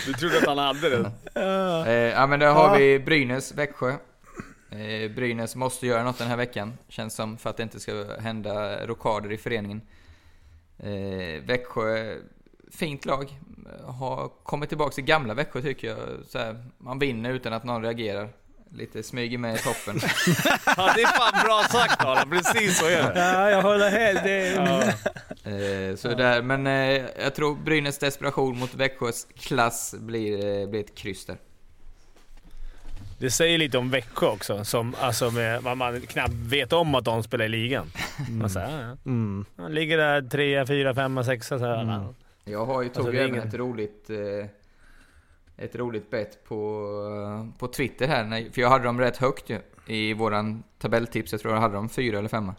Du 0.07 0.12
trodde 0.12 0.38
att 0.38 0.46
han 0.46 0.59
hade 0.59 0.88
det? 0.88 1.11
eh, 1.35 1.92
ja, 2.20 2.27
men 2.27 2.40
där 2.40 2.53
har 2.53 2.79
vi 2.79 2.98
Brynäs, 2.98 3.55
Växjö. 3.55 3.94
Eh, 4.70 5.11
Brynäs 5.11 5.57
måste 5.57 5.87
göra 5.87 6.02
något 6.02 6.18
den 6.18 6.28
här 6.28 6.37
veckan, 6.37 6.78
känns 6.88 7.14
som, 7.14 7.38
för 7.38 7.50
att 7.50 7.57
det 7.57 7.62
inte 7.62 7.81
ska 7.81 8.04
hända 8.20 8.87
rockader 8.87 9.33
i 9.33 9.38
föreningen. 9.38 9.83
Eh, 10.78 11.42
Växjö, 11.42 12.16
fint 12.72 13.04
lag. 13.04 13.38
Har 13.85 14.28
kommit 14.28 14.68
tillbaka 14.68 14.94
till 14.94 15.04
gamla 15.04 15.35
Växjö 15.35 15.62
tycker 15.62 15.88
jag. 15.88 15.98
Så 16.28 16.38
här, 16.38 16.64
man 16.78 16.98
vinner 16.98 17.33
utan 17.33 17.52
att 17.52 17.64
någon 17.64 17.83
reagerar. 17.83 18.28
Lite 18.70 19.02
smyger 19.02 19.38
med 19.38 19.54
i 19.54 19.59
toppen. 19.59 20.00
Ja, 20.76 20.92
det 20.96 21.02
är 21.02 21.07
fan 21.07 21.44
bra 21.44 21.62
sagt 21.62 22.04
Arla. 22.04 22.26
Precis 22.26 22.78
så 22.78 22.87
är 22.87 23.02
det. 23.02 23.20
ja, 23.20 23.50
jag 23.50 23.62
håller 23.62 23.90
helt... 23.90 24.22
Det, 24.24 24.94
Eh, 25.48 25.96
så 25.96 26.09
där, 26.09 26.42
men 26.42 26.66
eh, 26.66 27.04
jag 27.22 27.35
tror 27.35 27.54
Brynäs 27.54 27.98
desperation 27.98 28.59
mot 28.59 28.74
Växjös 28.74 29.26
klass 29.37 29.94
blir, 29.98 30.61
eh, 30.61 30.68
blir 30.68 30.81
ett 30.81 30.94
kryss 30.94 31.26
där. 31.26 31.37
Det 33.18 33.31
säger 33.31 33.59
lite 33.59 33.78
om 33.78 33.90
Växjö 33.90 34.26
också, 34.26 34.64
som, 34.64 34.94
alltså 35.00 35.31
med, 35.31 35.62
man, 35.62 35.78
man 35.78 36.00
knappt 36.00 36.33
vet 36.35 36.72
om 36.72 36.94
att 36.94 37.04
de 37.04 37.22
spelar 37.22 37.44
i 37.44 37.48
ligan. 37.48 37.87
Man 38.31 38.50
säger, 38.50 38.81
ja, 38.81 38.87
ja. 38.88 38.96
mm. 39.11 39.44
Man 39.57 39.74
ligger 39.74 39.98
där 39.98 40.22
trea, 40.22 40.66
fyra, 40.66 40.94
femma, 40.94 41.24
sexa. 41.24 41.59
Så 41.59 41.64
här, 41.64 41.83
Mm. 41.83 41.88
ja. 41.94 42.14
Jag 42.44 42.66
har 42.66 42.83
ju 42.83 42.88
Alltså, 42.88 43.02
tog 43.02 43.14
är 43.14 43.18
även 43.18 43.35
ingen- 43.35 43.48
ett 43.48 43.54
roligt 43.54 44.11
eh, 44.11 44.46
ett 45.64 45.76
roligt 45.76 46.11
bett 46.11 46.44
på, 46.44 46.59
på 47.59 47.68
Twitter 47.68 48.09
här, 48.09 48.24
när, 48.24 48.50
för 48.52 48.61
jag 48.61 48.68
hade 48.68 48.85
dem 48.85 49.00
rätt 49.00 49.16
högt 49.16 49.50
ju. 49.50 49.59
I 49.87 50.12
våran 50.14 50.62
tabelltips, 50.78 51.33
jag 51.33 51.40
tror 51.40 51.54
jag 51.54 51.61
hade 51.61 51.74
dem 51.74 51.88
fyra 51.88 52.18
eller 52.18 52.28
femma. 52.28 52.54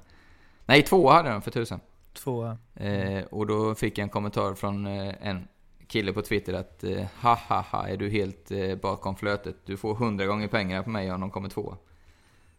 Nej, 0.66 0.82
två 0.84 1.10
hade 1.10 1.28
jag 1.30 1.36
dem 1.36 1.42
för 1.42 1.52
tusan. 1.52 1.80
Två. 2.14 2.58
Eh, 2.76 3.24
och 3.32 3.48
då 3.48 3.76
fick 3.76 3.98
jag 3.98 4.04
en 4.04 4.10
kommentar 4.10 4.54
från 4.54 4.86
eh, 4.88 5.14
en 5.22 5.48
kille 5.90 6.14
på 6.14 6.22
Twitter 6.22 6.54
att 6.54 6.84
eh, 6.84 7.06
ha 7.22 7.34
ha 7.48 7.62
ha, 7.62 7.88
är 7.88 7.98
du 7.98 8.10
helt 8.10 8.52
eh, 8.52 8.76
bakom 8.76 9.16
flötet? 9.16 9.56
Du 9.66 9.78
får 9.78 9.92
100 9.94 10.26
gånger 10.26 10.48
pengarna 10.48 10.84
på 10.84 10.90
mig 10.90 11.12
om 11.12 11.22
de 11.22 11.32
kommer 11.32 11.50
tvåa. 11.50 11.78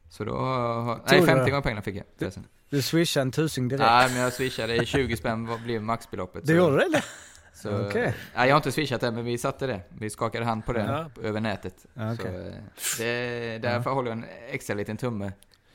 Så 0.08 0.24
då... 0.24 0.36
har- 0.36 0.96
Nej, 0.96 1.04
Tror 1.08 1.20
du 1.20 1.26
50 1.26 1.44
det? 1.44 1.50
gånger 1.50 1.62
pengarna 1.62 1.82
fick 1.82 1.96
jag. 1.96 2.04
förresten. 2.18 2.46
Du 2.70 2.82
swishade 2.82 3.22
en 3.22 3.32
tusing 3.32 3.68
direkt. 3.68 3.84
Nej, 3.90 4.08
men 4.12 4.20
jag 4.22 4.32
swishade 4.32 4.86
20 4.86 5.16
spänn, 5.16 5.46
vad 5.46 5.62
blev 5.62 5.82
maxbeloppet? 5.82 6.46
du 6.46 6.56
gjorde 6.56 6.76
det? 6.76 6.82
eller? 6.84 7.04
så, 7.54 7.86
Okej. 7.88 8.14
Nej, 8.36 8.48
jag 8.48 8.54
har 8.54 8.56
inte 8.58 8.72
swishat 8.72 9.00
det, 9.00 9.10
men 9.10 9.24
vi 9.24 9.38
satte 9.38 9.66
det. 9.66 9.80
Vi 9.88 10.10
skakade 10.10 10.44
hand 10.44 10.66
på 10.66 10.72
det 10.72 11.08
Ja. 11.14 11.22
över 11.28 11.40
nätet. 11.40 11.86
Ja, 11.94 12.16
Så, 12.16 12.26
eh, 12.26 12.32
det, 12.98 13.58
därför 13.62 13.90
håller 13.90 14.10
jag 14.10 14.18
en 14.18 14.24
extra 14.50 14.74
liten 14.74 14.96
tumme 14.96 15.32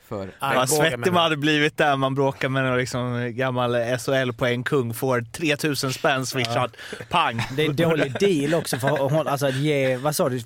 för... 0.08 0.30
Nej, 0.40 0.56
Vad 0.56 0.68
svettig 0.70 1.12
man- 1.12 1.22
hade 1.22 1.36
blivit 1.36 1.76
där 1.76 1.96
man 1.96 2.14
bråkar 2.14 2.48
med 2.48 2.64
någon 2.64 2.78
liksom 2.78 3.32
gammal 3.34 3.74
SHL-poängkung, 3.74 4.94
får 4.94 5.20
3000 5.32 5.92
spänn 5.92 6.26
swishat. 6.26 6.76
Pang! 7.08 7.42
Det 7.56 7.62
är 7.64 7.70
en 7.70 7.76
dålig 7.76 8.12
deal 8.20 8.54
också 8.54 8.76
för 8.78 8.88
hon, 8.88 9.28
alltså 9.28 9.46
att 9.46 9.54
ge, 9.56 9.96
vad 9.96 10.16
sa 10.16 10.28
du, 10.28 10.40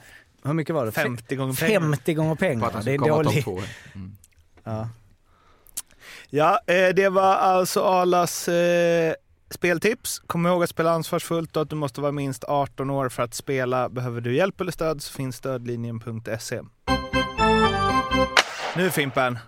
hur 0.44 0.52
mycket 0.52 0.74
var 0.74 0.86
det? 0.86 0.92
50 0.92 1.36
gånger 1.36 1.54
pengarna. 1.54 1.86
50 1.96 2.14
gånger 2.14 2.28
på 2.28 2.32
att 2.32 2.38
pengarna. 2.38 2.70
han 2.72 2.84
Det 2.84 2.90
är 2.92 2.98
skulle 2.98 3.12
en 3.12 3.24
komma 3.24 3.24
topp 3.24 3.32
dålig... 3.32 3.44
två. 3.44 3.60
Mm. 3.94 4.16
Ja. 4.64 4.88
Ja, 6.30 6.60
eh, 6.66 6.88
det 6.94 7.08
var 7.08 7.34
alltså 7.36 7.82
Arlas 7.84 8.48
eh, 8.48 9.14
speltips. 9.50 10.18
Kom 10.26 10.46
ihåg 10.46 10.62
att 10.62 10.70
spela 10.70 10.90
ansvarsfullt 10.90 11.56
och 11.56 11.62
att 11.62 11.70
du 11.70 11.76
måste 11.76 12.00
vara 12.00 12.12
minst 12.12 12.44
18 12.44 12.90
år 12.90 13.08
för 13.08 13.22
att 13.22 13.34
spela. 13.34 13.88
Behöver 13.88 14.20
du 14.20 14.36
hjälp 14.36 14.60
eller 14.60 14.72
stöd 14.72 15.02
så 15.02 15.12
finns 15.12 15.36
stödlinjen.se. 15.36 16.60
Nu 18.76 18.90
Fimpen. 18.90 19.38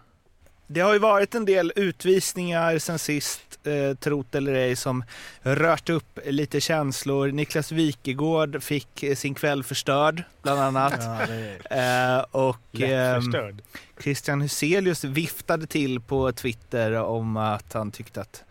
Det 0.72 0.80
har 0.80 0.92
ju 0.92 0.98
varit 0.98 1.34
en 1.34 1.44
del 1.44 1.72
utvisningar 1.76 2.78
sen 2.78 2.98
sist, 2.98 3.66
eh, 3.66 3.96
trot 3.96 4.34
eller 4.34 4.54
ej, 4.54 4.76
som 4.76 5.04
rört 5.42 5.88
upp 5.90 6.18
lite 6.24 6.60
känslor. 6.60 7.28
Niklas 7.28 7.72
Wikegård 7.72 8.62
fick 8.62 9.02
eh, 9.02 9.14
sin 9.14 9.34
kväll 9.34 9.64
förstörd, 9.64 10.22
bland 10.42 10.60
annat. 10.60 11.00
eh, 11.70 12.24
och 12.30 12.80
eh. 12.80 13.20
Christian 14.02 14.40
Huselius 14.40 15.04
viftade 15.04 15.66
till 15.66 16.00
på 16.00 16.32
Twitter 16.32 16.92
om 16.92 17.36
att 17.36 17.72
han 17.72 17.90
tyckte 17.90 18.20
att 18.20 18.44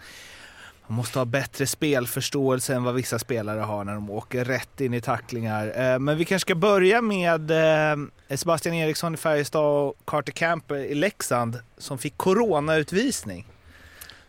man 0.91 0.95
måste 0.95 1.19
ha 1.19 1.25
bättre 1.25 1.67
spelförståelse 1.67 2.75
än 2.75 2.83
vad 2.83 2.95
vissa 2.95 3.19
spelare 3.19 3.59
har 3.59 3.83
när 3.83 3.93
de 3.93 4.09
åker 4.09 4.45
rätt 4.45 4.81
in 4.81 4.93
i 4.93 5.01
tacklingar. 5.01 5.93
Eh, 5.93 5.99
Men 5.99 6.17
vi 6.17 6.25
kanske 6.25 6.45
ska 6.45 6.55
börja 6.55 7.01
med 7.01 7.51
eh, 7.51 8.37
Sebastian 8.37 8.75
Eriksson 8.75 9.13
i 9.13 9.17
Färjestad 9.17 9.65
och 9.65 9.97
Carter 10.05 10.31
Camper 10.31 10.75
i 10.75 10.95
Leksand 10.95 11.59
som 11.77 11.97
fick 11.97 12.17
coronautvisning. 12.17 13.47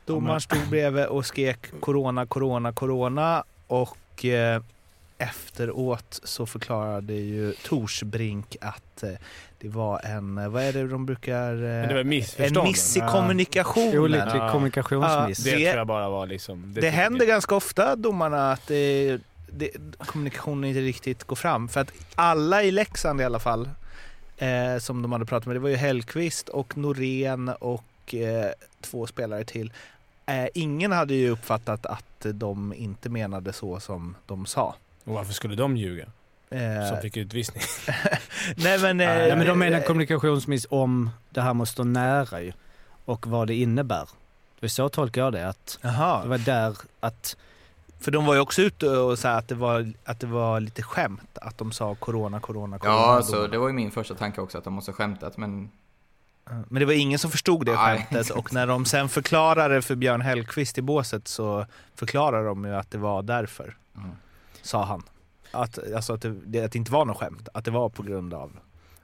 Domaren 0.05 0.41
stod 0.41 0.69
bredvid 0.71 1.07
och 1.07 1.27
skrek 1.27 1.81
corona, 1.81 2.27
corona, 2.27 2.73
corona 2.73 3.45
och 3.67 4.25
eh, 4.25 4.63
efteråt 5.19 6.21
så 6.23 6.47
förklarade 6.47 7.13
ju 7.13 7.53
Torsbrink 7.53 8.57
att 8.61 9.05
det 9.63 9.69
var 9.69 10.01
en, 10.05 10.39
eh, 10.39 10.49
vad 10.49 10.63
är 10.63 10.73
det 10.73 10.89
de 10.89 11.07
brukar... 11.07 11.53
eh, 11.53 11.59
Men 11.61 11.89
det 11.89 11.95
var 11.95 12.05
missförstånd. 12.05 12.67
En 12.67 12.73
miss 12.73 12.97
i 12.97 13.01
kommunikationen. 13.01 13.99
Olycklig 13.99 14.41
Ja. 14.41 14.51
kommunikationsmiss. 14.53 15.39
Det, 15.45 15.51
Det- 15.51 15.57
tror 15.57 15.79
jag 15.79 15.87
bara 15.87 16.09
var 16.09 16.27
liksom... 16.27 16.63
Det, 16.75 16.81
tycker 16.81 16.91
händer 16.91 17.21
jag. 17.21 17.29
ganska 17.29 17.55
ofta 17.55 17.97
domarna 17.97 18.53
att 18.53 18.67
det, 18.67 19.19
det, 19.53 19.71
kommunikationen 19.99 20.65
inte 20.65 20.81
riktigt 20.81 21.25
går 21.25 21.37
fram. 21.37 21.69
För 21.69 21.81
att 21.81 21.93
alla 22.15 22.63
i 22.63 22.71
Leksand 22.71 23.21
i 23.21 23.25
alla 23.25 23.39
fall, 23.39 23.69
eh, 24.39 24.79
som 24.81 25.03
de 25.03 25.13
hade 25.13 25.25
pratat 25.25 25.47
med, 25.47 25.57
det 25.57 25.61
var 25.61 25.69
ju 25.69 25.77
Hellqvist 25.77 26.49
och 26.49 26.77
Norén 26.79 27.49
och 27.49 28.15
eh, 28.15 28.51
två 28.81 29.07
spelare 29.07 29.45
till. 29.45 29.73
Eh, 30.27 30.47
ingen 30.55 30.93
hade 30.93 31.15
ju 31.15 31.31
uppfattat 31.31 31.87
att 31.87 32.05
de 32.33 32.75
inte 32.75 33.09
menade 33.09 33.53
så 33.53 33.81
som 33.81 34.15
de 34.27 34.47
sa. 34.47 34.75
Och 35.05 35.15
varför 35.15 35.33
skulle 35.33 35.55
de 35.55 35.77
ljuga? 35.77 36.07
Eh, 36.53 36.89
Som 36.89 37.01
fick 37.03 37.17
utvisning. 37.17 37.63
nej 38.57 38.79
men... 38.79 39.01
Eh, 39.01 39.07
Nej, 39.07 39.37
men 39.37 39.47
de 39.47 39.59
menar 39.59 39.81
kommunikationsmiss 39.81 40.67
om 40.71 41.11
det 41.31 41.41
här 41.41 41.55
måste 41.55 41.73
stå 41.73 41.85
nära 41.85 42.41
ju. 42.43 42.53
Och 43.05 43.27
vad 43.27 43.47
det 43.49 43.55
innebär. 43.55 44.09
Det 44.61 44.69
så 44.69 44.89
tolkar 44.89 45.21
jag 45.21 45.33
det. 45.33 45.49
Att 45.49 45.79
det 45.83 45.89
Jaha, 45.89 46.27
var 46.27 46.39
där 46.39 46.77
att... 47.01 47.37
för 48.01 48.11
de 48.11 48.27
var 48.27 48.35
ju 48.35 48.41
också 48.41 48.63
ute 48.63 48.89
och 48.89 49.19
sa 49.19 49.31
att 49.31 49.49
det 49.49 49.55
var, 49.55 49.93
att 50.05 50.21
det 50.21 50.27
var 50.27 50.61
lite 50.61 50.83
skämt 50.83 51.39
att 51.39 51.59
de 51.59 51.73
sa 51.73 51.95
corona, 51.95 52.41
corona, 52.41 52.79
corona. 52.79 52.97
Ja, 52.97 53.17
alltså 53.17 53.47
det 53.47 53.59
var 53.59 53.69
ju 53.69 53.75
min 53.75 53.91
första 53.91 54.15
tanke 54.15 54.41
också 54.41 54.59
att 54.59 54.65
de 54.65 54.73
måste 54.73 54.93
skämtat, 54.93 55.37
men 55.37 55.71
Men 56.69 56.81
det 56.81 56.85
var 56.85 56.93
ingen 56.93 57.19
som 57.19 57.31
förstod 57.31 57.67
det 57.67 57.73
Nej. 57.73 57.99
skämtet 57.99 58.31
och 58.31 58.53
när 58.53 58.67
de 58.67 58.85
sen 58.85 59.09
förklarade 59.09 59.83
för 59.83 59.95
Björn 59.95 60.21
Hellkvist 60.21 60.79
i 60.79 60.83
båset 60.83 61.29
så 61.29 61.67
förklarade 61.95 62.47
de 62.47 62.65
ju 62.65 62.75
att 62.75 62.91
det 62.91 62.99
var 62.99 63.23
därför, 63.23 63.77
mm. 63.97 64.11
sa 64.63 64.85
han. 64.85 65.03
Att, 65.53 65.93
alltså 65.95 66.13
att, 66.13 66.25
det, 66.45 66.65
att 66.65 66.73
det 66.73 66.79
inte 66.79 66.93
var 66.93 67.05
något 67.05 67.17
skämt, 67.17 67.49
att 67.55 67.65
det 67.65 67.71
var 67.71 67.89
på 67.89 68.03
grund 68.03 68.35
av... 68.35 68.53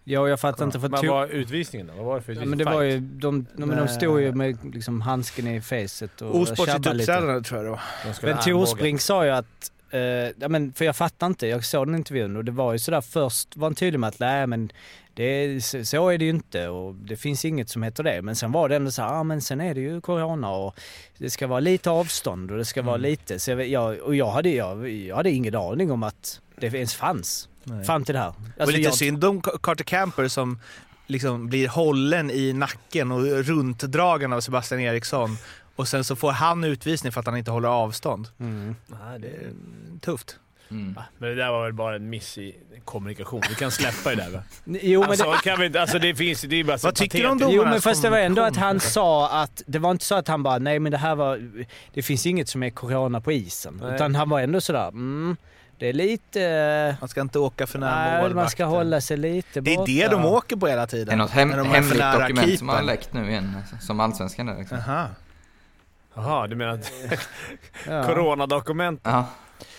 Ja, 0.04 0.28
jag 0.28 0.40
fattar 0.40 0.64
inte 0.64 0.80
för 0.80 0.88
Vad 0.88 1.04
to- 1.04 1.08
var 1.08 1.26
utvisningen 1.26 1.86
då? 1.86 1.92
Vad 1.94 2.04
var 2.04 2.16
det 2.16 2.22
för 2.22 2.32
Ja, 2.32 2.34
utvisning? 2.34 2.50
men 2.50 2.58
det 2.58 2.64
var 2.64 2.82
ju, 2.82 3.00
de, 3.00 3.46
de, 3.56 3.66
men 3.68 3.78
de 3.78 3.88
stod 3.88 4.20
ju 4.20 4.32
med 4.32 4.74
liksom 4.74 5.00
handsken 5.00 5.46
i 5.46 5.60
facet 5.60 6.22
och 6.22 6.36
Osportsligt 6.36 6.70
tjabbade 6.70 6.94
lite. 6.94 7.12
uppträdande 7.12 7.42
tror 7.42 7.58
jag 7.58 7.66
det 7.66 7.70
var. 7.70 7.80
De 8.22 8.26
Men. 8.26 8.38
Torsbrink 8.42 9.00
sa 9.00 9.24
ju 9.24 9.30
att, 9.30 9.72
eh, 9.90 10.00
ja 10.00 10.48
men 10.48 10.72
för 10.72 10.84
jag 10.84 10.96
fattar 10.96 11.26
inte, 11.26 11.46
jag 11.46 11.64
såg 11.64 11.86
den 11.86 11.94
intervjun 11.94 12.36
och 12.36 12.44
det 12.44 12.52
var 12.52 12.72
ju 12.72 12.78
sådär 12.78 13.00
först 13.00 13.56
var 13.56 13.66
han 13.68 13.74
tydlig 13.74 14.00
med 14.00 14.08
att 14.08 14.18
nej 14.20 14.46
men 14.46 14.70
det, 15.18 15.24
är- 15.24 15.84
så- 15.84 16.08
är 16.08 16.18
det 16.18 16.24
ju 16.24 16.30
inte 16.30 16.68
och 16.68 16.94
det 16.94 17.16
finns 17.16 17.44
inget 17.44 17.68
som 17.70 17.82
heter 17.82 18.02
det. 18.02 18.22
Men 18.22 18.36
sen 18.36 18.52
var 18.52 18.68
det 18.68 18.76
ändå 18.76 18.90
så 18.90 19.02
här, 19.02 19.08
ja 19.14 19.22
men 19.22 19.40
sen 19.40 19.60
är 19.60 19.74
det 19.74 19.80
ju 19.80 20.00
corona 20.00 20.50
och 20.50 20.74
det 21.18 21.30
ska 21.30 21.46
vara 21.46 21.60
lite 21.60 21.90
avstånd 21.90 22.50
och 22.50 22.58
det 22.58 22.64
ska 22.64 22.82
vara 22.82 22.96
Mm. 22.96 23.10
lite. 23.10 23.38
Så 23.38 23.50
jag, 23.50 23.98
och 24.00 24.14
jag 24.14 24.30
hade, 24.30 24.50
jag, 24.50 24.88
jag 24.90 25.16
hade 25.16 25.30
ingen 25.30 25.54
aning 25.54 25.90
om 25.90 26.02
att 26.02 26.40
det 26.56 26.66
ens 26.74 26.94
fanns 26.94 27.48
Nej. 27.64 27.84
fram 27.84 28.04
till 28.04 28.14
det 28.14 28.20
här. 28.20 28.28
och 28.28 28.34
Alltså, 28.60 28.76
lite 28.76 28.88
jag, 28.88 28.94
synd 28.94 29.24
om 29.24 29.40
Carter 29.42 29.84
Camper 29.84 30.28
som 30.28 30.60
liksom 31.06 31.48
blir 31.48 31.68
hållen 31.68 32.30
i 32.30 32.52
nacken 32.52 33.12
och 33.12 33.22
runtdragen 33.44 34.32
av 34.32 34.40
Sebastian 34.40 34.80
Eriksson 34.80 35.36
och 35.76 35.88
sen 35.88 36.04
så 36.04 36.16
får 36.16 36.32
han 36.32 36.64
utvisning 36.64 37.12
för 37.12 37.20
att 37.20 37.26
han 37.26 37.36
inte 37.36 37.50
håller 37.50 37.68
avstånd. 37.68 38.28
Mm. 38.40 38.76
Nej, 38.86 39.18
det 39.20 39.26
är 39.28 39.52
tufft. 40.00 40.36
Mm. 40.70 40.98
Men 41.18 41.28
det 41.28 41.34
där 41.34 41.50
var 41.50 41.64
väl 41.64 41.72
bara 41.72 41.96
en 41.96 42.10
miss 42.10 42.38
i 42.38 42.56
kommunikation. 42.84 43.42
Vi 43.48 43.54
kan 43.54 43.70
släppa 43.70 44.10
det 44.10 44.16
där 44.16 44.30
va? 44.30 44.42
Jo 44.82 45.00
men 45.00 45.08
det, 45.18 45.24
Alltså, 45.24 45.42
kan 45.48 45.60
vi 45.60 45.66
inte, 45.66 45.80
alltså 45.80 45.98
det 45.98 46.14
finns 46.14 46.40
det 46.40 46.56
är 46.56 46.64
bara 46.64 46.76
Vad 46.82 46.94
tycker 46.94 47.18
du 47.22 47.26
om 47.28 47.38
domarnas 47.38 47.56
Jo 47.56 47.64
men 47.64 47.80
fast 47.80 48.02
det 48.02 48.10
var 48.10 48.18
ändå 48.18 48.42
att 48.42 48.56
han 48.56 48.80
sa 48.80 49.42
att, 49.42 49.62
det 49.66 49.78
var 49.78 49.90
inte 49.90 50.04
så 50.04 50.14
att 50.14 50.28
han 50.28 50.42
bara 50.42 50.58
nej 50.58 50.78
men 50.78 50.92
det 50.92 50.98
här 50.98 51.14
var, 51.14 51.50
det 51.94 52.02
finns 52.02 52.26
inget 52.26 52.48
som 52.48 52.62
är 52.62 52.70
corona 52.70 53.20
på 53.20 53.32
isen. 53.32 53.80
Nej. 53.82 53.94
Utan 53.94 54.14
han 54.14 54.28
var 54.28 54.40
ändå 54.40 54.60
sådär, 54.60 54.88
mm, 54.88 55.36
det 55.78 55.88
är 55.88 55.92
lite, 55.92 56.96
Man 57.00 57.08
ska 57.08 57.20
inte 57.20 57.38
åka 57.38 57.66
för 57.66 57.78
nära 57.78 58.10
målvakten. 58.12 58.36
man 58.36 58.48
ska 58.50 58.64
hålla 58.64 59.00
sig 59.00 59.16
lite 59.16 59.60
Det 59.60 59.72
är 59.72 59.76
borta. 59.76 59.92
det 59.92 60.08
de 60.08 60.24
åker 60.24 60.56
på 60.56 60.66
hela 60.66 60.80
Det 60.80 60.84
är 60.84 60.86
tiden. 60.86 61.18
något 61.18 61.30
hem, 61.30 61.48
de 61.50 61.58
är 61.60 61.64
hemligt 61.64 61.98
dokument 62.12 62.58
som 62.58 62.68
har 62.68 62.82
läckt 62.82 63.12
nu 63.12 63.30
igen, 63.30 63.54
alltså, 63.60 63.86
som 63.86 64.00
allsvenskan 64.00 64.46
där 64.46 64.58
liksom. 64.58 64.78
Aha. 64.78 65.06
Jaha, 66.14 66.46
du 66.46 66.56
menar 66.56 66.72
att 66.74 66.92
Ja, 67.88 68.04
coronadokument? 68.06 69.00
Ja. 69.04 69.26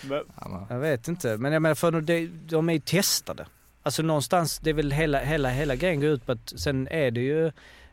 Men- 0.01 0.23
ja 0.41 0.47
men- 0.47 0.65
Jag 0.69 0.79
vet 0.79 1.07
inte, 1.07 1.37
men 1.37 1.53
jag 1.53 1.61
menar 1.61 1.75
för 1.75 1.91
de, 2.01 2.27
de 2.45 2.69
är 2.69 2.73
ju 2.73 2.79
testade. 2.79 3.45
Alltså 3.83 4.01
någonstans, 4.03 4.59
det 4.59 4.69
är 4.69 4.73
väl 4.73 4.91
hela, 4.91 5.19
hela, 5.19 5.49
hela 5.49 5.75
grejen 5.75 5.99
går 6.01 6.09
ut 6.09 6.25
på 6.25 6.31
att 6.31 6.53
sen 6.55 6.87
är 6.87 7.11
det 7.11 7.21
ju, 7.21 7.45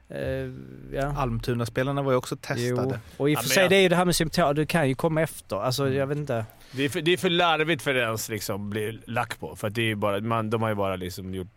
eh, 0.08 0.50
ja. 0.92 1.06
Almtuna-spelarna 1.16 2.02
var 2.02 2.12
ju 2.12 2.18
också 2.18 2.34
Jo. 2.34 2.54
testade. 2.54 3.00
Och 3.16 3.30
i 3.30 3.36
och 3.36 3.40
för 3.40 3.48
sig 3.48 3.62
jag- 3.62 3.70
det 3.70 3.76
är 3.76 3.80
ju 3.82 3.88
det 3.88 3.96
här 3.96 4.04
med 4.04 4.16
symptom, 4.16 4.54
du 4.54 4.66
kan 4.66 4.88
ju 4.88 4.94
komma 4.94 5.22
efter. 5.22 5.56
Alltså 5.56 5.88
jag 5.92 6.06
vet 6.06 6.18
inte. 6.18 6.44
Det 6.72 6.82
är, 6.84 6.88
för, 6.88 7.00
det 7.00 7.12
är 7.12 7.16
för 7.16 7.30
larvigt 7.30 7.82
för 7.82 7.94
att 7.94 8.02
ens 8.02 8.28
liksom 8.28 8.70
bli 8.70 9.00
lack 9.06 9.40
på. 9.40 9.56
För 9.56 9.68
att 9.68 9.74
det 9.74 9.80
är 9.82 9.86
ju 9.86 9.94
bara, 9.94 10.20
man, 10.20 10.50
de 10.50 10.62
har 10.62 10.68
ju 10.68 10.74
bara 10.74 10.96
liksom 10.96 11.34
gjort... 11.34 11.48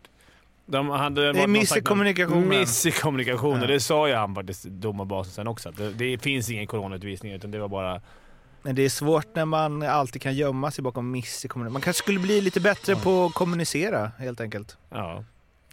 De 0.65 0.89
hade, 0.89 1.33
Det 1.33 1.39
är 1.43 1.47
miss 1.47 1.77
i 1.77 1.81
kommunikationen. 1.81 2.49
Miss 2.49 2.85
i 2.85 2.91
kommunikationen. 2.91 3.61
Ja. 3.61 3.67
Det 3.67 3.79
sa 3.79 4.07
ju 4.07 4.13
han 4.13 4.35
faktiskt, 4.35 4.63
domarbasen 4.65 5.33
sen 5.33 5.47
också. 5.47 5.71
Det, 5.71 5.89
det 5.89 6.17
finns 6.17 6.49
ingen 6.49 6.67
coronautvisning 6.67 7.31
utan 7.33 7.51
det 7.51 7.59
var 7.59 7.67
bara... 7.67 8.01
Men 8.61 8.75
det 8.75 8.81
är 8.81 8.89
svårt 8.89 9.35
när 9.35 9.45
man 9.45 9.83
alltid 9.83 10.21
kan 10.21 10.33
gömma 10.33 10.71
sig 10.71 10.83
bakom 10.83 11.11
miss 11.11 11.45
i. 11.45 11.49
Man 11.55 11.81
kanske 11.81 12.03
skulle 12.03 12.19
bli 12.19 12.41
lite 12.41 12.59
bättre 12.59 12.95
på 12.95 13.25
att 13.25 13.33
kommunicera 13.33 14.11
helt 14.17 14.41
enkelt. 14.41 14.77
Ja, 14.89 15.23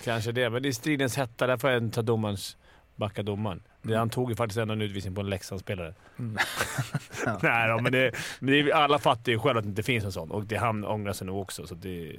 kanske 0.04 0.32
det. 0.32 0.50
Men 0.50 0.62
det 0.62 0.68
är 0.68 0.72
stridens 0.72 1.16
hetta. 1.16 1.46
Där 1.46 1.56
får 1.56 1.70
jag 1.70 1.92
ta 1.92 2.02
domarens... 2.02 2.56
Backa 2.96 3.22
domaren. 3.22 3.62
Det, 3.82 3.96
han 3.96 4.10
tog 4.10 4.30
ju 4.30 4.36
faktiskt 4.36 4.58
ändå 4.58 4.74
en 4.74 4.82
utvisning 4.82 5.14
på 5.14 5.20
en 5.20 5.30
Leksandsspelare. 5.30 5.94
Mm. 6.18 6.38
Nej 7.42 7.68
då, 7.68 7.78
men, 7.78 7.92
det, 7.92 8.12
men 8.38 8.54
det, 8.54 8.72
alla 8.72 8.98
fattar 8.98 9.32
ju 9.32 9.38
själva 9.38 9.58
att 9.58 9.64
det 9.64 9.68
inte 9.68 9.82
finns 9.82 10.04
en 10.04 10.12
sån. 10.12 10.30
Och 10.30 10.44
det, 10.44 10.56
han 10.56 10.84
ångrar 10.84 11.12
sig 11.12 11.26
nog 11.26 11.40
också. 11.40 11.66
Så 11.66 11.74
det, 11.74 12.16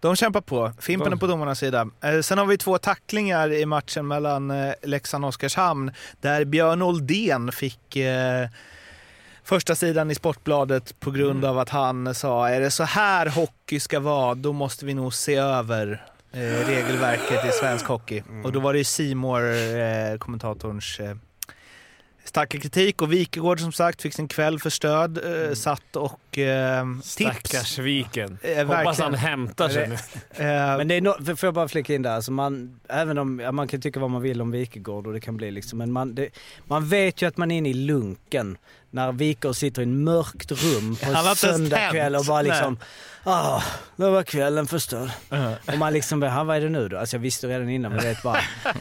De 0.00 0.16
kämpar 0.16 0.40
på. 0.40 0.72
Fimpen 0.80 1.12
är 1.12 1.16
på 1.16 1.26
domarnas 1.26 1.58
sida. 1.58 1.90
Eh, 2.00 2.20
sen 2.20 2.38
har 2.38 2.46
vi 2.46 2.58
två 2.58 2.78
tacklingar 2.78 3.52
i 3.52 3.66
matchen 3.66 4.06
mellan 4.06 4.50
eh, 4.50 4.74
Leksand 4.82 5.24
och 5.24 5.28
Oskarshamn 5.28 5.90
där 6.20 6.44
Björn 6.44 6.82
Oldén 6.82 7.52
fick 7.52 7.96
eh, 7.96 8.48
första 9.44 9.74
sidan 9.74 10.10
i 10.10 10.14
Sportbladet 10.14 11.00
på 11.00 11.10
grund 11.10 11.44
av 11.44 11.58
att 11.58 11.68
han 11.68 12.14
sa 12.14 12.48
är 12.48 12.60
det 12.60 12.70
så 12.70 12.84
här 12.84 13.26
hockey 13.26 13.80
ska 13.80 14.00
vara, 14.00 14.34
då 14.34 14.52
måste 14.52 14.86
vi 14.86 14.94
nog 14.94 15.14
se 15.14 15.34
över 15.36 16.04
eh, 16.32 16.38
regelverket 16.40 17.44
i 17.48 17.52
svensk 17.52 17.86
hockey. 17.86 18.22
Och 18.44 18.52
då 18.52 18.60
var 18.60 18.72
det 18.72 18.78
ju 18.78 18.84
Simor 18.84 19.42
eh, 19.52 20.18
kommentatorns 20.18 21.00
eh, 21.00 21.16
starka 22.24 22.58
kritik 22.60 23.02
och 23.02 23.12
Wikegård 23.12 23.60
som 23.60 23.72
sagt 23.72 24.02
fick 24.02 24.14
sin 24.14 24.28
kväll 24.28 24.58
för 24.58 24.70
stöd, 24.70 25.18
eh, 25.48 25.54
satt 25.54 25.96
och 25.96 26.38
eh, 26.38 26.84
tips. 27.02 27.10
stackars 27.10 27.78
Viken. 27.78 28.38
Eh, 28.42 28.56
Hoppas 28.66 28.68
verkligen. 28.86 29.10
han 29.10 29.14
hämtar 29.14 29.68
sig 29.68 29.88
nu. 29.88 29.94
Eh, 30.44 30.76
Men 30.76 30.88
det 30.88 30.94
är 30.94 31.00
no, 31.00 31.24
för- 31.24 31.34
får 31.34 31.46
jag 31.46 31.54
bara 31.54 31.68
flika 31.68 31.94
in 31.94 32.02
där, 32.02 32.10
alltså 32.10 32.32
man, 32.32 32.80
även 32.88 33.18
om, 33.18 33.40
ja, 33.40 33.52
man 33.52 33.68
kan 33.68 33.80
tycka 33.80 34.00
vad 34.00 34.10
man 34.10 34.22
vill 34.22 34.40
om 34.40 34.50
Wikegård 34.50 35.06
och 35.06 35.12
det 35.12 35.20
kan 35.20 35.36
bli 35.36 35.50
liksom, 35.50 35.78
men 35.78 35.92
man, 35.92 36.14
det, 36.14 36.28
man 36.64 36.88
vet 36.88 37.22
ju 37.22 37.26
att 37.28 37.36
man 37.36 37.50
är 37.50 37.58
inne 37.58 37.68
i 37.68 37.74
lunken 37.74 38.58
när 38.90 39.12
Wikegård 39.12 39.56
sitter 39.56 39.82
i 39.82 39.84
ett 39.84 39.88
mörkt 39.88 40.52
rum 40.52 40.96
på 40.96 41.06
en 41.28 41.36
söndagkväll 41.36 42.16
och 42.16 42.24
bara 42.24 42.42
liksom, 42.42 42.78
ah, 43.24 43.62
nu 43.96 44.10
var 44.10 44.22
kvällen 44.22 44.66
förstörd. 44.66 45.10
uh, 45.32 45.52
Och 45.66 45.78
man 45.78 45.92
liksom, 45.92 46.22
"Ha, 46.22 46.44
vad 46.44 46.56
är 46.56 46.60
det 46.60 46.68
nu 46.68 46.88
då? 46.88 46.98
Alltså 46.98 47.16
jag 47.16 47.20
visste 47.20 47.46
redan 47.48 47.68
innan 47.68 47.92
men 47.92 48.00
det 48.04 48.08
är 48.10 48.18
bara, 48.22 48.40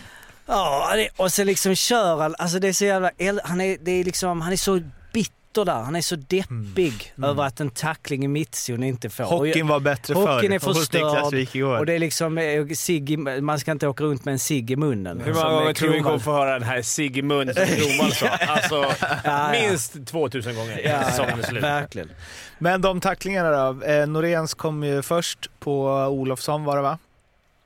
ja, 0.45 0.91
det- 0.95 1.09
och 1.17 1.31
så 1.31 1.43
liksom 1.43 1.75
kör 1.75 2.17
han, 2.21 2.35
alltså 2.37 2.59
det 2.59 2.67
är 2.67 2.73
så 2.73 2.85
jävla, 2.85 3.09
han 3.43 3.61
är, 3.61 3.77
det 3.81 3.91
är 3.91 4.03
liksom, 4.03 4.41
han 4.41 4.51
är 4.53 4.57
så 4.57 4.79
bitter 5.13 5.65
där, 5.65 5.73
han 5.83 5.95
är 5.95 6.01
så 6.01 6.15
deppig 6.15 7.13
över 7.23 7.43
att 7.43 7.59
en 7.59 7.69
tackling 7.69 8.25
i 8.25 8.27
mittzon 8.27 8.83
inte 8.83 9.09
får. 9.09 9.23
Hockeyn 9.23 9.67
var 9.67 9.79
bättre 9.79 10.13
Hockeyn 10.13 10.59
förr. 10.59 10.69
är 10.69 10.73
hos 10.73 10.93
Niklas 10.93 11.29
förstörd 11.29 11.79
och 11.79 11.85
det 11.85 11.93
är 11.93 11.99
liksom 11.99 12.37
eh, 12.37 12.67
cigg 12.67 13.09
i, 13.11 13.17
man 13.17 13.59
ska 13.59 13.71
inte 13.71 13.87
åka 13.87 14.03
runt 14.03 14.25
med 14.25 14.31
en 14.31 14.39
cigg 14.39 14.71
i 14.71 14.75
munnen. 14.75 15.21
Hur 15.21 15.33
många 15.33 15.45
eh, 15.47 15.53
gånger 15.53 15.73
tror 15.73 15.89
du 15.89 15.95
vi 15.95 16.01
kommer 16.01 16.19
få 16.19 16.31
höra 16.31 16.53
den 16.53 16.63
här 16.63 16.81
Sigmund 16.81 17.53
som 17.55 17.65
Kronwall 17.75 18.11
sa? 18.11 18.27
Alltså, 18.27 18.85
ja. 19.23 19.49
minst 19.51 20.05
2000 20.07 20.55
gånger 20.55 20.81
Ja, 20.83 20.89
innan 20.89 21.03
säsongen 21.11 21.33
är 21.33 21.37
ja, 21.37 21.43
slut. 21.47 21.63
verkligen. 21.63 22.09
Men 22.59 22.81
de 22.81 23.01
tacklingarna 23.01 23.71
då? 23.73 23.81
Eh, 23.85 24.07
Noréns 24.07 24.53
kom 24.53 24.83
ju 24.83 25.01
först 25.01 25.49
på 25.59 25.85
Olofsson 26.09 26.63
var 26.63 26.75
det 26.75 26.81
va? 26.81 26.97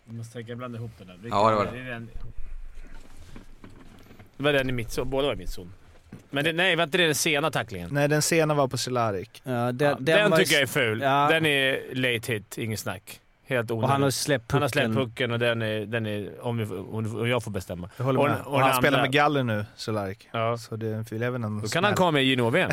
Jag 0.06 0.16
måste 0.16 0.34
tänka, 0.34 0.50
jag 0.52 0.58
blandar 0.58 0.80
ihop 0.80 0.92
det 0.98 1.06
där. 1.06 1.18
Ja, 1.30 1.50
det 1.50 1.56
var 1.56 1.66
det. 1.66 2.08
Det, 4.38 4.44
är 4.44 4.44
den- 4.44 4.54
var 4.54 4.54
den 4.54 4.70
i 4.70 4.72
mittzon. 4.72 5.10
Båda 5.10 5.28
var 5.28 5.34
i 5.34 5.38
mittzon. 5.38 5.74
Men 6.30 6.44
det, 6.44 6.54
nej, 6.54 6.76
var 6.76 6.84
inte 6.84 6.98
det 6.98 7.06
den 7.06 7.16
sena 7.16 7.52
tacklingen? 7.52 7.90
Nej, 7.94 8.08
den 8.08 8.22
sena 8.22 8.54
var 8.54 8.68
på 8.68 8.78
Cehlárik. 8.78 9.42
Ja, 9.44 9.52
den, 9.52 9.74
Den, 9.76 10.06
den 10.06 10.32
ju- 10.32 10.38
tycker 10.38 10.54
jag 10.54 10.62
är 10.62 10.68
ful. 10.68 11.02
Ja. 11.02 11.28
Den 11.32 11.46
är 11.46 11.96
late 11.96 12.34
hit, 12.34 12.58
inget 12.58 12.80
snack. 12.80 13.20
Helt 13.46 13.72
onödigt. 13.72 13.84
Och 13.84 13.90
han 13.92 14.04
har 14.04 14.10
släppt 14.10 14.44
pucken. 14.48 14.56
Han 14.56 14.62
har 14.62 14.70
släppt 14.70 14.94
pucken 14.96 15.32
och 15.32 15.40
den 15.40 15.62
är, 15.62 15.86
den 15.86 16.06
är 16.06 16.46
om, 16.46 16.58
vi, 16.58 16.66
om 16.66 17.30
jag 17.30 17.44
får 17.44 17.52
bestämma. 17.52 17.90
Jag 17.98 18.06
håller 18.06 18.20
Och- 18.20 18.26
med. 18.30 18.42
och 18.42 18.48
Och, 18.54 18.60
den 18.60 18.70
han 18.70 18.82
spelar 18.82 18.98
andra- 18.98 19.02
med 19.02 19.12
galler 19.12 19.44
nu, 19.44 19.66
Cehlárik. 19.76 20.28
Ja. 20.32 20.58
Så 20.58 20.76
det 20.76 21.12
vill 21.12 21.24
även 21.24 21.44
en 21.44 21.62
Då 21.62 21.68
kan 21.68 21.84
han 21.84 21.96
komma 21.96 22.12
med 22.12 22.24
i 22.24 22.26
Gino-VM. 22.26 22.72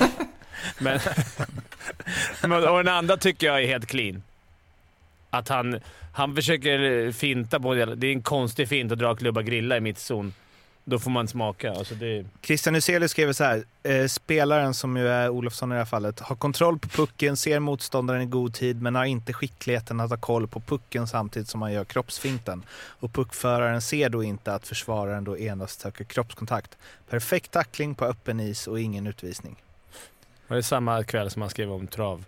men, 0.78 1.00
men, 2.42 2.52
och 2.68 2.84
den 2.84 2.94
andra 2.94 3.16
tycker 3.16 3.46
jag 3.46 3.62
är 3.62 3.66
helt 3.66 3.86
clean. 3.86 4.22
Att 5.30 5.48
han, 5.48 5.80
han 6.12 6.34
försöker 6.34 7.12
finta 7.12 7.60
på 7.60 7.74
det. 7.74 7.94
Det 7.94 8.06
är 8.06 8.12
en 8.12 8.22
konstig 8.22 8.68
fint 8.68 8.92
att 8.92 8.98
dra 8.98 9.14
klubba 9.14 9.42
grilla 9.42 9.76
i 9.76 9.80
mittzon. 9.80 10.32
Då 10.88 10.98
får 10.98 11.10
man 11.10 11.28
smaka. 11.28 11.72
Alltså 11.72 11.94
det, 11.94 12.26
Christian 12.42 12.74
Hyselius 12.74 13.10
skriver 13.10 13.32
så 13.32 13.44
här. 13.44 13.64
Eh, 13.82 14.06
spelaren, 14.06 14.74
som 14.74 14.96
ju 14.96 15.08
är 15.08 15.28
Olofsson 15.28 15.72
i 15.72 15.74
det 15.74 15.78
här 15.78 15.84
fallet, 15.84 16.20
har 16.20 16.36
kontroll 16.36 16.78
på 16.78 16.88
pucken, 16.88 17.36
ser 17.36 17.60
motståndaren 17.60 18.22
i 18.22 18.26
god 18.26 18.54
tid 18.54 18.82
men 18.82 18.94
har 18.94 19.04
inte 19.04 19.32
skickligheten 19.32 20.00
att 20.00 20.10
ha 20.10 20.16
koll 20.16 20.48
på 20.48 20.60
pucken 20.60 21.06
samtidigt 21.06 21.48
som 21.48 21.62
han 21.62 21.72
gör 21.72 21.84
kroppsfinten. 21.84 22.62
Och 22.72 23.12
puckföraren 23.12 23.82
ser 23.82 24.08
då 24.08 24.22
inte 24.22 24.54
att 24.54 24.66
försvararen 24.66 25.24
då 25.24 25.36
endast 25.36 25.80
söker 25.80 26.04
kroppskontakt. 26.04 26.78
Perfekt 27.08 27.50
tackling 27.50 27.94
på 27.94 28.04
öppen 28.04 28.40
is 28.40 28.66
och 28.66 28.80
ingen 28.80 29.06
utvisning. 29.06 29.56
det 30.48 30.62
samma 30.62 31.04
kväll 31.04 31.30
som 31.30 31.42
han 31.42 31.50
skrev 31.50 31.72
om 31.72 31.86
trav. 31.86 32.24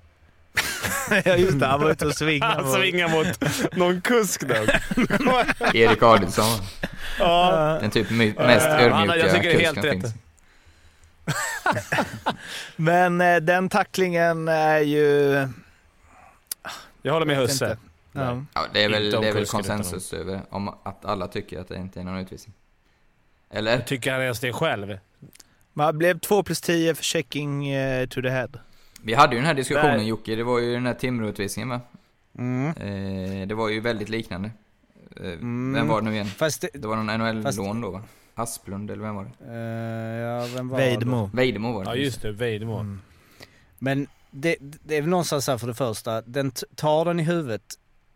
ja 1.24 1.36
just 1.36 1.60
det, 1.60 1.66
han 1.66 1.80
var 1.80 1.90
ute 1.90 2.06
och 2.06 2.14
svingade. 2.14 2.54
Han 2.62 2.72
svingar 2.72 3.08
mot 3.08 3.72
någon 3.76 4.00
kusk 4.00 4.42
då. 4.48 4.54
Erik 5.74 6.02
Adielsson. 6.02 6.60
ja. 7.18 7.78
Den 7.80 7.90
typ 7.90 8.10
mest 8.10 8.36
Ja, 8.38 8.80
ödmjuka 8.80 9.16
jag 9.16 9.42
kusken 9.42 9.74
rätt. 9.84 9.92
finns. 9.92 10.14
Men 12.76 13.20
eh, 13.20 13.36
den 13.36 13.68
tacklingen 13.68 14.48
är 14.48 14.78
ju... 14.78 15.32
Jag 17.02 17.12
håller 17.12 17.26
med 17.26 17.36
Jag 17.36 17.40
Husse. 17.40 17.78
Ja. 18.12 18.44
Ja, 18.54 18.66
det 18.72 18.84
är 18.84 18.88
väl, 18.88 19.10
det 19.10 19.28
är 19.28 19.32
väl 19.32 19.46
konsensus 19.46 20.12
över 20.12 20.40
om 20.50 20.68
att 20.68 21.04
alla 21.04 21.28
tycker 21.28 21.60
att 21.60 21.68
det 21.68 21.76
inte 21.76 22.00
är 22.00 22.04
någon 22.04 22.18
utvisning. 22.18 22.54
Eller? 23.50 23.78
Tycker 23.78 24.12
han 24.12 24.22
ens 24.22 24.40
det 24.40 24.52
själv? 24.52 24.98
Man 25.72 25.98
blev 25.98 26.18
2 26.18 26.42
plus 26.42 26.60
10 26.60 26.94
för 26.94 27.04
checking 27.04 27.68
eh, 27.68 28.06
to 28.06 28.22
the 28.22 28.28
head. 28.28 28.48
Vi 29.02 29.14
hade 29.14 29.32
ju 29.34 29.38
den 29.38 29.46
här 29.46 29.54
diskussionen 29.54 29.98
Där. 29.98 30.04
Jocke, 30.04 30.34
det 30.36 30.42
var 30.42 30.58
ju 30.58 30.74
den 30.74 30.86
här 30.86 30.94
Timrå-utvisningen 30.94 31.68
va? 31.68 31.80
Mm. 32.38 32.66
Eh, 32.68 33.48
det 33.48 33.54
var 33.54 33.68
ju 33.68 33.80
väldigt 33.80 34.08
liknande. 34.08 34.50
Eh, 35.16 35.26
Mm. 35.26 35.72
Vem 35.74 35.88
var 35.88 36.00
det 36.00 36.08
nu 36.08 36.14
igen? 36.14 36.26
Fast 36.26 36.60
det, 36.60 36.68
Det 36.74 36.88
var 36.88 36.96
någon 36.96 37.06
NHL-lån 37.20 37.80
då 37.80 37.90
va? 37.90 38.02
Asplund 38.34 38.90
eller 38.90 39.02
vem 39.02 39.14
var 39.14 39.24
det? 39.24 39.30
eh, 39.52 40.18
ja, 40.20 40.46
vem 40.56 40.68
var 40.68 40.78
det? 40.78 40.84
Vejdemo. 40.84 41.30
Vejdemo 41.34 41.72
var 41.72 41.84
det. 41.84 41.90
Ja 41.90 41.96
just 41.96 42.22
det, 42.22 42.32
Vejdemo. 42.32 42.74
Mm. 42.78 43.00
Men 43.78 44.06
det, 44.30 44.56
det 44.60 44.96
är 44.96 45.00
väl 45.00 45.10
någonstans 45.10 45.46
här 45.46 45.58
för 45.58 45.66
det 45.66 45.74
första, 45.74 46.20
den 46.22 46.50
tar 46.74 47.04
den 47.04 47.20
i 47.20 47.22
huvudet 47.22 47.62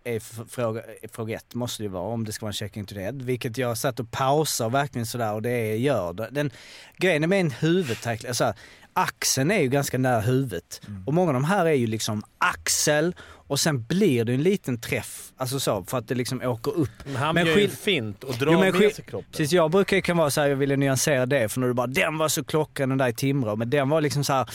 är 0.05 0.21
fråga, 0.49 0.83
fråga 1.13 1.37
ett, 1.37 1.55
måste 1.55 1.83
det 1.83 1.85
ju 1.85 1.91
vara, 1.91 2.03
om 2.03 2.25
det 2.25 2.33
ska 2.33 2.45
vara 2.47 2.51
en 2.51 2.55
checking 2.55 2.85
to 2.85 2.95
head. 2.95 3.13
Vilket 3.13 3.59
jag 3.59 3.79
satt 3.79 4.01
och 4.01 4.11
pausar 4.11 4.71
verkligen 4.71 5.07
sådär 5.07 5.33
och 5.33 5.43
det 5.43 5.77
gör 5.77 6.13
det. 6.13 6.29
Den, 6.31 6.51
grejen 6.97 7.29
med 7.29 7.41
en 7.41 7.51
huvudtackling, 7.51 8.29
alltså 8.29 8.55
axeln 8.95 9.51
är 9.51 9.61
ju 9.61 9.69
ganska 9.69 9.99
nära 9.99 10.21
huvudet. 10.21 10.81
Och 11.07 11.15
många 11.15 11.29
av 11.29 11.35
de 11.35 11.45
här 11.45 11.67
är 11.67 11.73
ju 11.73 11.87
liksom 11.87 12.23
axel 12.39 13.15
och 13.47 13.61
sen 13.61 13.83
blir 13.85 14.25
det 14.25 14.33
en 14.35 14.43
liten 14.43 14.81
träff, 14.81 15.33
alltså 15.37 15.61
så, 15.61 15.85
för 15.85 15.99
att 15.99 16.09
det 16.09 16.15
liksom 16.15 16.43
åker 16.43 16.77
upp. 16.77 16.91
Men 17.05 17.17
han 17.17 17.35
Men 17.35 17.47
gör 17.47 17.57
ju 17.59 17.69
fint 17.69 18.25
och 18.25 18.35
drar 18.35 18.53
Jo, 18.53 18.61
med 18.61 18.75
sig 18.95 19.05
kroppen. 19.05 19.29
Precis, 19.33 19.53
jag 19.53 19.71
brukar 19.71 19.97
ju 19.97 20.03
kan 20.03 20.17
vara 20.17 20.31
såhär, 20.31 20.49
jag 20.49 20.57
ville 20.57 20.77
nyansera 20.77 21.27
det 21.27 21.49
för 21.49 21.61
när 21.61 21.67
du 21.69 21.75
bara 21.75 21.87
den 21.87 22.19
var 22.19 22.29
så 22.29 22.45
klockren 22.45 22.89
den 22.89 22.99
där 22.99 23.09
i 23.09 23.13
Timrå, 23.15 23.57
men 23.57 23.71
den 23.71 23.89
var 23.89 24.01
liksom 24.01 24.25
såhär, 24.25 24.47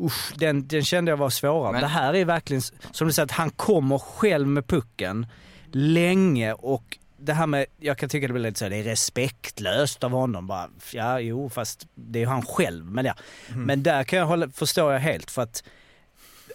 usch, 0.00 0.32
den, 0.38 0.68
den 0.68 0.84
kände 0.84 1.10
jag 1.12 1.16
var 1.16 1.30
svårare. 1.30 1.72
Men- 1.72 1.80
Det 1.80 1.86
här 1.86 2.14
är 2.14 2.24
verkligen, 2.24 2.62
som 2.92 3.06
du 3.06 3.12
säger, 3.12 3.24
att 3.24 3.30
han 3.30 3.50
kommer 3.50 3.98
själv 3.98 4.46
med 4.48 4.66
pucken 4.66 5.26
länge 5.72 6.52
och 6.52 6.98
det 7.26 7.34
här 7.34 7.46
med, 7.46 7.66
jag 7.78 7.98
kan 7.98 8.08
tycka 8.08 8.26
det 8.26 8.32
blir 8.32 8.42
lite 8.42 8.58
så, 8.58 8.68
det 8.68 8.76
är 8.76 8.82
respektlöst 8.82 10.04
av 10.04 10.10
honom 10.10 10.46
bara. 10.46 10.68
Ja, 10.92 11.20
jo, 11.20 11.50
fast 11.50 11.86
det 11.94 12.18
är 12.18 12.20
ju 12.20 12.26
han 12.26 12.42
själv. 12.42 12.84
Men 12.84 13.04
ja, 13.04 13.14
men 13.54 13.82
där 13.82 14.04
kan 14.04 14.18
jag 14.18 14.26
hålla, 14.26 14.48
förstår 14.48 14.92
jag 14.92 15.00
helt 15.00 15.30
för 15.30 15.42
att 15.42 15.64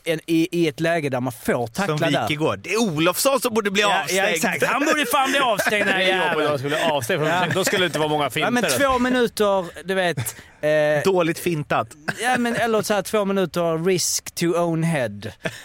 en, 0.03 0.19
i, 0.25 0.47
i 0.51 0.67
ett 0.67 0.79
läge 0.79 1.09
där 1.09 1.19
man 1.19 1.33
får 1.33 1.67
tackla 1.67 1.97
Som 1.97 2.11
där. 2.11 2.27
Wikegård. 2.27 2.59
Det 2.59 2.73
är 2.73 2.81
Olofsson 2.81 3.39
som 3.41 3.53
borde 3.53 3.71
bli 3.71 3.81
Ja, 3.81 4.01
avstängd. 4.01 4.19
ja, 4.19 4.27
exakt. 4.27 4.63
Han 4.63 4.85
borde 4.85 5.05
fan 5.05 5.29
bli 5.31 5.39
avstängd 5.39 5.85
den 5.87 6.01
jäveln. 6.07 6.57
skulle 6.59 6.79
från 7.17 7.27
Ja. 7.27 7.45
Då 7.53 7.65
skulle 7.65 7.81
det 7.81 7.85
inte 7.85 7.99
vara 7.99 8.09
många 8.09 8.29
finter. 8.29 8.47
Ja 8.47 8.51
men 8.51 8.63
två 8.63 8.99
minuter, 8.99 9.65
du 9.87 9.93
vet. 9.93 10.35
Eh, 10.61 11.03
Dåligt 11.03 11.39
fintat. 11.39 11.87
ja, 12.21 12.37
men, 12.37 12.55
eller 12.55 12.81
så 12.81 12.93
här, 12.93 13.01
två 13.01 13.25
minuter 13.25 13.85
risk 13.85 14.35
to 14.35 14.45
own 14.45 14.83
head. 14.83 15.21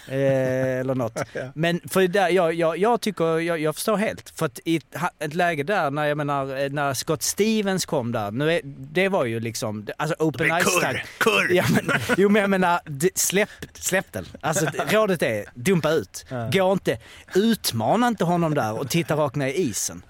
Eh, 0.08 0.80
eller 0.80 0.94
något. 0.94 1.18
Men 1.54 1.80
för 1.90 2.08
där, 2.08 2.28
jag, 2.28 2.54
jag, 2.54 2.78
jag 2.78 3.00
tycker, 3.00 3.38
jag, 3.40 3.58
jag 3.58 3.74
förstår 3.74 3.96
helt. 3.96 4.30
För 4.38 4.46
att 4.46 4.60
i 4.64 4.76
ett, 4.76 4.84
ett 5.18 5.34
läge 5.34 5.62
där, 5.62 5.90
när 5.90 6.04
jag 6.04 6.16
menar, 6.16 6.64
eh, 6.64 6.70
när 6.70 6.94
Scott 6.94 7.22
Stevens 7.22 7.86
kom 7.86 8.12
där. 8.12 8.30
Nu 8.30 8.52
är, 8.52 8.60
det 8.64 9.08
var 9.08 9.24
ju 9.24 9.40
liksom, 9.40 9.86
alltså 9.98 10.16
open 10.18 10.46
ice 10.60 10.64
kurr, 10.64 10.80
tag. 10.80 11.02
kurr! 11.18 11.52
Ja, 11.54 11.64
men, 11.70 12.00
jo 12.16 12.28
men 12.28 12.40
jag 12.40 12.50
menar, 12.50 12.80
släpp, 13.14 13.50
släpp 13.74 14.12
den. 14.12 14.25
Alltså 14.40 14.66
rådet 14.90 15.22
är, 15.22 15.44
dumpa 15.54 15.90
ut. 15.90 16.26
Gå 16.52 16.72
inte, 16.72 16.98
utmana 17.34 18.08
inte 18.08 18.24
honom 18.24 18.54
där 18.54 18.80
och 18.80 18.90
titta 18.90 19.16
rakt 19.16 19.36
ner 19.36 19.46
i 19.46 19.54
isen. 19.56 20.02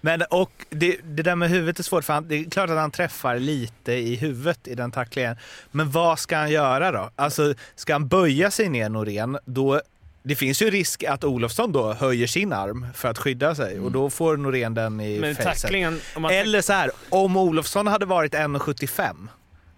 Men 0.00 0.22
och 0.22 0.50
det, 0.70 0.96
det 1.04 1.22
där 1.22 1.34
med 1.36 1.50
huvudet 1.50 1.78
är 1.78 1.82
svårt 1.82 2.04
för 2.04 2.12
han, 2.12 2.28
det 2.28 2.34
är 2.34 2.50
klart 2.50 2.70
att 2.70 2.78
han 2.78 2.90
träffar 2.90 3.38
lite 3.38 3.92
i 3.92 4.14
huvudet 4.14 4.68
i 4.68 4.74
den 4.74 4.90
tacklingen. 4.90 5.36
Men 5.70 5.90
vad 5.90 6.18
ska 6.18 6.36
han 6.36 6.50
göra 6.50 6.92
då? 6.92 7.10
Alltså 7.16 7.54
ska 7.76 7.92
han 7.92 8.08
böja 8.08 8.50
sig 8.50 8.68
ner 8.68 8.88
Norén, 8.88 9.38
då 9.44 9.80
det 10.22 10.36
finns 10.36 10.62
ju 10.62 10.70
risk 10.70 11.04
att 11.04 11.24
Olofsson 11.24 11.72
då 11.72 11.92
höjer 11.92 12.26
sin 12.26 12.52
arm 12.52 12.86
för 12.94 13.08
att 13.08 13.18
skydda 13.18 13.54
sig 13.54 13.80
och 13.80 13.92
då 13.92 14.10
får 14.10 14.36
Norén 14.36 14.74
den 14.74 15.00
i 15.00 15.20
Men 15.20 15.36
tacklingen... 15.36 16.00
Eller 16.30 16.62
så 16.62 16.72
här, 16.72 16.90
om 17.08 17.36
Olofsson 17.36 17.86
hade 17.86 18.06
varit 18.06 18.34
1,75 18.34 19.28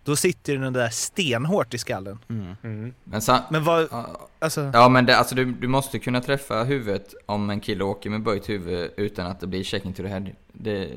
då 0.07 0.17
sitter 0.17 0.57
den 0.57 0.73
där 0.73 0.89
stenhårt 0.89 1.75
i 1.75 1.79
skallen. 1.79 2.19
Mm. 2.29 2.95
Men 3.05 3.23
sa- 3.23 3.45
Men 3.51 3.65
vad, 3.65 3.89
Ja, 3.91 4.29
alltså... 4.39 4.71
Ja 4.75 4.89
men 4.89 5.07
det, 5.07 5.17
alltså 5.17 5.35
du, 5.35 5.45
du 5.45 5.69
måste 5.69 5.99
kunna 5.99 6.21
träffa 6.21 6.63
huvudet 6.65 7.15
om 7.27 7.51
en 7.51 7.61
kille 7.61 7.85
åker 7.85 8.11
med 8.11 8.23
böjt 8.23 8.49
huvud 8.49 8.91
utan 8.97 9.27
att 9.27 9.41
det 9.41 9.47
blir 9.47 9.65
checking 9.65 9.93
to 9.93 10.03
the 10.03 10.09
head. 10.09 10.27
Det, 10.53 10.91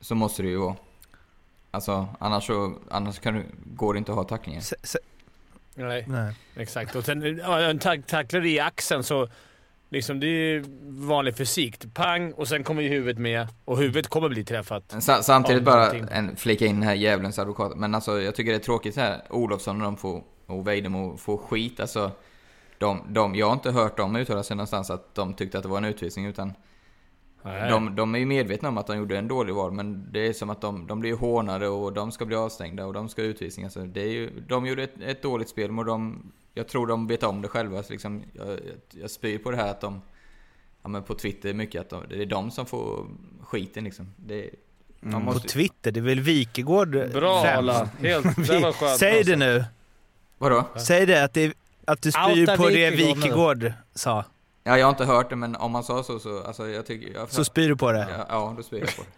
så 0.00 0.14
måste 0.14 0.42
det 0.42 0.48
ju 0.48 0.56
vara. 0.56 0.76
Alltså 1.70 2.08
annars 2.18 2.46
så, 2.46 2.74
annars 2.90 3.18
kan 3.18 3.34
du, 3.34 3.44
går 3.74 3.92
det 3.94 3.98
inte 3.98 4.12
att 4.12 4.16
ha 4.18 4.24
tacklingar. 4.24 4.60
se- 4.60 4.76
se- 4.82 4.98
Nej, 5.74 6.04
nej. 6.08 6.34
exakt. 6.56 6.94
Och 6.96 7.04
sen, 7.04 7.36
ja, 7.38 7.60
en 7.60 7.78
tack, 7.78 8.06
tacklar 8.06 8.46
i 8.46 8.60
axeln 8.60 9.02
så... 9.04 9.28
Liksom, 9.88 10.20
det 10.20 10.26
är 10.26 10.64
vanlig 11.06 11.36
fysik. 11.36 11.94
Pang 11.94 12.32
och 12.32 12.48
sen 12.48 12.64
kommer 12.64 12.82
ju 12.82 12.88
huvudet 12.88 13.18
med 13.18 13.48
och 13.64 13.78
huvudet 13.78 14.08
kommer 14.08 14.28
bli 14.28 14.44
träffat. 14.44 15.02
Sa, 15.02 15.22
samtidigt 15.22 15.62
bara 15.62 15.92
en, 15.92 16.36
flika 16.36 16.66
in 16.66 16.74
den 16.74 16.88
här 16.88 16.94
djävulens 16.94 17.38
advokat. 17.38 17.72
Men 17.76 17.94
alltså 17.94 18.20
jag 18.20 18.34
tycker 18.34 18.50
det 18.50 18.58
är 18.58 18.60
tråkigt 18.60 18.94
så 18.94 19.00
här. 19.00 19.22
Olofsson 19.30 19.76
och 19.76 19.84
de 19.84 19.96
får, 19.96 20.22
och 20.46 20.66
Vejdemo 20.66 21.16
får 21.16 21.36
skit. 21.36 21.80
Alltså, 21.80 22.10
de, 22.78 23.02
de, 23.08 23.34
jag 23.34 23.46
har 23.46 23.52
inte 23.52 23.70
hört 23.70 23.96
dem 23.96 24.16
uttala 24.16 24.42
sig 24.42 24.56
någonstans 24.56 24.90
att 24.90 25.14
de 25.14 25.34
tyckte 25.34 25.58
att 25.58 25.62
det 25.62 25.68
var 25.68 25.78
en 25.78 25.84
utvisning 25.84 26.26
utan 26.26 26.52
de, 27.42 27.96
de 27.96 28.14
är 28.14 28.18
ju 28.18 28.26
medvetna 28.26 28.68
om 28.68 28.78
att 28.78 28.86
de 28.86 28.98
gjorde 28.98 29.18
en 29.18 29.28
dålig 29.28 29.54
val 29.54 29.72
men 29.72 30.12
det 30.12 30.26
är 30.26 30.32
som 30.32 30.50
att 30.50 30.60
de, 30.60 30.86
de 30.86 31.00
blir 31.00 31.16
hånade 31.16 31.68
och 31.68 31.92
de 31.92 32.12
ska 32.12 32.24
bli 32.24 32.36
avstängda 32.36 32.86
och 32.86 32.92
de 32.92 33.08
ska 33.08 33.22
utvisning. 33.22 33.64
Alltså, 33.64 33.80
det 33.80 34.00
är 34.00 34.08
ju, 34.08 34.40
de 34.40 34.66
gjorde 34.66 34.82
ett, 34.82 35.00
ett 35.00 35.22
dåligt 35.22 35.48
spel 35.48 35.78
och 35.78 35.84
de, 35.84 36.32
jag 36.56 36.68
tror 36.68 36.86
de 36.86 37.06
vet 37.06 37.22
om 37.22 37.42
det 37.42 37.48
själva. 37.48 37.82
Så 37.82 37.92
liksom, 37.92 38.22
jag, 38.32 38.58
jag, 38.90 39.10
spyr 39.10 39.38
på 39.38 39.50
det 39.50 39.56
här 39.56 39.70
att 39.70 39.80
de, 39.80 40.02
ja 40.82 40.88
men 40.88 41.02
på 41.02 41.14
Twitter 41.14 41.54
mycket 41.54 41.80
att 41.80 41.90
de, 41.90 42.02
det 42.08 42.22
är 42.22 42.26
de 42.26 42.50
som 42.50 42.66
får 42.66 43.06
skiten 43.42 43.84
liksom. 43.84 44.14
Det, 44.16 44.50
man 45.00 45.12
På 45.12 45.32
måste, 45.32 45.48
Twitter, 45.48 45.90
det 45.90 46.00
är 46.00 46.02
väl 46.02 46.20
Wikegård 46.20 47.12
Bra. 47.12 47.46
Alla! 47.46 47.88
Helt, 48.00 48.46
det 48.48 48.58
var 48.58 48.72
skönt. 48.72 48.98
Säg 48.98 49.24
det 49.24 49.36
nu. 49.36 49.64
vadå? 50.38 50.64
Säg 50.76 51.06
det 51.06 51.24
att, 51.24 51.34
det, 51.34 51.54
att 51.84 52.02
du 52.02 52.12
spyr 52.12 52.40
Outa 52.40 52.56
på 52.56 52.68
det 52.68 52.90
Wikegård 52.90 53.16
nu. 53.16 53.22
Wikegård 53.22 53.72
sa. 53.94 54.24
Ja, 54.64 54.78
jag 54.78 54.86
har 54.86 54.90
inte 54.90 55.04
hört 55.04 55.30
det 55.30 55.36
men 55.36 55.56
om 55.56 55.72
man 55.72 55.84
sa 55.84 56.02
så 56.02 56.18
så, 56.18 56.42
alltså 56.42 56.68
jag 56.68 56.86
tycker... 56.86 57.14
Jag, 57.14 57.30
Så 57.30 57.44
spyr 57.44 57.68
du 57.68 57.76
på 57.76 57.92
det. 57.92 58.06
ja, 58.18 58.26
ja, 58.28 58.54
då 58.56 58.62
spyr 58.62 58.78
jag 58.78 58.96
på 58.96 59.02
det. 59.02 59.08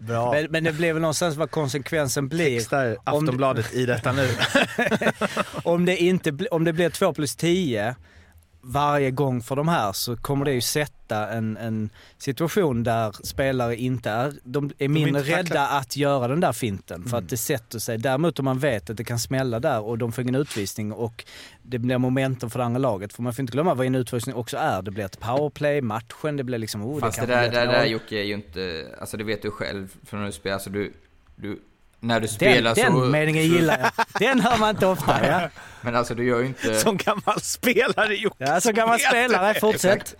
Bra. 0.00 0.32
Men, 0.32 0.46
men 0.50 0.64
det 0.64 0.72
blir 0.72 0.92
väl 0.92 1.02
någonstans 1.02 1.36
vad 1.36 1.50
konsekvensen 1.50 2.28
blir. 2.28 2.58
Textar 2.58 2.96
Aftonbladet 3.04 3.74
i 3.74 3.86
detta 3.86 4.12
nu. 4.12 4.28
om, 5.64 5.84
det 5.84 5.96
inte, 5.96 6.46
om 6.50 6.64
det 6.64 6.72
blir 6.72 6.90
2 6.90 7.12
plus 7.12 7.36
10 7.36 7.96
varje 8.62 9.10
gång 9.10 9.42
för 9.42 9.56
de 9.56 9.68
här 9.68 9.92
så 9.92 10.16
kommer 10.16 10.44
det 10.44 10.52
ju 10.52 10.60
sätta 10.60 11.28
en, 11.28 11.56
en 11.56 11.90
situation 12.18 12.82
där 12.82 13.26
spelare 13.26 13.76
inte 13.76 14.10
är, 14.10 14.32
de 14.44 14.70
är 14.78 14.88
mindre 14.88 15.20
inte 15.20 15.32
tackla- 15.32 15.36
rädda 15.54 15.68
att 15.68 15.96
göra 15.96 16.28
den 16.28 16.40
där 16.40 16.52
finten 16.52 17.02
för 17.02 17.08
Mm. 17.10 17.24
att 17.24 17.30
det 17.30 17.36
sätter 17.36 17.78
sig. 17.78 17.98
Däremot 17.98 18.38
om 18.38 18.44
man 18.44 18.58
vet 18.58 18.90
att 18.90 18.96
det 18.96 19.04
kan 19.04 19.18
smälla 19.18 19.60
där 19.60 19.80
och 19.80 19.98
de 19.98 20.12
får 20.12 20.22
ingen 20.22 20.34
utvisning 20.34 20.92
och 20.92 21.24
det 21.62 21.78
blir 21.78 21.98
momentum 21.98 22.50
för 22.50 22.58
det 22.58 22.64
andra 22.64 22.78
laget. 22.78 23.12
För 23.12 23.22
man 23.22 23.34
får 23.34 23.42
inte 23.42 23.52
glömma 23.52 23.74
vad 23.74 23.86
en 23.86 23.94
utvisning 23.94 24.34
också 24.36 24.56
är. 24.56 24.82
Det 24.82 24.90
blir 24.90 25.04
ett 25.04 25.20
powerplay, 25.20 25.80
matchen, 25.82 26.36
det 26.36 26.44
blir 26.44 26.58
liksom... 26.58 26.84
Oh, 26.84 27.00
Fast 27.00 27.20
det, 27.20 27.26
kanske 27.26 27.48
där, 27.50 27.66
där, 27.66 27.72
där. 27.72 27.84
Jocke 27.86 28.16
är 28.16 28.24
ju 28.24 28.34
inte, 28.34 28.86
alltså 29.00 29.16
det 29.16 29.24
vet 29.24 29.42
du 29.42 29.50
själv 29.50 29.94
från 30.06 30.20
när 30.20 30.26
du 30.26 30.32
spelar, 30.32 30.54
alltså 30.54 30.70
du, 30.70 30.92
du 31.36 31.60
när 32.00 32.20
du 32.20 32.26
Den, 32.26 32.34
spelar 32.34 32.74
så... 32.74 32.80
den 32.80 33.10
meningen 33.10 33.42
gillar 33.42 33.78
jag. 33.78 34.06
Den 34.18 34.40
hör 34.40 34.58
man 34.58 34.70
inte 34.70 34.86
ofta. 34.86 35.26
Ja, 35.26 35.48
Men 35.80 35.96
alltså 35.96 36.14
du 36.14 36.24
gör 36.24 36.40
ju 36.40 36.46
inte... 36.46 36.74
Som 36.74 36.96
gammal 36.96 37.40
spelare 37.40 38.14
Jocke. 38.14 38.44
ja 38.44 38.60
så 38.60 38.72
gammal 38.72 39.00
spelare, 39.00 39.60
fortsätt. 39.60 40.16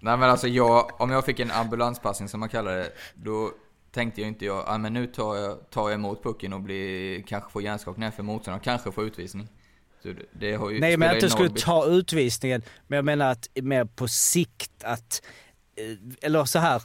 Nej 0.00 0.16
men 0.16 0.30
alltså 0.30 0.48
jag, 0.48 1.00
om 1.00 1.10
jag 1.10 1.24
fick 1.24 1.40
en 1.40 1.50
ambulanspassning 1.50 2.28
som 2.28 2.40
man 2.40 2.48
kallar 2.48 2.76
det, 2.76 2.92
då 3.14 3.50
tänkte 3.94 4.20
jag 4.20 4.28
inte 4.28 4.44
jag, 4.44 4.64
ah, 4.66 4.78
men 4.78 4.92
nu 4.92 5.06
tar 5.06 5.36
jag, 5.36 5.70
tar 5.70 5.88
jag 5.88 5.94
emot 5.94 6.22
pucken 6.22 6.52
och 6.52 6.60
blir, 6.60 7.22
kanske 7.22 7.50
får 7.50 7.62
hjärnskakning 7.62 8.12
för 8.12 8.22
motståndaren, 8.22 8.60
kanske 8.64 8.92
får 8.92 9.04
utvisning. 9.04 9.48
Så 10.02 10.08
det, 10.08 10.22
det 10.32 10.54
har 10.54 10.70
ju, 10.70 10.80
Nej 10.80 10.96
men 10.96 11.10
att 11.10 11.20
du 11.20 11.30
skulle 11.30 11.50
ta 11.50 11.86
utvisningen, 11.86 12.62
men 12.86 12.96
jag 12.96 13.04
menar 13.04 13.30
att 13.30 13.48
mer 13.54 13.84
på 13.84 14.08
sikt 14.08 14.84
att, 14.84 15.22
eh, 15.76 16.26
eller 16.26 16.44
så 16.44 16.58
här, 16.58 16.82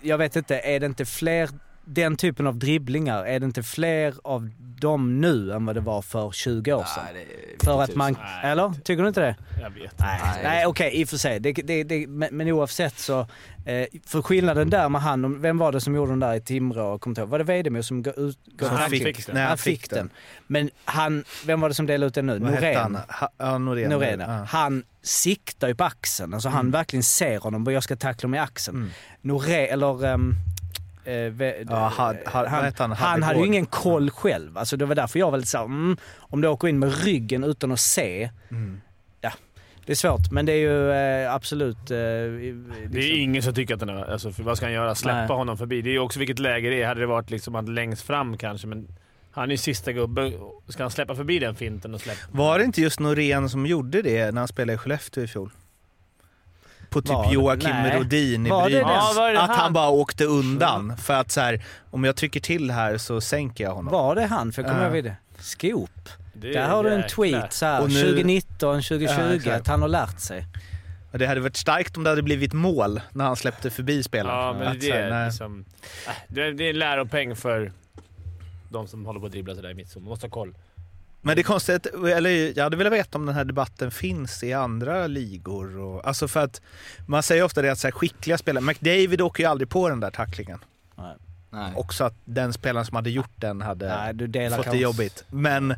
jag 0.00 0.18
vet 0.18 0.36
inte, 0.36 0.58
är 0.58 0.80
det 0.80 0.86
inte 0.86 1.04
fler, 1.04 1.50
den 1.84 2.16
typen 2.16 2.46
av 2.46 2.56
dribblingar, 2.58 3.24
är 3.24 3.40
det 3.40 3.46
inte 3.46 3.62
fler 3.62 4.14
av 4.24 4.50
dem 4.58 5.20
nu 5.20 5.52
än 5.52 5.66
vad 5.66 5.76
det 5.76 5.80
var 5.80 6.02
för 6.02 6.30
20 6.30 6.72
år 6.72 6.84
sedan? 6.84 7.04
Nej, 7.14 7.26
det, 7.58 7.64
För 7.64 7.82
att 7.82 7.94
man, 7.94 8.12
Nej. 8.22 8.50
eller? 8.52 8.72
Tycker 8.84 9.02
du 9.02 9.08
inte 9.08 9.20
det? 9.20 9.36
Jag 9.62 9.70
vet 9.70 9.98
Nej, 9.98 10.20
Nej. 10.24 10.40
nej 10.42 10.66
okej 10.66 11.00
i 11.00 11.04
och 11.04 11.08
för 11.08 11.16
sig. 11.16 11.40
Det, 11.40 11.52
det, 11.52 11.84
det, 11.84 12.06
men, 12.06 12.48
oavsett 12.50 12.98
så, 12.98 13.20
eh, 13.64 13.86
för 14.06 14.22
skillnaden 14.22 14.70
där 14.70 14.88
med 14.88 15.00
han, 15.02 15.40
vem 15.40 15.58
var 15.58 15.72
det 15.72 15.80
som 15.80 15.94
gjorde 15.94 16.12
den 16.12 16.20
där 16.20 16.34
i 16.34 16.40
Timrå? 16.40 16.98
Kommer 16.98 17.10
inte 17.12 17.20
ihåg. 17.20 17.30
Var 17.30 17.38
det 17.38 17.44
Vedemo 17.44 17.82
som 17.82 18.02
gav 18.02 18.14
ut 18.18 18.38
gav 18.46 18.68
Han 18.68 18.78
tackling? 18.78 19.04
fick 19.04 19.26
den. 19.26 19.34
Nej, 19.34 19.44
han 19.44 19.58
fick 19.58 19.90
den. 19.90 20.10
Men 20.46 20.70
han, 20.84 21.24
vem 21.46 21.60
var 21.60 21.68
det 21.68 21.74
som 21.74 21.86
delade 21.86 22.06
ut 22.08 22.14
den 22.14 22.26
nu? 22.26 22.32
Han? 22.32 22.40
Norén? 22.40 22.98
Ha, 23.08 23.28
ja, 23.38 23.58
Norén. 23.58 23.90
Norén, 23.90 24.20
Ja. 24.20 24.44
Han 24.48 24.84
siktar 25.02 25.68
ju 25.68 25.74
på 25.74 25.84
axeln. 25.84 26.34
Alltså 26.34 26.48
han 26.48 26.70
verkligen 26.70 27.02
ser 27.02 27.38
honom 27.38 27.66
och 27.66 27.72
jag 27.72 27.82
ska 27.82 27.96
tackla 27.96 28.26
honom 28.26 28.34
i 28.34 28.38
axeln. 28.38 28.76
Mm. 28.76 28.90
Norén, 29.20 29.68
eller... 29.72 29.94
ve- 29.94 30.34
Ja, 31.68 31.88
had- 31.96 32.16
had- 32.26 32.50
vad 32.52 32.62
hette 32.64 32.82
han? 32.82 32.92
han 32.92 33.22
hade 33.22 33.38
ju 33.40 33.46
ingen 33.46 33.66
koll 33.66 34.10
själv. 34.10 34.58
Alltså 34.58 34.76
det 34.76 34.84
var 34.86 34.94
därför 34.94 35.18
jag 35.18 35.30
var 35.30 35.38
lite 35.38 35.50
såhär, 35.50 35.64
mm, 35.64 35.96
om 36.18 36.40
du 36.40 36.48
åker 36.48 36.68
in 36.68 36.78
med 36.78 37.04
ryggen 37.04 37.44
utan 37.44 37.72
att 37.72 37.80
se. 37.80 38.30
Mm. 38.50 38.80
Ja, 39.20 39.32
det 39.86 39.92
är 39.92 39.96
svårt. 39.96 40.30
Men 40.30 40.46
det 40.46 40.52
är 40.52 40.56
ju 40.56 40.90
eh, 40.92 41.34
absolut... 41.34 41.76
Eh, 41.90 41.96
Det 41.96 41.98
är 41.98 42.90
liksom, 42.90 43.20
ingen 43.20 43.42
som 43.42 43.54
tycker 43.54 43.74
att 43.74 43.80
den 43.80 43.88
är... 43.88 44.12
Alltså, 44.12 44.32
vad 44.38 44.56
ska 44.56 44.66
han 44.66 44.72
göra? 44.72 44.94
Släppa 44.94 45.18
Nej. 45.18 45.36
honom 45.36 45.58
förbi? 45.58 45.82
Det 45.82 45.90
är 45.90 45.92
ju 45.92 45.98
också 45.98 46.18
vilket 46.18 46.38
läge 46.38 46.70
det 46.70 46.82
är. 46.82 46.86
Hade 46.86 47.00
det 47.00 47.06
varit 47.06 47.30
liksom 47.30 47.54
att 47.54 47.68
längst 47.68 48.02
fram 48.02 48.36
kanske, 48.36 48.66
men 48.66 48.88
han 49.30 49.44
är 49.44 49.50
ju 49.50 49.56
sista 49.58 49.92
gubben. 49.92 50.32
Ska 50.68 50.82
han 50.82 50.90
släppa 50.90 51.14
förbi 51.14 51.38
den 51.38 51.54
finten 51.54 51.94
och 51.94 52.00
släppa? 52.00 52.20
Var 52.30 52.58
det 52.58 52.64
inte 52.64 52.80
just 52.82 53.00
Norén 53.00 53.48
som 53.48 53.66
gjorde 53.66 54.02
det 54.02 54.32
när 54.32 54.40
han 54.40 54.48
spelade 54.48 54.72
i 54.74 54.76
Skellefteå 54.78 55.24
i 55.24 55.26
fjol? 55.26 55.50
På 56.94 57.00
typ 57.02 57.10
Var? 57.10 57.32
Joakim 57.32 57.70
Nej. 57.70 57.98
Rodin 57.98 58.46
i 58.46 58.50
Brynäs. 58.50 58.82
Ja, 59.16 59.32
att 59.42 59.48
han 59.50 59.58
han? 59.58 59.72
bara 59.72 59.88
åkte 59.88 60.24
undan. 60.24 60.96
För 60.96 61.14
att 61.14 61.30
så 61.30 61.40
här, 61.40 61.64
om 61.90 62.04
jag 62.04 62.16
trycker 62.16 62.40
till 62.40 62.70
här 62.70 62.98
så 62.98 63.20
sänker 63.20 63.64
jag 63.64 63.74
honom. 63.74 63.92
var 63.92 64.14
det 64.14 64.26
han? 64.26 64.52
För 64.52 64.62
jag 64.62 64.70
kommer 64.70 64.88
Ja. 64.88 64.94
ihåg 64.94 65.04
det. 65.04 65.16
Scoop. 65.38 65.90
Det 66.34 66.52
Där 66.52 66.60
är 66.60 66.68
har 66.68 66.84
du 66.84 66.90
en 66.94 67.08
tweet 67.08 67.52
så 67.52 67.66
här, 67.66 67.82
Och 67.82 67.88
nu- 67.88 68.00
2019, 68.02 68.82
2020, 68.82 69.40
Ja, 69.48 69.54
att 69.56 69.66
han 69.66 69.80
har 69.82 69.88
lärt 69.88 70.20
sig. 70.20 70.46
Det 71.12 71.26
hade 71.26 71.40
varit 71.40 71.56
starkt 71.56 71.96
om 71.96 72.04
det 72.04 72.10
hade 72.10 72.22
blivit 72.22 72.52
mål 72.52 73.00
när 73.12 73.24
han 73.24 73.36
släppte 73.36 73.70
förbi 73.70 74.02
spelaren. 74.02 74.38
Ja, 74.46 74.52
men 74.52 74.68
Att 74.68 74.80
det 74.80 74.92
här, 74.92 75.00
är 75.00 75.26
liksom... 75.26 75.64
äh, 76.06 76.12
Det 76.28 76.42
är, 76.42 76.52
det 76.52 76.64
är 76.64 76.70
en 76.70 76.78
läropeng 76.78 77.36
för 77.36 77.72
de 78.68 78.86
som 78.88 79.06
håller 79.06 79.20
på 79.20 79.26
att 79.26 79.32
dribbla 79.32 79.54
sådär 79.54 79.70
i 79.70 79.74
mittzon. 79.74 80.02
Man 80.02 80.08
måste 80.10 80.26
ha 80.26 80.30
koll. 80.30 80.54
Men 81.24 81.36
det 81.36 81.40
är 81.40 81.44
konstigt, 81.44 81.86
eller 81.86 82.56
jag 82.56 82.64
hade 82.64 82.76
velat 82.76 82.92
veta 82.92 83.18
om 83.18 83.26
den 83.26 83.34
här 83.34 83.44
debatten 83.44 83.90
finns 83.90 84.42
i 84.42 84.52
andra 84.52 85.06
ligor. 85.06 85.78
Och, 85.78 86.06
alltså 86.06 86.28
för 86.28 86.40
att 86.40 86.62
man 87.06 87.22
säger 87.22 87.42
ofta 87.42 87.62
det 87.62 87.72
att 87.72 87.78
så 87.78 87.86
här, 87.86 87.92
skickliga 87.92 88.38
spelare, 88.38 88.64
McDavid 88.64 89.20
åker 89.20 89.42
ju 89.42 89.48
aldrig 89.50 89.68
på 89.68 89.88
den 89.88 90.00
där 90.00 90.10
tacklingen. 90.10 90.58
Nej. 91.50 91.72
Också 91.76 92.04
att 92.04 92.14
den 92.24 92.52
spelaren 92.52 92.86
som 92.86 92.96
hade 92.96 93.10
gjort 93.10 93.32
den 93.36 93.62
hade 93.62 94.14
Nej, 94.26 94.50
fått 94.50 94.70
det 94.70 94.76
jobbigt. 94.76 95.24
Men 95.30 95.74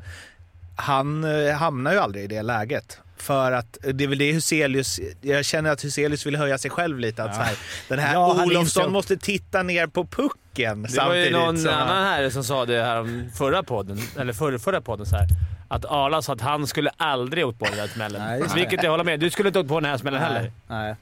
han 0.77 1.25
eh, 1.25 1.55
hamnar 1.55 1.93
ju 1.93 1.99
aldrig 1.99 2.25
i 2.25 2.27
det 2.27 2.43
läget. 2.43 3.01
För 3.17 3.53
att 3.53 3.79
det 3.83 4.05
är 4.05 4.09
väl 4.09 4.19
det 4.19 4.33
Huselius, 4.33 5.01
jag 5.21 5.45
känner 5.45 5.71
att 5.71 5.85
Huselius 5.85 6.27
vill 6.27 6.37
höja 6.37 6.59
sig 6.59 6.71
själv 6.71 6.99
lite. 6.99 7.25
Att 7.25 7.35
så 7.35 7.41
här, 7.41 7.57
den 7.89 7.99
här 7.99 8.15
Ja, 8.15 8.45
Olofsson 8.45 8.93
måste 8.93 9.17
titta 9.17 9.63
ner 9.63 9.87
på 9.87 10.05
pucken 10.07 10.37
Det 10.55 10.65
var 10.65 10.79
ju 10.79 10.89
samtidigt 10.89 11.33
någon 11.33 11.59
som 11.59 11.71
annan 11.75 12.05
här 12.05 12.31
som 12.31 12.45
sa 12.45 12.67
det 12.67 12.83
här 12.83 13.01
om 13.01 13.31
förra 13.39 13.63
podden, 13.63 13.99
eller 14.19 14.33
förra, 14.33 14.59
förra 14.59 14.81
podden 14.81 15.07
så 15.07 15.17
här. 15.17 15.27
Att 15.69 15.85
Arla 15.85 16.23
sa 16.23 16.33
att 16.33 16.41
han 16.41 16.67
skulle 16.67 16.91
aldrig 16.97 17.47
åkt 17.47 17.59
på 17.59 17.65
den 17.65 17.77
där 17.77 17.87
smällen. 17.87 18.23
Nej, 18.23 18.43
det. 18.43 18.55
Vilket 18.55 18.83
jag 18.83 18.91
håller 18.91 19.05
med. 19.05 19.21
Du 19.21 19.31
skulle 19.31 19.49
inte 19.49 19.59
åkt 19.59 19.69
på 19.69 19.81
den 19.81 19.91
här 19.91 19.99
smällen 19.99 20.23
heller. 20.23 20.41
Nej, 20.41 20.51
nej. 20.67 20.97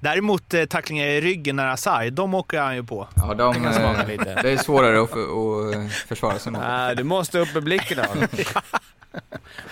Däremot 0.00 0.54
eh, 0.54 0.64
tacklingar 0.64 1.06
i 1.06 1.20
ryggen 1.20 1.56
när 1.56 1.66
Asai, 1.66 2.10
de 2.10 2.34
åker 2.34 2.60
han 2.60 2.76
ju 2.76 2.84
på. 2.84 3.08
Ja, 3.16 3.34
de, 3.34 3.54
kan 3.54 3.74
smaka 3.74 4.02
eh, 4.02 4.08
lite. 4.08 4.42
det 4.42 4.50
är 4.50 4.56
svårare 4.56 5.02
att, 5.02 5.10
för, 5.10 5.68
att 5.68 5.74
eh, 5.74 5.86
försvara 5.88 6.38
sig 6.38 6.52
mot. 6.52 6.60
Nej, 6.60 6.96
du 6.96 7.02
måste 7.02 7.38
upp 7.38 7.54
med 7.54 7.62
blicken 7.64 7.98
av. 7.98 8.06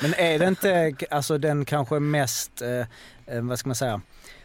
Men 0.00 0.14
är 0.14 0.38
det 0.38 0.48
inte 0.48 0.94
alltså 1.10 1.38
den 1.38 1.64
kanske 1.64 2.00
mest, 2.00 2.62
eh, 2.62 2.80
eh 3.26 3.42
vad 3.42 3.58
ska 3.58 3.68
man 3.68 3.76
säga, 3.76 4.00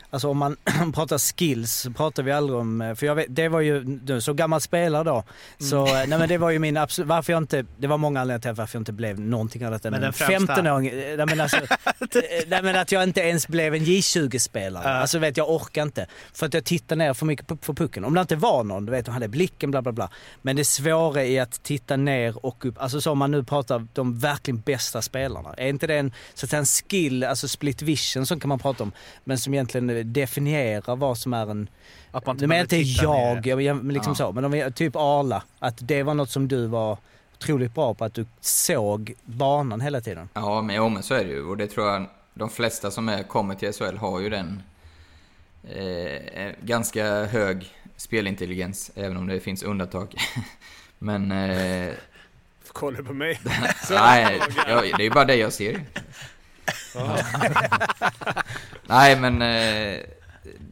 alltså 0.09 0.29
om 0.31 0.37
man 0.37 0.55
pratar 0.93 1.17
skills 1.37 1.87
pratar 1.97 2.23
vi 2.23 2.31
aldrig 2.31 2.59
om, 2.59 2.81
eh, 2.81 2.95
för 2.95 3.05
jag 3.05 3.15
vet, 3.15 3.25
det 3.29 3.47
var 3.49 3.59
ju, 3.61 3.99
så 4.21 4.33
gammal 4.33 4.61
spelare 4.61 5.03
då, 5.03 5.23
så 5.59 5.87
Mm. 5.87 6.09
nej 6.09 6.19
men 6.19 6.29
det 6.29 6.37
var 6.37 6.49
ju 6.49 6.59
min 6.59 6.77
absolut, 6.77 7.07
varför 7.07 7.33
jag 7.33 7.41
inte, 7.43 7.65
det 7.77 7.87
var 7.87 7.97
många 7.97 8.21
anledningar 8.21 8.39
till 8.53 8.57
varför 8.59 8.75
jag 8.75 8.81
inte 8.81 8.91
blev 8.93 9.19
någonting 9.19 9.63
annat 9.63 9.85
än 9.85 9.91
Men 9.91 10.03
en 10.03 10.03
den 10.03 10.13
främsta- 10.13 10.55
15-åring. 10.55 10.87
Eh, 10.87 11.17
Nej 11.17 11.25
men 11.25 11.41
alltså, 11.41 11.57
nej 12.47 12.63
men 12.63 12.75
att 12.75 12.91
jag 12.91 13.03
inte 13.03 13.21
ens 13.21 13.47
blev 13.47 13.75
en 13.75 13.81
J20-spelare. 13.85 14.83
Ja. 14.85 14.89
Alltså 14.89 15.19
vet 15.19 15.37
jag 15.37 15.49
orkar 15.49 15.83
inte. 15.83 16.05
För 16.33 16.45
att 16.45 16.53
jag 16.53 16.63
tittar 16.63 16.95
ner 16.95 17.13
för 17.13 17.25
mycket 17.25 17.47
på, 17.47 17.55
på 17.55 17.73
pucken. 17.75 18.05
Om 18.05 18.13
det 18.13 18.21
inte 18.21 18.35
var 18.35 18.63
någon, 18.63 18.85
du 18.85 18.91
vet, 18.91 19.05
de 19.05 19.11
hade 19.11 19.27
blicken 19.27 19.71
bla 19.71 19.81
bla 19.81 19.91
bla. 19.91 20.09
Men 20.41 20.55
det 20.55 20.65
svåra 20.65 21.23
är 21.25 21.41
att 21.41 21.63
titta 21.63 21.95
ner 21.97 22.45
och 22.45 22.65
upp, 22.65 22.75
alltså 22.81 23.01
så 23.01 23.11
om 23.11 23.17
man 23.17 23.31
nu 23.31 23.43
pratar 23.43 23.87
de 23.93 24.19
verkligen 24.19 24.59
bästa 24.59 25.01
spelarna. 25.01 25.53
Är 25.57 25.67
inte 25.67 25.87
det 25.87 25.97
en, 25.97 26.13
så 26.33 26.45
att 26.45 26.49
säga 26.49 26.59
en 26.59 26.65
skill, 26.65 27.23
alltså 27.23 27.47
split 27.47 27.81
vision 27.81 28.25
som 28.25 28.39
kan 28.39 28.49
man 28.49 28.59
prata 28.59 28.83
om, 28.83 28.91
men 29.23 29.37
som 29.37 29.53
egentligen 29.53 29.89
definierar 30.03 30.95
vad 30.95 31.17
som 31.17 31.33
är 31.33 31.51
en 31.51 31.69
Att 32.11 32.25
man 32.25 32.37
menar 32.37 32.55
inte 32.61 32.75
behöver 32.75 32.85
titta 32.85 33.03
jag, 33.03 33.47
jag, 33.47 33.61
jag 33.61 33.75
men 33.83 33.93
liksom 33.93 34.11
Ja. 34.11 34.15
så. 34.15 34.31
Men 34.31 34.45
om 34.45 34.51
vi, 34.51 34.71
typ 34.71 34.95
Arla, 34.95 35.43
att 35.59 35.75
det 35.87 36.03
var 36.03 36.13
något 36.13 36.29
som 36.29 36.47
du 36.47 36.65
var 36.67 36.97
otroligt 37.35 37.73
bra 37.75 37.93
på, 37.93 38.05
att 38.05 38.13
du 38.13 38.25
såg 38.41 39.13
banan 39.25 39.81
hela 39.81 40.01
tiden. 40.01 40.29
Ja, 40.33 40.61
men, 40.61 40.75
ja, 40.75 40.89
men 40.89 41.03
så 41.03 41.13
är 41.13 41.23
det 41.23 41.29
ju. 41.31 41.45
Och 41.45 41.57
det 41.57 41.67
tror 41.67 41.87
jag 41.87 42.05
de 42.33 42.49
flesta 42.49 42.91
som 42.91 43.09
är, 43.09 43.23
kommer 43.23 43.55
till 43.55 43.73
SHL 43.73 43.97
har 43.97 44.19
ju 44.19 44.29
den 44.29 44.63
eh, 45.63 46.43
eh, 46.43 46.53
ganska 46.61 47.25
hög 47.25 47.67
spelintelligens, 47.95 48.91
även 48.95 49.17
om 49.17 49.27
det 49.27 49.39
finns 49.39 49.63
undantag. 49.63 50.15
men 50.99 51.31
eh, 51.31 51.93
Kollar 52.71 53.01
på 53.01 53.13
mig. 53.13 53.39
nej, 53.89 54.39
det 54.65 54.71
är 54.71 55.01
ju 55.01 55.09
bara 55.09 55.25
det 55.25 55.35
jag 55.35 55.53
ser. 55.53 55.81
nej, 58.87 59.19
men 59.19 59.41
eh, 59.41 59.99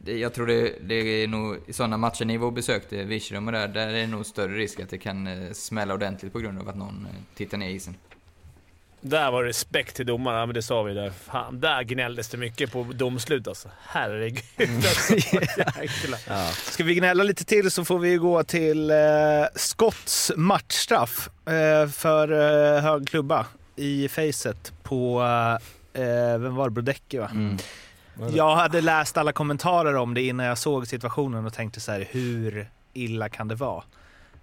det, 0.04 0.18
jag 0.18 0.34
tror 0.34 0.46
det, 0.46 0.74
det 0.80 0.94
är 0.94 1.28
nog 1.28 1.56
i 1.66 1.72
sådana 1.72 1.96
matcher 1.96 2.24
ni 2.24 2.36
var 2.36 2.46
och 2.46 2.52
besökte, 2.52 3.04
Virserum 3.04 3.46
och 3.46 3.52
där, 3.52 3.68
där 3.68 3.88
är 3.88 3.92
det 3.92 4.06
nog 4.06 4.26
större 4.26 4.56
risk 4.56 4.80
att 4.80 4.90
det 4.90 4.98
kan 4.98 5.26
eh, 5.26 5.52
smälla 5.52 5.94
ordentligt 5.94 6.32
på 6.32 6.38
grund 6.38 6.60
av 6.60 6.68
att 6.68 6.76
någon 6.76 7.06
eh, 7.10 7.36
tittar 7.36 7.58
ner 7.58 7.68
i 7.68 7.72
isen. 7.72 7.94
Där 9.00 9.30
var 9.30 9.44
respekt 9.44 9.96
till 9.96 10.06
domarna, 10.06 10.46
men 10.46 10.54
det 10.54 10.62
sa 10.62 10.82
vi 10.82 10.94
där. 10.94 11.10
Fan, 11.10 11.60
där 11.60 11.82
gnälldes 11.82 12.28
det 12.28 12.36
mycket 12.36 12.72
på 12.72 12.86
domslut 12.94 13.48
alltså. 13.48 13.68
Herregud 13.86 14.42
alltså. 14.76 15.14
Jäklar. 15.14 16.52
Ska 16.72 16.84
vi 16.84 16.94
gnälla 16.94 17.24
lite 17.24 17.44
till 17.44 17.70
så 17.70 17.84
får 17.84 17.98
vi 17.98 18.16
gå 18.16 18.44
till 18.44 18.90
eh, 18.90 18.96
Scotts 19.54 20.32
matchstraff 20.36 21.28
eh, 21.46 21.88
för 21.88 22.32
eh, 22.76 22.82
hög 22.82 23.08
klubba 23.08 23.46
i 23.76 24.08
facet 24.08 24.72
på, 24.82 25.22
eh, 25.22 25.64
vem 26.38 26.54
var 26.54 26.64
det, 26.68 26.70
Brodecki 26.70 27.18
va? 27.18 27.30
Mm. 27.32 27.56
Jag 28.30 28.56
hade 28.56 28.80
läst 28.80 29.16
alla 29.16 29.32
kommentarer 29.32 29.94
om 29.96 30.14
det 30.14 30.22
innan 30.22 30.46
jag 30.46 30.58
såg 30.58 30.86
situationen 30.86 31.46
och 31.46 31.52
tänkte 31.52 31.80
så 31.80 31.92
här, 31.92 32.08
hur 32.10 32.70
illa 32.92 33.28
kan 33.28 33.48
det 33.48 33.54
vara? 33.54 33.82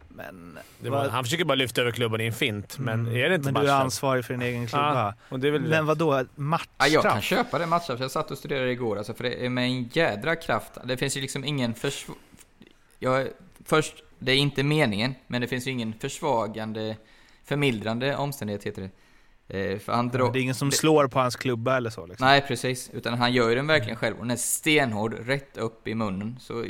Men, 0.09 0.59
Det 0.79 0.89
var, 0.89 1.09
han 1.09 1.23
försöker 1.23 1.45
bara 1.45 1.55
lyfta 1.55 1.81
över 1.81 1.91
klubban 1.91 2.21
i 2.21 2.25
en 2.25 2.33
fint, 2.33 2.77
men 2.79 2.99
Mm. 2.99 3.15
är 3.15 3.29
det 3.29 3.35
inte 3.35 3.51
men 3.51 3.53
du 3.53 3.59
är 3.59 3.63
matchstraff? 3.63 3.83
ansvarig 3.83 4.25
för 4.25 4.33
din 4.33 4.41
egen 4.41 4.67
klubba. 4.67 4.93
Ja, 4.95 5.13
och 5.29 5.39
det 5.39 5.47
är 5.47 5.51
väl 5.51 5.61
Men 5.61 5.85
vad 5.85 5.97
då 5.97 6.13
Ja, 6.13 6.17
jag 6.17 6.27
kan 6.27 6.45
matchstraff? 6.47 7.23
köpa 7.23 7.59
det 7.59 7.65
matchstraff. 7.65 7.99
Jag 7.99 8.11
satt 8.11 8.31
och 8.31 8.37
studerade 8.37 8.71
igår, 8.71 8.97
alltså, 8.97 9.13
för 9.13 9.23
det 9.23 9.45
är 9.45 9.49
med 9.49 9.63
en 9.65 9.83
jädra 9.83 10.35
kraft. 10.35 10.71
Det 10.85 10.97
finns 10.97 11.17
ju 11.17 11.21
liksom 11.21 11.43
ingen 11.45 11.73
försvar... 11.73 12.15
Jag, 12.99 13.27
först 13.65 13.93
det 14.19 14.31
är 14.31 14.35
inte 14.35 14.63
meningen, 14.63 15.15
men 15.27 15.41
det 15.41 15.47
finns 15.47 15.67
ju 15.67 15.71
ingen 15.71 15.93
försvagande, 15.99 16.95
förmildrande 17.45 18.15
omständighet 18.15 18.63
heter 18.63 18.81
det. 18.81 18.89
Eh, 19.47 19.79
för 19.79 19.93
han 19.93 20.07
drar... 20.07 20.33
Det 20.33 20.39
är 20.39 20.41
ingen 20.41 20.55
som 20.55 20.71
slår 20.71 21.07
på 21.07 21.19
hans 21.19 21.35
klubba 21.35 21.77
eller 21.77 21.89
så 21.89 22.05
liksom. 22.05 22.27
Nej, 22.27 22.41
precis. 22.41 22.89
Utan 22.93 23.17
han 23.17 23.33
gör 23.33 23.49
ju 23.49 23.55
den 23.55 23.67
verkligen 23.67 23.95
själv. 23.95 24.15
Och 24.15 24.21
den 24.21 24.31
är 24.31 24.35
stenhård, 24.35 25.13
rätt 25.13 25.57
upp 25.57 25.87
i 25.87 25.95
munnen. 25.95 26.37
Så, 26.39 26.65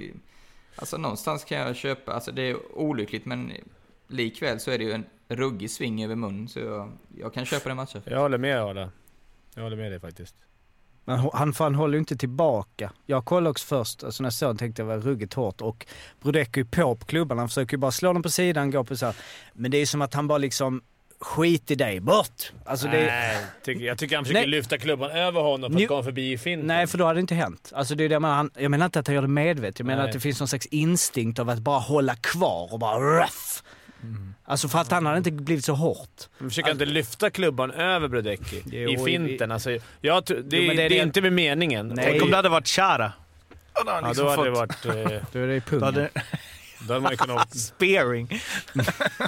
alltså 0.75 0.97
någonstans 0.97 1.43
kan 1.43 1.57
jag 1.57 1.75
köpa, 1.75 2.13
alltså 2.13 2.31
det 2.31 2.41
är 2.41 2.77
olyckligt 2.77 3.25
men 3.25 3.51
likväl 4.07 4.59
så 4.59 4.71
är 4.71 4.77
det 4.77 4.83
ju 4.83 4.91
en 4.91 5.05
ruggig 5.27 5.71
sving 5.71 6.03
över 6.03 6.15
munnen. 6.15 6.47
Så 6.47 6.59
jag, 6.59 6.91
jag 7.17 7.33
kan 7.33 7.45
köpa 7.45 7.69
den 7.69 7.77
matchen. 7.77 8.01
Jag 8.05 8.19
håller 8.19 8.37
med 8.37 8.61
Arla. 8.61 8.91
Jag 9.55 9.63
håller 9.63 9.77
med 9.77 9.91
dig 9.91 9.99
faktiskt. 9.99 10.35
Men 11.05 11.29
han, 11.33 11.53
fan 11.53 11.75
håller 11.75 11.93
ju 11.93 11.99
inte 11.99 12.17
tillbaka. 12.17 12.91
Jag 13.05 13.25
kollade 13.25 13.49
också 13.49 13.65
först, 13.65 14.03
alltså 14.03 14.23
när 14.23 14.25
jag 14.27 14.33
såg 14.33 14.59
tänkte 14.59 14.81
jag 14.81 14.87
var 14.87 14.97
ruggigt 14.97 15.33
hårt 15.33 15.61
och 15.61 15.85
Brodecki 16.21 16.59
är 16.59 16.63
ju 16.63 16.69
på 16.69 16.95
på 16.95 17.05
klubban. 17.05 17.37
Han 17.37 17.47
försöker 17.47 17.73
ju 17.73 17.77
bara 17.77 17.91
slå 17.91 18.13
den 18.13 18.23
på 18.23 18.29
sidan, 18.29 18.71
gå 18.71 18.83
på 18.83 18.97
så 18.97 19.05
här. 19.05 19.15
Men 19.53 19.71
det 19.71 19.77
är 19.77 19.85
som 19.85 20.01
att 20.01 20.13
han 20.13 20.27
bara 20.27 20.37
liksom, 20.37 20.81
skit 21.19 21.71
i 21.71 21.75
dig, 21.75 21.99
bort! 21.99 22.51
Alltså 22.65 22.87
det, 22.87 23.05
Nej, 23.05 23.37
tycker, 23.63 23.85
jag 23.85 23.97
tycker 23.97 24.15
han 24.15 24.25
försöker 24.25 24.41
Nej. 24.41 24.49
lyfta 24.49 24.77
klubban 24.77 25.11
över 25.11 25.41
honom 25.41 25.73
för 25.73 25.81
att 25.81 25.87
komma 25.87 26.03
förbi 26.03 26.31
i 26.31 26.37
finten. 26.37 26.67
Nej, 26.67 26.87
för 26.87 26.97
då 26.97 27.05
hade 27.05 27.17
det 27.17 27.21
inte 27.21 27.35
hänt. 27.35 27.71
Alltså 27.75 27.95
det 27.95 28.03
är 28.03 28.09
det 28.09 28.13
jag, 28.13 28.21
menar, 28.21 28.35
han, 28.35 28.49
jag 28.57 28.71
menar 28.71 28.85
inte 28.85 28.99
att 28.99 29.07
han 29.07 29.15
gör 29.15 29.21
det 29.21 29.27
medvetet. 29.27 29.79
Jag 29.79 29.85
menar 29.85 30.01
Nej. 30.01 30.09
att 30.09 30.13
det 30.13 30.19
finns 30.19 30.39
någon 30.39 30.47
slags 30.47 30.65
instinkt 30.65 31.39
av 31.39 31.49
att 31.49 31.59
bara 31.59 31.79
hålla 31.79 32.15
kvar 32.15 32.73
och 32.73 32.79
bara 32.79 33.23
ruff. 33.23 33.63
Alltså 34.43 34.67
för 34.67 34.79
att 34.79 34.91
han 34.91 35.05
hade 35.05 35.17
inte 35.17 35.31
blivit 35.31 35.65
så 35.65 35.73
hårt. 35.73 36.29
Han 36.39 36.49
försöker 36.49 36.71
inte 36.71 36.85
lyfta 36.85 37.29
klubban 37.29 37.71
över 37.71 38.07
Brodecki 38.07 38.57
i 38.93 38.97
finten. 39.05 39.51
Alltså, 39.51 39.71
jag, 40.01 40.23
det, 40.23 40.35
Jo, 40.57 40.67
men 40.67 40.67
det, 40.67 40.73
det 40.75 40.81
är 40.81 40.85
är 40.85 40.89
det- 40.89 40.95
inte 40.97 41.21
med 41.21 41.33
meningen. 41.33 41.87
Nej. 41.87 42.05
Tänk 42.09 42.23
om 42.23 42.29
det 42.29 42.35
hade 42.35 42.49
varit 42.49 42.67
Chara. 42.67 43.11
Ja, 43.85 44.01
liksom 44.07 44.25
då 44.25 44.31
hade 44.31 44.49
det 44.49 44.55
fått- 44.55 44.85
varit... 44.85 45.11
Eh, 45.11 45.21
Då 45.31 45.39
är 45.39 45.47
det 45.47 45.55
i 45.55 45.61
Då 46.87 46.93
hade 46.93 47.03
man 47.03 47.17
kunnat... 47.17 47.57
spearing. 47.57 48.27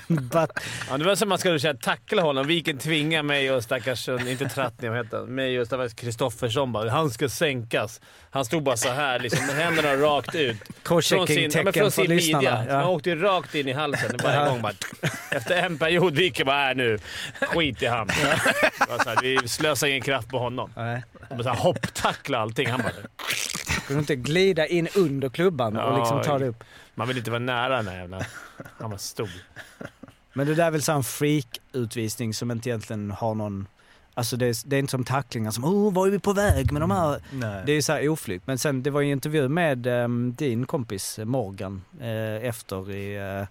But, 0.07 0.49
Ja, 0.89 0.97
det 0.97 1.05
var 1.05 1.15
som 1.15 1.29
man 1.29 1.37
skulle 1.37 1.59
säga, 1.59 1.73
tackla 1.73 2.21
honom. 2.21 2.47
Viken 2.47 2.77
tvingar 2.77 3.23
mig 3.23 3.51
och 3.51 3.63
stackars, 3.63 4.09
inte 4.09 4.49
Trattner, 4.49 4.89
vad 4.89 4.97
heter? 4.97 5.25
Mig 5.25 5.59
och 5.59 5.67
stackars 5.67 5.93
Kristoffersson 5.93 6.71
bara. 6.71 6.89
Han 6.91 7.09
ska 7.09 7.29
sänkas. 7.29 8.01
Han 8.29 8.45
stod 8.45 8.63
bara 8.63 8.77
så 8.77 8.89
här, 8.89 9.19
liksom, 9.19 9.45
med 9.45 9.55
händerna 9.55 9.95
rakt 9.95 10.35
ut. 10.35 10.57
Ja, 10.83 11.63
för 11.73 11.79
från 11.79 11.91
sin 11.91 12.15
midja. 12.15 12.65
Ja. 12.69 12.75
Han 12.75 12.85
åkte 12.85 13.15
rakt 13.15 13.55
in 13.55 13.67
i 13.67 13.73
halsen 13.73 14.17
varje 14.23 14.49
gång. 14.49 14.61
Bara, 14.61 14.73
efter 15.31 15.57
en 15.57 15.77
period 15.77 16.15
Viken 16.15 16.45
bara, 16.45 16.71
äh 16.71 16.75
nu, 16.77 16.99
skit 17.41 17.81
i 17.81 17.85
han. 17.85 18.09
Här, 18.09 19.21
vi 19.21 19.47
slösar 19.47 19.87
ingen 19.87 20.01
kraft 20.01 20.29
på 20.29 20.39
honom. 20.39 20.71
nej. 20.75 21.03
Här, 21.29 21.55
hopptackla 21.55 22.37
allting. 22.39 22.69
Han 22.69 22.81
bara, 22.81 22.91
Kunde 23.87 23.99
inte 23.99 24.15
glida 24.15 24.67
in 24.67 24.87
under 24.95 25.29
klubban 25.29 25.77
och 25.77 25.97
liksom 25.97 26.21
ta 26.21 26.39
det 26.39 26.47
upp. 26.47 26.63
man 26.95 27.07
vill 27.07 27.17
inte 27.17 27.31
vara 27.31 27.39
nära 27.39 27.75
den 27.77 27.87
här 27.87 27.97
jävla... 27.97 28.25
Han 28.79 28.91
var 28.91 28.97
stor. 28.97 29.29
Men 30.33 30.47
det 30.47 30.55
där 30.55 30.65
är 30.65 30.71
väl 30.71 30.81
en 30.89 31.03
freak-utvisning 31.03 32.33
som 32.33 32.51
inte 32.51 32.69
egentligen 32.69 33.11
har 33.11 33.35
någon... 33.35 33.67
Alltså 34.13 34.37
det 34.37 34.45
är, 34.45 34.55
det 34.69 34.75
är 34.75 34.79
inte 34.79 34.91
som 34.91 35.03
tacklingar 35.03 35.51
som 35.51 35.65
oh, 35.65 35.93
var 35.93 36.07
är 36.07 36.11
vi 36.11 36.19
på 36.19 36.33
väg 36.33 36.71
med 36.71 36.81
de 36.81 36.91
här? 36.91 37.21
Nej. 37.31 37.63
Det 37.65 37.71
är 37.71 37.81
så 37.81 37.93
här 37.93 38.09
oflyt. 38.09 38.47
Men 38.47 38.57
sen 38.57 38.83
det 38.83 38.89
var 38.89 39.01
ju 39.01 39.07
en 39.07 39.11
intervju 39.11 39.49
med 39.49 39.87
ehm, 39.87 40.35
din 40.37 40.65
kompis 40.65 41.19
Morgan 41.23 41.81
eh, 42.01 42.47
efter 42.47 42.91
i 42.91 43.15
eh, 43.15 43.47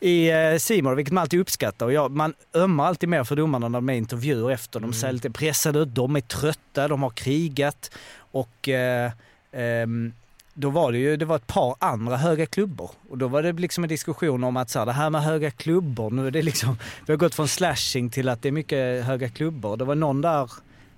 i 0.00 0.30
eh, 0.30 0.58
Simor, 0.58 0.94
vilket 0.94 1.12
man 1.12 1.22
alltid 1.22 1.40
uppskattar. 1.40 1.86
Och 1.86 1.92
jag, 1.92 2.10
man 2.10 2.34
ömmar 2.54 2.86
alltid 2.86 3.08
mer 3.08 3.24
för 3.24 3.36
domarna 3.36 3.68
när 3.68 3.78
de 3.78 3.88
är 3.88 3.94
intervjuer 3.94 4.50
efter. 4.50 4.80
De 4.80 4.92
ser 4.92 5.12
lite 5.12 5.30
pressade 5.30 5.78
ut, 5.78 5.94
de 5.94 6.16
är 6.16 6.20
trötta, 6.20 6.88
de 6.88 7.02
har 7.02 7.10
krigat. 7.10 7.90
Och 8.30 8.68
eh, 8.68 9.12
ehm, 9.52 10.12
då 10.54 10.70
var 10.70 10.92
det 10.92 10.98
ju 10.98 11.16
det 11.16 11.24
var 11.24 11.36
ett 11.36 11.46
par 11.46 11.76
andra 11.78 12.16
höga 12.16 12.46
klubbor. 12.46 12.90
Och 13.08 13.18
då 13.18 13.28
var 13.28 13.42
det 13.42 13.52
liksom 13.52 13.84
en 13.84 13.88
diskussion 13.88 14.44
om 14.44 14.56
att 14.56 14.70
så 14.70 14.78
här, 14.78 14.86
det 14.86 14.92
här 14.92 15.10
med 15.10 15.22
höga 15.22 15.50
klubbor, 15.50 16.10
nu 16.10 16.26
är 16.26 16.30
det 16.30 16.42
liksom, 16.42 16.78
vi 17.06 17.12
har 17.12 17.18
gått 17.18 17.34
från 17.34 17.48
slashing 17.48 18.10
till 18.10 18.28
att 18.28 18.42
det 18.42 18.48
är 18.48 18.52
mycket 18.52 19.04
höga 19.04 19.28
klubbor. 19.28 19.76
Det 19.76 19.84
var 19.84 19.94
någon 19.94 20.20
där, 20.20 20.50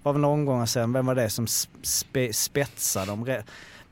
var 0.02 0.12
väl 0.12 0.22
någon 0.22 0.44
gång 0.44 0.66
sedan, 0.66 0.92
vem 0.92 1.06
var 1.06 1.14
det 1.14 1.30
som 1.30 1.46
spe, 1.82 2.32
spetsade 2.32 3.06
dem? 3.06 3.42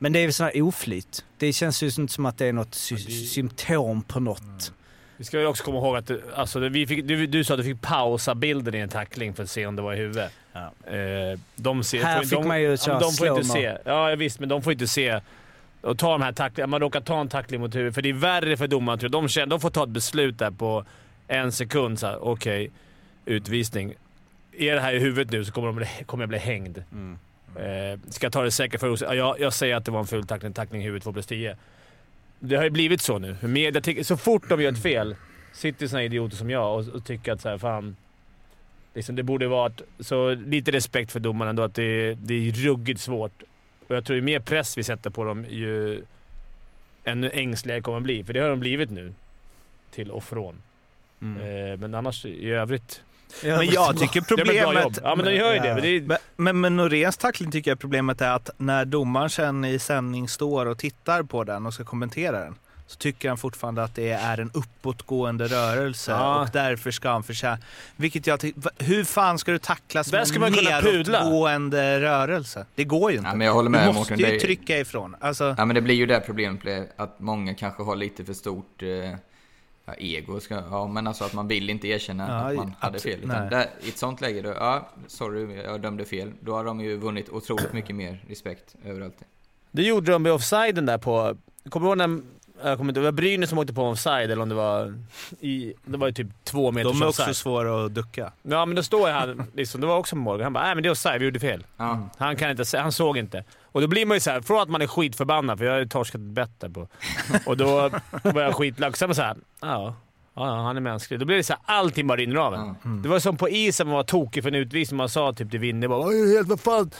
Men 0.01 0.13
det 0.13 0.19
är 0.19 0.23
väl 0.23 0.33
sådana 0.33 0.51
här 0.55 0.61
oflyt. 0.61 1.25
Det 1.37 1.53
känns 1.53 1.83
ju 1.83 1.87
inte 1.99 2.13
som 2.13 2.25
att 2.25 2.37
det 2.37 2.45
är 2.45 2.53
något 2.53 2.75
sy- 2.75 3.25
symptom 3.27 4.01
på 4.01 4.19
något. 4.19 4.73
Vi 5.17 5.25
ska 5.25 5.37
väl 5.37 5.47
också 5.47 5.63
komma 5.63 5.77
ihåg 5.77 5.97
att 5.97 6.07
du, 6.07 6.21
alltså, 6.35 6.59
det- 6.59 6.69
vi 6.69 6.87
fick, 6.87 7.07
du, 7.07 7.27
du 7.27 7.43
sa 7.43 7.53
att 7.53 7.59
du 7.59 7.63
fick 7.63 7.81
pausa 7.81 8.35
bilden 8.35 8.75
i 8.75 8.77
en 8.77 8.89
tackling 8.89 9.33
för 9.33 9.43
att 9.43 9.49
se 9.49 9.65
om 9.65 9.75
det 9.75 9.81
var 9.81 9.93
i 9.93 9.97
huvudet. 9.97 10.31
Ja. 10.53 10.93
Eh, 10.93 11.39
de 11.55 11.83
ser, 11.83 12.03
Här 12.03 12.17
får- 12.17 12.23
fick 12.23 12.39
de, 12.39 12.47
man 12.47 12.61
ju 12.61 12.77
köra 12.77 12.99
De 12.99 13.11
får 13.11 13.27
inte 13.27 13.43
se. 13.43 13.77
Ja 13.85 14.15
visst, 14.15 14.39
men 14.39 14.49
de 14.49 14.61
får 14.61 14.73
inte 14.73 14.87
se 14.87 15.19
och 15.81 15.97
ta 15.97 16.11
de 16.11 16.21
här 16.21 16.31
tacklingarna. 16.31 16.71
Man 16.71 16.79
råkar 16.79 17.01
ta 17.01 17.21
en 17.21 17.29
tackling 17.29 17.61
mot 17.61 17.75
huvudet, 17.75 17.95
för 17.95 18.01
det 18.01 18.09
är 18.09 18.13
värre 18.13 18.57
för 18.57 18.67
domaren 18.67 18.99
tror 18.99 19.07
jag. 19.13 19.23
De, 19.23 19.27
känner, 19.29 19.47
de 19.47 19.59
får 19.59 19.69
ta 19.69 19.83
ett 19.83 19.89
beslut 19.89 20.37
där 20.37 20.51
på 20.51 20.85
en 21.27 21.51
sekund. 21.51 21.99
Okej, 22.19 22.71
utvisning. 23.25 23.93
Är 24.57 24.75
det 24.75 24.81
här 24.81 24.93
i 24.93 24.99
huvudet 24.99 25.31
nu 25.31 25.45
så 25.45 25.51
kommer, 25.51 25.67
de 25.67 25.75
bli, 25.75 25.87
kommer 26.05 26.21
jag 26.21 26.29
bli 26.29 26.37
hängd. 26.37 26.83
Mm. 26.91 27.17
Eh, 27.55 27.99
ska 28.09 28.25
jag 28.25 28.33
ta 28.33 28.41
det 28.43 28.51
säkert 28.51 28.79
för 28.79 28.97
ja, 29.03 29.13
jag, 29.15 29.39
jag 29.39 29.53
säger 29.53 29.75
att 29.75 29.85
det 29.85 29.91
var 29.91 29.99
en 29.99 30.07
ful 30.07 30.27
tackling, 30.27 30.53
tackling 30.53 30.81
i 30.81 30.85
huvudet 30.85 31.03
2 31.03 31.13
plus 31.13 31.25
10. 31.25 31.57
Det 32.39 32.55
har 32.55 32.63
ju 32.63 32.69
blivit 32.69 33.01
så 33.01 33.19
nu. 33.19 33.35
Media 33.41 33.81
tycker, 33.81 34.03
så 34.03 34.17
fort 34.17 34.49
de 34.49 34.61
gör 34.61 34.71
ett 34.71 34.81
fel 34.81 35.15
sitter 35.53 35.87
såna 35.87 36.03
idioter 36.03 36.37
som 36.37 36.49
jag 36.49 36.79
och, 36.79 36.87
och 36.87 37.05
tycker 37.05 37.31
att 37.33 37.41
så 37.41 37.49
här, 37.49 37.57
fan, 37.57 37.95
liksom 38.93 39.15
det 39.15 39.23
borde 39.23 39.47
vara... 39.47 39.71
Så 39.99 40.35
lite 40.35 40.71
respekt 40.71 41.11
för 41.11 41.19
domarna 41.19 41.49
ändå, 41.49 41.63
att 41.63 41.75
det, 41.75 42.13
det 42.13 42.33
är 42.33 42.51
ruggigt 42.51 43.01
svårt. 43.01 43.43
Och 43.87 43.95
jag 43.95 44.05
tror 44.05 44.15
ju 44.15 44.21
mer 44.21 44.39
press 44.39 44.77
vi 44.77 44.83
sätter 44.83 45.09
på 45.09 45.23
dem, 45.23 45.45
ju 45.49 46.01
ännu 47.03 47.29
ängsligare 47.29 47.81
kommer 47.81 47.95
de 47.95 48.03
bli. 48.03 48.23
För 48.23 48.33
det 48.33 48.39
har 48.39 48.49
de 48.49 48.59
blivit 48.59 48.91
nu. 48.91 49.13
Till 49.91 50.11
och 50.11 50.23
från. 50.23 50.55
Mm. 51.21 51.71
Eh, 51.71 51.77
men 51.77 51.95
annars 51.95 52.25
i 52.25 52.49
övrigt... 52.49 53.01
Men 53.43 53.65
jag 53.65 53.99
tycker 53.99 54.21
problemet... 54.21 54.99
Ja, 55.03 55.15
men 55.15 55.25
de 55.25 55.33
gör 55.33 55.53
ju 55.53 55.59
det. 55.59 55.67
Ja. 55.67 55.73
Men 55.73 55.83
det 55.83 55.89
är, 55.89 56.17
Men, 56.35 56.61
men 56.61 56.75
Noréns 56.75 57.17
tackling 57.17 57.51
tycker 57.51 57.71
jag 57.71 57.79
problemet 57.79 58.21
är 58.21 58.31
att 58.31 58.49
när 58.57 58.85
domaren 58.85 59.29
sen 59.29 59.65
i 59.65 59.79
sändning 59.79 60.27
står 60.27 60.65
och 60.65 60.77
tittar 60.77 61.23
på 61.23 61.43
den 61.43 61.65
och 61.65 61.73
ska 61.73 61.83
kommentera 61.83 62.39
den 62.39 62.55
så 62.89 62.95
tycker 62.95 63.29
han 63.29 63.37
fortfarande 63.37 63.83
att 63.83 63.95
det 63.95 64.09
är 64.11 64.37
en 64.37 64.51
uppåtgående 64.53 65.47
rörelse 65.47 66.11
Ja. 66.11 66.41
och 66.41 66.49
därför 66.53 66.91
ska 66.91 67.09
han 67.09 67.23
förtjäna... 67.23 67.57
Vilket 67.95 68.27
jag. 68.27 68.39
Hur 68.77 69.03
fan 69.03 69.39
ska 69.39 69.51
du 69.51 69.59
med 69.59 70.27
ska 70.27 70.39
en 70.45 70.53
nedåtgående 71.13 72.01
rörelse? 72.01 72.65
Det 72.75 72.83
går 72.83 73.11
ju 73.11 73.17
inte. 73.17 73.29
Ja, 73.29 73.35
men 73.35 73.47
jag 73.47 73.53
håller 73.53 73.69
du 73.69 73.77
med 73.77 73.95
måste 73.95 74.13
Mårten. 74.13 74.19
ju 74.31 74.33
Det- 74.33 74.39
trycka 74.39 74.79
ifrån. 74.79 75.15
Alltså, 75.19 75.55
Ja 75.57 75.65
men 75.65 75.75
det 75.75 75.81
blir 75.81 75.95
ju 75.95 76.05
det 76.05 76.19
problemet 76.19 76.61
blir 76.61 76.87
att 76.95 77.19
många 77.19 77.53
kanske 77.53 77.83
har 77.83 77.95
lite 77.95 78.25
för 78.25 78.33
stort 78.33 78.83
eh, 78.83 78.89
ja, 79.85 79.93
ego. 79.97 80.39
Ska, 80.39 80.55
ja 80.71 80.87
men 80.87 81.07
alltså 81.07 81.23
att 81.23 81.33
man 81.33 81.47
vill 81.47 81.69
inte 81.69 81.87
erkänna 81.87 82.27
Ja, 82.27 82.49
att 82.49 82.55
man 82.55 82.73
hade 82.79 82.99
fel. 82.99 83.19
Utan 83.23 83.49
där, 83.49 83.67
I 83.81 83.89
ett 83.89 83.97
sånt 83.97 84.21
läge 84.21 84.41
då, 84.41 84.49
ja 84.49 84.89
sorry 85.07 85.55
jag 85.63 85.81
dömde 85.81 86.05
fel. 86.05 86.31
Då 86.39 86.53
har 86.53 86.63
de 86.65 86.79
ju 86.81 86.97
vunnit 86.97 87.29
otroligt 87.29 87.73
mycket 87.73 87.95
mer 87.95 88.23
respekt 88.29 88.75
överallt. 88.85 89.17
Det 89.71 89.83
gjorde 89.83 90.11
de 90.11 90.23
med 90.23 90.31
offsiden 90.31 90.85
där 90.85 90.97
på... 90.97 91.35
Kommer 91.69 91.87
du 91.87 91.89
ihåg 91.89 91.97
när... 91.97 92.21
Jag 92.63 92.77
kommer 92.77 92.91
inte, 92.91 92.99
det 92.99 93.03
var 93.05 93.11
Brynäs 93.11 93.49
som 93.49 93.57
åkte 93.59 93.73
på 93.73 93.83
offside, 93.83 94.31
eller 94.31 94.41
om 94.41 94.49
det 94.49 94.55
var... 94.55 94.97
I, 95.39 95.73
det 95.85 95.97
var 95.97 96.07
ju 96.07 96.13
typ 96.13 96.27
två 96.43 96.71
meters 96.71 96.91
de 96.91 97.01
är 97.01 97.07
också 97.07 97.21
offside. 97.21 97.35
svåra 97.35 97.85
att 97.85 97.93
ducka. 97.93 98.31
Ja, 98.43 98.65
men 98.65 98.75
då 98.75 98.83
står 98.83 99.09
han 99.09 99.43
liksom, 99.55 99.81
det 99.81 99.87
var 99.87 99.97
också 99.97 100.15
Morgan. 100.15 100.43
Han 100.43 100.53
bara 100.53 100.63
nej 100.63 100.75
men 100.75 100.83
det 100.83 100.89
är 100.89 100.91
offside, 100.91 101.19
vi 101.19 101.25
gjorde 101.25 101.39
fel. 101.39 101.65
Ja. 101.77 102.09
Han, 102.17 102.35
kan 102.35 102.51
inte, 102.51 102.65
se- 102.65 102.77
han 102.77 102.91
såg 102.91 103.17
inte. 103.17 103.43
Och 103.71 103.81
då 103.81 103.87
blir 103.87 104.05
man 104.05 104.15
ju 104.17 104.21
såhär, 104.21 104.41
från 104.41 104.61
att 104.61 104.69
man 104.69 104.81
är 104.81 104.87
skitförbannad, 104.87 105.57
för 105.57 105.65
jag 105.65 105.71
har 105.73 105.79
ju 105.79 105.87
torskat 105.87 106.15
ett 106.21 106.27
bett 106.27 106.59
där 106.59 106.69
på. 106.69 106.87
Och 107.45 107.57
då 107.57 107.89
var 108.23 108.41
jag 108.41 108.55
skitlack. 108.55 108.97
Sen 108.97 109.09
var 109.09 109.13
såhär, 109.15 109.35
ja, 109.61 109.95
ja, 110.33 110.55
han 110.61 110.77
är 110.77 110.81
mänsklig. 110.81 111.19
Då 111.19 111.25
blir 111.25 111.37
det 111.37 111.43
såhär, 111.43 111.61
allting 111.65 112.07
bara 112.07 112.17
rinner 112.17 112.35
av 112.35 112.53
en. 112.53 112.75
Ja. 112.83 112.89
Det 113.03 113.09
var 113.09 113.19
som 113.19 113.37
på 113.37 113.49
isen, 113.49 113.87
man 113.87 113.95
var 113.95 114.03
tokig 114.03 114.43
för 114.43 114.49
en 114.49 114.55
utvisning. 114.55 114.97
Man 114.97 115.09
sa 115.09 115.33
typ 115.33 115.51
till 115.51 115.59
Winne 115.59 115.87
bara 115.87 116.07
"Oj, 116.07 116.35
helt 116.35 116.47
vad 116.47 116.59
fan. 116.59 116.91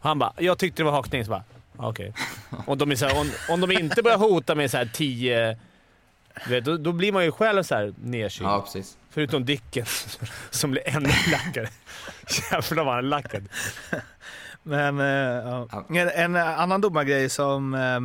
Han 0.00 0.18
bara, 0.18 0.32
jag 0.38 0.58
tyckte 0.58 0.82
det 0.82 0.84
var 0.84 0.92
hakning. 0.92 1.24
Så 1.24 1.30
bara, 1.30 1.42
okej. 1.78 2.12
Och 2.66 2.78
de 2.78 2.90
är 2.90 2.96
så 2.96 3.06
här, 3.06 3.20
om, 3.20 3.30
om 3.48 3.60
de 3.60 3.72
inte 3.72 4.02
börjar 4.02 4.18
hota 4.18 4.54
med 4.54 4.70
så 4.70 4.76
här 4.76 4.90
tio... 4.92 5.58
Du 6.44 6.50
vet, 6.50 6.64
då, 6.64 6.76
då 6.76 6.92
blir 6.92 7.12
man 7.12 7.24
ju 7.24 7.32
själv 7.32 7.62
så 7.62 7.74
här 7.74 7.94
nedkyld. 7.96 8.48
ja 8.48 8.60
precis. 8.60 8.96
Förutom 9.10 9.44
Dicken 9.44 9.86
som 10.50 10.70
blir 10.70 10.88
ännu 10.88 11.10
lackare. 11.32 11.68
Jävlar 12.52 12.84
vad 12.84 12.94
han 12.94 13.04
är 13.04 13.08
lackad. 13.08 13.48
Men 14.62 15.00
eh, 15.00 15.06
ja. 15.06 15.84
En, 15.88 16.08
en 16.08 16.36
annan 16.36 16.80
domargrej 16.80 17.28
som 17.28 17.74
eh, 17.74 18.00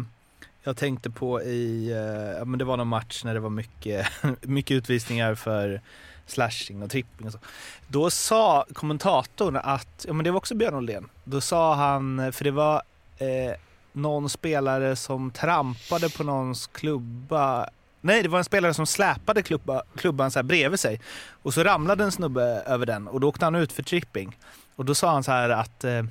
jag 0.63 0.77
tänkte 0.77 1.09
på 1.09 1.41
i, 1.41 1.91
eh, 1.91 2.37
ja 2.37 2.45
men 2.45 2.59
det 2.59 2.65
var 2.65 2.77
någon 2.77 2.87
match 2.87 3.23
när 3.23 3.33
det 3.33 3.39
var 3.39 3.49
mycket, 3.49 4.07
mycket 4.41 4.75
utvisningar 4.75 5.35
för 5.35 5.81
slashing 6.25 6.83
och 6.83 6.89
tripping 6.91 7.27
och 7.27 7.33
så. 7.33 7.39
Då 7.87 8.09
sa 8.09 8.65
kommentatorn 8.73 9.55
att, 9.55 10.05
ja 10.07 10.13
men 10.13 10.23
det 10.23 10.31
var 10.31 10.37
också 10.37 10.55
Björn 10.55 10.75
Oldén, 10.75 11.09
då 11.23 11.41
sa 11.41 11.75
han, 11.75 12.33
för 12.33 12.43
det 12.43 12.51
var 12.51 12.81
eh, 13.23 13.55
någon 13.91 14.29
spelare 14.29 14.95
som 14.95 15.31
trampade 15.31 16.09
på 16.09 16.23
någons 16.23 16.67
klubba 16.67 17.69
Nej, 18.05 18.23
det 18.23 18.29
var 18.29 18.37
en 18.37 18.43
spelare 18.45 18.73
som 18.73 18.85
släpade 18.85 19.41
klubba, 19.41 19.83
klubban 19.95 20.31
så 20.31 20.39
här 20.39 20.43
bredvid 20.43 20.79
sig. 20.79 21.01
Och 21.43 21.53
så 21.53 21.63
ramlade 21.63 22.03
en 22.03 22.11
snubbe 22.11 22.43
över 22.43 22.85
den 22.85 23.07
och 23.07 23.19
då 23.19 23.29
åkte 23.29 23.45
han 23.45 23.55
ut 23.55 23.71
för 23.71 23.83
tripping. 23.83 24.37
Och 24.75 24.85
då 24.85 24.95
sa 24.95 25.11
han 25.11 25.23
så 25.23 25.31
här 25.31 25.49
att 25.49 25.83
eh, 25.83 26.03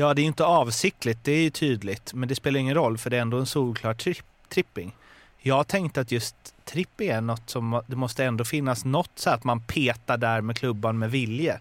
Ja, 0.00 0.14
det 0.14 0.20
är 0.20 0.22
ju 0.22 0.28
inte 0.28 0.44
avsiktligt, 0.44 1.24
det 1.24 1.32
är 1.32 1.42
ju 1.42 1.50
tydligt, 1.50 2.14
men 2.14 2.28
det 2.28 2.34
spelar 2.34 2.60
ingen 2.60 2.74
roll 2.74 2.98
för 2.98 3.10
det 3.10 3.16
är 3.16 3.20
ändå 3.20 3.38
en 3.38 3.46
solklar 3.46 3.94
tri- 3.94 4.22
tripping. 4.48 4.92
Jag 5.38 5.68
tänkte 5.68 6.00
att 6.00 6.12
just 6.12 6.36
tripp 6.64 7.00
är 7.00 7.20
något 7.20 7.50
som 7.50 7.82
det 7.86 7.96
måste 7.96 8.24
ändå 8.24 8.44
finnas 8.44 8.84
något 8.84 9.10
så 9.14 9.30
att 9.30 9.44
man 9.44 9.60
petar 9.60 10.16
där 10.16 10.40
med 10.40 10.56
klubban 10.56 10.98
med 10.98 11.10
vilje. 11.10 11.60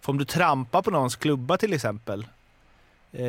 För 0.00 0.12
om 0.12 0.18
du 0.18 0.24
trampar 0.24 0.82
på 0.82 0.90
någons 0.90 1.16
klubba 1.16 1.56
till 1.56 1.72
exempel, 1.72 2.26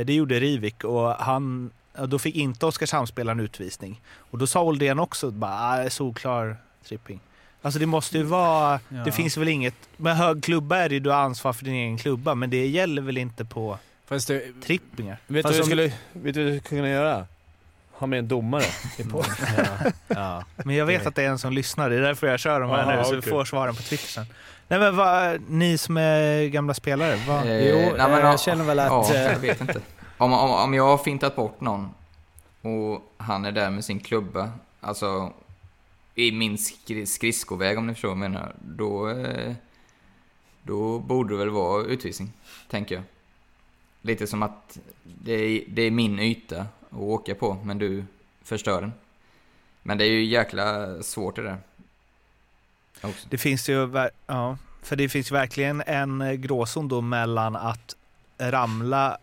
det 0.06 0.14
gjorde 0.14 0.40
Rivik 0.40 0.84
och 0.84 1.10
han, 1.14 1.72
då 2.08 2.20
fick 2.20 2.36
inte 2.36 2.66
Oskarshamnsspelaren 2.66 3.40
utvisning. 3.40 4.02
Och 4.18 4.38
då 4.38 4.48
sa 4.48 4.62
Oldén 4.64 5.00
också 5.00 5.32
bara, 5.32 5.52
ah, 5.86 5.90
solklar 5.90 6.58
tripping. 6.88 7.20
Alltså 7.62 7.80
det 7.80 7.86
måste 7.86 8.18
ju 8.18 8.24
vara, 8.24 8.80
Ja. 8.90 8.98
det 9.06 9.12
finns 9.12 9.38
väl 9.38 9.48
inget, 9.48 9.74
med 9.98 10.18
hög 10.18 10.44
klubba 10.44 10.78
är 10.78 10.90
det 10.90 10.96
ju 10.96 11.00
du 11.00 11.10
har 11.10 11.18
ansvar 11.18 11.54
för 11.54 11.66
din 11.66 11.74
egen 11.74 11.98
klubba, 11.98 12.36
men 12.36 12.50
det 12.50 12.68
gäller 12.68 13.02
väl 13.02 13.18
inte 13.18 13.46
på 13.46 13.78
Fast 14.08 14.28
det, 14.28 14.62
trippingar? 14.64 15.18
vet, 15.28 15.46
du 15.46 15.52
vad 15.52 15.60
om- 15.60 15.66
skulle, 15.66 15.84
vet 16.14 16.34
du 16.34 16.44
vad 16.44 16.54
du 16.54 16.60
skulle 16.60 16.78
kunna 16.82 16.90
göra? 16.90 17.26
Ha 17.92 18.08
med 18.08 18.20
en 18.20 18.28
domare 18.28 18.64
i 18.98 19.04
podden. 19.12 19.32
Ja, 19.58 19.92
ja. 20.08 20.44
Men 20.56 20.76
jag 20.76 20.86
vet 20.86 21.06
att 21.08 21.16
det 21.16 21.24
är 21.24 21.30
en 21.30 21.40
som 21.40 21.54
lyssnar, 21.54 21.90
det 21.90 21.96
är 21.96 22.02
därför 22.02 22.28
jag 22.28 22.40
kör 22.40 22.60
de 22.62 22.70
här 22.70 22.78
Aha, 22.78 22.96
nu, 22.96 23.04
så 23.04 23.12
vi 23.14 23.20
okej. 23.20 23.30
får 23.32 23.46
svaren 23.46 23.76
på 23.76 23.82
Twitter 23.82 24.08
sen. 24.08 24.26
Nej 24.68 24.80
men 24.80 24.96
vad, 24.96 25.42
ni 25.50 25.78
som 25.78 25.98
är 25.98 26.48
gamla 26.48 26.74
spelare, 26.74 27.20
vad? 27.28 27.46
Eh, 27.48 27.68
Jo, 27.70 27.76
nej, 27.76 27.92
men, 27.98 28.12
ja, 28.12 28.20
jag 28.20 28.40
känner 28.40 28.64
väl 28.66 28.80
att, 28.80 29.10
Ja, 29.10 29.16
eh, 29.16 29.22
jag 29.22 29.40
vet 29.40 29.62
inte. 29.62 29.82
Om, 30.18 30.34
om, 30.34 30.52
om 30.52 30.74
jag 30.74 30.84
har 30.84 30.98
fintat 30.98 31.36
bort 31.36 31.62
någon 31.62 31.90
och 32.62 33.14
han 33.18 33.46
är 33.46 33.52
där 33.52 33.70
med 33.70 33.86
sin 33.86 34.00
klubba, 34.00 34.52
alltså 34.82 35.34
i 36.16 36.32
min 36.32 36.58
skri- 36.58 37.06
skridskoväg 37.06 37.78
om 37.78 37.88
ni 37.88 37.94
förstår 37.94 38.08
vad 38.10 38.18
jag 38.18 38.32
menar, 38.32 38.56
då, 38.62 39.10
eh, 39.10 39.54
då 40.64 41.00
borde 41.00 41.34
det 41.34 41.38
väl 41.38 41.50
vara 41.50 41.84
utvisning, 41.84 42.34
tänker 42.70 42.96
jag. 42.96 43.04
Lite 44.02 44.28
som 44.28 44.44
att 44.44 44.78
det 45.04 45.34
är, 45.34 45.64
det 45.68 45.82
är 45.82 45.92
min 45.92 46.20
yta 46.20 46.62
att 46.90 46.98
åka 47.00 47.36
på, 47.36 47.58
men 47.64 47.78
du 47.78 48.06
förstör 48.44 48.82
den. 48.82 48.94
Men 49.84 49.98
det 49.98 50.06
är 50.06 50.10
ju 50.10 50.26
jäkla 50.26 50.88
svårt 51.04 51.36
det 51.36 51.42
där. 51.44 51.58
Också. 53.02 53.28
Det 53.30 53.38
finns 53.38 53.70
ju, 53.70 53.90
ja, 54.28 54.58
för 54.82 54.96
det 54.96 55.10
finns 55.10 55.32
verkligen 55.32 55.84
en 55.86 56.22
eh, 56.22 56.34
gråzon 56.34 56.88
då 56.88 57.02
mellan 57.02 57.56
att 57.56 57.96
ramla 58.40 59.18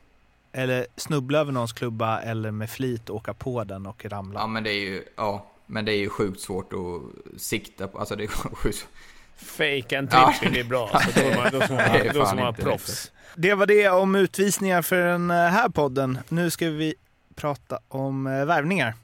eller 0.52 0.86
snubbla 0.96 1.38
över 1.38 1.52
någons 1.52 1.72
klubba 1.72 2.20
eller 2.20 2.50
med 2.50 2.70
flit 2.70 3.10
åka 3.10 3.34
på 3.34 3.64
den 3.64 3.86
och 3.86 4.04
ramla. 4.04 4.40
Ja, 4.40 4.46
men 4.46 4.64
det 4.64 4.70
är 4.70 4.80
ju, 4.80 5.04
ja, 5.16 5.46
men 5.66 5.84
det 5.84 5.92
är 5.92 5.96
ju 5.96 6.08
sjukt 6.08 6.40
svårt 6.40 6.72
att 6.72 7.40
sikta 7.40 7.88
på, 7.88 7.98
alltså 7.98 8.16
det 8.16 8.24
är 8.24 8.28
sjukt. 8.54 8.88
Fejka 9.36 9.98
en 9.98 10.08
Ja. 10.12 10.32
tripping, 10.40 10.54
det 10.54 10.60
är 10.60 10.64
bra. 10.64 10.88
Så 11.14 11.20
då 11.20 11.26
är 11.26 11.36
man, 11.36 11.50
då 11.52 11.60
ska 11.60 11.74
man, 11.74 12.14
då 12.14 12.26
ska 12.26 12.36
man 12.36 12.54
proffs. 12.54 13.10
Det 13.34 13.54
var 13.54 13.66
det 13.66 13.88
om 13.88 14.14
utvisningar 14.14 14.82
för 14.82 14.96
den 15.06 15.30
eh, 15.30 15.36
här 15.36 15.68
podden. 15.68 16.18
Nu 16.28 16.50
ska 16.50 16.68
vi 16.70 16.94
prata 17.34 17.78
om 17.88 18.26
eh, 18.26 18.44
värvningar. 18.44 18.94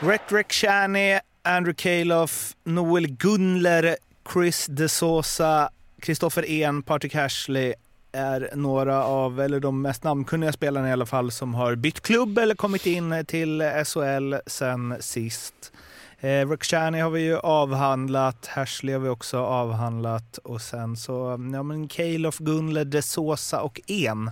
Rek 0.00 0.52
Shani, 0.52 1.20
Andrew 1.44 1.74
Calof, 1.74 2.56
Noel 2.64 3.06
Gunler, 3.06 3.96
Chris 4.32 4.66
De 4.66 4.88
Sosa, 4.88 5.70
Kristoffer 6.00 6.50
En, 6.50 6.82
Patrick 6.82 7.14
Hashley 7.14 7.74
är 8.12 8.50
några 8.54 9.04
av, 9.04 9.40
eller 9.40 9.60
de 9.60 9.82
mest 9.82 10.04
namnkunniga 10.04 10.52
spelarna 10.52 10.88
i 10.88 10.92
alla 10.92 11.06
fall, 11.06 11.30
som 11.30 11.54
har 11.54 11.74
bytt 11.74 12.00
klubb 12.00 12.38
eller 12.38 12.54
kommit 12.54 12.86
in 12.86 13.24
till 13.26 13.62
SHL 13.84 14.34
sen 14.46 14.96
sist. 15.00 15.72
Eh, 16.20 16.48
Rexhani 16.48 17.00
har 17.00 17.10
vi 17.10 17.20
ju 17.20 17.38
avhandlat, 17.38 18.46
Hashley 18.46 18.92
har 18.92 19.00
vi 19.00 19.08
också 19.08 19.38
avhandlat 19.38 20.38
och 20.38 20.62
sen 20.62 20.96
så, 20.96 21.38
ja 21.52 21.62
men 21.62 21.88
Calof, 21.88 22.38
Gunler, 22.38 22.84
De 22.84 23.02
Sosa 23.02 23.60
och 23.60 23.80
En. 23.86 24.30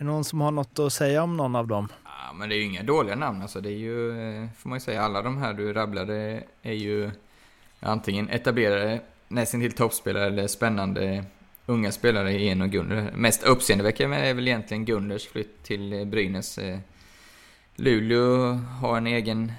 Är 0.00 0.04
det 0.04 0.10
någon 0.10 0.24
som 0.24 0.40
har 0.40 0.50
något 0.50 0.78
att 0.78 0.92
säga 0.92 1.22
om 1.22 1.36
någon 1.36 1.56
av 1.56 1.66
dem? 1.66 1.88
Ja, 2.04 2.32
men 2.34 2.48
det 2.48 2.54
är 2.54 2.56
ju 2.56 2.64
inga 2.64 2.82
dåliga 2.82 3.16
namn 3.16 3.42
alltså. 3.42 3.60
Det 3.60 3.68
är 3.68 3.78
ju, 3.78 4.10
eh, 4.10 4.48
får 4.58 4.68
man 4.68 4.76
ju 4.76 4.80
säga, 4.80 5.02
alla 5.02 5.22
de 5.22 5.38
här 5.38 5.52
du 5.52 5.72
rabblade 5.72 6.42
är 6.62 6.72
ju 6.72 7.10
antingen 7.80 8.28
etablerade, 8.28 9.00
nästintill 9.28 9.72
toppspelare 9.72 10.26
eller 10.26 10.46
spännande 10.46 11.24
unga 11.66 11.92
spelare 11.92 12.32
i 12.32 12.48
en 12.48 12.62
och 12.62 12.70
Gunder. 12.70 13.12
Mest 13.14 13.42
uppseendeväckande 13.42 14.16
är 14.16 14.34
väl 14.34 14.48
egentligen 14.48 14.84
Gunders 14.84 15.28
flytt 15.28 15.62
till 15.62 15.92
eh, 15.92 16.04
Brynäs. 16.04 16.58
Eh. 16.58 16.78
Luleå 17.76 18.52
har 18.52 18.96
en 18.96 19.06
egen, 19.06 19.52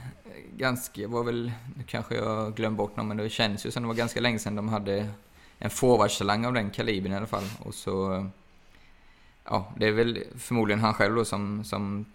ganska, 0.57 1.07
var 1.07 1.23
väl, 1.23 1.51
nu 1.77 1.83
kanske 1.87 2.15
jag 2.15 2.55
glömde 2.55 2.77
bort 2.77 2.95
någon, 2.95 3.07
men 3.07 3.17
det 3.17 3.29
känns 3.29 3.65
ju 3.65 3.71
som 3.71 3.83
det 3.83 3.87
var 3.87 3.95
ganska 3.95 4.19
länge 4.19 4.39
sedan 4.39 4.55
de 4.55 4.69
hade 4.69 5.07
en 5.57 5.69
forwardstalang 5.69 6.45
av 6.45 6.53
den 6.53 6.69
kalibern 6.69 7.13
i 7.13 7.15
alla 7.15 7.27
fall. 7.27 7.49
Och 7.59 7.73
så, 7.73 8.25
ja, 9.51 9.73
det 9.77 9.87
är 9.87 9.91
väl 9.91 10.23
förmodligen 10.37 10.79
han 10.79 10.93
själv 10.93 11.15
då 11.15 11.25
som, 11.25 11.63
som 11.63 12.05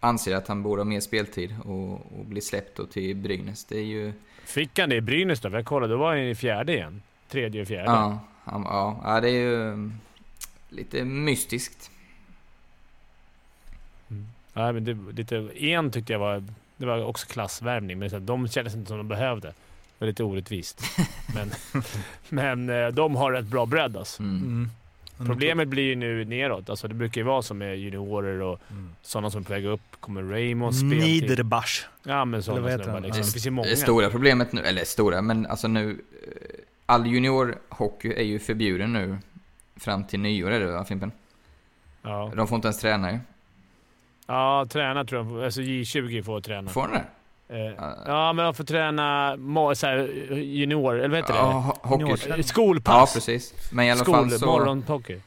anser 0.00 0.36
att 0.36 0.48
han 0.48 0.62
borde 0.62 0.80
ha 0.80 0.84
mer 0.84 1.00
speltid 1.00 1.56
och, 1.64 1.92
och 1.92 2.24
bli 2.24 2.40
släppt 2.40 2.76
då 2.76 2.86
till 2.86 3.16
Brynäs. 3.16 3.64
Det 3.64 3.78
är 3.78 3.84
ju... 3.84 4.12
Fick 4.44 4.78
han 4.78 4.88
det 4.88 4.96
i 4.96 5.00
Brynäs 5.00 5.40
då? 5.40 5.50
För 5.50 5.56
jag 5.56 5.66
kollade, 5.66 5.92
då 5.92 5.98
var 5.98 6.08
han 6.08 6.18
i 6.18 6.34
fjärde 6.34 6.72
igen. 6.72 7.02
Tredje 7.28 7.62
och 7.62 7.68
fjärde. 7.68 7.90
Ja, 7.90 8.18
han, 8.44 8.62
ja, 8.62 9.00
ja, 9.04 9.20
det 9.20 9.28
är 9.28 9.32
ju 9.32 9.54
um, 9.54 10.00
lite 10.68 11.04
mystiskt. 11.04 11.90
Nej, 14.52 14.72
men 14.72 14.84
det, 14.84 14.98
lite, 15.12 15.36
en 15.56 15.90
tyckte 15.90 16.12
jag 16.12 16.20
var... 16.20 16.44
Det 16.76 16.86
var 16.86 17.04
också 17.04 17.26
klassvärvning, 17.26 17.98
men 17.98 18.10
så 18.10 18.18
de 18.18 18.48
kändes 18.48 18.74
inte 18.74 18.88
som 18.88 18.98
de 18.98 19.08
behövde. 19.08 19.48
Det 19.48 19.54
var 19.98 20.06
lite 20.06 20.24
orättvist. 20.24 20.82
men, 21.34 21.50
men 22.28 22.70
eh, 22.70 22.88
de 22.88 23.16
har 23.16 23.32
rätt 23.32 23.46
bra 23.46 23.66
bredd 23.66 23.96
alltså. 23.96 24.22
Mm. 24.22 24.70
Problemet 25.16 25.68
blir 25.68 25.82
ju 25.82 25.94
nu 25.94 26.24
neråt. 26.24 26.70
Alltså 26.70 26.88
det 26.88 26.94
brukar 26.94 27.20
ju 27.20 27.24
vara 27.26 27.42
som 27.42 27.58
med 27.58 27.78
juniorer 27.78 28.40
och 28.42 28.60
Mm. 28.70 28.90
sådana 29.02 29.30
som 29.30 29.40
är 29.40 29.44
på 29.44 29.52
väg 29.52 29.64
upp. 29.64 29.80
Kommer 30.00 30.22
Raymond 30.22 30.76
spela. 30.76 30.90
Niederbach. 30.94 31.84
Ja 32.02 32.24
men 32.24 32.42
sådana 32.42 32.68
snubbar 32.78 33.00
liksom. 33.00 33.18
Ja. 33.18 33.24
Det 33.24 33.32
finns 33.32 33.46
ju 33.46 33.50
många. 33.50 33.68
Det 33.68 33.76
stora 33.76 34.10
problemet 34.10 34.52
nu, 34.52 34.60
eller 34.60 34.84
stora, 34.84 35.22
men 35.22 35.46
alltså 35.46 35.68
nu... 35.68 35.90
eh, 35.90 35.96
All 36.86 37.06
juniorhockey 37.06 38.12
är 38.16 38.22
ju 38.24 38.38
förbjuden 38.38 38.92
nu. 38.92 39.18
Fram 39.76 40.04
till 40.04 40.20
nyår 40.20 40.50
är 40.50 40.60
det 40.60 40.66
va, 40.72 40.84
Fimpen? 40.84 41.12
Ja. 42.02 42.32
De 42.36 42.48
får 42.48 42.56
inte 42.56 42.68
ens 42.68 42.80
träna 42.80 43.12
ju. 43.12 43.18
ja, 44.26 44.66
träna 44.70 45.04
tror 45.04 45.34
jag. 45.36 45.44
Alltså 45.44 45.60
J20 45.60 46.22
får 46.22 46.40
träna. 46.40 46.70
Får 46.70 46.82
de 46.88 46.92
det? 46.92 47.04
Eh, 47.48 47.58
ja, 48.06 48.32
men 48.32 48.44
de 48.44 48.54
får 48.54 48.64
träna 48.64 49.36
så 49.74 49.86
här, 49.86 49.98
junior... 50.32 50.94
Eller 50.98 51.08
vad 51.08 51.16
heter 51.18 51.34
Ja, 51.34 51.76
ho- 51.82 51.88
hockey. 51.88 52.04
det? 52.04 52.10
Junior- 52.12 52.36
Ja, 52.36 52.42
Skolpass. 52.42 53.14
precis. 53.14 53.54
Men 53.72 53.84
i 53.86 53.90
alla 53.90 54.00
Skol, 54.00 54.14
fall 54.14 54.30
så... 54.30 54.46
morgonhockey. 54.46 55.20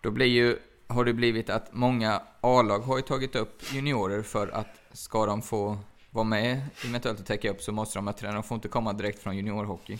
Då 0.00 0.10
blir 0.10 0.26
ju, 0.26 0.56
har 0.86 1.04
det 1.04 1.12
blivit 1.12 1.50
att 1.50 1.68
många 1.72 2.22
A-lag 2.40 2.78
har 2.78 2.96
ju 2.96 3.02
tagit 3.02 3.36
upp 3.36 3.62
juniorer 3.72 4.22
för 4.22 4.48
att 4.48 4.80
ska 4.92 5.26
de 5.26 5.42
få 5.42 5.78
vara 6.10 6.24
med 6.24 6.60
eventuellt 6.88 7.20
och 7.20 7.26
täcka 7.26 7.50
upp 7.50 7.62
så 7.62 7.72
måste 7.72 7.98
de 7.98 8.06
ha 8.06 8.14
träna. 8.14 8.34
De 8.34 8.42
får 8.42 8.54
inte 8.54 8.68
komma 8.68 8.92
direkt 8.92 9.22
från 9.22 9.36
juniorhockey. 9.36 9.98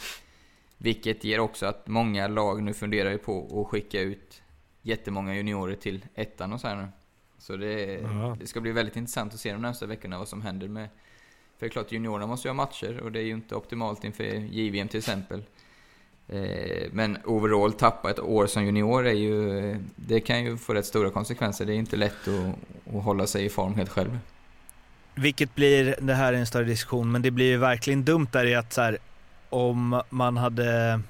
Vilket 0.78 1.24
ger 1.24 1.40
också 1.40 1.66
att 1.66 1.88
många 1.88 2.26
lag 2.28 2.62
nu 2.62 2.74
funderar 2.74 3.10
ju 3.10 3.18
på 3.18 3.60
att 3.62 3.66
skicka 3.70 4.00
ut 4.00 4.42
jättemånga 4.82 5.34
juniorer 5.34 5.74
till 5.74 6.04
ettan 6.14 6.52
och 6.52 6.60
så 6.60 6.68
här 6.68 6.76
nu. 6.76 6.88
Så 7.38 7.56
det, 7.56 7.82
Ja. 7.94 8.36
det 8.40 8.46
ska 8.46 8.60
bli 8.60 8.72
väldigt 8.72 8.96
intressant 8.96 9.34
att 9.34 9.40
se 9.40 9.52
de 9.52 9.62
närmaste 9.62 9.86
veckorna 9.86 10.18
vad 10.18 10.28
som 10.28 10.42
händer 10.42 10.68
med... 10.68 10.88
För 11.58 11.66
det 11.66 11.66
är 11.66 11.70
klart, 11.70 11.92
juniorerna 11.92 12.26
måste 12.26 12.48
ju 12.48 12.50
ha 12.50 12.56
matcher 12.56 13.00
och 13.00 13.12
det 13.12 13.18
är 13.18 13.24
ju 13.24 13.32
inte 13.32 13.54
optimalt 13.54 14.04
inför 14.04 14.24
JVM 14.24 14.88
till 14.88 14.98
exempel. 14.98 15.42
Eh, 16.28 16.88
men 16.92 17.18
overall 17.24 17.72
tappa 17.72 18.10
ett 18.10 18.18
år 18.18 18.46
som 18.46 18.64
junior 18.64 19.06
är 19.06 19.12
ju... 19.12 19.76
Det 19.96 20.20
kan 20.20 20.44
ju 20.44 20.56
få 20.56 20.74
rätt 20.74 20.86
stora 20.86 21.10
konsekvenser. 21.10 21.64
Det 21.64 21.72
är 21.72 21.76
inte 21.76 21.96
lätt 21.96 22.28
att, 22.28 22.94
att 22.96 23.04
hålla 23.04 23.26
sig 23.26 23.44
i 23.44 23.48
form 23.48 23.74
helt 23.74 23.90
själv. 23.90 24.18
Vilket 25.14 25.54
blir, 25.54 25.96
det 26.00 26.14
här 26.14 26.32
är 26.32 26.36
en 26.36 26.46
större 26.46 26.64
diskussion, 26.64 27.12
men 27.12 27.22
det 27.22 27.30
blir 27.30 27.46
ju 27.46 27.56
verkligen 27.56 28.04
dumt 28.04 28.28
där 28.32 28.44
i 28.44 28.54
att 28.54 28.72
så 28.72 28.80
här, 28.80 28.98
om 29.50 30.02
man 30.10 30.36
hade 30.36 31.00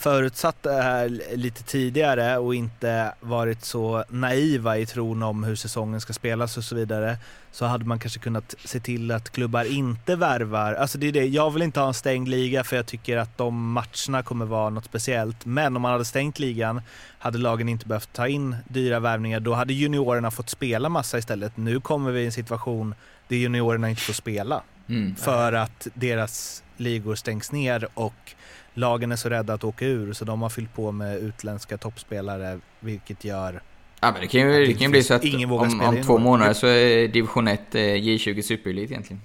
förutsatt 0.00 0.62
det 0.62 0.82
här 0.82 1.20
lite 1.36 1.62
tidigare 1.62 2.38
och 2.38 2.54
inte 2.54 3.14
varit 3.20 3.64
så 3.64 4.04
naiva 4.08 4.78
i 4.78 4.86
tron 4.86 5.22
om 5.22 5.44
hur 5.44 5.56
säsongen 5.56 6.00
ska 6.00 6.12
spelas 6.12 6.56
och 6.56 6.64
så 6.64 6.74
vidare 6.74 7.16
så 7.52 7.64
hade 7.64 7.84
man 7.84 7.98
kanske 7.98 8.20
kunnat 8.20 8.54
se 8.64 8.80
till 8.80 9.10
att 9.10 9.30
klubbar 9.30 9.64
inte 9.64 10.16
värvar. 10.16 10.74
Alltså 10.74 10.98
det 10.98 11.08
är 11.08 11.12
det, 11.12 11.24
jag 11.24 11.50
vill 11.50 11.62
inte 11.62 11.80
ha 11.80 11.88
en 11.88 11.94
stängd 11.94 12.28
liga 12.28 12.64
för 12.64 12.76
jag 12.76 12.86
tycker 12.86 13.16
att 13.16 13.38
de 13.38 13.72
matcherna 13.72 14.22
kommer 14.22 14.44
vara 14.46 14.70
något 14.70 14.84
speciellt. 14.84 15.46
Men 15.46 15.76
om 15.76 15.82
man 15.82 15.92
hade 15.92 16.04
stängt 16.04 16.38
ligan 16.38 16.82
hade 17.18 17.38
lagen 17.38 17.68
inte 17.68 17.86
behövt 17.86 18.12
ta 18.12 18.28
in 18.28 18.56
dyra 18.68 19.00
värvningar. 19.00 19.40
Då 19.40 19.54
hade 19.54 19.72
juniorerna 19.72 20.30
fått 20.30 20.48
spela 20.48 20.88
massa 20.88 21.18
istället. 21.18 21.56
Nu 21.56 21.80
kommer 21.80 22.10
vi 22.10 22.20
i 22.20 22.26
en 22.26 22.32
situation 22.32 22.94
där 23.28 23.36
juniorerna 23.36 23.90
inte 23.90 24.02
får 24.02 24.12
spela 24.12 24.62
Mm. 24.90 25.16
för 25.16 25.52
att 25.52 25.86
deras 25.94 26.62
ligor 26.76 27.14
stängs 27.14 27.52
ner 27.52 27.88
och 27.94 28.34
lagen 28.74 29.12
är 29.12 29.16
så 29.16 29.28
rädda 29.28 29.54
att 29.54 29.64
åka 29.64 29.86
ur 29.86 30.12
så 30.12 30.24
de 30.24 30.42
har 30.42 30.48
fyllt 30.48 30.74
på 30.74 30.92
med 30.92 31.18
utländska 31.18 31.78
toppspelare 31.78 32.60
vilket 32.80 33.24
gör 33.24 33.62
Ja, 34.00 34.12
men 34.12 34.20
det 34.20 34.26
kan 34.26 34.40
ju, 34.40 34.66
det 34.66 34.72
kan 34.72 34.82
ju 34.82 34.88
bli 34.88 35.02
så 35.02 35.14
att 35.14 35.24
Ingen 35.24 35.48
vågar 35.48 35.64
om, 35.64 35.70
spela 35.70 35.88
om 35.88 36.02
två 36.02 36.18
månader 36.18 36.52
så 36.52 36.66
är 36.66 37.08
division 37.08 37.48
1 37.48 37.74
eh, 37.74 37.78
J20 37.80 38.42
Superelit 38.42 38.90
egentligen. 38.90 39.22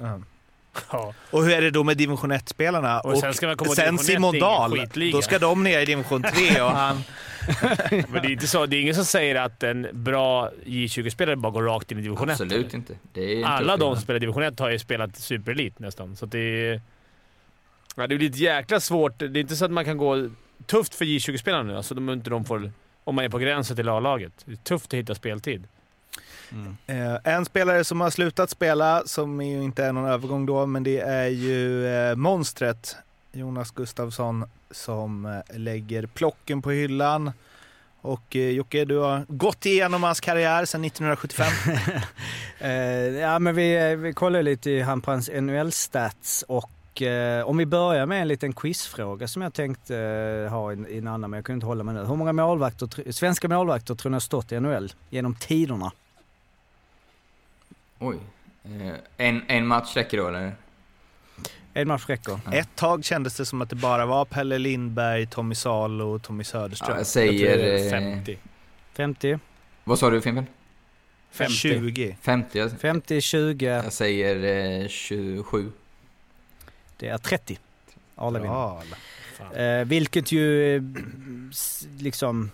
ja. 0.00 0.20
Ja. 0.90 1.14
Och 1.30 1.44
hur 1.44 1.52
är 1.52 1.62
det 1.62 1.70
då 1.70 1.84
med 1.84 1.96
division 1.96 2.32
1-spelarna? 2.32 3.00
Och 3.00 3.18
sen 3.18 3.34
ska 3.34 3.46
man 3.46 3.56
komma 3.56 3.74
sen 3.74 3.84
division 3.84 4.00
1 4.00 4.06
Simon 4.06 4.38
Dahl, 4.38 4.88
då 5.12 5.22
ska 5.22 5.38
de 5.38 5.64
ner 5.64 5.80
i 5.80 5.84
division 5.84 6.22
3 6.22 6.60
och 6.62 6.70
han... 6.70 6.96
Men 7.90 8.22
det 8.22 8.28
är 8.28 8.30
inte 8.30 8.46
så. 8.46 8.66
Det 8.66 8.76
är 8.76 8.80
ingen 8.80 8.94
som 8.94 9.04
säger 9.04 9.34
att 9.34 9.62
en 9.62 9.86
bra 9.92 10.50
J20-spelare 10.64 11.36
bara 11.36 11.52
går 11.52 11.62
rakt 11.62 11.92
in 11.92 11.98
i 11.98 12.02
division 12.02 12.28
1. 12.28 12.32
Absolut 12.32 12.74
inte. 12.74 12.94
Det 13.12 13.32
är 13.32 13.38
en 13.38 13.44
Alla 13.44 13.76
de 13.76 13.94
som 13.94 14.02
spelar 14.02 14.20
division 14.20 14.42
1 14.42 14.60
har 14.60 14.70
ju 14.70 14.78
spelat 14.78 15.16
superelit 15.16 15.78
nästan. 15.78 16.16
Så 16.16 16.24
att 16.24 16.32
det 16.32 16.38
är... 16.38 16.80
Ja, 17.94 18.06
det 18.06 18.16
blir 18.16 18.30
ett 18.30 18.36
jäkla 18.36 18.80
svårt. 18.80 19.18
Det 19.18 19.24
är 19.24 19.36
inte 19.36 19.56
så 19.56 19.64
att 19.64 19.70
man 19.70 19.84
kan 19.84 19.96
gå 19.96 20.28
tufft 20.66 20.94
för 20.94 21.04
J20-spelarna 21.04 21.62
nu. 21.62 21.76
Alltså, 21.76 21.94
de 21.94 22.10
inte 22.10 22.30
de 22.30 22.44
får, 22.44 22.72
om 23.04 23.14
man 23.14 23.24
är 23.24 23.28
på 23.28 23.38
gränsen 23.38 23.76
till 23.76 23.88
A-laget. 23.88 24.32
Det 24.44 24.52
är 24.52 24.56
tufft 24.56 24.86
att 24.86 24.98
hitta 24.98 25.14
speltid. 25.14 25.64
Eh, 26.86 27.16
en 27.24 27.44
spelare 27.44 27.84
som 27.84 28.00
har 28.00 28.10
slutat 28.10 28.50
spela, 28.50 29.02
som 29.06 29.42
ju 29.42 29.62
inte 29.62 29.84
är 29.84 29.92
någon 29.92 30.10
övergång 30.10 30.46
då, 30.46 30.66
men 30.66 30.82
det 30.82 31.00
är 31.00 31.28
ju 31.28 31.86
eh, 31.86 32.16
monstret 32.16 32.96
Jonas 33.32 33.70
Gustafsson 33.70 34.44
som 34.70 35.26
eh, 35.26 35.58
lägger 35.58 36.06
plocken 36.06 36.62
på 36.62 36.70
hyllan. 36.70 37.32
Och 38.00 38.36
eh, 38.36 38.50
Jocke, 38.50 38.84
du 38.84 38.98
har 38.98 39.24
gått 39.28 39.66
igenom 39.66 40.02
hans 40.02 40.20
karriär 40.20 40.64
sedan 40.64 40.84
1975. 40.84 41.46
Eh, 42.58 42.70
ja, 43.20 43.38
men 43.38 43.54
vi, 43.54 43.90
eh, 43.90 43.96
vi 43.96 44.12
kollar 44.12 44.42
lite 44.42 44.70
i 44.70 44.80
hans 44.80 45.30
NHL-stats 45.30 46.44
och 46.48 46.70
eh, 47.02 47.48
om 47.48 47.56
vi 47.56 47.66
börjar 47.66 48.06
med 48.06 48.22
en 48.22 48.28
liten 48.28 48.52
quizfråga 48.52 49.28
som 49.28 49.42
jag 49.42 49.54
tänkte 49.54 49.96
eh, 49.98 50.52
ha 50.52 50.72
i, 50.72 50.76
i 50.88 50.98
en 50.98 51.06
annan, 51.08 51.30
men 51.30 51.38
jag 51.38 51.44
kunde 51.44 51.56
inte 51.56 51.66
hålla 51.66 51.84
mig 51.84 51.94
nu. 51.94 52.04
Hur 52.04 52.16
många 52.16 52.32
målvakter, 52.32 53.12
svenska 53.12 53.48
målvakter 53.48 53.94
tror 53.94 54.10
ni 54.10 54.14
har 54.14 54.20
stått 54.20 54.52
i 54.52 54.60
NHL 54.60 54.92
genom 55.10 55.34
tiderna? 55.34 55.92
Oj. 57.98 58.16
Eh, 58.64 58.94
en, 59.16 59.42
en 59.48 59.66
match 59.66 59.96
räcker 59.96 60.18
då, 60.18 60.28
eller? 60.28 60.52
En 61.74 61.88
match 61.88 62.04
räcker. 62.08 62.40
Ett 62.52 62.68
tag 62.76 63.04
kändes 63.04 63.36
det 63.36 63.46
som 63.46 63.62
att 63.62 63.70
det 63.70 63.76
bara 63.76 64.06
var 64.06 64.24
Pelle 64.24 64.58
Lindberg, 64.58 65.26
Tommy 65.26 65.54
Salo 65.54 66.14
och 66.14 66.22
Tommy 66.22 66.40
Ja, 66.40 66.44
Söderström. 66.44 66.90
jag 66.90 66.98
Jag 66.98 67.06
säger... 67.06 67.84
eh, 67.86 67.90
50. 67.90 68.38
50, 68.92 69.38
Vad 69.84 69.98
sa 69.98 70.10
du 70.10 70.20
Fimpen? 70.20 70.46
50. 71.30 71.52
20. 71.54 72.16
50? 72.22 72.58
Jag, 72.58 72.72
50, 72.80 73.20
20, 73.20 73.66
jag 73.66 73.92
säger 73.92 74.82
eh, 74.82 74.88
27. 74.88 75.72
Det 76.96 77.08
är 77.08 77.18
30. 77.18 77.58
Arla 78.16 78.38
vinner. 78.38 79.80
Eh, 79.80 79.84
vilket 79.84 80.32
ju 80.32 80.82
liksom... 81.98 82.50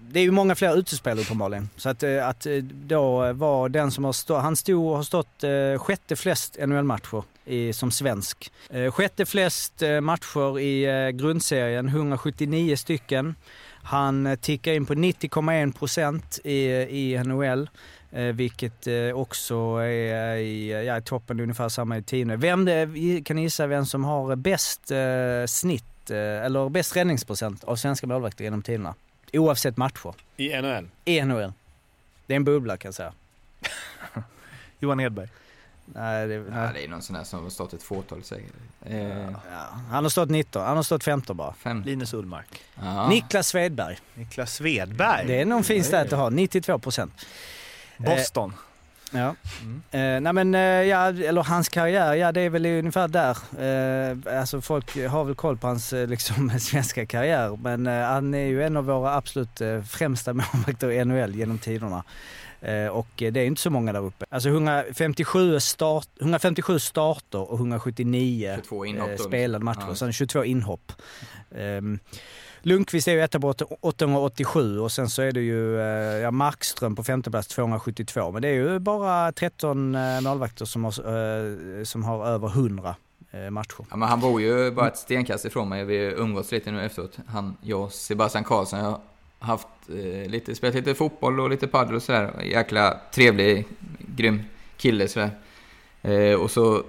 Det 0.00 0.20
är 0.20 0.24
ju 0.24 0.30
många 0.30 0.54
fler 0.54 0.76
utespel 0.76 1.18
uppenbarligen. 1.18 1.68
Så 1.76 1.88
att, 1.88 2.02
eh, 2.02 2.28
att 2.28 2.46
eh, 2.46 2.56
då 2.62 3.32
var 3.32 3.68
den 3.68 3.90
som 3.90 4.04
har 4.04 4.12
stått... 4.12 4.42
Han 4.42 4.56
stod 4.56 4.90
och 4.90 4.96
har 4.96 5.02
stått 5.02 5.44
eh, 5.44 5.78
sjätte 5.78 6.16
flest 6.16 6.56
NHL-matcher 6.66 7.24
i, 7.44 7.72
som 7.72 7.90
svensk. 7.90 8.52
Eh, 8.70 8.92
sjätte 8.92 9.26
flest 9.26 9.82
matcher 10.02 10.58
i 10.58 10.84
eh, 10.84 11.08
grundserien, 11.08 11.88
179 11.88 12.76
stycken. 12.76 13.34
Han 13.82 14.36
tickar 14.40 14.72
in 14.72 14.86
på 14.86 14.94
90,1 14.94 15.72
procent 15.72 16.38
i, 16.44 16.66
i 16.72 17.22
NHL. 17.24 17.68
Eh, 18.12 18.22
vilket 18.24 18.86
eh, 18.86 18.94
också 19.14 19.54
är 19.76 20.36
i, 20.36 20.84
ja, 20.86 21.00
toppen 21.00 21.40
ungefär 21.40 21.68
samma 21.68 21.98
i 21.98 22.02
tio. 22.02 22.36
Vem 22.36 22.64
det, 22.64 22.88
kan 23.24 23.36
ni 23.36 23.42
gissa 23.42 23.66
vem 23.66 23.86
som 23.86 24.04
har 24.04 24.36
bäst 24.36 24.90
eh, 24.90 25.46
snitt, 25.46 26.10
eller 26.10 26.68
bäst 26.68 26.96
räddningsprocent 26.96 27.64
av 27.64 27.76
svenska 27.76 28.06
målvakter 28.06 28.44
genom 28.44 28.62
tiderna? 28.62 28.94
Oavsett 29.32 29.76
matcher. 29.76 30.14
I 30.36 30.48
NHL. 30.62 30.88
I 31.04 31.22
NHL. 31.22 31.52
Det 32.26 32.34
är 32.34 32.36
en 32.36 32.44
bubbla 32.44 32.76
kan 32.76 32.88
jag 32.88 32.94
säga. 32.94 33.12
Johan 34.78 34.98
Hedberg. 34.98 35.28
Nej, 35.84 36.28
det, 36.28 36.34
Ja, 36.34 36.42
nej. 36.50 36.70
det 36.74 36.84
är 36.84 36.88
någon 36.88 37.02
sån 37.02 37.16
här 37.16 37.24
som 37.24 37.42
har 37.42 37.50
stått 37.50 37.72
ett 37.72 37.82
fåtal 37.82 38.22
säkert. 38.22 38.52
Eh, 38.86 39.08
Ja, 39.30 39.68
han 39.90 40.04
har 40.04 40.08
stått 40.10 40.30
19, 40.30 40.62
han 40.66 40.76
har 40.76 40.82
stått 40.82 41.04
15 41.04 41.36
bara. 41.36 41.54
fem. 41.54 41.82
Linus 41.86 42.14
Ullmark. 42.14 42.62
Ja. 42.82 43.08
Niklas 43.08 43.48
Svedberg. 43.48 43.98
Niklas 44.14 44.54
Svedberg. 44.54 45.26
Det 45.26 45.40
är 45.40 45.44
någon 45.44 45.64
fin 45.64 45.84
stat 45.84 46.12
att 46.12 46.18
ha, 46.18 46.30
92 46.30 46.78
procent. 46.78 47.26
Boston. 47.98 48.52
Ja. 49.12 49.34
Eh, 49.90 50.20
nej 50.20 50.32
men, 50.32 50.54
eh, 50.54 50.60
ja, 50.60 51.08
eller 51.08 51.42
hans 51.42 51.68
karriär, 51.68 52.14
ja 52.14 52.32
det 52.32 52.40
är 52.40 52.50
väl 52.50 52.66
ungefär 52.66 53.08
där. 53.08 53.36
Eh, 53.60 54.38
alltså 54.38 54.60
folk 54.60 55.06
har 55.06 55.24
väl 55.24 55.34
koll 55.34 55.56
på 55.56 55.66
hans 55.66 55.92
eh, 55.92 56.08
liksom, 56.08 56.50
svenska 56.60 57.06
karriär 57.06 57.58
men 57.62 57.86
eh, 57.86 58.02
han 58.02 58.34
är 58.34 58.46
ju 58.46 58.62
en 58.62 58.76
av 58.76 58.84
våra 58.84 59.14
absolut 59.14 59.60
eh, 59.60 59.82
främsta 59.82 60.32
målvakter 60.34 60.90
i 60.90 61.04
NHL 61.04 61.34
genom 61.34 61.58
tiderna. 61.58 62.04
Eh, 62.60 62.86
och 62.86 63.22
eh, 63.22 63.32
det 63.32 63.40
är 63.40 63.44
inte 63.44 63.60
så 63.60 63.70
många 63.70 63.92
där 63.92 64.04
uppe. 64.04 64.24
Alltså 64.28 64.48
157, 64.48 65.60
start, 65.60 66.08
157 66.20 66.78
starter 66.78 67.50
och 67.50 67.58
179 67.58 68.54
22 68.56 68.86
inhopp 68.86 69.10
eh, 69.10 69.16
då. 69.16 69.22
spelade 69.22 69.64
matcher. 69.64 69.84
Ja. 69.88 69.94
Sen 69.94 70.12
22 70.12 70.44
inhopp. 70.44 70.92
Ehm, 71.56 71.98
Lundqvist 72.62 73.08
är 73.08 73.12
ju 73.12 73.20
etta 73.20 73.40
på 73.40 73.54
887 73.80 74.78
och 74.78 74.92
sen 74.92 75.08
så 75.08 75.22
är 75.22 75.32
det 75.32 75.40
ju 75.40 75.80
eh, 75.80 76.22
ja, 76.22 76.30
Markström 76.30 76.96
på 76.96 77.04
femte 77.04 77.30
plats 77.30 77.48
272. 77.48 78.32
Men 78.32 78.42
det 78.42 78.48
är 78.48 78.52
ju 78.52 78.78
bara 78.78 79.32
13 79.32 79.94
eh, 79.94 80.20
målvakter 80.20 80.64
som 80.64 80.84
har, 80.84 80.90
eh, 80.90 81.84
som 81.84 82.04
har 82.04 82.26
över 82.26 82.48
100 82.48 82.94
matcher. 83.50 83.86
Ja, 83.90 83.96
men 83.96 84.08
han 84.08 84.20
bor 84.20 84.40
ju 84.40 84.70
bara 84.70 84.88
ett 84.88 84.96
stenkast 84.96 85.44
ifrån 85.44 85.68
mig. 85.68 85.84
Vi 85.84 86.04
har 86.04 86.12
umgåtts 86.12 86.52
lite 86.52 86.70
nu 86.70 86.84
efteråt. 86.84 87.16
Han, 87.26 87.56
jag 87.60 87.80
och 87.80 87.92
Sebastian 87.92 88.44
Karlsson. 88.44 88.78
Jag 88.78 88.86
har 88.86 89.00
haft 89.38 89.68
eh, 89.88 90.30
lite, 90.30 90.54
spelat 90.54 90.74
lite 90.74 90.94
fotboll 90.94 91.40
och 91.40 91.50
lite 91.50 91.66
padel 91.66 91.94
och 91.94 92.02
sådär. 92.02 92.42
Jäkla 92.44 93.00
trevlig, 93.12 93.66
grym 93.98 94.42
kille 94.76 95.08
sådär. 95.08 95.30
Eh, 96.02 96.34
och 96.34 96.50
så 96.50 96.82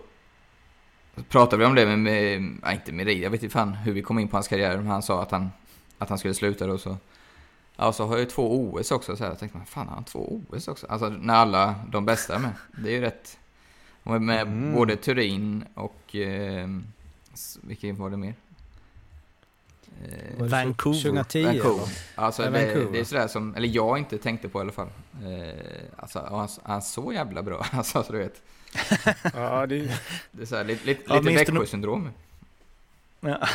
pratade 1.30 1.58
vi 1.58 1.66
om 1.66 1.76
det 1.76 1.86
med, 1.86 2.00
med 2.00 2.74
inte 2.74 2.92
med 2.92 3.06
dig, 3.06 3.22
jag 3.22 3.30
vet 3.30 3.44
inte 3.44 3.54
fan 3.54 3.74
hur 3.74 3.94
vi 3.94 4.02
kom 4.02 4.20
in 4.20 4.28
på 4.28 4.38
hans 4.38 4.48
karriär. 4.48 4.78
Men 4.78 4.88
han 4.88 5.02
sa 5.02 5.22
att 5.22 5.32
han, 5.32 5.50
att 6.04 6.10
han 6.10 6.18
skulle 6.20 6.34
sluta 6.34 6.68
då 6.68 6.78
så. 6.78 6.97
Ja, 7.76 7.93
så 7.93 8.06
har 8.06 8.12
jag 8.14 8.20
ju 8.20 8.26
två 8.26 8.60
OS 8.74 8.91
också. 8.91 9.16
Så 9.16 9.24
här. 9.24 9.32
Jag 9.32 9.39
tänkte, 9.39 9.58
man, 9.58 9.68
fan 9.68 9.88
har 9.88 9.95
han 9.95 10.04
två 10.04 10.41
OS 10.49 10.68
också? 10.68 10.88
Alltså 10.89 11.10
när 11.10 11.34
alla 11.34 11.76
de 11.91 12.06
bästa 12.06 12.36
är 12.36 12.39
med. 12.39 12.51
Det 12.78 12.89
är 12.89 12.93
ju 12.93 13.01
rätt. 13.01 13.38
Och 14.04 14.22
med 14.22 14.41
Mm. 14.47 14.74
både 14.74 14.95
Turin 14.95 15.66
och... 15.74 16.16
Eh, 16.16 16.68
vilken 17.62 17.95
var 17.95 18.10
det 18.10 18.18
mer? 18.18 18.34
Eh, 20.04 20.45
Vancouver. 20.45 21.01
2010 21.01 21.43
Vancouver. 21.45 21.88
Alltså 22.16 22.43
Ja, 22.43 22.49
det, 22.49 22.66
Vancouver. 22.66 22.91
det 22.91 22.99
är 22.99 23.04
sådär 23.04 23.28
som, 23.28 23.56
eller 23.56 23.68
jag 23.68 23.97
inte 23.97 24.18
tänkte 24.18 24.49
på 24.49 24.60
i 24.60 24.62
alla 24.62 24.72
fall. 24.72 24.88
Eh, 25.24 25.60
alltså 25.97 26.28
han, 26.30 26.47
han 26.64 26.78
är 26.78 26.82
så 26.82 27.14
jävla 27.14 27.41
bra. 27.43 27.66
Alltså 27.72 28.04
så 28.04 28.12
du 28.14 28.18
vet. 28.20 28.41
Ja, 29.34 29.66
det 29.66 29.76
är... 29.80 29.99
Det 30.32 30.41
är 30.41 30.45
såhär, 30.45 30.64
lite, 30.64 30.86
lite, 30.86 31.04
Ja, 31.08 31.20
Växjö-syndrom. 31.22 32.10
Ja. 33.26 33.48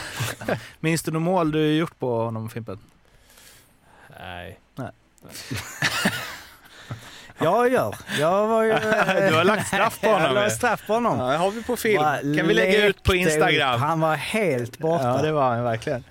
Minns 0.80 1.02
du 1.02 1.10
något 1.10 1.22
mål 1.22 1.52
du 1.52 1.72
gjort 1.76 1.98
på 1.98 2.22
honom 2.24 2.50
Fimpen? 2.50 2.78
Nej. 4.20 4.58
Ja, 7.40 7.56
jag 7.66 7.72
gör. 7.72 7.94
Jag 8.18 8.46
var 8.46 8.62
ju... 8.62 8.70
Du 9.28 9.34
har 9.34 9.44
lagt 9.44 9.66
straff 9.66 10.00
på 10.00 10.06
honom, 10.06 10.22
Jag 10.22 10.34
la 10.34 10.44
ju. 10.44 10.50
straff 10.50 10.86
på 10.86 10.92
honom. 10.94 11.18
Ja, 11.18 11.26
det 11.26 11.36
har 11.36 11.50
vi 11.50 11.62
på 11.62 11.76
film. 11.76 12.02
Bara 12.02 12.16
Kan 12.18 12.48
vi 12.48 12.54
lägga 12.54 12.86
ut 12.86 13.02
på 13.02 13.14
Instagram? 13.14 13.74
upp. 13.74 13.80
Han 13.80 14.00
var 14.00 14.14
helt 14.16 14.78
borta. 14.78 15.04
Ja, 15.04 15.22
det 15.22 15.32
var 15.32 15.50
han 15.54 15.64
verkligen. 15.64 16.04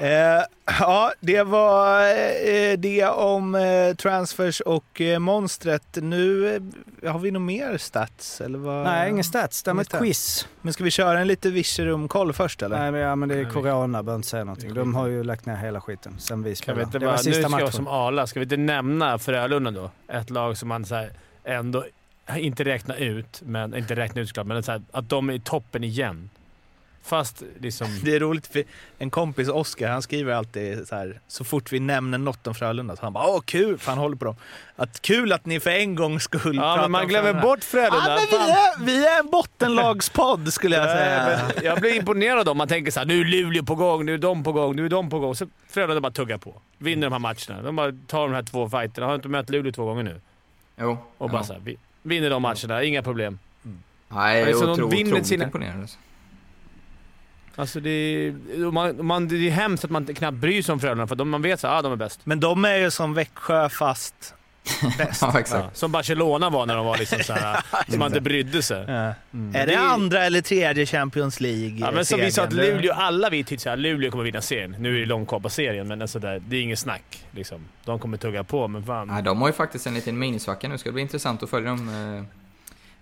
Eh, 0.00 0.42
ja, 0.80 1.12
det 1.20 1.42
var 1.42 2.00
eh, 2.00 2.78
det 2.78 3.04
om 3.06 3.54
eh, 3.54 3.94
transfers 3.96 4.60
och 4.60 5.00
eh, 5.00 5.18
monstret. 5.18 5.98
Nu 6.02 6.54
eh, 7.02 7.12
har 7.12 7.18
vi 7.18 7.30
nog 7.30 7.42
mer 7.42 7.78
stats, 7.78 8.40
eller 8.40 8.58
vad? 8.58 8.84
Nej, 8.84 9.10
ingen 9.10 9.24
stats. 9.24 9.62
Det 9.62 9.70
är 9.70 9.72
Ingen 9.72 9.80
ett 9.82 9.98
quiz. 9.98 10.48
Men 10.62 10.72
ska 10.72 10.84
vi 10.84 10.90
köra 10.90 11.20
en 11.20 11.26
lite 11.26 11.50
Virserum-koll 11.50 12.32
först 12.32 12.62
eller? 12.62 12.78
Nej, 12.78 12.92
men, 12.92 13.00
ja, 13.00 13.16
men 13.16 13.28
det 13.28 13.34
är 13.38 13.44
corona, 13.44 14.02
behöver 14.02 14.16
inte 14.18 14.28
säga 14.28 14.44
någonting. 14.44 14.74
De 14.74 14.94
har 14.94 15.06
ju 15.06 15.24
lagt 15.24 15.46
ner 15.46 15.56
hela 15.56 15.80
skiten 15.80 16.14
sen 16.18 16.42
vi 16.42 16.42
Kan 16.42 16.50
vi 16.50 16.56
spelade. 16.56 16.82
inte 16.82 16.98
Det 16.98 17.06
var 17.06 17.12
bara, 17.12 17.16
nu 17.16 17.22
sista 17.22 17.48
ska 17.48 17.58
jag 17.58 17.64
matchen. 17.64 17.72
som 17.72 17.88
Arla, 17.88 18.26
ska 18.26 18.40
vi 18.40 18.44
inte 18.44 18.56
nämna 18.56 19.18
Frölunda 19.18 19.70
då? 19.70 19.90
Ett 20.08 20.30
lag 20.30 20.58
som 20.58 20.68
man 20.68 20.84
så 20.84 20.94
här 20.94 21.10
ändå 21.44 21.84
inte 22.36 22.64
räknar 22.64 22.96
ut, 22.96 23.42
men 23.44 23.74
inte 23.76 23.96
räknar 23.96 24.22
ut 24.22 24.28
såklart, 24.28 24.46
men 24.46 24.62
så 24.62 24.72
här, 24.72 24.82
att 24.92 25.08
de 25.08 25.28
är 25.30 25.34
i 25.34 25.40
toppen 25.40 25.84
igen. 25.84 26.30
Fast 27.02 27.42
liksom... 27.60 27.86
Det 28.04 28.14
är 28.14 28.20
roligt 28.20 28.46
för 28.46 28.64
en 28.98 29.10
kompis, 29.10 29.48
Oskar, 29.48 29.88
han 29.90 30.02
skriver 30.02 30.32
alltid 30.32 30.88
så 30.88 30.94
här 30.94 31.20
så 31.28 31.44
fort 31.44 31.72
vi 31.72 31.80
nämner 31.80 32.18
något 32.18 32.46
om 32.46 32.54
Frölunda 32.54 32.96
så 32.96 33.02
han 33.02 33.12
bara 33.12 33.26
åh 33.26 33.40
kul, 33.40 33.78
för 33.78 33.90
han 33.90 33.98
håller 33.98 34.16
på 34.16 34.24
dem. 34.24 34.36
Att 34.76 35.02
kul 35.02 35.32
att 35.32 35.46
ni 35.46 35.60
för 35.60 35.70
en 35.70 35.94
gångs 35.94 36.22
skull 36.22 36.56
Ja, 36.56 36.62
pratar 36.62 36.82
men 36.82 36.90
man 36.90 37.02
om 37.02 37.08
glömmer 37.08 37.24
Frölunda. 37.32 37.42
bort 37.48 37.64
Frölunda. 37.64 38.18
Ja, 38.20 38.26
men 38.30 38.38
vi, 38.46 38.50
är, 38.50 39.00
vi 39.00 39.06
är 39.06 39.18
en 39.20 39.30
bottenlagspodd 39.30 40.52
skulle 40.52 40.76
jag 40.76 40.88
säga. 40.90 41.40
Men 41.54 41.64
jag 41.64 41.80
blir 41.80 41.94
imponerad 41.94 42.48
om 42.48 42.56
man 42.56 42.68
tänker 42.68 42.90
så 42.92 43.00
här, 43.00 43.06
nu 43.06 43.20
är 43.20 43.24
Luleå 43.24 43.64
på 43.64 43.74
gång, 43.74 44.06
nu 44.06 44.14
är 44.14 44.18
de 44.18 44.44
på 44.44 44.52
gång, 44.52 44.76
nu 44.76 44.84
är 44.84 44.88
de 44.88 45.10
på 45.10 45.18
gång. 45.18 45.34
Så 45.34 45.46
Frölunda 45.70 46.00
bara 46.00 46.12
tuggar 46.12 46.38
på. 46.38 46.54
Vinner 46.78 47.06
de 47.06 47.12
här 47.12 47.18
matcherna. 47.18 47.62
De 47.62 47.76
bara 47.76 47.92
tar 48.06 48.28
de 48.28 48.34
här 48.34 48.42
två 48.42 48.68
fighterna. 48.70 49.06
Har 49.06 49.14
inte 49.14 49.28
mött 49.28 49.50
Luleå 49.50 49.72
två 49.72 49.84
gånger 49.84 50.02
nu. 50.02 50.20
Jo. 50.80 50.98
Och 51.18 51.30
bara 51.30 51.40
ja. 51.40 51.44
så 51.44 51.52
här, 51.52 51.60
vi- 51.64 51.76
vinner 52.02 52.30
de 52.30 52.42
matcherna, 52.42 52.82
inga 52.82 53.02
problem. 53.02 53.38
Nej, 54.08 54.44
Alltså, 54.46 54.66
de 54.66 54.72
otro, 54.72 54.86
vinner 54.88 55.10
otroligt 55.10 55.26
sina- 55.26 55.44
imponerande. 55.44 55.86
Alltså. 57.58 57.80
Det 57.80 57.90
är, 57.90 58.70
man, 58.70 59.06
man, 59.06 59.28
det 59.28 59.36
är 59.36 59.50
hemskt 59.50 59.84
att 59.84 59.90
man 59.90 60.06
knappt 60.14 60.36
bryr 60.36 60.62
sig 60.62 60.72
om 60.72 60.80
Frölunda, 60.80 61.06
för 61.06 61.14
de, 61.16 61.28
man 61.30 61.42
vet 61.42 61.64
att 61.64 61.70
ah, 61.70 61.82
de 61.82 61.92
är 61.92 61.96
bäst. 61.96 62.20
Men 62.24 62.40
de 62.40 62.64
är 62.64 62.76
ju 62.76 62.90
som 62.90 63.14
Växjö 63.14 63.68
fast 63.68 64.34
bäst. 64.98 65.22
Ja. 65.22 65.42
Ja, 65.50 65.70
som 65.72 65.92
Barcelona 65.92 66.50
var 66.50 66.66
när 66.66 66.76
de 66.76 66.86
var 66.86 66.96
liksom 66.98 67.18
så 67.22 67.32
här, 67.32 67.60
som 67.88 67.98
man 67.98 68.06
inte 68.08 68.20
brydde 68.20 68.62
sig. 68.62 68.84
Ja. 68.88 69.14
Mm. 69.32 69.54
Är 69.54 69.66
det 69.66 69.78
andra 69.78 70.24
eller 70.24 70.40
tredje 70.40 70.86
Champions 70.86 71.40
League 71.40 71.78
Ja, 71.78 71.90
men 71.90 72.04
som 72.04 72.20
vi 72.20 72.32
sa 72.32 72.42
att? 72.42 72.52
Luleå, 72.52 72.92
alla 72.92 73.30
vi 73.30 73.44
tyckte 73.44 73.72
att 73.72 73.78
Luleå 73.78 74.10
kommer 74.10 74.24
vinna 74.24 74.40
serien. 74.40 74.76
Nu 74.78 74.96
är 74.96 75.00
det 75.00 75.06
långt 75.06 75.28
kvar 75.28 75.40
på 75.40 75.48
serien, 75.48 75.88
men 75.88 76.02
alltså 76.02 76.18
där, 76.18 76.42
det 76.48 76.56
är 76.56 76.62
inget 76.62 76.78
snack. 76.78 77.24
Liksom. 77.30 77.58
De 77.84 77.98
kommer 77.98 78.16
tugga 78.16 78.44
på, 78.44 78.68
men 78.68 78.84
fan. 78.84 79.08
Nej, 79.08 79.22
de 79.22 79.40
har 79.40 79.48
ju 79.48 79.52
faktiskt 79.54 79.86
en 79.86 79.94
liten 79.94 80.18
minisvacka 80.18 80.68
nu. 80.68 80.78
Ska 80.78 80.88
det 80.88 80.92
bli 80.92 81.02
intressant 81.02 81.42
att 81.42 81.50
följa 81.50 81.70
dem 81.70 81.88
eh, 82.18 82.24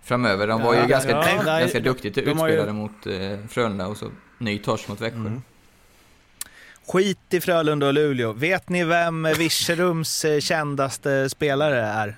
framöver. 0.03 0.47
De 0.47 0.61
var 0.61 0.73
ju 0.73 0.79
Ja, 0.79 0.85
ganska, 0.85 1.11
ja, 1.11 1.43
ganska 1.59 1.79
duktigt 1.79 2.15
de 2.15 2.39
har 2.39 2.47
ju- 2.47 2.53
utspelade 2.53 2.73
mot 2.77 3.07
eh, 3.07 3.47
Frölunda 3.49 3.87
och 3.87 3.97
så 3.97 4.05
ny 4.37 4.59
torsk 4.59 4.87
mot 4.87 5.01
Växjö. 5.01 5.19
Mm. 5.19 5.41
Skit 6.87 7.33
i 7.33 7.41
Frölunda 7.41 7.87
och 7.87 7.93
Luleå. 7.93 8.33
Vet 8.33 8.69
ni 8.69 8.83
vem 8.83 9.23
Virserums 9.23 10.25
eh, 10.25 10.39
kändaste 10.39 11.29
spelare 11.29 11.81
är? 11.81 12.15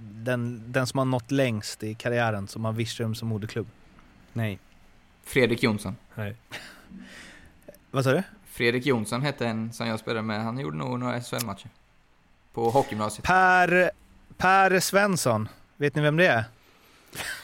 Den, 0.00 0.72
den 0.72 0.86
som 0.86 0.98
har 0.98 1.04
nått 1.04 1.30
längst 1.30 1.82
i 1.82 1.94
karriären, 1.94 2.48
som 2.48 2.64
har 2.64 2.72
Virserum 2.72 3.14
som 3.14 3.28
moderklubb. 3.28 3.66
Nej. 4.32 4.58
Fredrik 5.24 5.62
Jonsson. 5.62 5.96
Nej. 6.14 6.36
Vad 7.90 8.04
sa 8.04 8.12
du? 8.12 8.22
Fredrik 8.50 8.86
Jonsson 8.86 9.22
hette 9.22 9.46
en 9.46 9.72
som 9.72 9.86
jag 9.86 10.00
spelade 10.00 10.22
med. 10.22 10.44
Han 10.44 10.58
gjorde 10.58 10.76
nog 10.76 10.98
några 10.98 11.20
SHL-matcher. 11.20 11.68
På 12.52 12.70
hockeygymnasiet. 12.70 13.26
Per, 13.26 13.90
per 14.36 14.80
Svensson. 14.80 15.48
Vet 15.76 15.94
ni 15.94 16.02
vem 16.02 16.16
det 16.16 16.26
är? 16.26 16.44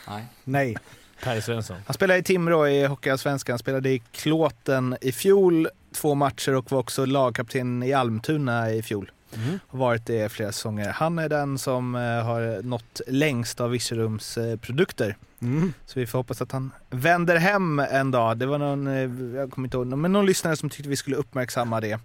Nej. 0.09 0.25
Nej. 0.45 0.77
Per 1.25 1.41
Svensson. 1.41 1.77
Han 1.87 1.95
spelade 1.95 2.19
i 2.19 2.23
Timrå 2.23 2.69
i 2.69 2.87
Hockeyallsvenskan, 2.87 3.59
spelade 3.59 3.91
i 3.91 4.03
Klåten 4.13 4.97
i 5.01 5.13
fjol 5.13 5.69
två 5.93 6.15
matcher 6.15 6.55
och 6.55 6.73
var 6.73 6.79
också 6.79 7.05
lagkapten 7.05 7.83
i 7.83 7.93
Almtuna 7.93 8.73
i 8.73 8.83
fjol. 8.83 9.11
Mm. 9.37 9.59
Har 9.69 9.79
varit 9.79 10.07
det 10.07 10.25
i 10.25 10.29
flera 10.29 10.53
säsonger. 10.53 10.89
Han 10.89 11.19
är 11.19 11.29
den 11.29 11.59
som 11.59 11.95
eh, 11.95 12.01
har 12.01 12.63
nått 12.63 13.01
längst 13.07 13.61
av 13.61 13.71
Virserums 13.71 14.39
eh, 14.39 14.57
produkter. 14.57 15.17
Mm. 15.43 15.73
Så 15.87 16.01
vi 16.01 16.07
får 16.07 16.19
hoppas 16.19 16.43
att 16.43 16.53
han 16.53 16.71
vänder 16.91 17.37
hem 17.37 17.79
en 17.79 18.11
dag. 18.11 18.37
Det 18.37 18.47
var 18.47 18.59
någon, 18.59 18.87
eh, 18.87 19.37
jag 19.37 19.51
kommer 19.51 19.67
inte 19.67 19.77
ihåg, 19.77 19.87
men 19.87 20.13
någon 20.13 20.27
lyssnare 20.27 20.57
som 20.57 20.71
tyckte 20.71 20.89
vi 20.89 20.97
skulle 20.97 21.17
uppmärksamma 21.17 21.81
det. 21.81 21.99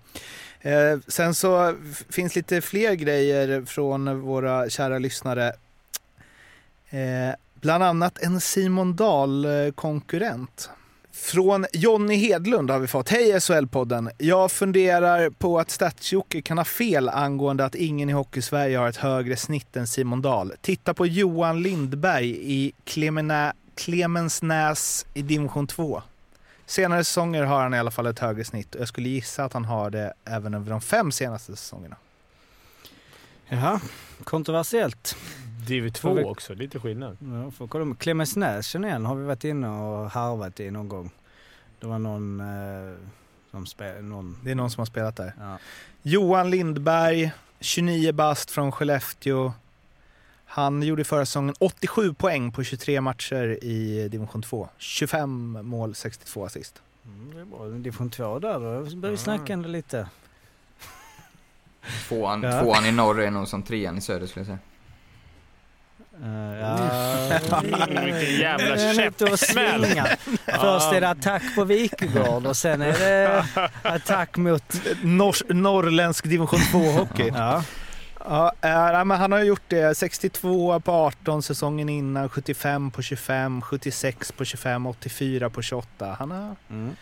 Eh, 0.62 1.00
sen 1.08 1.36
så 1.36 1.76
finns 2.10 2.36
lite 2.36 2.62
fler 2.62 2.94
grejer 2.94 3.66
från 3.66 4.22
våra 4.22 4.70
kära 4.70 5.00
lyssnare. 5.00 5.48
Eh, 6.90 7.36
bland 7.62 7.84
annat 7.84 8.18
en 8.22 8.42
Simon 8.42 8.96
Dahl-konkurrent. 8.96 10.70
Från 11.12 11.66
Jonny 11.74 12.16
Hedlund 12.16 12.72
har 12.72 12.80
vi 12.80 12.88
fått. 12.88 13.10
Hej 13.10 13.40
SHL-podden! 13.40 14.10
Jag 14.18 14.52
funderar 14.52 15.30
på 15.30 15.60
att 15.60 15.72
Statsjocke 15.72 16.42
kan 16.42 16.58
ha 16.58 16.66
fel 16.66 17.10
angående 17.10 17.66
att 17.66 17.76
ingen 17.76 18.10
i 18.10 18.14
Hockeysverige 18.14 18.78
har 18.78 18.90
ett 18.90 18.98
högre 18.98 19.36
snitt 19.36 19.76
än 19.76 19.88
Simon 19.88 20.22
Dahl. 20.22 20.54
Titta 20.62 20.94
på 20.94 21.06
Johan 21.06 21.62
Lindberg 21.62 22.30
i 22.30 22.72
Clemena, 22.84 23.54
Clemensnäs 23.76 25.06
i 25.14 25.22
division 25.22 25.68
2. 25.68 26.02
Senare 26.66 27.04
säsonger 27.04 27.44
har 27.44 27.64
han 27.64 27.74
i 27.74 27.80
alla 27.80 27.92
fall 27.92 28.08
ett 28.08 28.20
högre 28.20 28.44
snitt 28.44 28.76
och 28.76 28.82
jag 28.82 28.88
skulle 28.88 29.10
gissa 29.10 29.44
att 29.44 29.54
han 29.54 29.66
har 29.66 29.90
det 29.90 30.14
även 30.26 30.54
över 30.54 30.70
de 30.70 30.82
fem 30.82 31.12
senaste 31.12 31.56
säsongerna. 31.56 31.96
Jaha, 33.48 33.82
kontroversiellt. 34.24 35.16
Div 35.68 35.84
Får 35.84 35.90
2 35.90 36.14
vi- 36.14 36.24
också, 36.24 36.54
lite 36.54 36.80
skillnad. 36.80 37.18
Ja, 37.22 37.52
får 37.52 37.68
kolla 37.68 37.86
med 37.86 38.00
Clemensnäs 38.00 38.68
känner 38.68 38.88
jag 38.88 38.94
igen, 38.94 39.06
har 39.06 39.16
vi 39.16 39.26
varit 39.26 39.44
inne 39.44 39.70
och 39.70 40.12
harvat 40.12 40.60
i 40.60 40.72
någon 40.72 40.90
gång. 40.90 41.12
Det 41.80 41.88
var 41.88 42.00
någon 42.00 42.40
eh, 42.40 42.96
som 43.52 43.66
spelade, 43.66 44.02
någon... 44.02 44.38
Det 44.44 44.52
är 44.52 44.56
någon 44.56 44.72
som 44.72 44.82
har 44.82 44.86
spelat 44.86 45.16
där. 45.16 45.34
Ja. 45.40 45.58
Johan 46.02 46.50
Lindberg, 46.50 47.32
29 47.60 48.12
bast 48.12 48.52
från 48.52 48.72
Skellefteå. 48.72 49.54
Han 50.46 50.84
gjorde 50.84 51.04
förra 51.04 51.26
säsongen 51.26 51.56
87 51.60 52.14
poäng 52.14 52.52
på 52.52 52.64
23 52.64 53.02
matcher 53.02 53.64
i 53.64 54.10
division 54.10 54.42
2. 54.42 54.70
25 54.78 55.60
mål, 55.68 55.96
62 55.96 56.46
assist. 56.46 56.82
Mm, 57.06 57.34
det 57.36 57.42
är 57.42 57.46
bra. 57.46 57.66
Division 57.70 58.10
2 58.10 58.40
där, 58.40 58.54
då 58.54 58.96
börjar 58.96 59.12
vi 59.12 59.18
snacka 59.18 59.54
ändå 59.54 59.70
lite. 59.70 60.08
Tvåan, 62.08 62.44
Ja. 62.44 62.62
tvåan 62.62 62.86
i 62.86 62.92
norr 62.92 63.22
är 63.22 63.32
nog 63.32 63.48
som 63.48 63.64
trean 63.64 63.98
i 63.98 64.02
söder 64.02 64.28
skulle 64.28 64.42
jag 64.42 64.48
säga. 64.48 64.60
Uh, 66.24 66.60
ja, 66.60 67.62
Vilken 68.04 68.40
jävla 68.40 68.94
käftsmäll. 68.94 69.86
Först 70.46 70.94
är 70.94 71.02
det 71.02 71.10
attack 71.10 71.44
på 71.56 71.64
Wikegård 71.64 72.46
och 72.46 72.58
sen 72.58 72.82
är 72.82 73.00
det 73.00 73.46
attack 73.82 74.38
mot... 74.38 74.74
Nors- 75.04 75.54
norrländsk 75.54 76.26
division 76.26 76.60
2-hockey. 76.60 77.32
Ja. 77.38 77.64
Ja, 78.30 78.52
nej, 78.62 79.06
men 79.06 79.18
han 79.18 79.32
har 79.32 79.40
gjort 79.44 79.64
det. 79.68 79.98
62 79.98 80.80
på 80.80 80.92
18 80.92 81.44
säsongen 81.44 81.90
innan, 81.90 82.30
75 82.30 82.92
på 82.92 83.02
25, 83.02 83.62
76 83.62 84.32
på 84.32 84.46
25, 84.46 84.86
84 84.86 85.50
på 85.50 85.62
28. 85.62 86.16
Han 86.20 86.32
har... 86.32 86.56
Mm. 86.70 86.96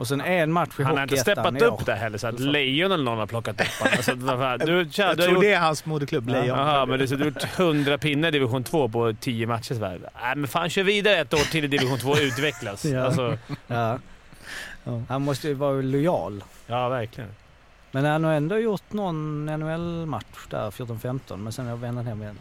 Och 0.00 0.08
sen 0.08 0.20
en 0.20 0.52
match 0.52 0.70
i 0.78 0.82
Han 0.82 0.96
har 0.96 1.02
inte 1.02 1.16
steppat 1.16 1.62
upp 1.62 1.86
där 1.86 1.96
heller, 1.96 2.18
så 2.18 2.26
att 2.26 2.40
Lejon 2.40 2.92
eller 2.92 3.04
någon 3.04 3.18
har 3.18 3.26
plockat 3.26 3.60
upp 3.60 3.66
honom. 3.66 3.94
Alltså, 3.96 4.66
du, 4.66 4.90
tja, 4.90 5.02
Jag 5.02 5.16
du 5.16 5.22
har 5.22 5.26
tror 5.26 5.34
gjort, 5.34 5.42
det 5.42 5.52
är 5.52 5.58
hans 5.60 5.86
moderklubb, 5.86 6.28
Lejon. 6.28 6.46
Jaha, 6.46 6.86
men 6.86 6.98
du, 6.98 7.06
så 7.08 7.14
du 7.14 7.24
har 7.24 7.30
gjort 7.30 7.58
100 7.58 7.98
pinnar 7.98 8.28
i 8.28 8.30
division 8.30 8.64
2 8.64 8.88
på 8.88 9.14
10 9.20 9.46
matcher. 9.46 9.74
Så 9.74 9.84
här. 9.84 9.98
Nej, 10.22 10.36
men 10.36 10.48
fan 10.48 10.70
kör 10.70 10.82
vidare 10.82 11.16
ett 11.16 11.34
år 11.34 11.50
till 11.50 11.64
i 11.64 11.68
division 11.68 11.98
2 11.98 12.10
och 12.10 12.18
utvecklas. 12.20 12.84
Ja. 12.84 13.02
Alltså, 13.04 13.38
Ja. 13.66 13.98
Ja. 14.84 15.02
Han 15.08 15.22
måste 15.22 15.48
ju 15.48 15.54
vara 15.54 15.72
lojal. 15.80 16.44
ja, 16.66 16.88
verkligen. 16.88 17.30
Men 17.92 18.04
han 18.04 18.24
har 18.24 18.32
ändå 18.32 18.58
gjort 18.58 18.92
någon 18.92 19.46
NHL-match 19.46 20.46
där, 20.50 20.70
14-15, 20.70 21.36
men 21.36 21.52
sen 21.52 21.64
har 21.64 21.72
jag 21.72 21.78
vänt 21.78 22.06
hem 22.06 22.22
igen. 22.22 22.38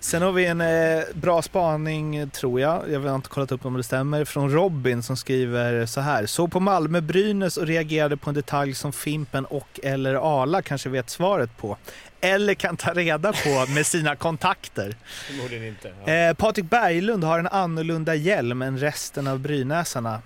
Sen 0.00 0.22
har 0.22 0.32
vi 0.32 0.46
en 0.46 0.60
eh, 0.60 1.04
bra 1.14 1.42
spaning, 1.42 2.30
tror 2.30 2.60
jag. 2.60 2.90
Jag 2.90 3.00
har 3.00 3.14
inte 3.14 3.28
kollat 3.28 3.52
upp 3.52 3.64
om 3.64 3.76
det 3.76 3.82
stämmer. 3.82 4.24
Från 4.24 4.50
Robin 4.52 5.02
som 5.02 5.16
skriver 5.16 5.86
så 5.86 6.00
här. 6.00 6.26
Såg 6.26 6.52
på 6.52 6.60
Malmö-Brynäs 6.60 7.56
och 7.56 7.66
reagerade 7.66 8.16
på 8.16 8.30
en 8.30 8.34
detalj 8.34 8.74
som 8.74 8.92
Fimpen 8.92 9.44
och 9.44 9.80
eller 9.82 10.42
Ala 10.42 10.62
kanske 10.62 10.88
vet 10.88 11.10
svaret 11.10 11.56
på. 11.56 11.76
Eller 12.20 12.54
kan 12.54 12.76
ta 12.76 12.92
reda 12.92 13.32
på 13.32 13.66
med 13.74 13.86
sina 13.86 14.16
kontakter. 14.16 14.96
Förmodligen 15.26 15.64
inte. 15.64 15.92
Ja. 16.04 16.12
Eh, 16.12 16.34
Patrik 16.34 16.70
Berglund 16.70 17.24
har 17.24 17.38
en 17.38 17.46
annorlunda 17.46 18.14
hjälm 18.14 18.62
än 18.62 18.78
resten 18.78 19.26
av 19.26 19.38
brynäsarna. 19.38 20.22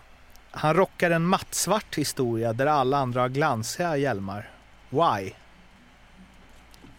Han 0.57 0.75
rockar 0.75 1.11
en 1.11 1.25
mattsvart 1.27 1.95
historia 1.99 2.53
där 2.53 2.67
alla 2.67 2.99
andra 2.99 3.21
har 3.21 3.29
glansiga 3.29 3.97
hjälmar. 3.97 4.51
Why? 4.91 5.31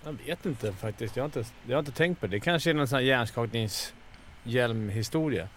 Jag 0.05 0.13
vet 0.25 0.45
inte 0.45 0.73
faktiskt. 0.73 1.15
Jag 1.15 1.23
har 1.23 1.25
inte, 1.25 1.45
jag 1.67 1.75
har 1.75 1.79
inte 1.79 1.91
tänkt 1.91 2.19
på 2.21 2.27
det. 2.27 2.31
Det 2.31 2.39
kanske 2.39 2.69
är 2.69 2.73
någon 2.73 2.87
sån 2.87 2.95
här 2.95 3.03
hjärnskakningshjälmhistoria. 3.03 5.47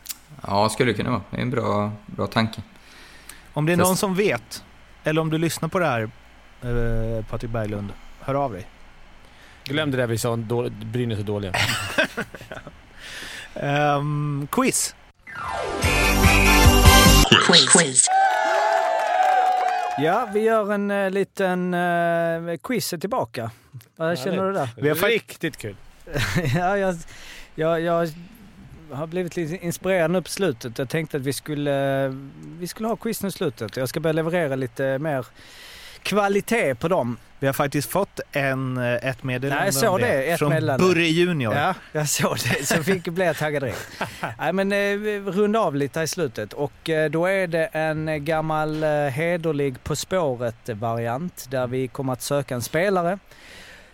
Ja, 0.47 0.69
skulle 0.69 0.93
det 0.93 0.97
kunna 0.97 1.11
vara. 1.11 1.23
Det 1.31 1.37
är 1.37 1.41
en 1.43 1.51
bra, 1.51 1.93
bra 2.07 2.27
tanke. 2.27 2.63
Om 3.53 3.67
det 3.67 3.73
är 3.73 3.77
Fast- 3.77 3.89
någon 3.89 3.97
som 3.97 4.15
vet, 4.15 4.65
eller 5.05 5.21
om 5.21 5.31
du 5.31 5.39
lyssnar 5.39 5.69
på 5.69 5.79
det 5.79 5.87
här, 5.87 6.11
eh, 6.63 7.25
Patrik 7.25 7.51
Berglund, 7.51 7.93
hör 8.21 8.35
av 8.35 8.53
dig. 8.53 8.67
Glöm 9.65 9.91
det 9.91 9.97
där 9.97 10.07
vi 10.07 10.19
sa, 10.19 10.31
om 10.31 10.49
dåligt- 10.49 10.73
Brynäs 10.73 11.19
är 11.19 11.23
dåliga. 11.23 11.53
Ehm, 13.55 14.49
quiz! 14.51 14.95
Quiz. 17.31 18.07
Ja, 19.99 20.29
vi 20.35 20.41
gör 20.41 20.73
en 20.73 20.91
uh, 20.91 21.11
liten 21.11 21.75
uh, 21.75 22.57
quiz 22.57 22.93
är 22.93 22.99
tillbaka. 22.99 23.51
Vad 23.97 24.19
känner 24.19 24.45
du 24.47 24.53
där? 24.53 24.69
Vi 24.77 24.89
har 24.89 24.97
fakt- 24.97 25.13
Riktigt 25.13 25.57
kul. 25.57 25.77
ja, 26.57 26.79
jag, 26.79 26.97
jag, 27.55 27.81
jag 27.81 28.09
har 28.91 29.07
blivit 29.07 29.37
lite 29.37 29.65
inspirerad 29.67 30.11
nu 30.11 30.23
på 30.23 30.29
slutet. 30.29 30.79
Jag 30.79 30.89
tänkte 30.89 31.17
att 31.17 31.23
vi 31.23 31.33
skulle, 31.33 32.09
vi 32.59 32.67
skulle 32.67 32.89
ha 32.89 32.97
quiz 32.97 33.23
nu 33.23 33.29
i 33.29 33.33
slutet. 33.33 33.77
Jag 33.77 33.89
ska 33.89 34.01
börja 34.01 34.13
leverera 34.13 34.57
lite 34.57 34.99
mer 34.99 35.27
kvalitet 36.03 36.75
på 36.75 36.89
dem. 36.89 37.17
Vi 37.41 37.47
har 37.47 37.55
faktiskt 37.55 37.91
fått 37.91 38.21
en, 38.33 38.77
eh, 38.77 39.09
ett 39.09 39.23
meddelande 39.23 39.57
Nej, 39.57 39.67
jag 39.67 39.75
såg 39.75 40.01
det. 40.01 40.23
Ett 40.23 40.39
från 40.39 40.49
meddelande. 40.49 40.87
Burre 40.87 41.07
Junior. 41.07 41.55
Ja, 41.55 41.75
jag 41.93 42.09
såg 42.09 42.37
det. 42.39 42.67
Så 42.67 42.83
fick, 42.83 43.05
blev 43.09 43.27
jag 43.27 43.37
taggad 43.37 43.63
direkt. 43.63 43.89
Nej, 44.39 44.53
men 44.53 44.73
eh, 44.73 45.33
runda 45.33 45.61
av 45.61 45.77
lite 45.77 45.99
här 45.99 46.05
i 46.05 46.09
slutet. 46.09 46.53
Och 46.53 46.91
eh, 46.91 47.11
då 47.11 47.27
är 47.27 47.47
det 47.47 47.65
en 47.65 48.25
gammal 48.25 48.83
eh, 48.83 48.91
hederlig 48.91 49.85
På 49.85 49.97
spåret-variant 49.97 51.47
där 51.51 51.67
vi 51.67 51.89
kommer 51.89 52.13
att 52.13 52.23
söka 52.23 52.55
en 52.55 52.63
spelare. 52.63 53.19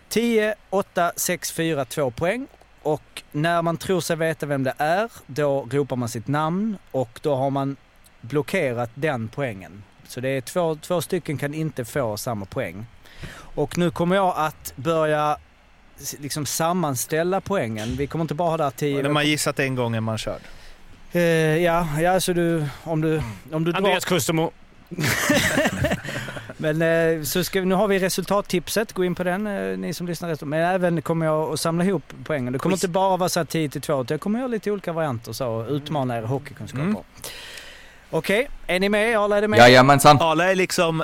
10, 0.09 0.55
8, 0.69 1.11
6, 1.15 1.51
4, 1.51 1.85
2 1.85 2.11
poäng. 2.11 2.47
Och 2.81 3.23
när 3.31 3.61
man 3.61 3.77
tror 3.77 4.01
sig 4.01 4.15
veta 4.15 4.45
vem 4.45 4.63
det 4.63 4.73
är, 4.77 5.11
då 5.25 5.67
ropar 5.71 5.95
man 5.95 6.09
sitt 6.09 6.27
namn 6.27 6.77
och 6.91 7.19
då 7.23 7.35
har 7.35 7.49
man 7.49 7.75
blockerat 8.21 8.89
den 8.93 9.27
poängen. 9.27 9.83
Så 10.07 10.19
det 10.19 10.29
är 10.29 10.41
två, 10.41 10.75
två 10.75 11.01
stycken 11.01 11.37
kan 11.37 11.53
inte 11.53 11.85
få 11.85 12.17
samma 12.17 12.45
poäng. 12.45 12.85
Och 13.37 13.77
nu 13.77 13.91
kommer 13.91 14.15
jag 14.15 14.33
att 14.37 14.73
börja 14.75 15.37
liksom 16.19 16.45
sammanställa 16.45 17.41
poängen. 17.41 17.95
Vi 17.97 18.07
kommer 18.07 18.23
inte 18.23 18.33
bara 18.33 18.49
ha 18.49 18.57
där 18.57 18.71
10. 18.71 19.03
När 19.03 19.09
man 19.09 19.27
gissat 19.27 19.59
en 19.59 19.75
gång 19.75 19.95
är 19.95 20.01
man 20.01 20.17
körd. 20.17 20.41
Eh, 21.11 21.21
ja, 21.63 21.87
ja, 22.01 22.19
så 22.19 22.33
du, 22.33 22.65
om 22.83 23.01
du, 23.01 23.21
om 23.51 23.63
du 23.63 23.71
drar... 23.71 23.77
Andreas 23.77 24.05
Kustermo. 24.05 24.51
Men 26.57 26.81
eh, 26.81 27.23
så 27.23 27.43
ska, 27.43 27.61
nu 27.61 27.75
har 27.75 27.87
vi 27.87 27.99
resultattipset, 27.99 28.93
gå 28.93 29.05
in 29.05 29.15
på 29.15 29.23
den 29.23 29.47
eh, 29.47 29.77
ni 29.77 29.93
som 29.93 30.07
lyssnar. 30.07 30.45
Men 30.45 30.59
även 30.59 31.01
kommer 31.01 31.25
jag 31.25 31.53
att 31.53 31.59
samla 31.59 31.85
ihop 31.85 32.13
poängen. 32.23 32.53
Det 32.53 32.59
kommer 32.59 32.75
Quiz. 32.75 32.83
inte 32.83 32.93
bara 32.93 33.17
vara 33.17 33.29
så 33.29 33.39
här 33.39 33.45
10 33.45 33.69
till 33.69 33.81
2 33.81 34.01
utan 34.01 34.15
jag 34.15 34.21
kommer 34.21 34.39
göra 34.39 34.47
lite 34.47 34.71
olika 34.71 34.93
varianter 34.93 35.33
så 35.33 35.47
och 35.47 35.71
utmana 35.71 36.17
era 36.17 36.25
hockeykunskaper. 36.25 36.83
Mm. 36.83 37.03
Okej, 38.09 38.47
är 38.67 38.79
ni 38.79 38.89
med? 38.89 39.17
Arla 39.17 39.37
är 39.37 39.41
det 39.41 39.47
med? 39.47 39.59
Jajamensan. 39.59 40.17
Arla 40.21 40.51
är 40.51 40.55
liksom 40.55 41.03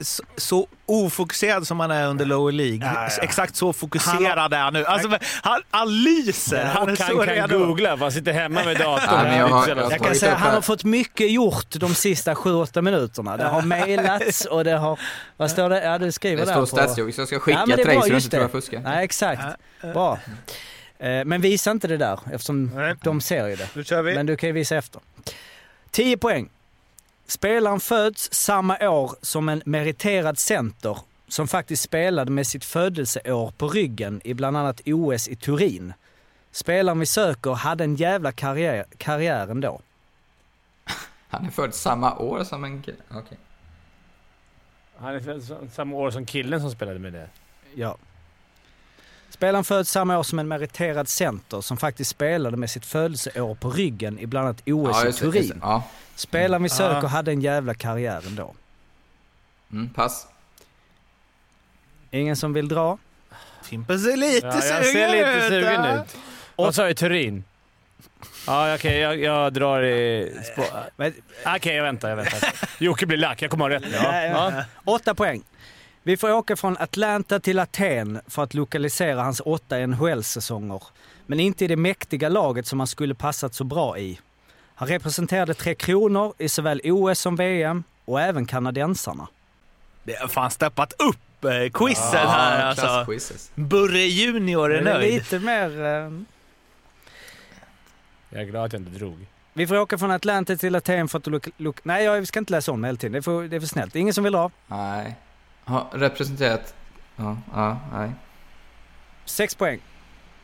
så, 0.00 0.22
så 0.36 0.66
ofokuserad 0.86 1.66
som 1.66 1.80
han 1.80 1.90
är 1.90 2.06
under 2.06 2.24
lower 2.24 2.52
League. 2.52 2.92
Ja, 2.94 3.08
ja. 3.16 3.22
Exakt 3.22 3.56
så 3.56 3.72
fokuserad 3.72 4.52
är 4.52 4.58
han 4.58 4.72
nu. 4.72 4.84
Alltså, 4.84 5.18
han, 5.42 5.62
han 5.70 6.02
lyser. 6.02 6.64
Han 6.64 6.88
är 6.88 6.92
och 6.92 6.98
så 6.98 7.04
han 7.04 7.16
kan 7.16 7.26
redo. 7.26 7.58
googla, 7.66 7.96
för 7.96 8.04
han 8.04 8.12
sitter 8.12 8.32
hhma 8.32 8.64
med 8.64 8.76
datorn. 8.78 9.26
Ja, 9.26 9.36
jag 9.36 9.48
har- 9.48 9.66
Det 9.66 9.74
så 9.74 9.80
jag 9.80 9.92
Jag 9.92 10.00
kan 10.00 10.14
säga 10.14 10.32
att 10.34 10.38
han 10.40 10.54
har 10.54 10.60
fått 10.60 10.84
mycket 10.84 11.30
gjort 11.30 11.70
de 11.70 11.94
sista 11.94 12.34
7-8 12.34 12.82
minuterna. 12.82 13.36
Det 13.36 13.44
har 13.44 13.62
mejlats 13.62 14.44
och 14.44 14.64
det 14.64 14.76
har... 14.76 14.98
Vad 15.36 15.50
står 15.50 15.68
det? 15.70 15.84
Ja, 15.84 15.98
du 15.98 16.12
skriver 16.12 16.36
Det 16.36 16.44
där 16.44 16.52
står 16.52 16.60
på... 16.60 16.66
Stadsjogg 16.66 17.14
så 17.14 17.20
jag 17.20 17.28
ska 17.28 17.38
skicka 17.40 17.58
Ja, 17.60 17.66
det 17.66 17.76
till 17.76 17.86
dig 17.86 18.00
så 18.02 18.08
du 18.08 18.14
inte 18.14 18.28
tror 18.30 18.42
jag 18.42 18.48
det. 18.50 18.52
fuskar. 18.52 18.80
Nej, 18.80 19.04
exakt. 19.04 19.42
Bra. 19.92 20.18
Eh, 20.98 21.24
Men 21.24 21.40
visa 21.40 21.70
inte 21.70 21.88
det 21.88 21.96
där 21.96 22.18
eftersom 22.32 22.70
Nej. 22.74 22.94
de 23.02 23.20
ser 23.20 23.46
ju 23.48 23.56
det. 23.56 23.68
Nu 23.74 23.84
kör 23.84 24.02
vi. 24.02 24.14
Men 24.14 24.26
du 24.26 24.36
kan 24.36 24.46
ju 24.48 24.52
visa 24.52 24.76
efter. 24.76 25.00
10 25.90 26.16
poäng. 26.16 26.48
Spelaren 27.26 27.80
föds 27.80 28.32
samma 28.32 28.88
år 28.88 29.12
som 29.22 29.48
en 29.48 29.62
meriterad 29.64 30.38
center 30.38 30.98
som 31.28 31.48
faktiskt 31.48 31.82
spelade 31.82 32.30
med 32.30 32.46
sitt 32.46 32.64
födelseår 32.64 33.50
på 33.50 33.68
ryggen 33.68 34.20
i 34.24 34.34
bland 34.34 34.56
annat 34.56 34.80
OS 34.86 35.28
i 35.28 35.36
Turin. 35.36 35.92
Spelaren 36.50 36.98
vi 36.98 37.06
söker 37.06 37.50
hade 37.50 37.84
en 37.84 37.96
jävla 37.96 38.32
karriär, 38.32 38.84
karriär 38.96 39.48
ändå. 39.48 39.80
Han 41.28 41.46
är 41.46 41.50
född 41.50 41.74
samma 41.74 42.18
år 42.18 42.44
som 42.44 42.64
en 42.64 42.82
kille. 42.82 42.98
Okej. 43.10 43.38
Han 44.96 45.14
är 45.14 45.20
född 45.20 45.70
samma 45.72 45.96
år 45.96 46.10
som 46.10 46.26
killen 46.26 46.60
som 46.60 46.70
spelade 46.70 46.98
med 46.98 47.12
det. 47.12 47.28
Ja. 47.74 47.96
Spelaren 49.40 49.64
föds 49.64 49.90
samma 49.90 50.18
år 50.18 50.22
som 50.22 50.38
en 50.38 50.48
meriterad 50.48 51.08
center 51.08 51.60
som 51.60 51.76
faktiskt 51.76 52.10
spelade 52.10 52.56
med 52.56 52.70
sitt 52.70 52.86
födelseår 52.86 53.54
på 53.54 53.70
ryggen 53.70 54.18
i 54.18 54.26
bland 54.26 54.46
annat 54.46 54.62
OS 54.66 54.96
Ja, 55.02 55.08
i. 55.08 55.12
Turin. 55.12 55.58
Ja. 55.62 55.82
Spelaren 56.14 56.62
vi 56.62 56.68
söker 56.68 57.02
Ja. 57.02 57.08
hade 57.08 57.30
en 57.30 57.40
jävla 57.40 57.74
karriär 57.74 58.22
ändå. 58.26 58.54
Mm, 59.72 59.88
pass. 59.90 60.26
Ingen 62.10 62.36
som 62.36 62.52
vill 62.52 62.68
dra? 62.68 62.98
Fimpen 63.62 64.00
ser 64.00 64.16
lite 64.16 64.46
Ja, 64.46 64.54
jag 64.54 64.62
sugen 64.64 64.84
ser 64.84 65.08
lite 65.12 65.30
ut. 65.46 65.48
sugen 65.64 65.84
ut. 65.84 66.16
Vad 66.56 66.74
sa 66.74 66.86
jag? 66.86 66.96
Turin? 66.96 67.44
Ja, 68.46 68.74
okej. 68.74 68.98
jag, 68.98 69.18
jag 69.18 69.52
drar 69.52 69.82
i... 69.82 70.32
Okej, 71.56 71.74
jag 71.76 71.82
väntar. 71.82 72.08
Jag 72.08 72.16
väntar. 72.16 72.52
Jocke 72.78 73.06
blir 73.06 73.18
lack. 73.18 73.42
Jag 73.42 73.50
kommer 73.50 73.64
ha 73.64 73.70
rätt 73.70 73.82
nu. 73.82 73.90
Ja. 74.02 74.22
Ja. 74.24 74.64
Åtta 74.84 75.14
poäng. 75.14 75.42
Vi 76.02 76.16
får 76.16 76.32
åka 76.32 76.56
från 76.56 76.76
Atlanta 76.78 77.40
till 77.40 77.58
Aten 77.58 78.20
för 78.26 78.42
att 78.42 78.54
lokalisera 78.54 79.22
hans 79.22 79.40
åtta 79.44 79.86
NHL-säsonger. 79.86 80.82
Men 81.26 81.40
inte 81.40 81.64
i 81.64 81.68
det 81.68 81.76
mäktiga 81.76 82.28
laget 82.28 82.66
som 82.66 82.80
han 82.80 82.86
skulle 82.86 83.14
passat 83.14 83.54
så 83.54 83.64
bra 83.64 83.98
i. 83.98 84.20
Han 84.74 84.88
representerade 84.88 85.54
Tre 85.54 85.74
Kronor 85.74 86.34
i 86.38 86.48
såväl 86.48 86.80
OS 86.84 87.18
som 87.20 87.36
VM 87.36 87.84
och 88.04 88.20
även 88.20 88.46
kanadensarna. 88.46 89.28
Det 90.02 90.14
har 90.20 90.28
fan 90.28 90.50
steppat 90.50 90.92
upp 90.92 91.44
eh, 91.44 91.70
quizen 91.74 92.26
här 92.28 92.62
alltså. 92.66 93.06
Burre 93.54 93.98
Junior 93.98 94.72
är 94.72 94.76
Men 94.76 94.84
det 94.84 94.90
är 94.90 94.98
nöjd. 94.98 95.14
lite 95.14 95.38
mer... 95.38 95.84
Eh... 95.84 96.10
Jag 98.30 98.42
är 98.42 98.44
glad 98.46 98.64
att 98.64 98.72
jag 98.72 98.82
inte 98.82 98.98
drog. 98.98 99.26
Vi 99.52 99.66
får 99.66 99.78
åka 99.78 99.98
från 99.98 100.10
Atlanta 100.10 100.56
till 100.56 100.76
Aten 100.76 101.08
för 101.08 101.18
att... 101.18 101.26
Lo- 101.26 101.40
lo- 101.56 101.74
Nej, 101.82 102.04
jag 102.04 102.28
ska 102.28 102.38
inte 102.38 102.52
läsa 102.52 102.72
om 102.72 102.80
det 102.82 102.88
hela 102.88 102.98
tiden. 102.98 103.12
Det 103.12 103.18
är 103.18 103.22
för, 103.22 103.42
det 103.48 103.56
är 103.56 103.60
för 103.60 103.66
snällt. 103.66 103.96
Ingen 103.96 104.14
som 104.14 104.24
vill 104.24 104.32
dra. 104.32 104.50
Nej. 104.66 105.16
Har 105.70 105.86
representerat... 105.92 106.74
Ja, 107.16 107.36
ja, 107.54 107.78
nej. 107.92 108.10
Sex 109.24 109.54
poäng. 109.54 109.80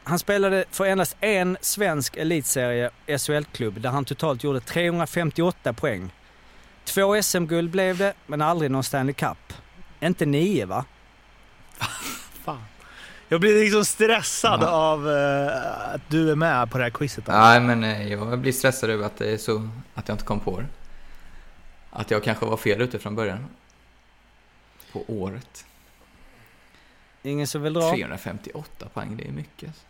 Han 0.05 0.19
spelade 0.19 0.65
för 0.70 0.86
endast 0.86 1.16
en 1.20 1.57
svensk 1.61 2.16
elitserie 2.16 2.90
SHL-klubb 3.19 3.81
där 3.81 3.90
han 3.90 4.05
totalt 4.05 4.44
gjorde 4.44 4.61
358 4.61 5.73
poäng. 5.73 6.12
Två 6.85 7.23
SM-guld 7.23 7.70
blev 7.70 7.98
det, 7.98 8.12
men 8.27 8.43
aldrig 8.43 8.70
någon 8.70 8.85
Stanley 8.85 9.15
Cup. 9.15 9.53
Inte 10.01 10.27
nio 10.27 10.66
va? 10.66 10.85
Jag 13.28 13.40
blir 13.40 13.61
liksom 13.65 13.85
stressad 13.85 14.61
Ja. 14.62 14.69
av 14.69 15.11
eh, 15.11 15.94
att 15.94 16.01
du 16.09 16.31
är 16.31 16.35
med 16.36 16.70
på 16.70 16.78
det 16.78 16.85
här 16.85 16.90
quizet. 16.90 17.27
Nej, 17.27 17.61
men 17.61 17.85
eh, 17.85 18.09
jag 18.12 18.39
blir 18.39 18.53
stressad 18.53 18.90
över 18.90 19.07
att 19.07 19.16
det 19.16 19.31
är 19.32 19.36
så... 19.36 19.69
Att 19.94 20.09
jag 20.09 20.15
inte 20.15 20.24
kom 20.24 20.40
på 20.40 20.61
det. 20.61 20.66
Att 21.90 22.11
jag 22.11 22.24
kanske 22.24 22.47
var 22.47 22.57
fel 22.57 22.81
ute 22.81 22.98
från 22.98 23.15
början. 23.15 23.47
På 24.97 25.12
året. 25.12 25.66
Ingen 27.23 27.47
som 27.47 27.62
vill 27.62 27.73
dra. 27.73 27.90
358 27.90 28.89
poäng, 28.94 29.16
det 29.16 29.28
är 29.28 29.32
mycket. 29.32 29.68
alltså. 29.68 29.86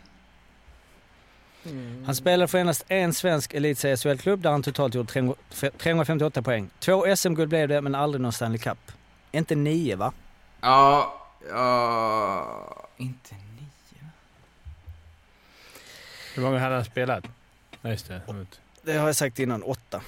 Han 2.07 2.15
spelade 2.15 2.49
för 2.49 2.59
endast 2.59 2.85
en 2.89 3.15
svensk 3.15 3.55
elitserie 3.55 3.97
SHL-klubb 3.97 4.41
där 4.43 4.51
han 4.51 4.63
totalt 4.63 4.95
gjorde 4.95 5.35
358 5.79 6.43
poäng. 6.43 6.71
Två 6.79 7.17
SM-guld 7.17 7.49
blev 7.49 7.69
det, 7.69 7.81
men 7.81 7.95
aldrig 7.95 8.21
någon 8.21 8.33
Stanley 8.33 8.59
Cup. 8.59 8.93
Inte 9.33 9.55
nio 9.55 9.97
va? 9.97 10.13
Ja, 10.61 11.23
ja... 11.51 12.89
Inte 12.97 13.35
nio. 13.35 14.11
Hur 16.35 16.43
många 16.43 16.59
hade 16.59 16.75
han 16.75 16.85
spelat? 16.85 17.25
Ja, 17.83 17.91
just 17.91 18.09
det. 18.09 18.21
Det 18.83 18.97
har 18.97 19.07
jag 19.07 19.17
sagt 19.17 19.39
innan, 19.39 19.63
åtta. 19.63 20.01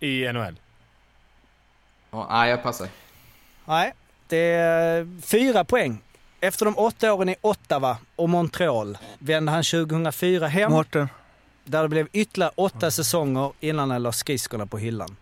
I 0.00 0.32
NHL. 0.32 0.60
Ja, 2.10 2.26
nej, 2.30 2.50
jag 2.50 2.62
passar. 2.62 2.88
Nej, 3.64 3.92
det 4.28 4.36
är 4.54 5.20
fyra 5.22 5.64
poäng. 5.64 6.00
Efter 6.40 6.64
de 6.64 6.78
åtta 6.78 7.12
åren 7.14 7.28
i 7.28 7.36
Ottawa 7.40 7.96
och 8.16 8.28
Montreal 8.28 8.98
vände 9.18 9.52
han 9.52 9.62
2004 9.62 10.46
hem 10.46 10.72
Mårten. 10.72 11.08
där 11.64 11.82
det 11.82 11.88
blev 11.88 12.08
ytterligare 12.12 12.52
åtta 12.54 12.90
säsonger 12.90 13.52
innan 13.60 13.90
han 13.90 14.02
la 14.02 14.12
skridskorna 14.12 14.66
på 14.66 14.78
hyllan. 14.78 15.16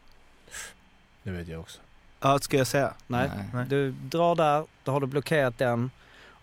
Det 1.23 1.31
vet 1.31 1.49
jag 1.49 1.61
också. 1.61 1.81
Ja, 2.21 2.39
ska 2.39 2.57
jag 2.57 2.67
säga? 2.67 2.95
Nej, 3.07 3.31
Nej. 3.55 3.67
du 3.69 3.91
drar 3.91 4.35
där, 4.35 4.65
då 4.85 4.93
har 4.93 5.01
du 5.01 5.07
blockerat 5.07 5.59
den 5.59 5.91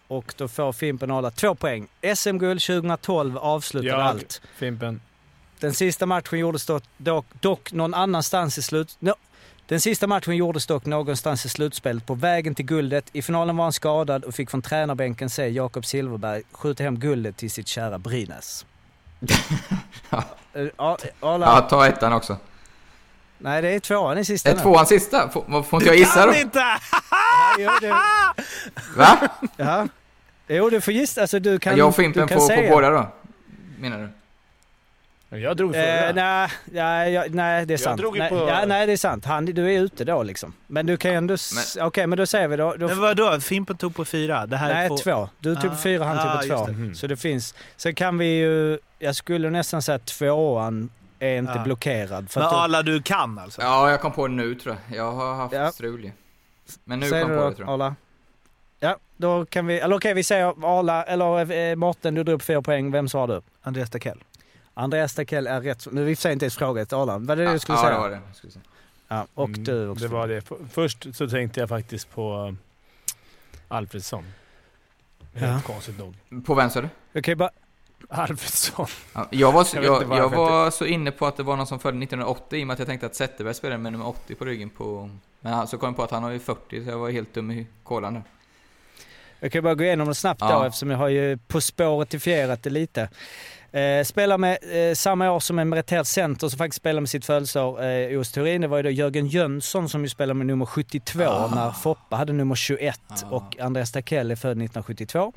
och 0.08 0.34
då 0.38 0.48
får 0.48 0.74
Fimpen 0.74 1.12
Arla 1.12 1.32
två 1.32 1.56
poäng. 1.56 1.88
SM-guld 2.16 2.62
2012 2.62 3.38
avslutade 3.38 3.90
Ja, 3.90 4.04
allt. 4.04 4.42
Fimpen. 4.56 5.02
Den 5.60 5.74
sista 5.74 6.06
matchen 6.06 6.40
gjordes 6.40 6.66
dock, 6.66 6.84
dock, 6.98 7.26
dock 7.42 7.72
någon 7.72 7.94
annanstans 7.94 8.58
i 8.58 8.62
slut... 8.62 8.96
No. 9.00 9.14
Den 9.70 9.82
sista 9.82 10.08
matchen 10.08 10.36
gjordes 10.36 10.66
dock 10.66 10.86
någonstans 10.86 11.46
i 11.46 11.50
slutspelet 11.50 12.06
på 12.06 12.14
vägen 12.14 12.56
till 12.56 12.66
guldet. 12.66 13.10
I 13.14 13.22
finalen 13.22 13.58
var 13.58 13.64
han 13.66 13.74
skadad 13.74 14.24
och 14.24 14.34
fick 14.36 14.50
från 14.50 14.62
tränarbänken 14.62 15.30
se 15.30 15.48
Jakob 15.48 15.86
Silverberg 15.86 16.44
skjuta 16.52 16.84
hem 16.84 17.00
guldet 17.00 17.38
till 17.38 17.52
sitt 17.52 17.68
kära 17.68 17.98
Brynäs. 17.98 18.66
Ja. 20.10 20.24
Eh, 20.54 20.68
ja, 21.22 21.68
ta 21.70 21.88
ettan 21.88 22.14
också. 22.14 22.38
Nej, 23.38 23.62
det 23.62 23.70
är 23.70 23.80
tvåan 23.80 24.18
i 24.18 24.26
sista 24.26 24.50
Är 24.50 24.56
tvåan 24.56 24.86
sista? 24.86 25.30
Får, 25.30 25.64
får 25.64 25.80
inte 25.82 25.90
jag 25.90 25.98
gissa 25.98 26.26
då? 26.26 26.32
Kan 26.32 26.42
inte! 26.42 26.60
Ja, 27.12 27.56
jo, 27.60 27.70
det, 27.82 27.96
Va? 28.96 29.20
ja. 29.58 29.88
Jo, 30.48 30.70
du 30.70 30.82
får 30.82 30.94
gissa. 30.94 31.22
Alltså, 31.22 31.40
du 31.40 31.60
kan, 31.60 31.78
jag 31.78 31.94
du 31.94 31.94
får 31.94 32.28
på 32.28 32.40
säga. 32.40 32.72
båda 32.72 32.90
då? 32.90 33.08
Menar 33.80 33.98
du? 33.98 34.10
Jag 35.30 35.58
drog 35.58 35.74
förra. 35.74 36.10
Eh, 36.10 36.16
nej, 36.16 36.50
nej, 36.66 37.30
nej, 37.30 37.66
det 37.66 37.74
är 37.74 37.78
sant. 37.78 38.02
drog 38.02 38.18
nej, 38.18 38.30
på- 38.30 38.36
ja, 38.50 38.66
nej, 38.68 38.88
det 38.88 38.94
är 38.94 38.98
sant. 38.98 39.26
Han, 39.26 39.46
du 39.46 39.74
är 39.76 39.80
ute 39.82 40.06
då 40.06 40.24
liksom. 40.24 40.54
Men 40.68 40.86
du 40.86 40.98
kan 40.98 41.12
ju 41.12 41.18
ändå... 41.18 41.34
s- 41.34 41.78
Okej, 41.82 42.08
men 42.08 42.18
då 42.18 42.26
säger 42.26 42.48
vi 42.48 42.56
då. 42.58 42.76
då 42.78 42.88
Men 42.88 43.00
vadå? 43.02 43.40
Fimpen 43.40 43.78
tog 43.78 43.96
på 43.96 44.06
fyra. 44.06 44.46
Det 44.46 44.58
här 44.58 44.74
nej, 44.74 44.86
är 44.86 44.90
två. 44.90 44.98
två. 44.98 45.30
Du 45.40 45.56
tog 45.56 45.64
på 45.64 45.76
Ah, 45.76 45.76
fyra, 45.78 46.04
han 46.06 46.18
tog 46.18 46.26
ah, 46.28 46.38
på 46.58 46.64
två. 46.66 46.66
det. 46.66 46.72
Mhm. 46.78 46.96
Så 46.96 47.08
det 47.08 47.18
finns... 47.18 47.56
Sen 47.78 47.96
kan 47.96 48.18
vi 48.18 48.26
ju... 48.26 48.80
Jag 49.00 49.16
skulle 49.16 49.50
nästan 49.50 49.82
säga 49.82 49.96
att 49.96 50.06
tvåan 50.06 50.90
är 51.20 51.38
inte 51.38 51.54
Ah. 51.60 51.64
blockerad. 51.64 52.30
För 52.32 52.40
Men 52.40 52.50
alla 52.50 52.82
du 52.82 53.02
kan 53.02 53.40
alltså? 53.40 53.62
Ja, 53.62 53.92
jag 53.92 54.02
kom 54.02 54.12
på 54.12 54.28
det 54.28 54.34
nu 54.34 54.56
tror 54.56 54.78
jag. 54.90 54.98
Jag 54.98 55.12
har 55.12 55.36
haft 55.36 55.54
Ja. 55.54 55.72
strul 55.72 56.04
ju. 56.04 56.12
Men 56.84 57.00
nu 57.00 57.10
säger 57.10 57.24
kom 57.24 57.32
du 57.32 57.38
jag 57.38 57.44
på 57.44 57.46
då, 57.46 57.50
det 57.50 57.56
tror 57.56 57.68
jag. 57.68 57.74
Arla? 57.74 57.96
Ja, 58.80 58.98
då 59.18 59.46
kan 59.46 59.68
vi... 59.68 59.80
Eller 59.80 59.96
okej, 59.96 60.14
vi 60.14 60.24
säger 60.24 60.46
Arla, 60.80 61.04
eller 61.04 61.52
eh, 61.52 61.76
Mårten, 61.76 62.16
du 62.16 62.24
drog 62.24 62.36
upp 62.36 62.44
fyra 62.44 62.62
poäng. 62.62 62.92
Vem 62.92 63.10
svarar 63.10 63.28
du? 63.36 63.42
Andreas 63.62 63.90
Dackell. 63.90 64.24
Andreas 64.80 65.12
Stakell 65.12 65.48
är 65.48 65.62
rätt. 65.62 65.88
Nu 65.92 66.02
är 66.02 66.06
det 66.06 66.12
i 66.12 66.14
och 66.14 66.18
för 66.18 66.22
sig 66.22 66.34
inte 66.34 66.46
ens 66.46 66.56
frågat 66.58 66.94
Arla. 66.94 67.18
Vad 67.18 67.30
är 67.30 67.36
det 67.36 67.44
Ja, 67.44 67.54
du 67.54 67.60
skulle 67.60 67.78
ja, 67.78 67.82
säga? 67.82 67.94
det 67.94 68.00
var 68.00 68.10
det. 68.10 68.20
Ja, 69.08 69.28
och 69.34 69.48
Mm, 69.50 69.64
du 69.64 69.88
också. 69.90 70.04
Det 70.04 70.14
var 70.14 70.28
det. 70.28 70.42
Först 70.72 71.08
så 71.16 71.30
tänkte 71.30 71.60
jag 71.60 71.70
faktiskt 71.70 72.12
på 72.12 72.56
Alfredsson. 73.68 74.26
Helt 75.34 75.64
Ja. 75.68 75.74
konstigt 75.74 75.98
nog. 76.00 76.46
På 76.46 76.54
vem 76.56 76.70
sa 76.70 76.82
du? 76.82 76.90
Okej, 77.16 77.36
bara... 77.36 77.50
Alfredsson. 78.10 78.88
Ja, 79.14 79.28
jag 79.32 79.52
var, 79.52 79.64
så, 79.64 79.78
Jag 79.78 79.86
jag, 79.86 80.18
jag, 80.18 80.30
var 80.30 80.72
så 80.72 80.86
inne 80.86 81.12
på 81.12 81.26
att 81.26 81.38
det 81.38 81.44
var 81.44 81.56
någon 81.56 81.68
som 81.68 81.80
födde 81.80 81.98
1980 82.04 82.60
i 82.60 82.64
och 82.64 82.68
med 82.68 82.74
att 82.74 82.80
jag 82.80 82.88
tänkte 82.88 83.06
att 83.06 83.16
Zetterberg 83.16 83.54
spelade 83.54 83.78
med 83.78 83.92
nummer 83.92 84.08
80 84.08 84.36
på 84.36 84.46
ryggen 84.46 84.70
på... 84.70 85.10
Men 85.42 85.68
så 85.68 85.78
kom 85.78 85.88
jag 85.88 85.96
på 85.96 86.04
att 86.04 86.12
han 86.12 86.24
har 86.24 86.32
ju 86.32 86.40
40 86.40 86.84
så 86.84 86.90
jag 86.90 86.98
var 86.98 87.10
helt 87.10 87.34
dum 87.34 87.52
i 87.52 87.68
kolan 87.84 88.14
där. 88.14 88.24
Jag 89.40 89.52
kan 89.52 89.64
bara 89.64 89.76
gå 89.76 89.84
igenom 89.84 90.08
det 90.08 90.16
snabbt 90.16 90.40
då 90.42 90.48
Ja. 90.48 90.66
eftersom 90.68 90.92
jag 90.92 90.98
har 90.98 91.08
ju 91.10 91.38
På 91.38 91.62
spåret-ifierat 91.62 92.64
det 92.64 92.70
lite. 92.70 93.10
Eh, 93.72 94.04
spelar 94.04 94.38
med 94.38 94.58
eh, 94.90 94.94
samma 94.96 95.32
år 95.32 95.40
som 95.40 95.60
en 95.60 95.70
meriterad 95.70 96.08
center 96.08 96.48
som 96.50 96.58
faktiskt 96.58 96.78
spelar 96.78 97.02
med 97.02 97.10
sitt 97.10 97.26
födelseår 97.26 97.84
eh, 97.84 97.88
i 97.90 98.18
OS 98.18 98.32
Turin. 98.32 98.62
Det 98.62 98.68
var 98.68 98.78
ju 98.78 98.84
då 98.84 98.90
Jörgen 98.90 99.28
Jönsson 99.28 99.90
som 99.90 100.04
ju 100.04 100.10
spelade 100.10 100.34
med 100.38 100.48
nummer 100.48 100.66
72 100.66 101.20
när 101.56 101.72
Foppa 101.72 102.16
hade 102.16 102.34
nummer 102.34 102.56
21 102.56 103.00
och 103.30 103.60
Andreas 103.60 103.92
Takell 103.92 104.32
är 104.32 104.36
född 104.36 104.52
1972. 104.52 105.34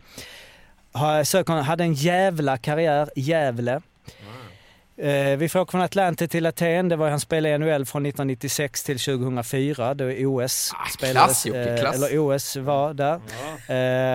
Ha- 0.92 1.24
Sökon 1.24 1.58
hade 1.58 1.84
en 1.84 1.94
jävla 1.94 2.58
karriär 2.58 3.08
i 3.16 3.20
Gävle. 3.20 3.72
Eh, 3.72 3.80
vi 5.36 5.48
får 5.52 5.60
åka 5.60 5.70
från 5.70 5.80
Atlanta 5.80 6.26
till 6.26 6.46
Aten. 6.46 6.88
Det 6.88 6.96
var 6.96 7.10
han 7.10 7.20
spelade 7.20 7.54
i 7.54 7.58
NHL 7.58 7.84
från 7.86 8.06
1996 8.06 8.84
till 8.84 8.98
2004. 8.98 9.94
Då 9.94 10.04
OS 10.04 10.72
spelades, 10.98 11.46
Jocke, 11.46 11.70
eh, 11.74 11.80
klass. 11.80 11.96
eller 11.96 12.18
OS 12.18 12.56
var 12.56 12.94
där. 12.94 13.14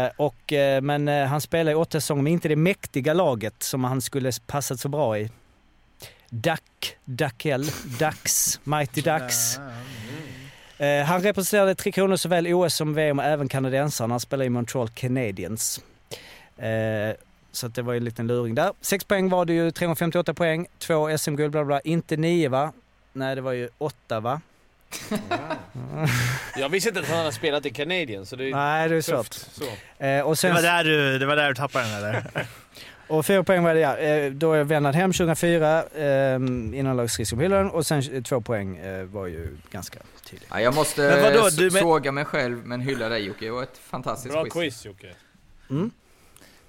Eh, 0.05 0.11
och, 0.17 0.53
eh, 0.53 0.81
men 0.81 1.07
eh, 1.07 1.25
han 1.25 1.41
spelade 1.41 1.71
i 1.71 1.75
åtta 1.75 1.91
säsonger, 1.91 2.21
men 2.23 2.33
inte 2.33 2.47
det 2.47 2.55
mäktiga 2.55 3.13
laget 3.13 3.63
som 3.63 3.83
han 3.83 4.01
skulle 4.01 4.31
passat 4.47 4.79
så 4.79 4.89
bra 4.89 5.17
i. 5.19 5.29
Duck, 6.29 6.97
Duckell, 7.05 7.65
Ducks, 7.99 8.59
Mighty 8.63 9.01
Ducks. 9.01 9.59
Eh, 10.77 11.03
han 11.05 11.21
representerade 11.21 11.75
Tre 11.75 11.91
Kronor 11.91 12.15
såväl 12.15 12.47
OS 12.53 12.73
som 12.75 12.93
VM 12.93 13.19
och 13.19 13.25
även 13.25 13.49
kanadensarna. 13.49 14.13
Han 14.13 14.19
spelade 14.19 14.45
i 14.45 14.49
Montreal 14.49 14.89
Canadiens. 14.89 15.81
Så 17.57 17.67
att 17.67 17.75
det 17.75 17.81
var 17.81 17.93
ju 17.93 17.97
en 17.97 18.03
liten 18.05 18.27
luring 18.27 18.55
där. 18.55 18.71
Sex 18.81 19.03
poäng 19.05 19.29
var 19.29 19.45
det 19.45 19.53
ju, 19.53 19.71
358 19.71 20.33
poäng, 20.33 20.67
två 20.79 21.17
SM-guld, 21.17 21.51
bla 21.51 21.65
bla. 21.65 21.79
Inte 21.79 22.17
nio 22.17 22.49
va? 22.49 22.71
Nej, 23.13 23.35
det 23.35 23.41
var 23.41 23.51
ju 23.51 23.69
åtta 23.77 24.19
va? 24.19 24.41
Jag 26.57 26.69
visste 26.69 26.89
inte 26.89 27.01
att 27.01 27.07
han 27.07 27.17
hade 27.17 27.31
spelat 27.31 27.65
i 27.65 27.69
Canadian, 27.69 28.25
så 28.25 28.35
det 28.35 28.49
är 28.49 28.51
Nej, 28.55 28.89
det 28.89 28.95
är 28.95 29.01
tufft. 29.01 29.33
svårt. 29.33 29.67
Så. 29.99 30.03
Eh, 30.05 30.21
och 30.21 30.31
Det 30.31 30.35
sen 30.35 30.53
var 30.53 30.61
där 30.61 30.83
du, 30.83 31.19
det 31.19 31.25
var 31.25 31.35
där 31.35 31.49
du 31.49 31.55
tappade 31.55 31.85
den 31.85 31.93
eller? 31.97 32.25
Och 33.07 33.25
fyra 33.25 33.43
poäng 33.43 33.63
var 33.63 33.73
det 33.73 33.79
ja. 33.79 33.97
Eh, 33.97 34.31
Då 34.31 34.53
är 34.53 34.63
Vennard 34.63 34.95
hem 34.95 35.13
2004, 35.13 35.83
eh, 35.83 36.35
innanlagsskridskor 36.35 37.37
på 37.37 37.43
hyllan 37.43 37.69
och 37.71 37.85
sen 37.85 38.03
eh, 38.13 38.23
två 38.23 38.41
poäng 38.41 38.77
eh, 38.77 39.03
var 39.05 39.27
ju 39.27 39.57
ganska 39.71 39.99
tydligt. 40.29 40.47
Ja, 40.51 40.61
jag 40.61 40.75
måste 40.75 41.01
Men 41.01 41.21
vadå, 41.23 41.49
du 41.49 41.63
men- 41.71 41.81
såga 41.81 42.11
mig 42.11 42.25
själv 42.25 42.65
men 42.65 42.81
hylla 42.81 43.09
dig 43.09 43.21
Jocke. 43.25 43.45
Det 43.45 43.51
var 43.51 43.63
ett 43.63 43.77
fantastiskt 43.77 44.33
Bra 44.33 44.43
quiz. 44.43 44.53
quiz 44.53 44.85
Jocke. 44.85 45.07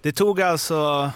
Det 0.03 0.12
tog 0.12 0.41
alltså... 0.41 1.11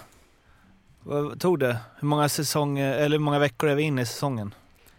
Vad 1.05 1.41
tog 1.41 1.59
det? 1.59 1.77
Hur 1.99 2.09
många, 2.09 2.29
säsonger, 2.29 2.93
eller 2.93 3.19
hur 3.19 3.25
många 3.25 3.39
veckor 3.39 3.69
är 3.69 3.75
vi 3.75 3.83
inne 3.83 4.03
i 4.03 4.07
säsongen? 4.07 4.55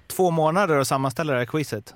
Två 0.07 0.31
månader 0.31 0.77
att 0.77 0.88
sammanställa 0.88 1.34
det 1.34 1.39
här 1.39 1.45
quizet. 1.45 1.95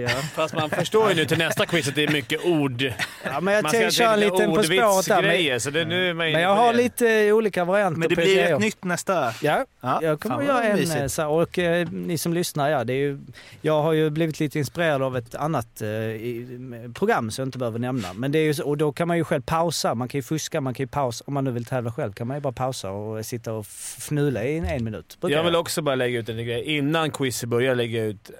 Ja. 0.00 0.08
Fast 0.08 0.54
man 0.54 0.70
förstår 0.70 1.08
ju 1.08 1.14
nu 1.14 1.24
till 1.24 1.38
nästa 1.38 1.66
quiz 1.66 1.88
att 1.88 1.94
det 1.94 2.04
är 2.04 2.12
mycket 2.12 2.44
ord. 2.44 2.82
Ja, 3.24 3.40
men 3.40 3.54
jag 3.54 3.62
Man 3.62 3.72
tänkte 3.72 3.90
köra 3.90 4.12
en 4.12 4.20
lite 4.20 4.32
liten 4.32 4.54
På 4.54 4.62
spåret 4.62 4.68
där. 4.72 4.82
Men, 4.82 4.90
ordvitsgrejer, 4.90 5.58
så 5.58 5.70
det, 5.70 5.84
nu 5.84 6.10
är 6.10 6.14
man 6.14 6.26
inne 6.26 6.36
men 6.36 6.42
jag 6.42 6.54
har 6.54 6.72
det. 6.72 6.78
lite 6.78 7.10
eh, 7.10 7.34
olika 7.34 7.64
varianter 7.64 7.98
Men 7.98 8.08
det 8.08 8.16
blir 8.16 8.38
ett 8.38 8.60
nytt 8.60 8.84
nästa. 8.84 9.34
Ja, 9.42 9.66
Ja, 9.84 9.98
jag 10.02 10.20
kommer 10.20 10.36
att 10.36 10.44
göra 10.44 10.62
en 10.62 11.02
eh, 11.02 11.06
så 11.06 11.28
och 11.28 11.58
eh, 11.58 11.88
ni 11.90 12.18
som 12.18 12.32
lyssnar, 12.32 12.68
ja, 12.70 12.84
det 12.84 12.92
är 12.92 12.96
ju, 12.96 13.18
jag 13.60 13.82
har 13.82 13.92
ju 13.92 14.10
blivit 14.10 14.40
lite 14.40 14.58
inspirerad 14.58 15.02
av 15.02 15.16
ett 15.16 15.34
annat 15.34 15.82
eh, 15.82 15.88
i, 15.88 16.46
program 16.94 17.30
som 17.30 17.42
jag 17.42 17.46
inte 17.46 17.58
behöver 17.58 17.78
nämna. 17.78 18.12
Men 18.12 18.32
det 18.32 18.38
är 18.38 18.52
ju, 18.52 18.62
och 18.62 18.76
då 18.76 18.92
kan 18.92 19.08
man 19.08 19.16
ju 19.16 19.24
själv 19.24 19.42
pausa, 19.42 19.94
man 19.94 20.08
kan 20.08 20.18
ju 20.18 20.22
fuska, 20.22 20.60
man 20.60 20.74
kan 20.74 20.84
ju 20.84 20.88
pausa. 20.88 21.24
Om 21.26 21.34
man 21.34 21.44
nu 21.44 21.50
vill 21.50 21.64
tävla 21.64 21.92
själv 21.92 22.12
kan 22.12 22.26
man 22.26 22.36
ju 22.36 22.40
bara 22.40 22.52
pausa 22.52 22.90
och 22.90 23.26
sitta 23.26 23.52
och 23.52 23.66
fnula 23.66 24.44
i 24.44 24.58
en, 24.58 24.64
en 24.64 24.84
minut. 24.84 25.16
Brukar 25.20 25.36
Jag 25.36 25.44
vill 25.44 25.56
också 25.56 25.82
bara 25.82 25.94
lägga 25.94 26.18
ut 26.18 26.28
en 26.28 26.36
grej. 26.36 26.62
Innan 26.62 27.10
quizet 27.10 27.48
börjar 27.48 27.74
lägga 27.74 27.98
jag 27.98 28.06
ut 28.06 28.30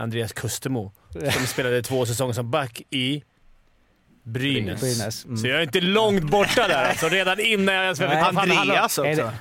Andreas 0.00 0.32
Kustemo. 0.32 0.92
Som 1.32 1.46
spelade 1.46 1.82
två 1.82 2.06
säsonger 2.06 2.32
som 2.32 2.50
back 2.50 2.82
i 2.90 3.22
Brynäs. 4.22 4.80
Brynäs, 4.80 5.24
mm. 5.24 5.36
Så 5.36 5.46
jag 5.46 5.58
är 5.58 5.62
inte 5.62 5.80
långt 5.80 6.22
borta 6.24 6.68
där 6.68 6.84
alltså. 6.84 7.08
Redan 7.08 7.40
innan 7.40 7.74
jag... 7.74 7.96
Fan, 7.96 8.36
han- 8.36 8.50
Andreas 8.50 8.98
också. 8.98 9.32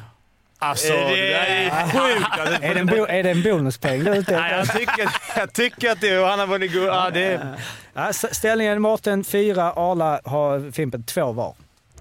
Alltså, 0.61 0.93
Är 0.93 1.09
det- 1.09 1.15
det 1.15 1.29
där 1.29 1.45
är 1.45 1.85
sjukt. 1.87 2.27
Alltså, 2.39 2.55
Är 2.63 2.73
det 2.73 2.79
en, 2.79 2.85
bo, 2.85 3.05
är 3.05 3.23
det 3.23 3.29
en 3.29 3.43
bonuspoäng 3.43 4.03
du 4.03 4.09
Nej, 4.11 4.51
jag, 4.51 4.71
tycker, 4.77 5.09
jag 5.37 5.53
tycker 5.53 5.91
att 5.91 6.01
det 6.01 6.09
är... 6.09 6.25
Han 6.25 6.39
har 6.39 6.47
vunnit 6.47 6.71
guld. 6.71 6.87
Ja, 6.87 7.09
det 7.09 7.55
Ja, 7.93 8.13
ställningen 8.13 8.81
Mårten 8.81 9.23
4, 9.23 9.63
Arla 9.71 10.21
har 10.25 10.71
Fimpen 10.71 11.03
2 11.03 11.31
var. 11.31 11.55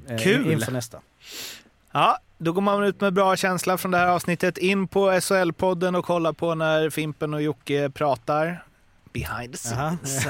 Eh, 0.09 0.19
Kul. 0.19 0.53
Inför 0.53 0.73
nästa. 0.73 0.99
Ja, 1.93 2.19
då 2.39 2.53
går 2.53 2.63
man 2.63 2.85
ut 2.85 3.01
med 3.01 3.13
bra 3.13 3.37
känsla 3.37 3.79
från 3.79 3.91
det 3.91 3.99
här 3.99 4.07
avsnittet. 4.07 4.59
In 4.59 4.89
på 4.89 5.11
SHL-podden 5.11 5.97
och 5.99 6.05
kolla 6.05 6.33
på 6.33 6.55
när 6.55 6.91
Fimpen 6.91 7.35
och 7.35 7.43
Jocke 7.43 7.91
pratar. 7.91 8.65
Behind 9.13 9.53
the 9.53 9.59
scenes. 9.59 10.27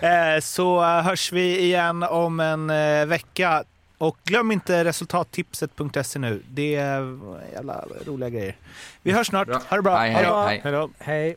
Eh, 0.02 0.40
Så 0.40 0.82
eh, 0.82 1.02
hörs 1.02 1.32
vi 1.32 1.58
igen 1.60 2.02
om 2.02 2.40
en 2.40 2.70
eh, 2.70 3.06
vecka. 3.06 3.64
Och 3.98 4.16
glöm 4.24 4.52
inte 4.52 4.84
resultattipset.se 4.84 6.18
nu. 6.18 6.42
Det 6.50 6.74
är 6.74 7.18
jävla 7.52 7.84
roliga 8.06 8.30
grejer. 8.30 8.56
Vi 9.02 9.12
hörs 9.12 9.26
snart. 9.26 9.46
Bra. 9.46 9.60
Ha 9.68 9.76
det 9.76 9.82
bra. 9.82 9.96
Hej, 9.96 10.12
Hej. 10.64 10.88
Hej. 10.98 11.36